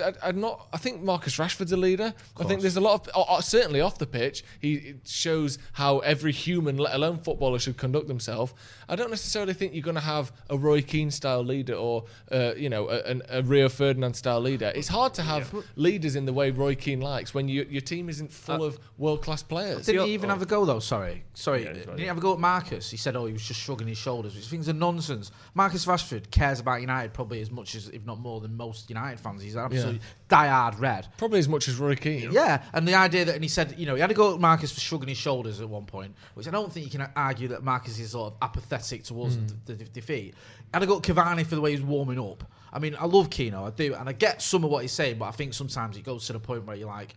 I, 0.00 0.08
I, 0.08 0.12
I'm 0.28 0.40
not. 0.40 0.68
I 0.72 0.76
think 0.78 1.02
Marcus 1.02 1.36
Rashford's 1.36 1.72
a 1.72 1.76
leader. 1.76 2.14
I 2.38 2.44
think 2.44 2.60
there's 2.60 2.76
a 2.76 2.80
lot 2.80 3.06
of 3.08 3.16
uh, 3.16 3.34
uh, 3.34 3.40
certainly 3.40 3.80
off 3.80 3.98
the 3.98 4.06
pitch. 4.06 4.44
He 4.60 4.94
shows 5.04 5.58
how 5.72 5.98
every 6.00 6.32
human, 6.32 6.76
let 6.76 6.94
alone 6.94 7.18
footballer, 7.18 7.58
should 7.58 7.76
conduct 7.76 8.08
themselves. 8.08 8.54
I 8.88 8.96
don't 8.96 9.10
necessarily 9.10 9.54
think 9.54 9.74
you're 9.74 9.82
going 9.82 9.94
to 9.96 10.00
have 10.00 10.32
a 10.50 10.56
Roy 10.56 10.82
Keane 10.82 11.10
style 11.10 11.44
leader 11.44 11.74
or 11.74 12.04
uh, 12.30 12.52
you 12.56 12.68
know 12.68 12.88
a, 12.88 13.00
an- 13.02 13.22
a 13.28 13.42
Rio 13.42 13.68
Ferdinand 13.68 14.14
style 14.14 14.40
leader. 14.40 14.72
It's 14.74 14.88
hard 14.88 15.14
to 15.14 15.22
have 15.22 15.54
leaders 15.76 16.16
in 16.16 16.24
the 16.26 16.32
way 16.32 16.50
Roy 16.50 16.74
Keane 16.74 17.00
likes 17.00 17.34
when 17.34 17.48
you, 17.48 17.66
your 17.68 17.80
team 17.80 18.08
isn't 18.08 18.32
full 18.32 18.64
of 18.64 18.78
world 18.98 19.22
class 19.22 19.42
players. 19.42 19.86
Didn't 19.86 20.06
he 20.06 20.14
even 20.14 20.30
have 20.30 20.42
a 20.42 20.46
go 20.46 20.64
though? 20.64 20.78
Sorry, 20.80 21.24
sorry. 21.34 21.64
Yeah, 21.64 21.68
he's 21.68 21.76
right, 21.78 21.86
Didn't 21.86 21.98
he 22.00 22.06
have 22.06 22.18
a 22.18 22.20
go 22.20 22.32
at 22.34 22.38
Marcus? 22.38 22.90
He 22.90 22.96
said, 22.96 23.16
"Oh, 23.16 23.26
he 23.26 23.32
was 23.32 23.42
just 23.46 23.60
shrugging 23.60 23.88
his 23.88 23.98
shoulders," 23.98 24.34
which 24.34 24.46
things 24.46 24.68
are 24.68 24.72
nonsense. 24.72 25.30
Marcus 25.54 25.86
Rashford 25.86 26.30
cares 26.30 26.60
about 26.60 26.80
United 26.80 27.12
probably 27.12 27.40
as 27.40 27.50
much 27.50 27.74
as, 27.74 27.88
if 27.88 28.04
not 28.04 28.18
more, 28.18 28.40
than 28.40 28.56
most 28.56 28.88
United 28.88 29.20
fans. 29.20 29.42
He's 29.42 29.56
absolutely 29.56 29.81
die-hard 30.28 30.78
red. 30.78 31.06
Probably 31.18 31.38
as 31.38 31.48
much 31.48 31.68
as 31.68 31.76
Roy 31.76 31.94
Keane. 31.94 32.30
Yeah, 32.32 32.62
and 32.72 32.86
the 32.88 32.94
idea 32.94 33.24
that, 33.26 33.34
and 33.34 33.44
he 33.44 33.48
said, 33.48 33.74
you 33.78 33.86
know, 33.86 33.94
he 33.94 34.00
had 34.00 34.08
to 34.08 34.14
go 34.14 34.34
at 34.34 34.40
Marcus 34.40 34.72
for 34.72 34.80
shrugging 34.80 35.08
his 35.08 35.18
shoulders 35.18 35.60
at 35.60 35.68
one 35.68 35.84
point, 35.84 36.14
which 36.34 36.48
I 36.48 36.50
don't 36.50 36.72
think 36.72 36.86
you 36.86 36.98
can 36.98 37.08
argue 37.14 37.48
that 37.48 37.62
Marcus 37.62 37.98
is 37.98 38.12
sort 38.12 38.32
of 38.32 38.38
apathetic 38.42 39.04
towards 39.04 39.36
Hmm. 39.36 39.46
the, 39.66 39.74
the 39.74 39.84
defeat. 39.84 40.34
Had 40.72 40.80
to 40.80 40.86
go 40.86 40.96
at 40.96 41.02
Cavani 41.02 41.44
for 41.44 41.54
the 41.54 41.60
way 41.60 41.72
he's 41.72 41.82
warming 41.82 42.18
up. 42.18 42.44
I 42.72 42.78
mean, 42.78 42.96
I 42.98 43.04
love 43.04 43.28
Keano, 43.28 43.66
I 43.66 43.70
do, 43.70 43.94
and 43.94 44.08
I 44.08 44.12
get 44.12 44.40
some 44.40 44.64
of 44.64 44.70
what 44.70 44.80
he's 44.82 44.92
saying, 44.92 45.18
but 45.18 45.26
I 45.26 45.32
think 45.32 45.52
sometimes 45.52 45.96
it 45.98 46.04
goes 46.04 46.26
to 46.28 46.32
the 46.32 46.38
point 46.40 46.64
where 46.64 46.74
you're 46.76 46.88
like, 46.88 47.14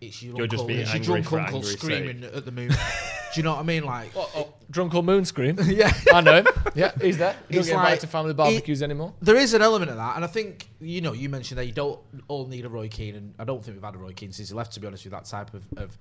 it's 0.00 0.22
your 0.22 0.36
You're 0.36 0.42
uncle, 0.44 0.56
just 0.58 0.68
being 0.68 0.80
it's 0.80 0.88
your 0.90 0.96
angry 0.96 1.22
drunk 1.22 1.26
for 1.26 1.38
uncle 1.38 1.56
angry's 1.58 1.78
screaming 1.78 2.24
at 2.24 2.44
the 2.44 2.52
moon. 2.52 2.68
do 2.68 2.76
you 3.34 3.42
know 3.42 3.52
what 3.54 3.60
I 3.60 3.62
mean? 3.62 3.84
Like, 3.86 4.12
drunk 4.70 4.94
old 4.94 5.06
moon 5.06 5.24
scream. 5.24 5.58
yeah. 5.64 5.92
I 6.12 6.20
know 6.20 6.36
him. 6.42 6.46
Yeah, 6.74 6.92
he's 7.00 7.18
there. 7.18 7.32
He 7.48 7.56
It's 7.56 7.68
doesn't 7.68 7.72
get 7.72 7.78
invited 7.78 7.90
like- 7.92 8.00
to 8.00 8.06
family 8.06 8.34
barbecues 8.34 8.82
anymore. 8.82 9.14
There 9.22 9.36
is 9.36 9.54
an 9.54 9.62
element 9.62 9.90
of 9.90 9.96
that, 9.96 10.16
and 10.16 10.24
I 10.24 10.28
think 10.28 10.68
you 10.80 11.00
know 11.00 11.12
you 11.12 11.28
mentioned 11.28 11.58
that 11.58 11.64
you 11.66 11.72
don't 11.72 11.98
all 12.28 12.46
need 12.46 12.64
a 12.64 12.68
Roy 12.68 12.88
Keane, 12.88 13.14
and 13.14 13.34
I 13.38 13.44
don't 13.44 13.64
think 13.64 13.76
we've 13.76 13.84
had 13.84 13.94
a 13.94 13.98
Roy 13.98 14.12
Keane 14.12 14.32
since 14.32 14.48
he 14.50 14.54
left. 14.54 14.72
To 14.72 14.80
be 14.80 14.86
honest 14.86 15.04
with 15.04 15.12
you, 15.12 15.18
that 15.18 15.24
type 15.24 15.54
of, 15.54 15.64
of 15.76 15.96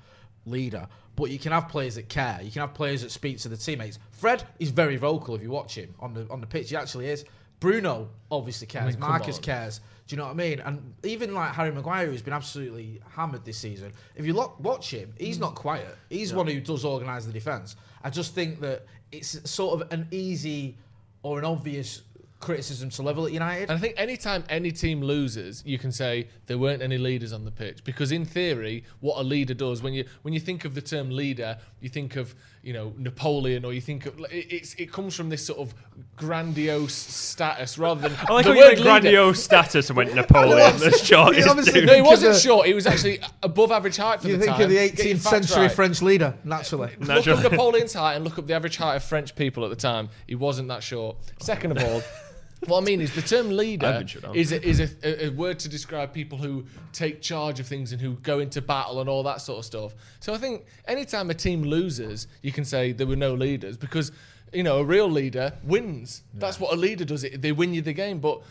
leader. 0.46 0.88
But 1.16 1.32
you 1.32 1.40
can 1.40 1.52
have 1.54 1.70
players 1.70 1.96
that 1.96 2.10
care. 2.10 2.40
You 2.44 2.52
can 2.52 2.62
have 2.62 2.74
players 2.74 3.02
that 3.02 3.12
speak 3.12 3.38
to 3.40 3.50
the 3.50 3.58
teammates. 3.58 4.00
Fred 4.12 4.44
is 4.60 4.70
very 4.72 4.98
vocal 4.98 5.36
if 5.36 5.42
you 5.42 5.50
watch 5.50 5.76
him 5.78 5.94
on 6.00 6.14
the 6.14 6.28
on 6.30 6.42
the 6.42 6.48
pitch. 6.48 6.70
He 6.70 6.76
actually 6.76 7.08
is. 7.08 7.24
Bruno 7.60 8.10
obviously 8.32 8.68
cares. 8.68 8.94
mean, 8.94 9.00
Marcus 9.00 9.38
on. 9.38 9.44
cares. 9.44 9.80
Do 10.08 10.16
you 10.16 10.18
know 10.18 10.26
what 10.26 10.34
I 10.34 10.36
mean? 10.36 10.60
And 10.60 10.94
even 11.04 11.34
like 11.34 11.52
Harry 11.54 11.72
Maguire, 11.72 12.06
who's 12.06 12.22
been 12.22 12.34
absolutely 12.34 13.02
hammered 13.10 13.44
this 13.44 13.58
season. 13.58 13.92
If 14.16 14.26
you 14.26 14.34
look, 14.34 14.60
watch 14.60 14.92
him, 14.92 15.14
he's 15.18 15.40
not 15.40 15.56
quiet. 15.56 15.96
He's 16.10 16.34
one 16.34 16.46
who 16.46 16.60
does 16.62 16.86
organise 16.86 17.26
the 17.26 17.34
defence. 17.34 17.76
I 18.04 18.12
just 18.12 18.36
think 18.36 18.60
that 18.60 18.86
it's 19.12 19.50
sort 19.50 19.82
of 19.82 19.92
an 19.92 20.08
easy 20.12 20.78
or 21.24 21.40
an 21.40 21.46
obvious 21.46 22.04
criticism 22.46 22.90
to 22.92 23.02
level 23.02 23.26
at 23.26 23.34
United. 23.34 23.64
And 23.70 23.72
I 23.72 23.78
think 23.78 23.96
anytime 23.98 24.44
any 24.50 24.72
team 24.72 25.02
loses, 25.02 25.64
you 25.66 25.78
can 25.78 25.92
say 25.92 26.28
there 26.46 26.58
weren't 26.58 26.82
any 26.82 26.98
leaders 26.98 27.34
on 27.34 27.44
the 27.44 27.52
pitch 27.52 27.84
because 27.84 28.12
in 28.12 28.24
theory, 28.26 28.84
what 29.02 29.18
a 29.20 29.24
leader 29.24 29.54
does 29.54 29.82
when 29.82 29.94
you 29.94 30.06
when 30.22 30.34
you 30.34 30.40
think 30.40 30.64
of 30.64 30.76
the 30.76 30.82
term 30.82 31.10
leader, 31.10 31.58
you 31.82 31.90
think 31.90 32.16
of 32.16 32.36
you 32.62 32.74
know 32.74 32.94
Napoleon 32.98 33.66
or 33.66 33.74
you 33.74 33.82
think 33.82 34.06
of 34.06 34.20
it, 34.20 34.28
it's 34.32 34.74
it 34.76 34.92
comes 34.92 35.16
from 35.16 35.30
this 35.30 35.46
sort 35.46 35.60
of 35.60 35.74
grandiose 36.16 36.94
status 36.94 37.78
rather 37.78 38.08
than 38.08 38.18
I 38.30 38.34
like 38.34 38.46
the 38.46 38.52
how 38.52 38.56
you 38.58 38.62
word 38.64 38.70
leader. 38.78 38.84
grandiose 38.84 39.44
status 39.44 39.90
and 39.90 39.98
went 39.98 40.14
Napoleon. 40.24 40.78
the 40.78 40.92
shortest 40.92 41.48
obviously- 41.48 41.74
dude. 41.82 41.88
No, 41.88 41.94
he 41.96 42.02
wasn't 42.02 42.36
of- 42.36 42.42
short. 42.42 42.68
He 42.68 42.74
was 42.74 42.88
actually 42.88 43.20
above 43.44 43.72
average 43.72 43.98
height 43.98 44.22
for 44.22 44.28
you 44.28 44.38
the 44.38 44.46
time. 44.46 44.60
You 44.62 44.68
think 44.68 44.78
time. 44.78 44.92
of 44.92 44.98
the 45.06 45.14
18th 45.14 45.20
century 45.20 45.64
right. 45.64 45.72
French 45.72 46.02
leader, 46.02 46.34
naturally. 46.44 46.92
Look 47.00 47.08
Naturally. 47.10 47.44
up 47.46 47.52
Napoleon's 47.52 47.94
height 47.94 48.16
and 48.16 48.24
look 48.26 48.38
up 48.40 48.48
the 48.48 48.54
average 48.54 48.78
height 48.78 48.96
of 48.96 49.04
French 49.04 49.36
people 49.36 49.64
at 49.64 49.70
the 49.70 49.76
time. 49.76 50.10
He 50.28 50.36
wasn't 50.36 50.68
that 50.70 50.84
short. 50.84 51.18
Second 51.40 51.78
of 51.78 51.84
all, 51.84 52.02
what 52.68 52.82
I 52.82 52.86
mean 52.86 53.02
is 53.02 53.14
the 53.14 53.22
term 53.22 53.50
leader 53.50 53.92
been 54.00 54.08
shut 54.08 54.24
down. 54.24 54.36
is 54.36 54.52
a, 54.52 54.64
is 54.66 54.80
a, 54.80 55.26
a, 55.26 55.30
word 55.30 55.60
to 55.60 55.70
describe 55.70 56.14
people 56.14 56.38
who 56.38 56.66
take 56.92 57.22
charge 57.22 57.60
of 57.60 57.68
things 57.68 57.92
and 57.92 58.02
who 58.02 58.14
go 58.16 58.40
into 58.40 58.62
battle 58.62 59.02
and 59.02 59.10
all 59.10 59.24
that 59.24 59.42
sort 59.42 59.60
of 59.60 59.66
stuff. 59.66 59.94
So 60.20 60.34
I 60.34 60.38
think 60.38 60.66
anytime 60.88 61.30
a 61.30 61.34
team 61.34 61.64
loses, 61.64 62.28
you 62.42 62.52
can 62.52 62.66
say 62.66 62.92
there 62.92 63.08
were 63.08 63.16
no 63.16 63.34
leaders 63.34 63.78
because 63.78 64.12
you 64.54 64.64
know 64.64 64.80
a 64.80 64.84
real 64.84 65.10
leader 65.10 65.54
wins. 65.64 66.24
That's 66.34 66.60
what 66.60 66.74
a 66.74 66.76
leader 66.76 67.06
does. 67.06 67.24
It 67.24 67.42
they 67.42 67.52
win 67.52 67.74
you 67.74 67.82
the 67.82 67.94
game, 67.94 68.20
but 68.20 68.42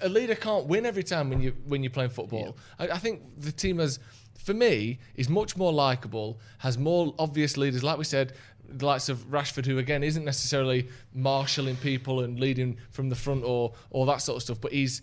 a 0.00 0.08
leader 0.08 0.34
can't 0.34 0.66
win 0.66 0.86
every 0.86 1.02
time 1.02 1.30
when 1.30 1.40
you 1.40 1.56
when 1.66 1.82
you're 1.82 1.90
playing 1.90 2.10
football. 2.10 2.56
I, 2.78 2.88
I 2.88 2.98
think 2.98 3.22
the 3.40 3.52
team 3.52 3.78
has, 3.78 3.98
for 4.38 4.54
me, 4.54 4.98
is 5.14 5.28
much 5.28 5.56
more 5.56 5.72
likable, 5.72 6.38
has 6.58 6.78
more 6.78 7.14
obvious 7.18 7.56
leaders. 7.56 7.82
Like 7.82 7.98
we 7.98 8.04
said, 8.04 8.34
the 8.68 8.86
likes 8.86 9.08
of 9.08 9.30
Rashford, 9.30 9.66
who 9.66 9.78
again 9.78 10.02
isn't 10.02 10.24
necessarily 10.24 10.88
marshalling 11.14 11.76
people 11.76 12.20
and 12.20 12.38
leading 12.38 12.76
from 12.90 13.08
the 13.08 13.16
front 13.16 13.44
or 13.44 13.72
or 13.90 14.06
that 14.06 14.18
sort 14.18 14.36
of 14.36 14.42
stuff, 14.42 14.60
but 14.60 14.72
he's 14.72 15.02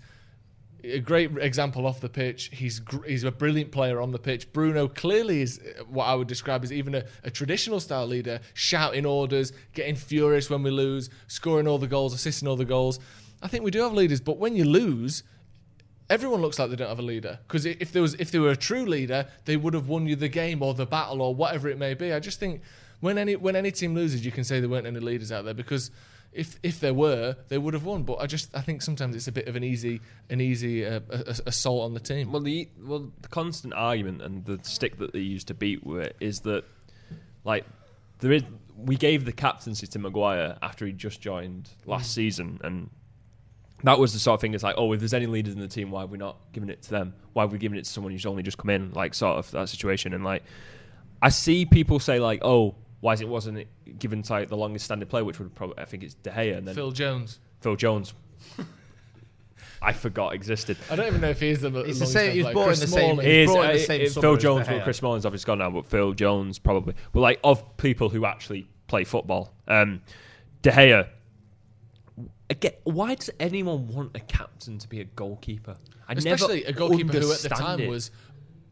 a 0.83 0.99
great 0.99 1.31
example 1.37 1.87
off 1.87 2.01
the 2.01 2.09
pitch. 2.09 2.49
He's 2.51 2.79
gr- 2.79 3.05
he's 3.05 3.23
a 3.23 3.31
brilliant 3.31 3.71
player 3.71 4.01
on 4.01 4.11
the 4.11 4.19
pitch. 4.19 4.51
Bruno 4.51 4.87
clearly 4.87 5.41
is 5.41 5.61
what 5.87 6.05
I 6.05 6.15
would 6.15 6.27
describe 6.27 6.63
as 6.63 6.73
even 6.73 6.95
a, 6.95 7.05
a 7.23 7.31
traditional 7.31 7.79
style 7.79 8.07
leader, 8.07 8.41
shouting 8.53 9.05
orders, 9.05 9.53
getting 9.73 9.95
furious 9.95 10.49
when 10.49 10.61
we 10.63 10.71
lose, 10.71 11.09
scoring 11.27 11.67
all 11.67 11.77
the 11.77 11.87
goals, 11.87 12.13
assisting 12.13 12.47
all 12.47 12.57
the 12.57 12.65
goals. 12.65 12.99
I 13.41 13.47
think 13.47 13.63
we 13.63 13.71
do 13.71 13.81
have 13.81 13.93
leaders, 13.93 14.21
but 14.21 14.37
when 14.37 14.55
you 14.55 14.65
lose, 14.65 15.23
everyone 16.09 16.41
looks 16.41 16.59
like 16.59 16.69
they 16.69 16.75
don't 16.75 16.89
have 16.89 16.99
a 16.99 17.03
leader. 17.03 17.39
Because 17.47 17.65
if 17.65 17.91
there 17.91 18.01
was 18.01 18.15
if 18.15 18.31
they 18.31 18.39
were 18.39 18.51
a 18.51 18.57
true 18.57 18.85
leader, 18.85 19.27
they 19.45 19.55
would 19.55 19.73
have 19.73 19.87
won 19.87 20.05
you 20.05 20.15
the 20.15 20.29
game 20.29 20.61
or 20.61 20.73
the 20.73 20.85
battle 20.85 21.21
or 21.21 21.33
whatever 21.33 21.69
it 21.69 21.77
may 21.77 21.93
be. 21.93 22.11
I 22.11 22.19
just 22.19 22.39
think 22.39 22.61
when 23.03 23.17
any 23.17 23.35
when 23.35 23.57
any 23.57 23.69
team 23.69 23.93
loses, 23.93 24.25
you 24.25 24.31
can 24.31 24.45
say 24.45 24.61
there 24.61 24.69
weren't 24.69 24.87
any 24.87 25.01
leaders 25.01 25.29
out 25.29 25.43
there 25.43 25.53
because 25.53 25.91
if 26.31 26.57
if 26.63 26.79
there 26.79 26.93
were, 26.93 27.35
they 27.49 27.57
would 27.57 27.73
have 27.73 27.83
won. 27.83 28.03
But 28.03 28.21
I 28.21 28.27
just 28.27 28.55
I 28.55 28.61
think 28.61 28.81
sometimes 28.81 29.13
it's 29.13 29.27
a 29.27 29.31
bit 29.33 29.49
of 29.49 29.57
an 29.57 29.63
easy 29.63 29.99
an 30.29 30.39
easy 30.39 30.85
uh, 30.85 31.01
assault 31.45 31.83
on 31.83 31.93
the 31.93 31.99
team. 31.99 32.31
Well, 32.31 32.41
the 32.41 32.69
well 32.81 33.11
the 33.21 33.27
constant 33.27 33.73
argument 33.73 34.21
and 34.21 34.45
the 34.45 34.57
stick 34.63 34.99
that 34.99 35.11
they 35.11 35.19
use 35.19 35.43
to 35.45 35.53
beat 35.53 35.85
with 35.85 36.13
is 36.21 36.39
that 36.41 36.63
like 37.43 37.65
there 38.19 38.31
is 38.31 38.43
we 38.77 38.95
gave 38.95 39.25
the 39.25 39.33
captaincy 39.33 39.85
to 39.85 39.99
Maguire 39.99 40.57
after 40.61 40.85
he 40.85 40.93
just 40.93 41.19
joined 41.19 41.69
last 41.85 42.11
mm. 42.11 42.15
season 42.15 42.59
and. 42.63 42.89
That 43.85 43.99
was 43.99 44.13
the 44.13 44.19
sort 44.19 44.35
of 44.35 44.39
thing. 44.39 44.53
It's 44.53 44.63
like, 44.63 44.75
oh, 44.77 44.93
if 44.93 45.01
there's 45.01 45.13
any 45.13 45.25
leaders 45.25 45.55
in 45.55 45.59
the 45.59 45.67
team, 45.67 45.91
why 45.91 46.03
are 46.03 46.05
we 46.05 46.17
not 46.17 46.37
giving 46.53 46.69
it 46.69 46.83
to 46.83 46.89
them? 46.89 47.15
Why 47.33 47.43
are 47.43 47.47
we 47.47 47.57
giving 47.57 47.77
it 47.77 47.83
to 47.83 47.89
someone 47.91 48.13
who's 48.13 48.25
only 48.25 48.41
just 48.41 48.57
come 48.57 48.69
in? 48.69 48.93
Like, 48.93 49.13
sort 49.13 49.37
of 49.37 49.51
that 49.51 49.67
situation. 49.67 50.13
And 50.13 50.23
like, 50.23 50.43
I 51.21 51.27
see 51.27 51.65
people 51.65 51.99
say 51.99 52.17
like, 52.17 52.39
oh, 52.45 52.75
why 53.03 53.11
is 53.11 53.19
it 53.19 53.27
wasn't 53.27 53.57
it 53.57 53.99
given 53.99 54.21
to 54.23 54.31
like, 54.31 54.47
the 54.47 54.55
longest 54.55 54.85
standing 54.85 55.09
player, 55.09 55.25
which 55.25 55.37
would 55.37 55.53
probably 55.53 55.77
I 55.77 55.83
think 55.83 56.03
it's 56.03 56.13
De 56.13 56.29
Gea 56.29 56.57
and 56.57 56.65
then 56.65 56.73
Phil 56.73 56.91
Jones. 56.91 57.39
Phil 57.59 57.75
Jones. 57.75 58.13
I 59.81 59.91
forgot 59.91 60.33
existed. 60.33 60.77
I 60.89 60.95
don't 60.95 61.07
even 61.07 61.19
know 61.19 61.29
if 61.29 61.41
he 61.41 61.49
is 61.49 61.59
the. 61.59 61.77
It's 61.81 61.99
the 61.99 62.05
same. 62.05 62.31
He's 62.31 62.47
brought 62.47 62.73
in 62.73 62.79
the 62.79 62.87
same. 62.87 63.19
He 63.19 63.41
is, 63.41 63.49
uh, 63.49 63.73
the 63.73 63.79
same 63.79 64.09
Phil 64.09 64.37
Jones. 64.37 64.69
Well, 64.69 64.79
Chris 64.79 64.99
Smalling's 64.99 65.25
obviously 65.25 65.47
gone 65.47 65.57
now, 65.57 65.69
but 65.69 65.85
Phil 65.85 66.13
Jones 66.13 66.59
probably. 66.59 66.93
Well, 67.11 67.21
like 67.21 67.41
of 67.43 67.75
people 67.75 68.07
who 68.07 68.23
actually 68.25 68.69
play 68.87 69.03
football, 69.03 69.53
um, 69.67 70.01
De 70.61 70.71
Gea. 70.71 71.09
Again, 72.49 72.71
why 72.85 73.15
does 73.15 73.31
anyone 73.37 73.89
want 73.89 74.15
a 74.15 74.21
captain 74.21 74.77
to 74.77 74.87
be 74.87 75.01
a 75.01 75.05
goalkeeper? 75.05 75.75
I 76.07 76.13
Especially 76.13 76.63
a 76.63 76.71
goalkeeper 76.71 77.19
who 77.19 77.33
at 77.33 77.39
the 77.39 77.49
time 77.49 77.81
it. 77.81 77.89
was 77.89 78.11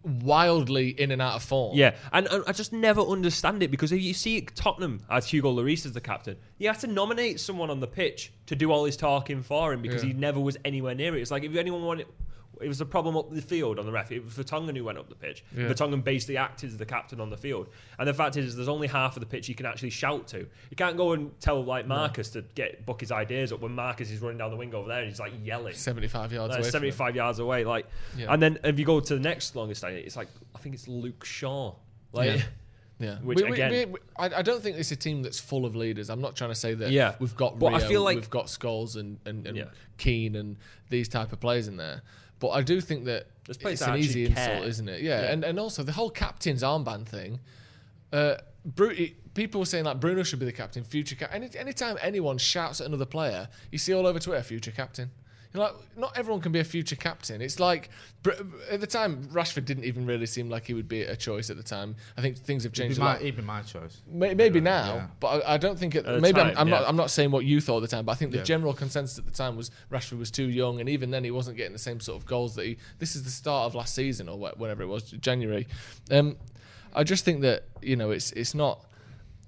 wildly 0.04 0.90
in 0.90 1.12
and 1.12 1.22
out 1.22 1.36
of 1.36 1.44
form. 1.44 1.78
Yeah, 1.78 1.96
and, 2.12 2.28
and, 2.28 2.44
I 2.48 2.52
just 2.52 2.74
never 2.74 3.02
understand 3.02 3.62
it 3.64 3.72
because 3.72 3.92
if 3.92 4.02
you 4.02 4.14
see 4.14 4.42
Tottenham 4.42 5.02
as 5.10 5.28
Hugo 5.28 5.52
Lloris 5.52 5.86
as 5.86 5.94
the 5.94 6.02
captain, 6.02 6.38
you 6.58 6.68
have 6.68 6.80
to 6.80 6.88
nominate 6.88 7.40
someone 7.40 7.70
on 7.70 7.80
the 7.80 7.88
pitch 7.88 8.32
to 8.48 8.56
do 8.56 8.72
all 8.72 8.86
his 8.86 8.98
talking 8.98 9.44
for 9.44 9.74
him 9.74 9.82
because 9.82 10.04
yeah. 10.04 10.10
he 10.10 10.14
never 10.14 10.40
was 10.40 10.58
anywhere 10.66 10.96
near 10.96 11.16
it. 11.16 11.22
It's 11.22 11.32
like 11.32 11.44
if 11.44 11.56
anyone 11.56 11.84
wanted 11.84 12.08
it 12.62 12.68
was 12.68 12.82
a 12.82 12.86
problem 12.86 13.18
up 13.18 13.32
the 13.32 13.42
field 13.42 13.80
on 13.80 13.86
the 13.86 13.92
ref. 13.92 14.12
It 14.12 14.24
was 14.24 14.34
Vertonghen 14.34 14.76
who 14.76 14.84
went 14.84 14.98
up 14.98 15.10
the 15.10 15.16
pitch. 15.16 15.44
Yeah. 15.56 15.66
Vertonghen 15.66 16.04
basically 16.04 16.38
acted 16.38 16.70
as 16.70 16.78
the 16.78 16.86
captain 16.86 17.20
on 17.20 17.30
the 17.30 17.38
field. 17.38 17.68
And 18.00 18.08
the 18.08 18.14
fact 18.14 18.38
is, 18.38 18.56
there's 18.56 18.68
only 18.68 18.88
half 18.88 19.16
of 19.16 19.20
the 19.20 19.26
pitch 19.26 19.50
you 19.50 19.56
can 19.56 19.66
actually 19.66 19.90
shout 19.90 20.28
to. 20.30 20.40
You 20.40 20.76
can't 20.78 20.98
go 20.98 21.14
and 21.14 21.38
tell 21.40 21.64
like 21.64 21.88
Marcus 21.88 22.34
no. 22.34 22.42
to 22.42 22.48
get 22.56 22.86
book 22.86 23.02
his 23.02 23.12
ideas 23.12 23.52
up 23.52 23.62
when 23.62 23.74
Marcus 23.74 24.12
is 24.12 24.20
running 24.20 24.38
down 24.38 24.52
the 24.52 24.58
wing 24.58 24.74
over 24.74 24.88
there 24.88 25.00
and 25.00 25.10
he's 25.10 25.20
like 25.20 25.34
yelling. 25.44 25.74
75 25.74 26.34
yards 26.34 26.52
like, 26.52 26.60
away. 26.60 26.70
75 26.70 27.16
yards 27.16 27.40
away. 27.40 27.64
Like, 27.64 27.88
yeah. 28.18 28.34
and 28.34 28.42
then 28.42 28.60
if 28.64 28.80
you 28.80 28.86
go 28.86 29.00
to 29.00 29.14
the 29.14 29.20
next 29.20 29.56
longest 29.56 29.84
line, 29.84 29.96
it's 29.96 30.16
like 30.16 30.30
I 30.56 30.60
think 30.60 30.76
it's 30.76 30.88
Luke 30.88 31.26
Shaw. 31.26 31.74
Like. 32.14 32.38
Yeah. 32.38 32.44
Yeah, 33.02 33.18
which 33.18 33.42
we, 33.42 33.52
again, 33.52 33.72
we, 33.72 33.86
we, 33.86 34.00
I, 34.16 34.26
I, 34.26 34.42
don't 34.44 34.62
think 34.62 34.78
it's 34.78 34.92
a 34.92 34.96
team 34.96 35.24
that's 35.24 35.40
full 35.40 35.66
of 35.66 35.76
leaders. 35.76 36.12
I'm 36.12 36.22
not 36.22 36.36
trying 36.36 36.52
to 36.52 36.56
say 36.56 36.76
that. 36.76 36.92
Yeah, 36.92 37.16
we've 37.18 37.36
got. 37.36 37.60
Rio, 37.60 37.74
I 37.74 37.80
feel 37.80 38.04
like 38.04 38.16
we've 38.16 38.30
got 38.30 38.46
Scholes 38.46 38.96
and 38.96 39.18
and, 39.26 39.48
and 39.48 39.58
yeah. 39.58 39.64
Keane 39.98 40.36
and 40.36 40.58
these 40.92 41.10
type 41.10 41.34
of 41.34 41.40
players 41.40 41.68
in 41.68 41.78
there. 41.78 42.04
But 42.42 42.50
I 42.50 42.62
do 42.64 42.82
think 42.82 43.06
that 43.06 43.28
it's 43.48 43.82
an 43.82 43.98
easy 43.98 44.28
care. 44.28 44.50
insult, 44.52 44.68
isn't 44.68 44.90
it? 44.90 45.02
Yeah. 45.02 45.22
yeah. 45.22 45.32
and 45.32 45.46
and 45.46 45.58
also 45.58 45.84
the 45.84 45.94
whole 45.94 46.10
captain's 46.10 46.64
armband 46.64 47.06
thing. 47.06 47.40
Uh, 48.12 48.36
Bru- 48.66 49.10
people 49.34 49.60
were 49.60 49.66
saying 49.66 49.86
like 49.86 50.00
Bruno 50.00 50.24
should 50.24 50.40
be 50.40 50.46
the 50.46 50.52
captain, 50.52 50.84
future 50.84 51.16
captain. 51.16 51.44
Any 51.44 51.56
anytime 51.58 51.98
anyone 52.02 52.38
shouts 52.38 52.82
at 52.82 52.88
another 52.88 53.06
player, 53.06 53.48
you 53.72 53.78
see 53.78 53.94
all 53.94 54.06
over 54.06 54.20
Twitter, 54.20 54.42
future 54.44 54.72
captain. 54.72 55.12
You're 55.54 55.64
like, 55.64 55.74
not 55.98 56.18
everyone 56.18 56.42
can 56.42 56.52
be 56.52 56.60
a 56.60 56.64
future 56.64 56.96
captain. 56.96 57.42
It's 57.42 57.60
like 57.60 57.90
at 58.70 58.80
the 58.80 58.88
time, 58.88 59.28
Rashford 59.34 59.66
didn't 59.66 59.84
even 59.84 60.06
really 60.06 60.26
seem 60.26 60.50
like 60.50 60.66
he 60.66 60.74
would 60.74 60.88
be 60.88 61.02
a 61.02 61.16
choice 61.16 61.50
at 61.50 61.58
the 61.58 61.64
time. 61.64 61.96
I 62.18 62.22
think 62.22 62.38
things 62.38 62.64
have 62.64 62.72
changed. 62.72 62.98
He'd 62.98 63.02
be, 63.02 63.06
my, 63.06 63.18
he'd 63.18 63.36
be 63.36 63.42
my 63.42 63.62
choice. 63.62 64.02
Maybe, 64.08 64.36
maybe 64.36 64.62
now, 64.62 64.96
yeah. 64.96 65.08
but 65.20 65.44
I, 65.46 65.56
I, 65.56 65.58
don't 65.58 65.78
think 65.78 65.96
it. 65.96 66.06
maybe 66.06 66.40
time, 66.40 66.52
I'm, 66.52 66.58
I'm 66.58 66.68
yeah. 66.70 66.80
not. 66.80 66.88
I'm 66.88 66.96
not 66.96 67.12
saying 67.12 67.32
what 67.32 67.44
you 67.44 67.60
thought 67.60 67.78
at 67.78 67.90
the 67.90 67.96
time, 67.96 68.06
but 68.06 68.14
I 68.14 68.16
think 68.16 68.32
the 68.32 68.38
yeah. 68.38 68.44
general 68.44 68.74
consensus 68.74 69.18
at 69.18 69.26
the 69.26 69.32
time 69.32 69.58
was 69.58 69.72
Rashford 69.92 70.20
was 70.20 70.32
too 70.32 70.50
young, 70.50 70.80
and 70.80 70.88
even 70.88 71.12
then 71.12 71.24
he 71.24 71.32
wasn't 71.32 71.58
getting 71.58 71.74
the 71.74 71.80
same 71.80 72.00
sort 72.00 72.22
of 72.22 72.26
goals 72.26 72.56
that 72.56 72.66
he. 72.66 72.78
This 73.00 73.16
is 73.16 73.24
the 73.24 73.30
start 73.30 73.66
of 73.66 73.76
last 73.76 73.94
season 73.94 74.30
or 74.30 74.38
whatever 74.38 74.84
it 74.84 74.88
was, 74.88 75.04
January. 75.04 75.68
Um, 76.10 76.38
I 76.94 77.04
just 77.04 77.26
think 77.26 77.42
that 77.42 77.66
you 77.82 77.96
know 77.96 78.12
it's 78.12 78.32
it's 78.32 78.54
not 78.54 78.86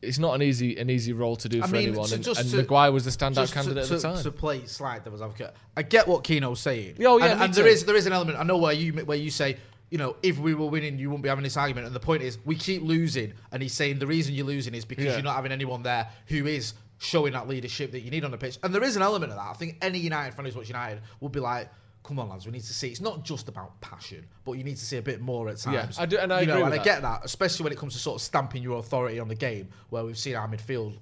it's 0.03 0.19
not 0.19 0.35
an 0.35 0.41
easy 0.41 0.77
an 0.77 0.89
easy 0.89 1.13
role 1.13 1.35
to 1.37 1.49
do 1.49 1.61
I 1.61 1.67
for 1.67 1.73
mean, 1.73 1.89
anyone. 1.89 2.11
And, 2.11 2.25
and 2.27 2.49
to, 2.49 2.57
Maguire 2.57 2.91
was 2.91 3.05
the 3.05 3.11
standout 3.11 3.51
candidate 3.51 3.85
to, 3.85 3.95
at 3.95 4.01
the 4.01 4.13
time. 4.13 4.23
To 4.23 4.31
play 4.31 4.65
slide 4.65 5.03
devil's 5.03 5.21
advocate, 5.21 5.53
I 5.75 5.83
get 5.83 6.07
what 6.07 6.23
Keano's 6.23 6.59
saying. 6.59 6.95
Oh 6.99 7.17
yeah, 7.17 7.33
and, 7.33 7.41
and 7.43 7.53
there 7.53 7.67
is 7.67 7.85
there 7.85 7.95
is 7.95 8.05
an 8.05 8.13
element. 8.13 8.37
I 8.37 8.43
know 8.43 8.57
where 8.57 8.73
you 8.73 8.93
where 8.93 9.17
you 9.17 9.31
say. 9.31 9.57
You 9.89 9.99
know, 9.99 10.15
if 10.23 10.39
we 10.39 10.55
were 10.55 10.65
winning, 10.65 10.97
you 10.97 11.11
wouldn't 11.11 11.21
be 11.21 11.29
having 11.29 11.43
this 11.43 11.55
argument. 11.55 11.85
And 11.85 11.95
the 11.95 11.99
point 11.99 12.23
is, 12.23 12.39
we 12.45 12.55
keep 12.55 12.81
losing. 12.81 13.31
And 13.51 13.61
he's 13.61 13.73
saying 13.73 13.99
the 13.99 14.07
reason 14.07 14.33
you're 14.33 14.43
losing 14.43 14.73
is 14.73 14.85
because 14.85 15.05
yeah. 15.05 15.13
you're 15.13 15.21
not 15.21 15.35
having 15.35 15.51
anyone 15.51 15.83
there 15.83 16.07
who 16.25 16.47
is 16.47 16.73
showing 16.97 17.33
that 17.33 17.47
leadership 17.47 17.91
that 17.91 17.99
you 17.99 18.09
need 18.09 18.25
on 18.25 18.31
the 18.31 18.37
pitch. 18.37 18.57
And 18.63 18.73
there 18.73 18.81
is 18.81 18.95
an 18.95 19.03
element 19.03 19.31
of 19.31 19.37
that. 19.37 19.47
I 19.47 19.53
think 19.53 19.77
any 19.83 19.99
United 19.99 20.33
fan 20.33 20.45
who's 20.45 20.67
United 20.67 21.03
would 21.19 21.31
be 21.31 21.39
like, 21.39 21.69
come 22.03 22.19
on, 22.19 22.29
lads, 22.29 22.45
we 22.45 22.51
need 22.51 22.63
to 22.63 22.73
see. 22.73 22.89
It's 22.89 23.01
not 23.01 23.23
just 23.23 23.47
about 23.47 23.79
passion, 23.81 24.25
but 24.43 24.53
you 24.53 24.63
need 24.63 24.77
to 24.77 24.85
see 24.85 24.97
a 24.97 25.01
bit 25.01 25.21
more 25.21 25.49
at 25.49 25.57
times. 25.57 25.97
Yeah, 25.97 26.03
I 26.03 26.05
do, 26.05 26.17
and 26.17 26.33
I 26.33 26.41
you 26.41 26.47
know, 26.47 26.65
and 26.65 26.73
I 26.73 26.77
that. 26.77 26.83
get 26.83 27.01
that, 27.01 27.21
especially 27.23 27.63
when 27.63 27.73
it 27.73 27.79
comes 27.79 27.93
to 27.93 27.99
sort 27.99 28.15
of 28.15 28.21
stamping 28.21 28.61
your 28.61 28.79
authority 28.79 29.19
on 29.19 29.27
the 29.27 29.35
game, 29.35 29.69
where 29.89 30.03
we've 30.03 30.17
seen 30.17 30.35
our 30.35 30.47
midfield 30.47 30.97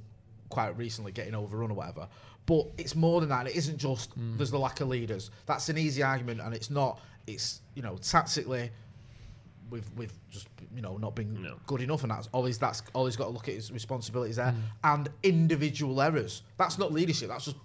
quite 0.49 0.77
recently 0.77 1.11
getting 1.11 1.33
overrun 1.33 1.71
or 1.71 1.75
whatever. 1.75 2.07
But 2.45 2.67
it's 2.77 2.95
more 2.95 3.19
than 3.19 3.29
that. 3.29 3.47
It 3.47 3.55
isn't 3.55 3.77
just 3.77 4.17
mm. 4.17 4.37
there's 4.37 4.51
the 4.51 4.59
lack 4.59 4.81
of 4.81 4.89
leaders. 4.89 5.31
That's 5.45 5.69
an 5.69 5.77
easy 5.77 6.03
argument, 6.03 6.41
and 6.41 6.53
it's 6.53 6.69
not. 6.69 6.99
It's 7.27 7.61
you 7.73 7.81
know 7.81 7.97
tactically. 7.97 8.71
We've, 9.69 9.89
we've 9.95 10.13
just 10.29 10.49
you 10.75 10.81
know 10.81 10.97
not 10.97 11.15
been 11.15 11.41
no. 11.41 11.55
good 11.65 11.81
enough, 11.81 12.03
and 12.03 12.11
that's 12.11 12.27
always 12.33 12.57
that's 12.57 12.83
all 12.93 13.05
he's 13.05 13.15
got 13.15 13.25
to 13.25 13.29
look 13.31 13.47
at 13.47 13.55
his 13.55 13.71
responsibilities 13.71 14.35
there, 14.35 14.47
mm. 14.47 14.61
and 14.83 15.09
individual 15.23 16.01
errors. 16.01 16.43
That's 16.57 16.77
not 16.77 16.91
leadership. 16.91 17.29
That's 17.29 17.45
just 17.45 17.57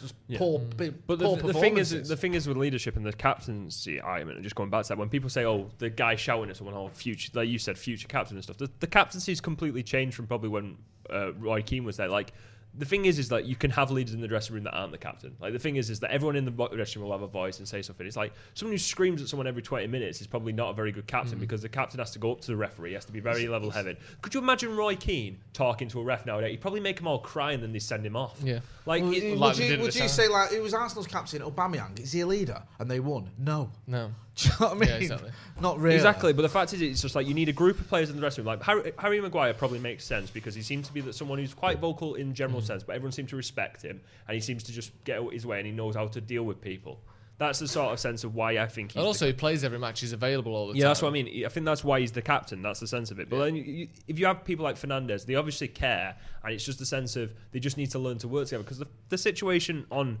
just 0.00 0.14
yeah. 0.26 0.38
poor, 0.38 0.58
mm. 0.58 0.94
but 1.06 1.18
the, 1.18 1.36
the 1.36 1.54
thing 1.54 1.78
is, 1.78 1.90
the 2.08 2.16
thing 2.16 2.34
is 2.34 2.48
with 2.48 2.56
leadership 2.56 2.96
and 2.96 3.04
the 3.04 3.12
captaincy 3.12 4.00
argument, 4.00 4.36
and 4.36 4.44
just 4.44 4.56
going 4.56 4.70
back 4.70 4.84
to 4.84 4.88
that, 4.90 4.98
when 4.98 5.08
people 5.08 5.30
say, 5.30 5.44
"Oh, 5.44 5.70
the 5.78 5.90
guy 5.90 6.16
shouting 6.16 6.50
at 6.50 6.56
someone, 6.56 6.74
oh, 6.74 6.88
future," 6.88 7.30
like 7.34 7.48
you 7.48 7.58
said, 7.58 7.78
future 7.78 8.08
captain 8.08 8.36
and 8.36 8.44
stuff, 8.44 8.58
the, 8.58 8.70
the 8.80 8.86
captaincy's 8.86 9.40
completely 9.40 9.82
changed 9.82 10.16
from 10.16 10.26
probably 10.26 10.48
when 10.48 10.78
uh, 11.10 11.32
Roy 11.34 11.62
Keane 11.62 11.84
was 11.84 11.96
there. 11.96 12.08
Like 12.08 12.32
the 12.78 12.84
thing 12.84 13.04
is, 13.04 13.18
is 13.18 13.28
that 13.30 13.46
you 13.46 13.56
can 13.56 13.70
have 13.70 13.90
leaders 13.90 14.14
in 14.14 14.20
the 14.20 14.28
dressing 14.28 14.54
room 14.54 14.64
that 14.64 14.72
aren't 14.72 14.92
the 14.92 14.98
captain. 14.98 15.34
Like 15.40 15.52
the 15.52 15.58
thing 15.58 15.76
is, 15.76 15.90
is 15.90 16.00
that 16.00 16.10
everyone 16.10 16.36
in 16.36 16.44
the 16.44 16.50
dressing 16.50 17.00
room 17.00 17.10
will 17.10 17.18
have 17.18 17.22
a 17.22 17.30
voice 17.30 17.58
and 17.58 17.66
say 17.66 17.82
something. 17.82 18.06
It's 18.06 18.16
like 18.16 18.32
someone 18.54 18.74
who 18.74 18.78
screams 18.78 19.20
at 19.20 19.28
someone 19.28 19.46
every 19.46 19.62
twenty 19.62 19.86
minutes 19.86 20.20
is 20.20 20.26
probably 20.26 20.52
not 20.52 20.70
a 20.70 20.72
very 20.74 20.92
good 20.92 21.06
captain 21.06 21.38
mm. 21.38 21.40
because 21.40 21.62
the 21.62 21.68
captain 21.68 21.98
has 21.98 22.12
to 22.12 22.18
go 22.18 22.32
up 22.32 22.40
to 22.42 22.46
the 22.46 22.56
referee, 22.56 22.90
he 22.90 22.94
has 22.94 23.04
to 23.06 23.12
be 23.12 23.20
very 23.20 23.48
level-headed. 23.48 23.96
Could 24.22 24.34
you 24.34 24.40
imagine 24.40 24.76
Roy 24.76 24.96
Keane 24.96 25.38
talking 25.52 25.88
to 25.88 26.00
a 26.00 26.04
ref 26.04 26.26
nowadays? 26.26 26.52
He'd 26.52 26.60
probably 26.60 26.80
make 26.80 26.96
them 26.96 27.06
all 27.06 27.18
cry 27.18 27.52
and 27.52 27.62
then 27.62 27.72
they 27.72 27.78
send 27.78 28.06
him 28.06 28.16
off. 28.16 28.38
Yeah. 28.42 28.60
Like, 28.86 29.02
well, 29.02 29.12
it, 29.12 29.36
like 29.36 29.56
would 29.56 29.64
you, 29.64 29.78
would 29.80 29.94
you 29.94 30.08
say 30.08 30.28
like 30.28 30.52
it 30.52 30.62
was 30.62 30.74
Arsenal's 30.74 31.06
captain 31.06 31.42
Aubameyang? 31.42 31.98
Is 32.00 32.12
he 32.12 32.20
a 32.20 32.26
leader? 32.26 32.62
And 32.78 32.90
they 32.90 33.00
won. 33.00 33.30
No. 33.38 33.70
No. 33.86 34.10
Do 34.36 34.48
you 34.48 34.54
know 34.60 34.66
what 34.66 34.76
I 34.76 34.78
mean? 34.78 34.88
Yeah, 34.88 34.94
exactly. 34.96 35.30
Not 35.60 35.78
really. 35.80 35.96
Exactly, 35.96 36.32
but 36.32 36.42
the 36.42 36.48
fact 36.48 36.72
is, 36.72 36.80
it's 36.80 37.02
just 37.02 37.14
like 37.14 37.26
you 37.26 37.34
need 37.34 37.48
a 37.48 37.52
group 37.52 37.78
of 37.78 37.88
players 37.88 38.08
in 38.08 38.16
the 38.16 38.20
dressing 38.20 38.44
room. 38.44 38.54
Like 38.58 38.62
Harry, 38.62 38.92
Harry 38.98 39.20
Maguire 39.20 39.52
probably 39.52 39.80
makes 39.80 40.04
sense 40.04 40.30
because 40.30 40.54
he 40.54 40.62
seems 40.62 40.86
to 40.86 40.94
be 40.94 41.00
that 41.02 41.14
someone 41.14 41.38
who's 41.38 41.52
quite 41.52 41.78
vocal 41.78 42.14
in 42.14 42.32
general 42.32 42.59
sense, 42.60 42.82
but 42.82 42.94
everyone 42.94 43.12
seems 43.12 43.30
to 43.30 43.36
respect 43.36 43.82
him, 43.82 44.00
and 44.28 44.34
he 44.34 44.40
seems 44.40 44.62
to 44.64 44.72
just 44.72 44.92
get 45.04 45.20
his 45.32 45.46
way, 45.46 45.58
and 45.58 45.66
he 45.66 45.72
knows 45.72 45.94
how 45.94 46.06
to 46.06 46.20
deal 46.20 46.42
with 46.42 46.60
people. 46.60 47.00
That's 47.40 47.58
the 47.58 47.68
sort 47.68 47.90
of 47.90 47.98
sense 47.98 48.22
of 48.22 48.34
why 48.34 48.58
I 48.58 48.66
think. 48.66 48.94
and 48.94 49.02
also, 49.02 49.26
he 49.26 49.32
plays 49.32 49.64
every 49.64 49.78
match. 49.78 50.00
He's 50.00 50.12
available 50.12 50.54
all 50.54 50.68
the 50.68 50.74
yeah, 50.74 50.74
time. 50.74 50.80
Yeah, 50.80 50.88
that's 50.88 51.02
what 51.02 51.08
I 51.08 51.12
mean. 51.12 51.46
I 51.46 51.48
think 51.48 51.64
that's 51.64 51.82
why 51.82 51.98
he's 52.00 52.12
the 52.12 52.20
captain. 52.20 52.60
That's 52.60 52.80
the 52.80 52.86
sense 52.86 53.10
of 53.10 53.18
it. 53.18 53.30
But 53.30 53.36
yeah. 53.36 53.44
then, 53.44 53.56
you, 53.56 53.88
if 54.06 54.18
you 54.18 54.26
have 54.26 54.44
people 54.44 54.62
like 54.62 54.76
Fernandes, 54.76 55.24
they 55.24 55.36
obviously 55.36 55.68
care, 55.68 56.16
and 56.44 56.52
it's 56.52 56.66
just 56.66 56.78
the 56.78 56.84
sense 56.84 57.16
of 57.16 57.32
they 57.52 57.58
just 57.58 57.78
need 57.78 57.90
to 57.92 57.98
learn 57.98 58.18
to 58.18 58.28
work 58.28 58.48
together. 58.48 58.62
Because 58.62 58.78
the, 58.78 58.88
the 59.08 59.16
situation 59.16 59.86
on 59.90 60.18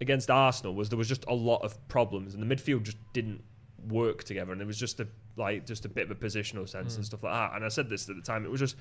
against 0.00 0.30
Arsenal 0.30 0.74
was 0.74 0.90
there 0.90 0.98
was 0.98 1.08
just 1.08 1.24
a 1.26 1.34
lot 1.34 1.62
of 1.64 1.88
problems, 1.88 2.34
and 2.34 2.42
the 2.48 2.54
midfield 2.54 2.84
just 2.84 2.98
didn't 3.12 3.42
work 3.88 4.22
together, 4.22 4.52
and 4.52 4.62
it 4.62 4.66
was 4.66 4.78
just 4.78 5.00
a 5.00 5.08
like 5.36 5.66
just 5.66 5.84
a 5.84 5.88
bit 5.88 6.08
of 6.08 6.12
a 6.12 6.14
positional 6.14 6.68
sense 6.68 6.92
mm. 6.92 6.96
and 6.98 7.04
stuff 7.04 7.24
like 7.24 7.32
that. 7.32 7.56
And 7.56 7.64
I 7.64 7.68
said 7.68 7.90
this 7.90 8.08
at 8.08 8.14
the 8.14 8.22
time; 8.22 8.44
it 8.44 8.50
was 8.50 8.60
just 8.60 8.76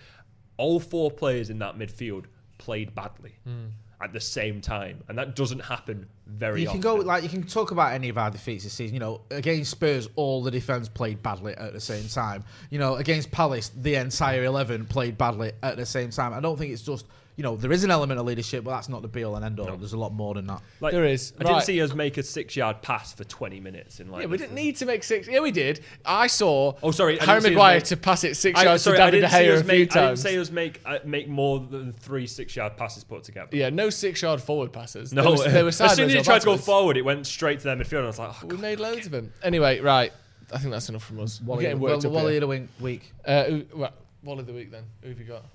all 0.57 0.79
four 0.79 1.09
players 1.09 1.49
in 1.49 1.57
that 1.57 1.75
midfield 1.75 2.25
played 2.61 2.93
badly. 2.95 3.33
Mm. 3.47 3.71
At 4.03 4.13
the 4.13 4.19
same 4.19 4.61
time, 4.61 5.03
and 5.09 5.17
that 5.19 5.35
doesn't 5.35 5.59
happen 5.59 6.07
very. 6.25 6.65
Often. 6.65 6.77
You 6.77 6.81
can 6.81 6.81
go 6.81 6.95
like 7.05 7.21
you 7.21 7.29
can 7.29 7.43
talk 7.43 7.69
about 7.69 7.93
any 7.93 8.09
of 8.09 8.17
our 8.17 8.31
defeats 8.31 8.63
this 8.63 8.73
season. 8.73 8.95
You 8.95 8.99
know, 8.99 9.21
against 9.29 9.69
Spurs, 9.69 10.09
all 10.15 10.41
the 10.41 10.49
defense 10.49 10.89
played 10.89 11.21
badly 11.21 11.53
at 11.53 11.71
the 11.71 11.79
same 11.79 12.07
time. 12.07 12.43
You 12.71 12.79
know, 12.79 12.95
against 12.95 13.29
Palace, 13.29 13.69
the 13.79 13.93
entire 13.93 14.43
eleven 14.43 14.87
played 14.87 15.19
badly 15.19 15.51
at 15.61 15.77
the 15.77 15.85
same 15.85 16.09
time. 16.09 16.33
I 16.33 16.39
don't 16.39 16.57
think 16.57 16.73
it's 16.73 16.81
just 16.81 17.05
you 17.37 17.43
know, 17.43 17.55
there 17.55 17.71
is 17.71 17.83
an 17.83 17.91
element 17.91 18.19
of 18.19 18.25
leadership, 18.25 18.63
but 18.63 18.71
that's 18.71 18.89
not 18.89 19.01
the 19.01 19.07
be 19.07 19.23
all 19.23 19.35
and 19.35 19.43
end 19.45 19.59
all. 19.59 19.77
There's 19.77 19.93
a 19.93 19.97
lot 19.97 20.13
more 20.13 20.33
than 20.35 20.47
that. 20.47 20.61
Like, 20.79 20.91
There 20.93 21.05
is. 21.05 21.33
I 21.39 21.43
didn't 21.43 21.61
see 21.61 21.81
us 21.81 21.93
make 21.93 22.17
a 22.17 22.23
six-yard 22.23 22.81
pass 22.81 23.13
for 23.13 23.23
20 23.23 23.59
minutes 23.59 23.99
in 23.99 24.09
like. 24.11 24.21
Yeah, 24.21 24.27
we 24.27 24.37
didn't 24.37 24.53
need 24.55 24.75
to 24.77 24.85
make 24.85 25.03
six. 25.03 25.27
Yeah, 25.27 25.39
we 25.39 25.51
did. 25.51 25.79
I 26.05 26.27
saw. 26.27 26.73
Oh, 26.83 26.91
sorry, 26.91 27.17
Harry 27.17 27.39
didn't 27.39 27.41
see 27.43 27.47
us 27.47 27.51
Maguire 27.51 27.75
make- 27.77 27.83
to 27.85 27.97
pass 27.97 28.23
it 28.23 28.35
six 28.35 28.59
I, 28.59 28.63
yards 28.65 28.83
sorry, 28.83 28.97
to 28.97 29.03
I 29.03 29.11
David 29.11 29.27
De 29.27 29.27
didn't 29.27 29.31
see 29.31 29.47
Gea 29.49 29.53
us 29.53 29.59
a 29.59 29.63
few 29.63 29.67
make. 29.67 29.75
I 29.75 29.93
didn't 29.93 30.07
times. 30.07 30.21
say 30.21 30.37
us 30.37 30.51
make 30.51 30.81
uh, 30.85 30.99
make 31.05 31.27
more 31.29 31.59
than 31.59 31.91
three 31.93 32.27
six-yard 32.27 32.77
passes 32.77 33.03
put 33.03 33.23
together. 33.23 33.49
Yeah, 33.55 33.69
no 33.69 33.89
six-yard 33.89 34.41
forward 34.41 34.73
passes. 34.73 35.13
No, 35.13 35.23
they 35.23 35.29
were, 35.43 35.49
they 35.51 35.63
were 35.63 35.67
as 35.69 35.77
soon 35.95 36.05
as 36.09 36.13
you 36.13 36.23
tried 36.23 36.39
to 36.41 36.45
go 36.45 36.57
forward, 36.57 36.97
it 36.97 37.03
went 37.05 37.25
straight 37.27 37.59
to 37.59 37.63
their 37.65 37.75
midfield. 37.75 37.97
And 37.99 38.05
I 38.05 38.07
was 38.07 38.19
like, 38.19 38.43
oh, 38.43 38.47
We 38.47 38.57
made 38.57 38.79
loads 38.79 39.05
of 39.05 39.11
them. 39.11 39.31
Anyway, 39.41 39.79
right. 39.79 40.11
I 40.53 40.57
think 40.57 40.71
that's 40.71 40.89
enough 40.89 41.03
from 41.05 41.21
us. 41.21 41.39
We're 41.41 41.47
Wally, 41.51 41.61
getting 41.63 41.79
well, 41.79 41.93
worked 41.93 42.05
up 42.05 42.11
Wally 42.11 42.33
here. 42.33 42.37
of 42.37 42.41
the 42.41 42.47
wing- 42.47 42.69
week. 42.81 43.13
Uh, 43.25 43.43
who, 43.45 43.63
well, 43.73 43.93
Wally 44.23 44.41
of 44.41 44.47
the 44.47 44.53
week 44.53 44.69
then. 44.69 44.83
Who 45.01 45.09
have 45.09 45.17
you 45.19 45.23
got? 45.25 45.45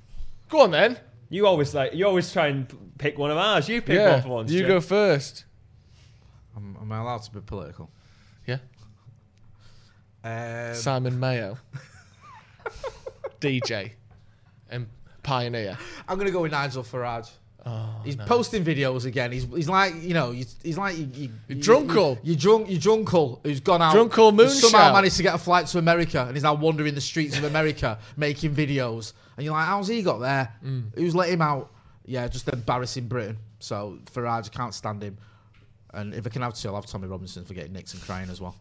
Go 0.49 0.63
on 0.63 0.71
then. 0.71 0.97
You 1.29 1.47
always 1.47 1.75
like 1.75 1.95
you 1.95 2.07
always 2.07 2.33
try 2.33 2.49
and 2.49 2.69
p- 2.69 2.77
pick 2.99 3.19
one 3.19 3.31
of 3.31 3.37
ours. 3.37 3.69
You 3.69 3.83
pick 3.83 3.99
one 3.99 4.07
yeah, 4.09 4.21
for 4.21 4.29
once. 4.29 4.51
you 4.51 4.61
Jim. 4.61 4.69
go 4.69 4.81
first. 4.81 5.45
Am, 6.57 6.77
am 6.81 6.93
I 6.93 6.99
allowed 6.99 7.23
to 7.23 7.33
be 7.33 7.41
political? 7.41 7.91
Yeah. 8.47 8.59
Um, 10.23 10.75
Simon 10.75 11.19
Mayo. 11.19 11.59
DJ. 13.41 13.93
And 14.71 14.87
Pioneer. 15.23 15.77
I'm 16.09 16.19
gonna 16.19 16.31
go 16.31 16.43
with 16.43 16.53
Nigel 16.53 16.83
Farage. 16.83 17.31
Oh, 17.69 18.01
He's 18.05 18.15
posting 18.15 18.65
videos 18.65 19.07
again. 19.07 19.33
He's 19.33 19.45
he's 19.45 19.69
like 19.69 19.93
you 20.01 20.15
know 20.15 20.31
he's, 20.31 20.55
he's 20.63 20.79
like 20.79 20.97
you, 20.97 21.09
you, 21.13 21.31
you, 21.49 21.57
drunkle. 21.57 22.17
You, 22.23 22.33
you 22.33 22.37
drunk 22.37 22.71
your 22.71 22.79
drunkle 22.79 23.41
who's 23.43 23.59
gone 23.59 23.83
out. 23.83 23.93
Drunkle 23.93 24.37
who's 24.37 24.61
Somehow 24.61 24.91
moonshout. 24.91 24.95
managed 24.95 25.17
to 25.17 25.25
get 25.25 25.35
a 25.35 25.39
flight 25.39 25.67
to 25.69 25.79
America 25.79 26.25
and 26.29 26.37
is 26.37 26.45
now 26.45 26.55
wandering 26.55 26.95
the 26.95 27.01
streets 27.01 27.37
of 27.37 27.43
America 27.43 27.99
making 28.17 28.55
videos. 28.55 29.15
And 29.37 29.45
you're 29.45 29.55
like, 29.55 29.67
how's 29.67 29.89
he 29.89 30.03
got 30.03 30.19
there? 30.19 30.53
Mm. 30.65 30.95
Who's 30.95 31.15
let 31.15 31.29
him 31.29 31.43
out? 31.43 31.71
Yeah, 32.05 32.27
just 32.29 32.49
embarrassing 32.49 33.09
Britain. 33.09 33.39
So 33.59 33.99
Farage, 34.13 34.47
I 34.47 34.57
can't 34.57 34.75
stand 34.75 35.03
him. 35.03 35.19
And 35.93 36.15
if 36.15 36.27
I 36.27 36.31
can 36.31 36.43
have 36.43 36.55
two, 36.55 36.69
I'll 36.69 36.75
have 36.77 36.87
Tommy 36.87 37.07
Robinson 37.09 37.45
for 37.45 37.55
getting 37.55 37.73
Nixon 37.73 38.01
crying 38.01 38.29
as 38.31 38.41
well. 38.41 38.55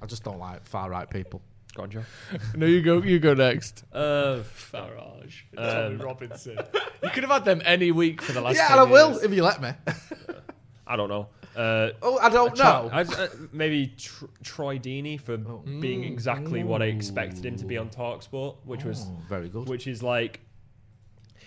I 0.00 0.06
just 0.06 0.22
don't 0.24 0.38
like 0.38 0.64
far 0.64 0.88
right 0.90 1.08
people. 1.08 1.42
Go 1.74 1.82
on, 1.82 1.90
Joe. 1.90 2.02
No, 2.56 2.66
you 2.66 2.80
go. 2.82 3.02
You 3.02 3.18
go 3.18 3.34
next. 3.34 3.84
Uh, 3.92 4.42
Farage. 4.56 5.42
Um, 5.56 5.98
Robinson. 5.98 6.58
You 7.00 7.10
could 7.10 7.22
have 7.22 7.30
had 7.30 7.44
them 7.44 7.62
any 7.64 7.92
week 7.92 8.20
for 8.20 8.32
the 8.32 8.40
last. 8.40 8.56
yeah, 8.56 8.66
10 8.68 8.78
and 8.78 8.88
I 8.88 8.90
will 8.92 9.10
years. 9.12 9.22
if 9.22 9.32
you 9.32 9.44
let 9.44 9.62
me. 9.62 9.70
I 10.86 10.96
don't 10.96 11.08
know. 11.08 11.28
Uh, 11.56 11.90
oh, 12.02 12.18
I 12.18 12.28
don't 12.28 12.56
know. 12.56 12.88
I, 12.92 13.02
uh, 13.02 13.28
maybe 13.52 13.88
tr- 13.96 14.26
Troy 14.42 14.78
Deeney 14.78 15.20
for 15.20 15.34
Oh. 15.34 15.62
being 15.80 16.04
exactly 16.04 16.62
what 16.64 16.82
I 16.82 16.86
expected 16.86 17.44
him 17.44 17.56
to 17.56 17.64
be 17.64 17.76
on 17.76 17.88
Talksport, 17.90 18.56
which 18.64 18.84
was 18.84 19.06
Oh, 19.08 19.16
very 19.28 19.48
good. 19.48 19.68
which 19.68 19.86
is 19.86 20.02
like 20.02 20.40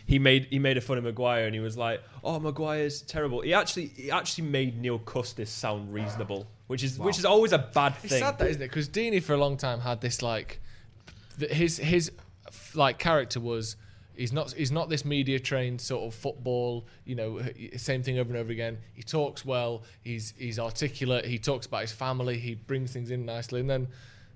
he 0.05 0.19
made 0.19 0.47
he 0.49 0.59
made 0.59 0.77
a 0.77 0.81
fun 0.81 0.97
of 0.97 1.03
Maguire 1.05 1.45
and 1.45 1.53
he 1.53 1.61
was 1.61 1.77
like, 1.77 2.01
"Oh, 2.23 2.39
Maguire's 2.39 3.01
terrible." 3.03 3.41
He 3.41 3.53
actually 3.53 3.87
he 3.87 4.11
actually 4.11 4.47
made 4.49 4.79
Neil 4.81 4.99
Custis 4.99 5.49
sound 5.49 5.93
reasonable, 5.93 6.47
which 6.67 6.83
is 6.83 6.97
which 6.99 7.17
is 7.17 7.23
always 7.25 7.53
a 7.53 7.59
bad 7.59 7.93
It's 8.03 8.11
thing. 8.13 8.19
sad 8.21 8.37
that 8.39 8.49
isn't 8.49 8.61
it? 8.61 8.67
Because 8.67 8.89
Deeney 8.89 9.21
for 9.23 9.33
a 9.33 9.37
long 9.37 9.55
time 9.57 9.79
had 9.81 10.01
this 10.01 10.21
like, 10.21 10.59
his 11.39 11.77
his 11.77 12.11
like 12.75 12.97
character 12.99 13.39
was 13.39 13.75
he's 14.15 14.33
not 14.33 14.51
he's 14.53 14.71
not 14.71 14.89
this 14.89 15.03
media 15.05 15.39
trained 15.39 15.81
sort 15.81 16.03
of 16.05 16.13
football 16.13 16.85
you 17.05 17.15
know 17.15 17.41
same 17.77 18.03
thing 18.03 18.19
over 18.19 18.29
and 18.29 18.37
over 18.37 18.51
again. 18.51 18.77
He 18.93 19.03
talks 19.03 19.45
well. 19.45 19.83
He's 20.01 20.33
he's 20.37 20.59
articulate. 20.59 21.25
He 21.25 21.37
talks 21.39 21.65
about 21.65 21.81
his 21.81 21.91
family. 21.91 22.37
He 22.39 22.55
brings 22.55 22.91
things 22.93 23.11
in 23.11 23.25
nicely, 23.25 23.59
and 23.61 23.69
then 23.69 23.87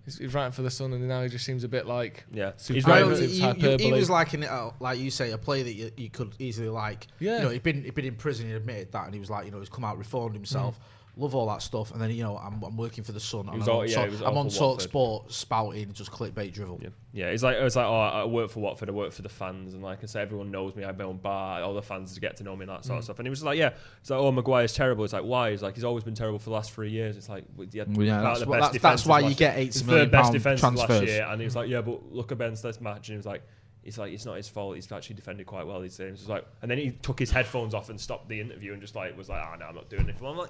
he's, 0.05 0.17
he's 0.17 0.34
writing 0.34 0.51
for 0.51 0.61
the 0.61 0.69
Sun, 0.71 0.93
and 0.93 1.07
now 1.07 1.23
he 1.23 1.30
just 1.30 1.45
seems 1.45 1.63
a 1.63 1.67
bit 1.67 1.86
like 1.86 2.26
yeah. 2.32 2.51
He's 2.67 2.86
right. 2.86 3.17
He, 3.17 3.28
he- 3.53 3.78
he 3.78 3.91
was 3.91 4.09
like 4.09 4.34
an, 4.34 4.43
uh, 4.43 4.71
like 4.80 4.99
you 4.99 5.11
say, 5.11 5.32
a 5.32 5.38
player 5.38 5.63
that 5.63 5.73
you, 5.73 5.91
you 5.97 6.09
could 6.09 6.34
easily 6.39 6.69
like. 6.69 7.07
Yeah. 7.19 7.38
You 7.38 7.43
know, 7.43 7.49
he'd 7.49 7.63
been 7.63 7.84
he'd 7.84 7.95
been 7.95 8.05
in 8.05 8.15
prison. 8.15 8.47
He 8.47 8.53
admitted 8.53 8.91
that, 8.93 9.05
and 9.05 9.13
he 9.13 9.19
was 9.19 9.30
like, 9.30 9.45
you 9.45 9.51
know, 9.51 9.59
he's 9.59 9.69
come 9.69 9.84
out, 9.86 9.97
reformed 9.97 10.36
himself. 10.36 10.80
Love 11.18 11.34
all 11.34 11.47
that 11.47 11.61
stuff, 11.61 11.91
and 11.93 12.01
then 12.01 12.11
you 12.11 12.24
know, 12.24 12.38
I'm, 12.38 12.61
I'm 12.61 12.76
working 12.76 13.03
for 13.05 13.13
the 13.13 13.22
Sun. 13.22 13.47
and 13.47 13.63
I'm 13.63 13.70
all- 13.70 13.80
on, 13.84 13.88
yeah, 13.88 14.05
Talk- 14.07 14.28
I'm 14.28 14.38
on 14.38 14.49
Talk 14.49 14.82
Sport 14.82 15.32
spouting 15.32 15.93
just 15.93 16.11
clickbait 16.11 16.51
drivel. 16.51 16.78
Yeah, 16.84 16.89
yeah. 17.13 17.26
It's 17.28 17.41
like 17.41 17.55
it's 17.55 17.78
like 17.78 17.86
oh, 17.86 17.95
I 18.01 18.26
work 18.26 18.51
for 18.51 18.59
Watford. 18.59 18.89
I 18.89 18.91
work 18.91 19.13
for 19.13 19.22
the 19.22 19.30
fans, 19.30 19.74
and 19.74 19.82
like 19.82 20.03
I 20.03 20.07
say, 20.07 20.22
everyone 20.22 20.51
knows 20.51 20.76
me. 20.76 20.84
I 20.84 20.88
have 20.88 20.97
my 20.97 21.05
own 21.05 21.16
bar. 21.18 21.61
All 21.61 21.74
the 21.74 21.82
fans 21.82 22.20
get 22.20 22.36
to 22.38 22.43
know 22.43 22.53
me 22.57 22.63
and 22.63 22.70
that 22.70 22.82
Mm. 22.82 22.86
sort 22.86 22.97
of 22.97 23.03
stuff. 23.05 23.20
And 23.20 23.26
he 23.26 23.30
was 23.30 23.43
like, 23.43 23.57
yeah, 23.57 23.70
it's 24.01 24.09
like 24.09 24.20
oh, 24.20 24.30
Maguire's 24.34 24.74
terrible. 24.74 25.05
It's 25.05 25.13
like 25.13 25.24
why? 25.24 25.51
He's 25.51 25.61
like 25.61 25.76
he's 25.76 25.86
always 25.86 26.03
been 26.03 26.16
terrible 26.16 26.38
for 26.39 26.49
the 26.49 26.55
last 26.55 26.74
three 26.74 26.89
years. 26.89 27.16
It's 27.16 27.30
like 27.30 27.45
yeah, 27.72 27.86
Well, 27.88 28.05
yeah, 28.05 28.22
part 28.22 28.26
of 28.26 28.30
that's 28.34 28.39
the 28.41 28.49
why- 28.49 28.59
best 28.59 28.74
that's- 28.74 28.82
that's 28.82 29.05
why 29.05 29.20
you 29.22 29.36
get 29.36 29.55
80 29.57 29.66
his 29.68 29.84
million 29.86 30.09
best 30.09 30.24
pound 30.24 30.34
defenses 30.34 30.63
last 30.80 31.03
year. 31.03 31.28
And 31.30 31.39
he 31.39 31.45
was 31.45 31.55
like, 31.55 31.70
yeah, 31.70 31.80
but 31.80 32.11
look 32.11 32.34
at 32.34 32.38
Ben's 32.38 32.61
this 32.61 32.82
match, 32.82 33.07
and 33.07 33.13
he 33.13 33.18
was 33.18 33.26
like. 33.26 33.43
It's 33.88 33.99
like 33.99 34.11
it's 34.13 34.26
not 34.26 34.38
his 34.38 34.47
fault. 34.49 34.74
He's 34.74 34.91
actually 34.91 35.16
defended 35.18 35.45
quite 35.45 35.68
well 35.68 35.80
these 35.80 35.95
games. 35.95 36.20
It's 36.22 36.28
like, 36.28 36.43
and 36.63 36.72
then 36.72 36.80
he 36.80 36.89
took 36.89 37.20
his 37.20 37.30
headphones 37.30 37.76
off 37.76 37.89
and 37.91 38.01
stopped 38.01 38.28
the 38.28 38.41
interview 38.41 38.74
and 38.74 38.82
just 38.82 38.95
like 38.95 39.16
was 39.16 39.30
like, 39.30 39.39
"Ah, 39.39 39.55
no, 39.59 39.68
I'm 39.68 39.76
not 39.76 39.91
doing 39.91 40.09
it." 40.09 40.16
I'm 40.26 40.36
like, 40.36 40.49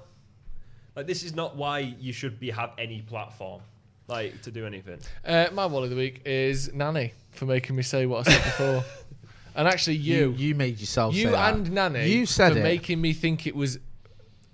like 0.96 1.06
this 1.06 1.22
is 1.22 1.34
not 1.34 1.56
why 1.56 1.80
you 2.00 2.12
should 2.12 2.40
be 2.40 2.50
have 2.50 2.70
any 2.78 3.02
platform, 3.02 3.60
like 4.08 4.40
to 4.42 4.50
do 4.50 4.66
anything. 4.66 4.98
Uh, 5.24 5.48
my 5.52 5.66
wall 5.66 5.84
of 5.84 5.90
the 5.90 5.96
week 5.96 6.22
is 6.24 6.72
Nani 6.72 7.12
for 7.32 7.44
making 7.46 7.76
me 7.76 7.82
say 7.82 8.06
what 8.06 8.26
I 8.26 8.32
said 8.32 8.44
before, 8.44 8.84
and 9.54 9.68
actually 9.68 9.96
you, 9.96 10.16
You, 10.16 10.32
you 10.32 10.54
made 10.54 10.80
yourself. 10.80 11.14
you 11.14 11.26
say 11.26 11.30
that. 11.32 11.54
and 11.54 11.70
Nani, 11.72 12.08
You 12.08 12.24
said 12.26 12.52
for 12.54 12.58
it. 12.58 12.62
making 12.62 13.00
me 13.00 13.12
think 13.12 13.46
it 13.46 13.54
was 13.54 13.78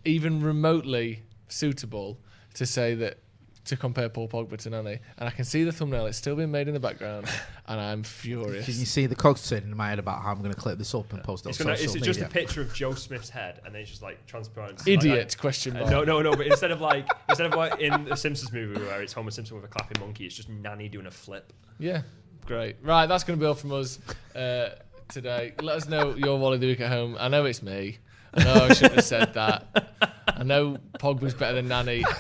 even 0.05 0.43
remotely 0.43 1.23
suitable 1.49 2.19
to 2.55 2.67
say 2.67 2.95
that 2.97 3.19
to 3.65 3.77
compare 3.77 4.09
Paul 4.09 4.29
Pogba 4.29 4.57
to 4.59 4.71
Nani, 4.71 4.99
and 5.19 5.29
I 5.29 5.31
can 5.31 5.45
see 5.45 5.65
the 5.65 5.73
thumbnail; 5.73 6.07
it's 6.07 6.19
still 6.19 6.35
being 6.35 6.51
made 6.51 6.69
in 6.69 6.75
the 6.75 6.81
background, 6.81 7.27
and 7.67 7.81
I'm 7.81 8.03
furious. 8.03 8.67
Can 8.67 8.75
you 8.75 8.87
see 8.87 9.07
the 9.07 9.15
cogs 9.15 9.49
turning 9.49 9.71
in 9.71 9.77
my 9.77 9.89
head 9.89 9.99
about 9.99 10.23
how 10.23 10.33
I'm 10.33 10.39
going 10.39 10.53
to 10.53 10.61
clip 10.61 10.79
this 10.79 10.95
up 10.95 11.13
and 11.13 11.23
post 11.23 11.45
it 11.45 11.49
on 11.49 11.51
It's, 11.51 11.59
gonna, 11.59 11.77
social 11.77 11.97
it's 11.97 12.07
just 12.07 12.21
a 12.21 12.29
picture 12.29 12.61
of 12.61 12.75
Joe 12.75 12.95
Smith's 12.95 13.31
head, 13.31 13.61
and 13.65 13.75
then 13.75 13.83
it's 13.83 13.91
just 13.91 14.03
like 14.03 14.25
transparent. 14.27 14.87
Idiot? 14.87 15.29
Like, 15.29 15.39
question 15.39 15.77
uh, 15.77 15.89
no, 15.89 16.03
no, 16.05 16.23
no. 16.23 16.33
But 16.35 16.47
instead 16.47 16.71
of 16.71 16.81
like 16.81 17.07
instead 17.29 17.47
of 17.47 17.55
like 17.55 17.81
in 17.81 18.05
the 18.05 18.17
Simpsons 18.17 18.53
movie 18.53 18.81
where 18.81 19.03
it's 19.03 19.13
Homer 19.13 19.31
Simpson 19.31 19.57
with 19.57 19.65
a 19.65 19.69
clapping 19.69 20.01
monkey, 20.01 20.27
it's 20.27 20.35
just 20.35 20.49
Nani 20.49 20.89
doing 20.89 21.07
a 21.07 21.11
flip. 21.11 21.53
Yeah, 21.79 22.03
great. 22.47 22.77
Right, 22.83 23.07
that's 23.07 23.25
going 23.25 23.39
to 23.39 23.43
be 23.43 23.47
all 23.47 23.55
from 23.55 23.73
us 23.73 23.99
uh, 24.35 24.71
today. 25.09 25.55
Let 25.61 25.77
us 25.77 25.89
know 25.89 26.15
your 26.17 26.39
Wally 26.39 26.59
the 26.59 26.67
week 26.67 26.81
at 26.81 26.91
home. 26.91 27.17
I 27.19 27.29
know 27.29 27.45
it's 27.45 27.63
me. 27.63 27.99
I 28.35 28.45
know 28.45 28.55
I 28.65 28.73
shouldn't 28.73 28.95
have 28.95 29.05
said 29.05 29.35
that. 29.35 29.95
I 30.27 30.43
know 30.43 30.79
Pogba's 30.99 31.35
better 31.35 31.55
than 31.55 31.69
Nani. 31.69 32.03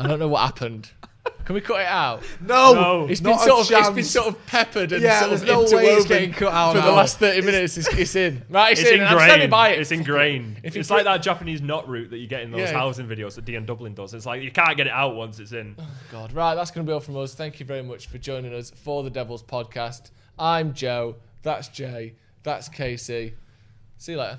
I 0.00 0.06
don't 0.08 0.18
know 0.18 0.28
what 0.28 0.40
happened. 0.40 0.90
Can 1.44 1.54
we 1.54 1.60
cut 1.60 1.80
it 1.80 1.86
out? 1.86 2.22
No, 2.40 2.72
No. 2.74 3.06
It's 3.08 3.20
been 3.20 3.32
not 3.32 3.40
a 3.42 3.44
sort 3.48 3.70
of 3.70 3.78
it's 3.78 3.90
been 3.90 4.04
sort 4.04 4.28
of 4.28 4.46
peppered 4.46 4.92
and 4.92 5.02
Yeah, 5.02 5.20
sort 5.20 5.32
of 5.32 5.40
there's 5.40 5.50
no 5.50 5.62
interwoven 5.64 6.08
getting 6.08 6.32
cut 6.32 6.52
out 6.52 6.76
for 6.76 6.80
the 6.80 6.92
last 6.92 7.18
thirty 7.18 7.40
minutes. 7.44 7.76
It's, 7.76 7.88
it's 7.88 8.14
in 8.14 8.42
right. 8.48 8.72
It's, 8.72 8.80
It's 8.82 8.90
in. 8.90 9.00
and 9.00 9.08
I'm 9.08 9.16
standing 9.18 9.32
ingrained. 9.46 9.50
by 9.50 9.68
it. 9.70 9.80
It's 9.80 9.90
ingrained. 9.90 10.60
If 10.62 10.76
it's 10.76 10.88
put- 10.88 10.94
like 10.96 11.04
that 11.04 11.22
Japanese 11.22 11.60
knot 11.60 11.88
root 11.88 12.10
that 12.10 12.18
you 12.18 12.28
get 12.28 12.42
in 12.42 12.52
those 12.52 12.60
Yeah. 12.60 12.72
housing 12.72 13.06
videos 13.08 13.34
that 13.34 13.44
Dion 13.46 13.66
Dublin 13.66 13.94
does. 13.94 14.14
It's 14.14 14.26
like 14.26 14.42
you 14.42 14.50
can't 14.52 14.76
get 14.76 14.86
it 14.86 14.92
out 14.92 15.16
once 15.16 15.40
it's 15.40 15.52
in. 15.52 15.74
Oh, 15.78 15.86
God, 16.12 16.32
right. 16.32 16.54
That's 16.54 16.70
going 16.70 16.86
to 16.86 16.90
be 16.90 16.94
all 16.94 17.00
from 17.00 17.16
us. 17.16 17.34
Thank 17.34 17.58
you 17.58 17.66
very 17.66 17.82
much 17.82 18.06
for 18.06 18.18
joining 18.18 18.54
us 18.54 18.70
for 18.70 19.02
the 19.02 19.10
Devils 19.10 19.42
podcast. 19.42 20.10
I'm 20.38 20.72
Joe. 20.72 21.16
That's 21.42 21.68
Jay. 21.68 22.14
That's 22.44 22.68
Casey. 22.68 23.34
See 23.98 24.12
you 24.12 24.18
later. 24.18 24.38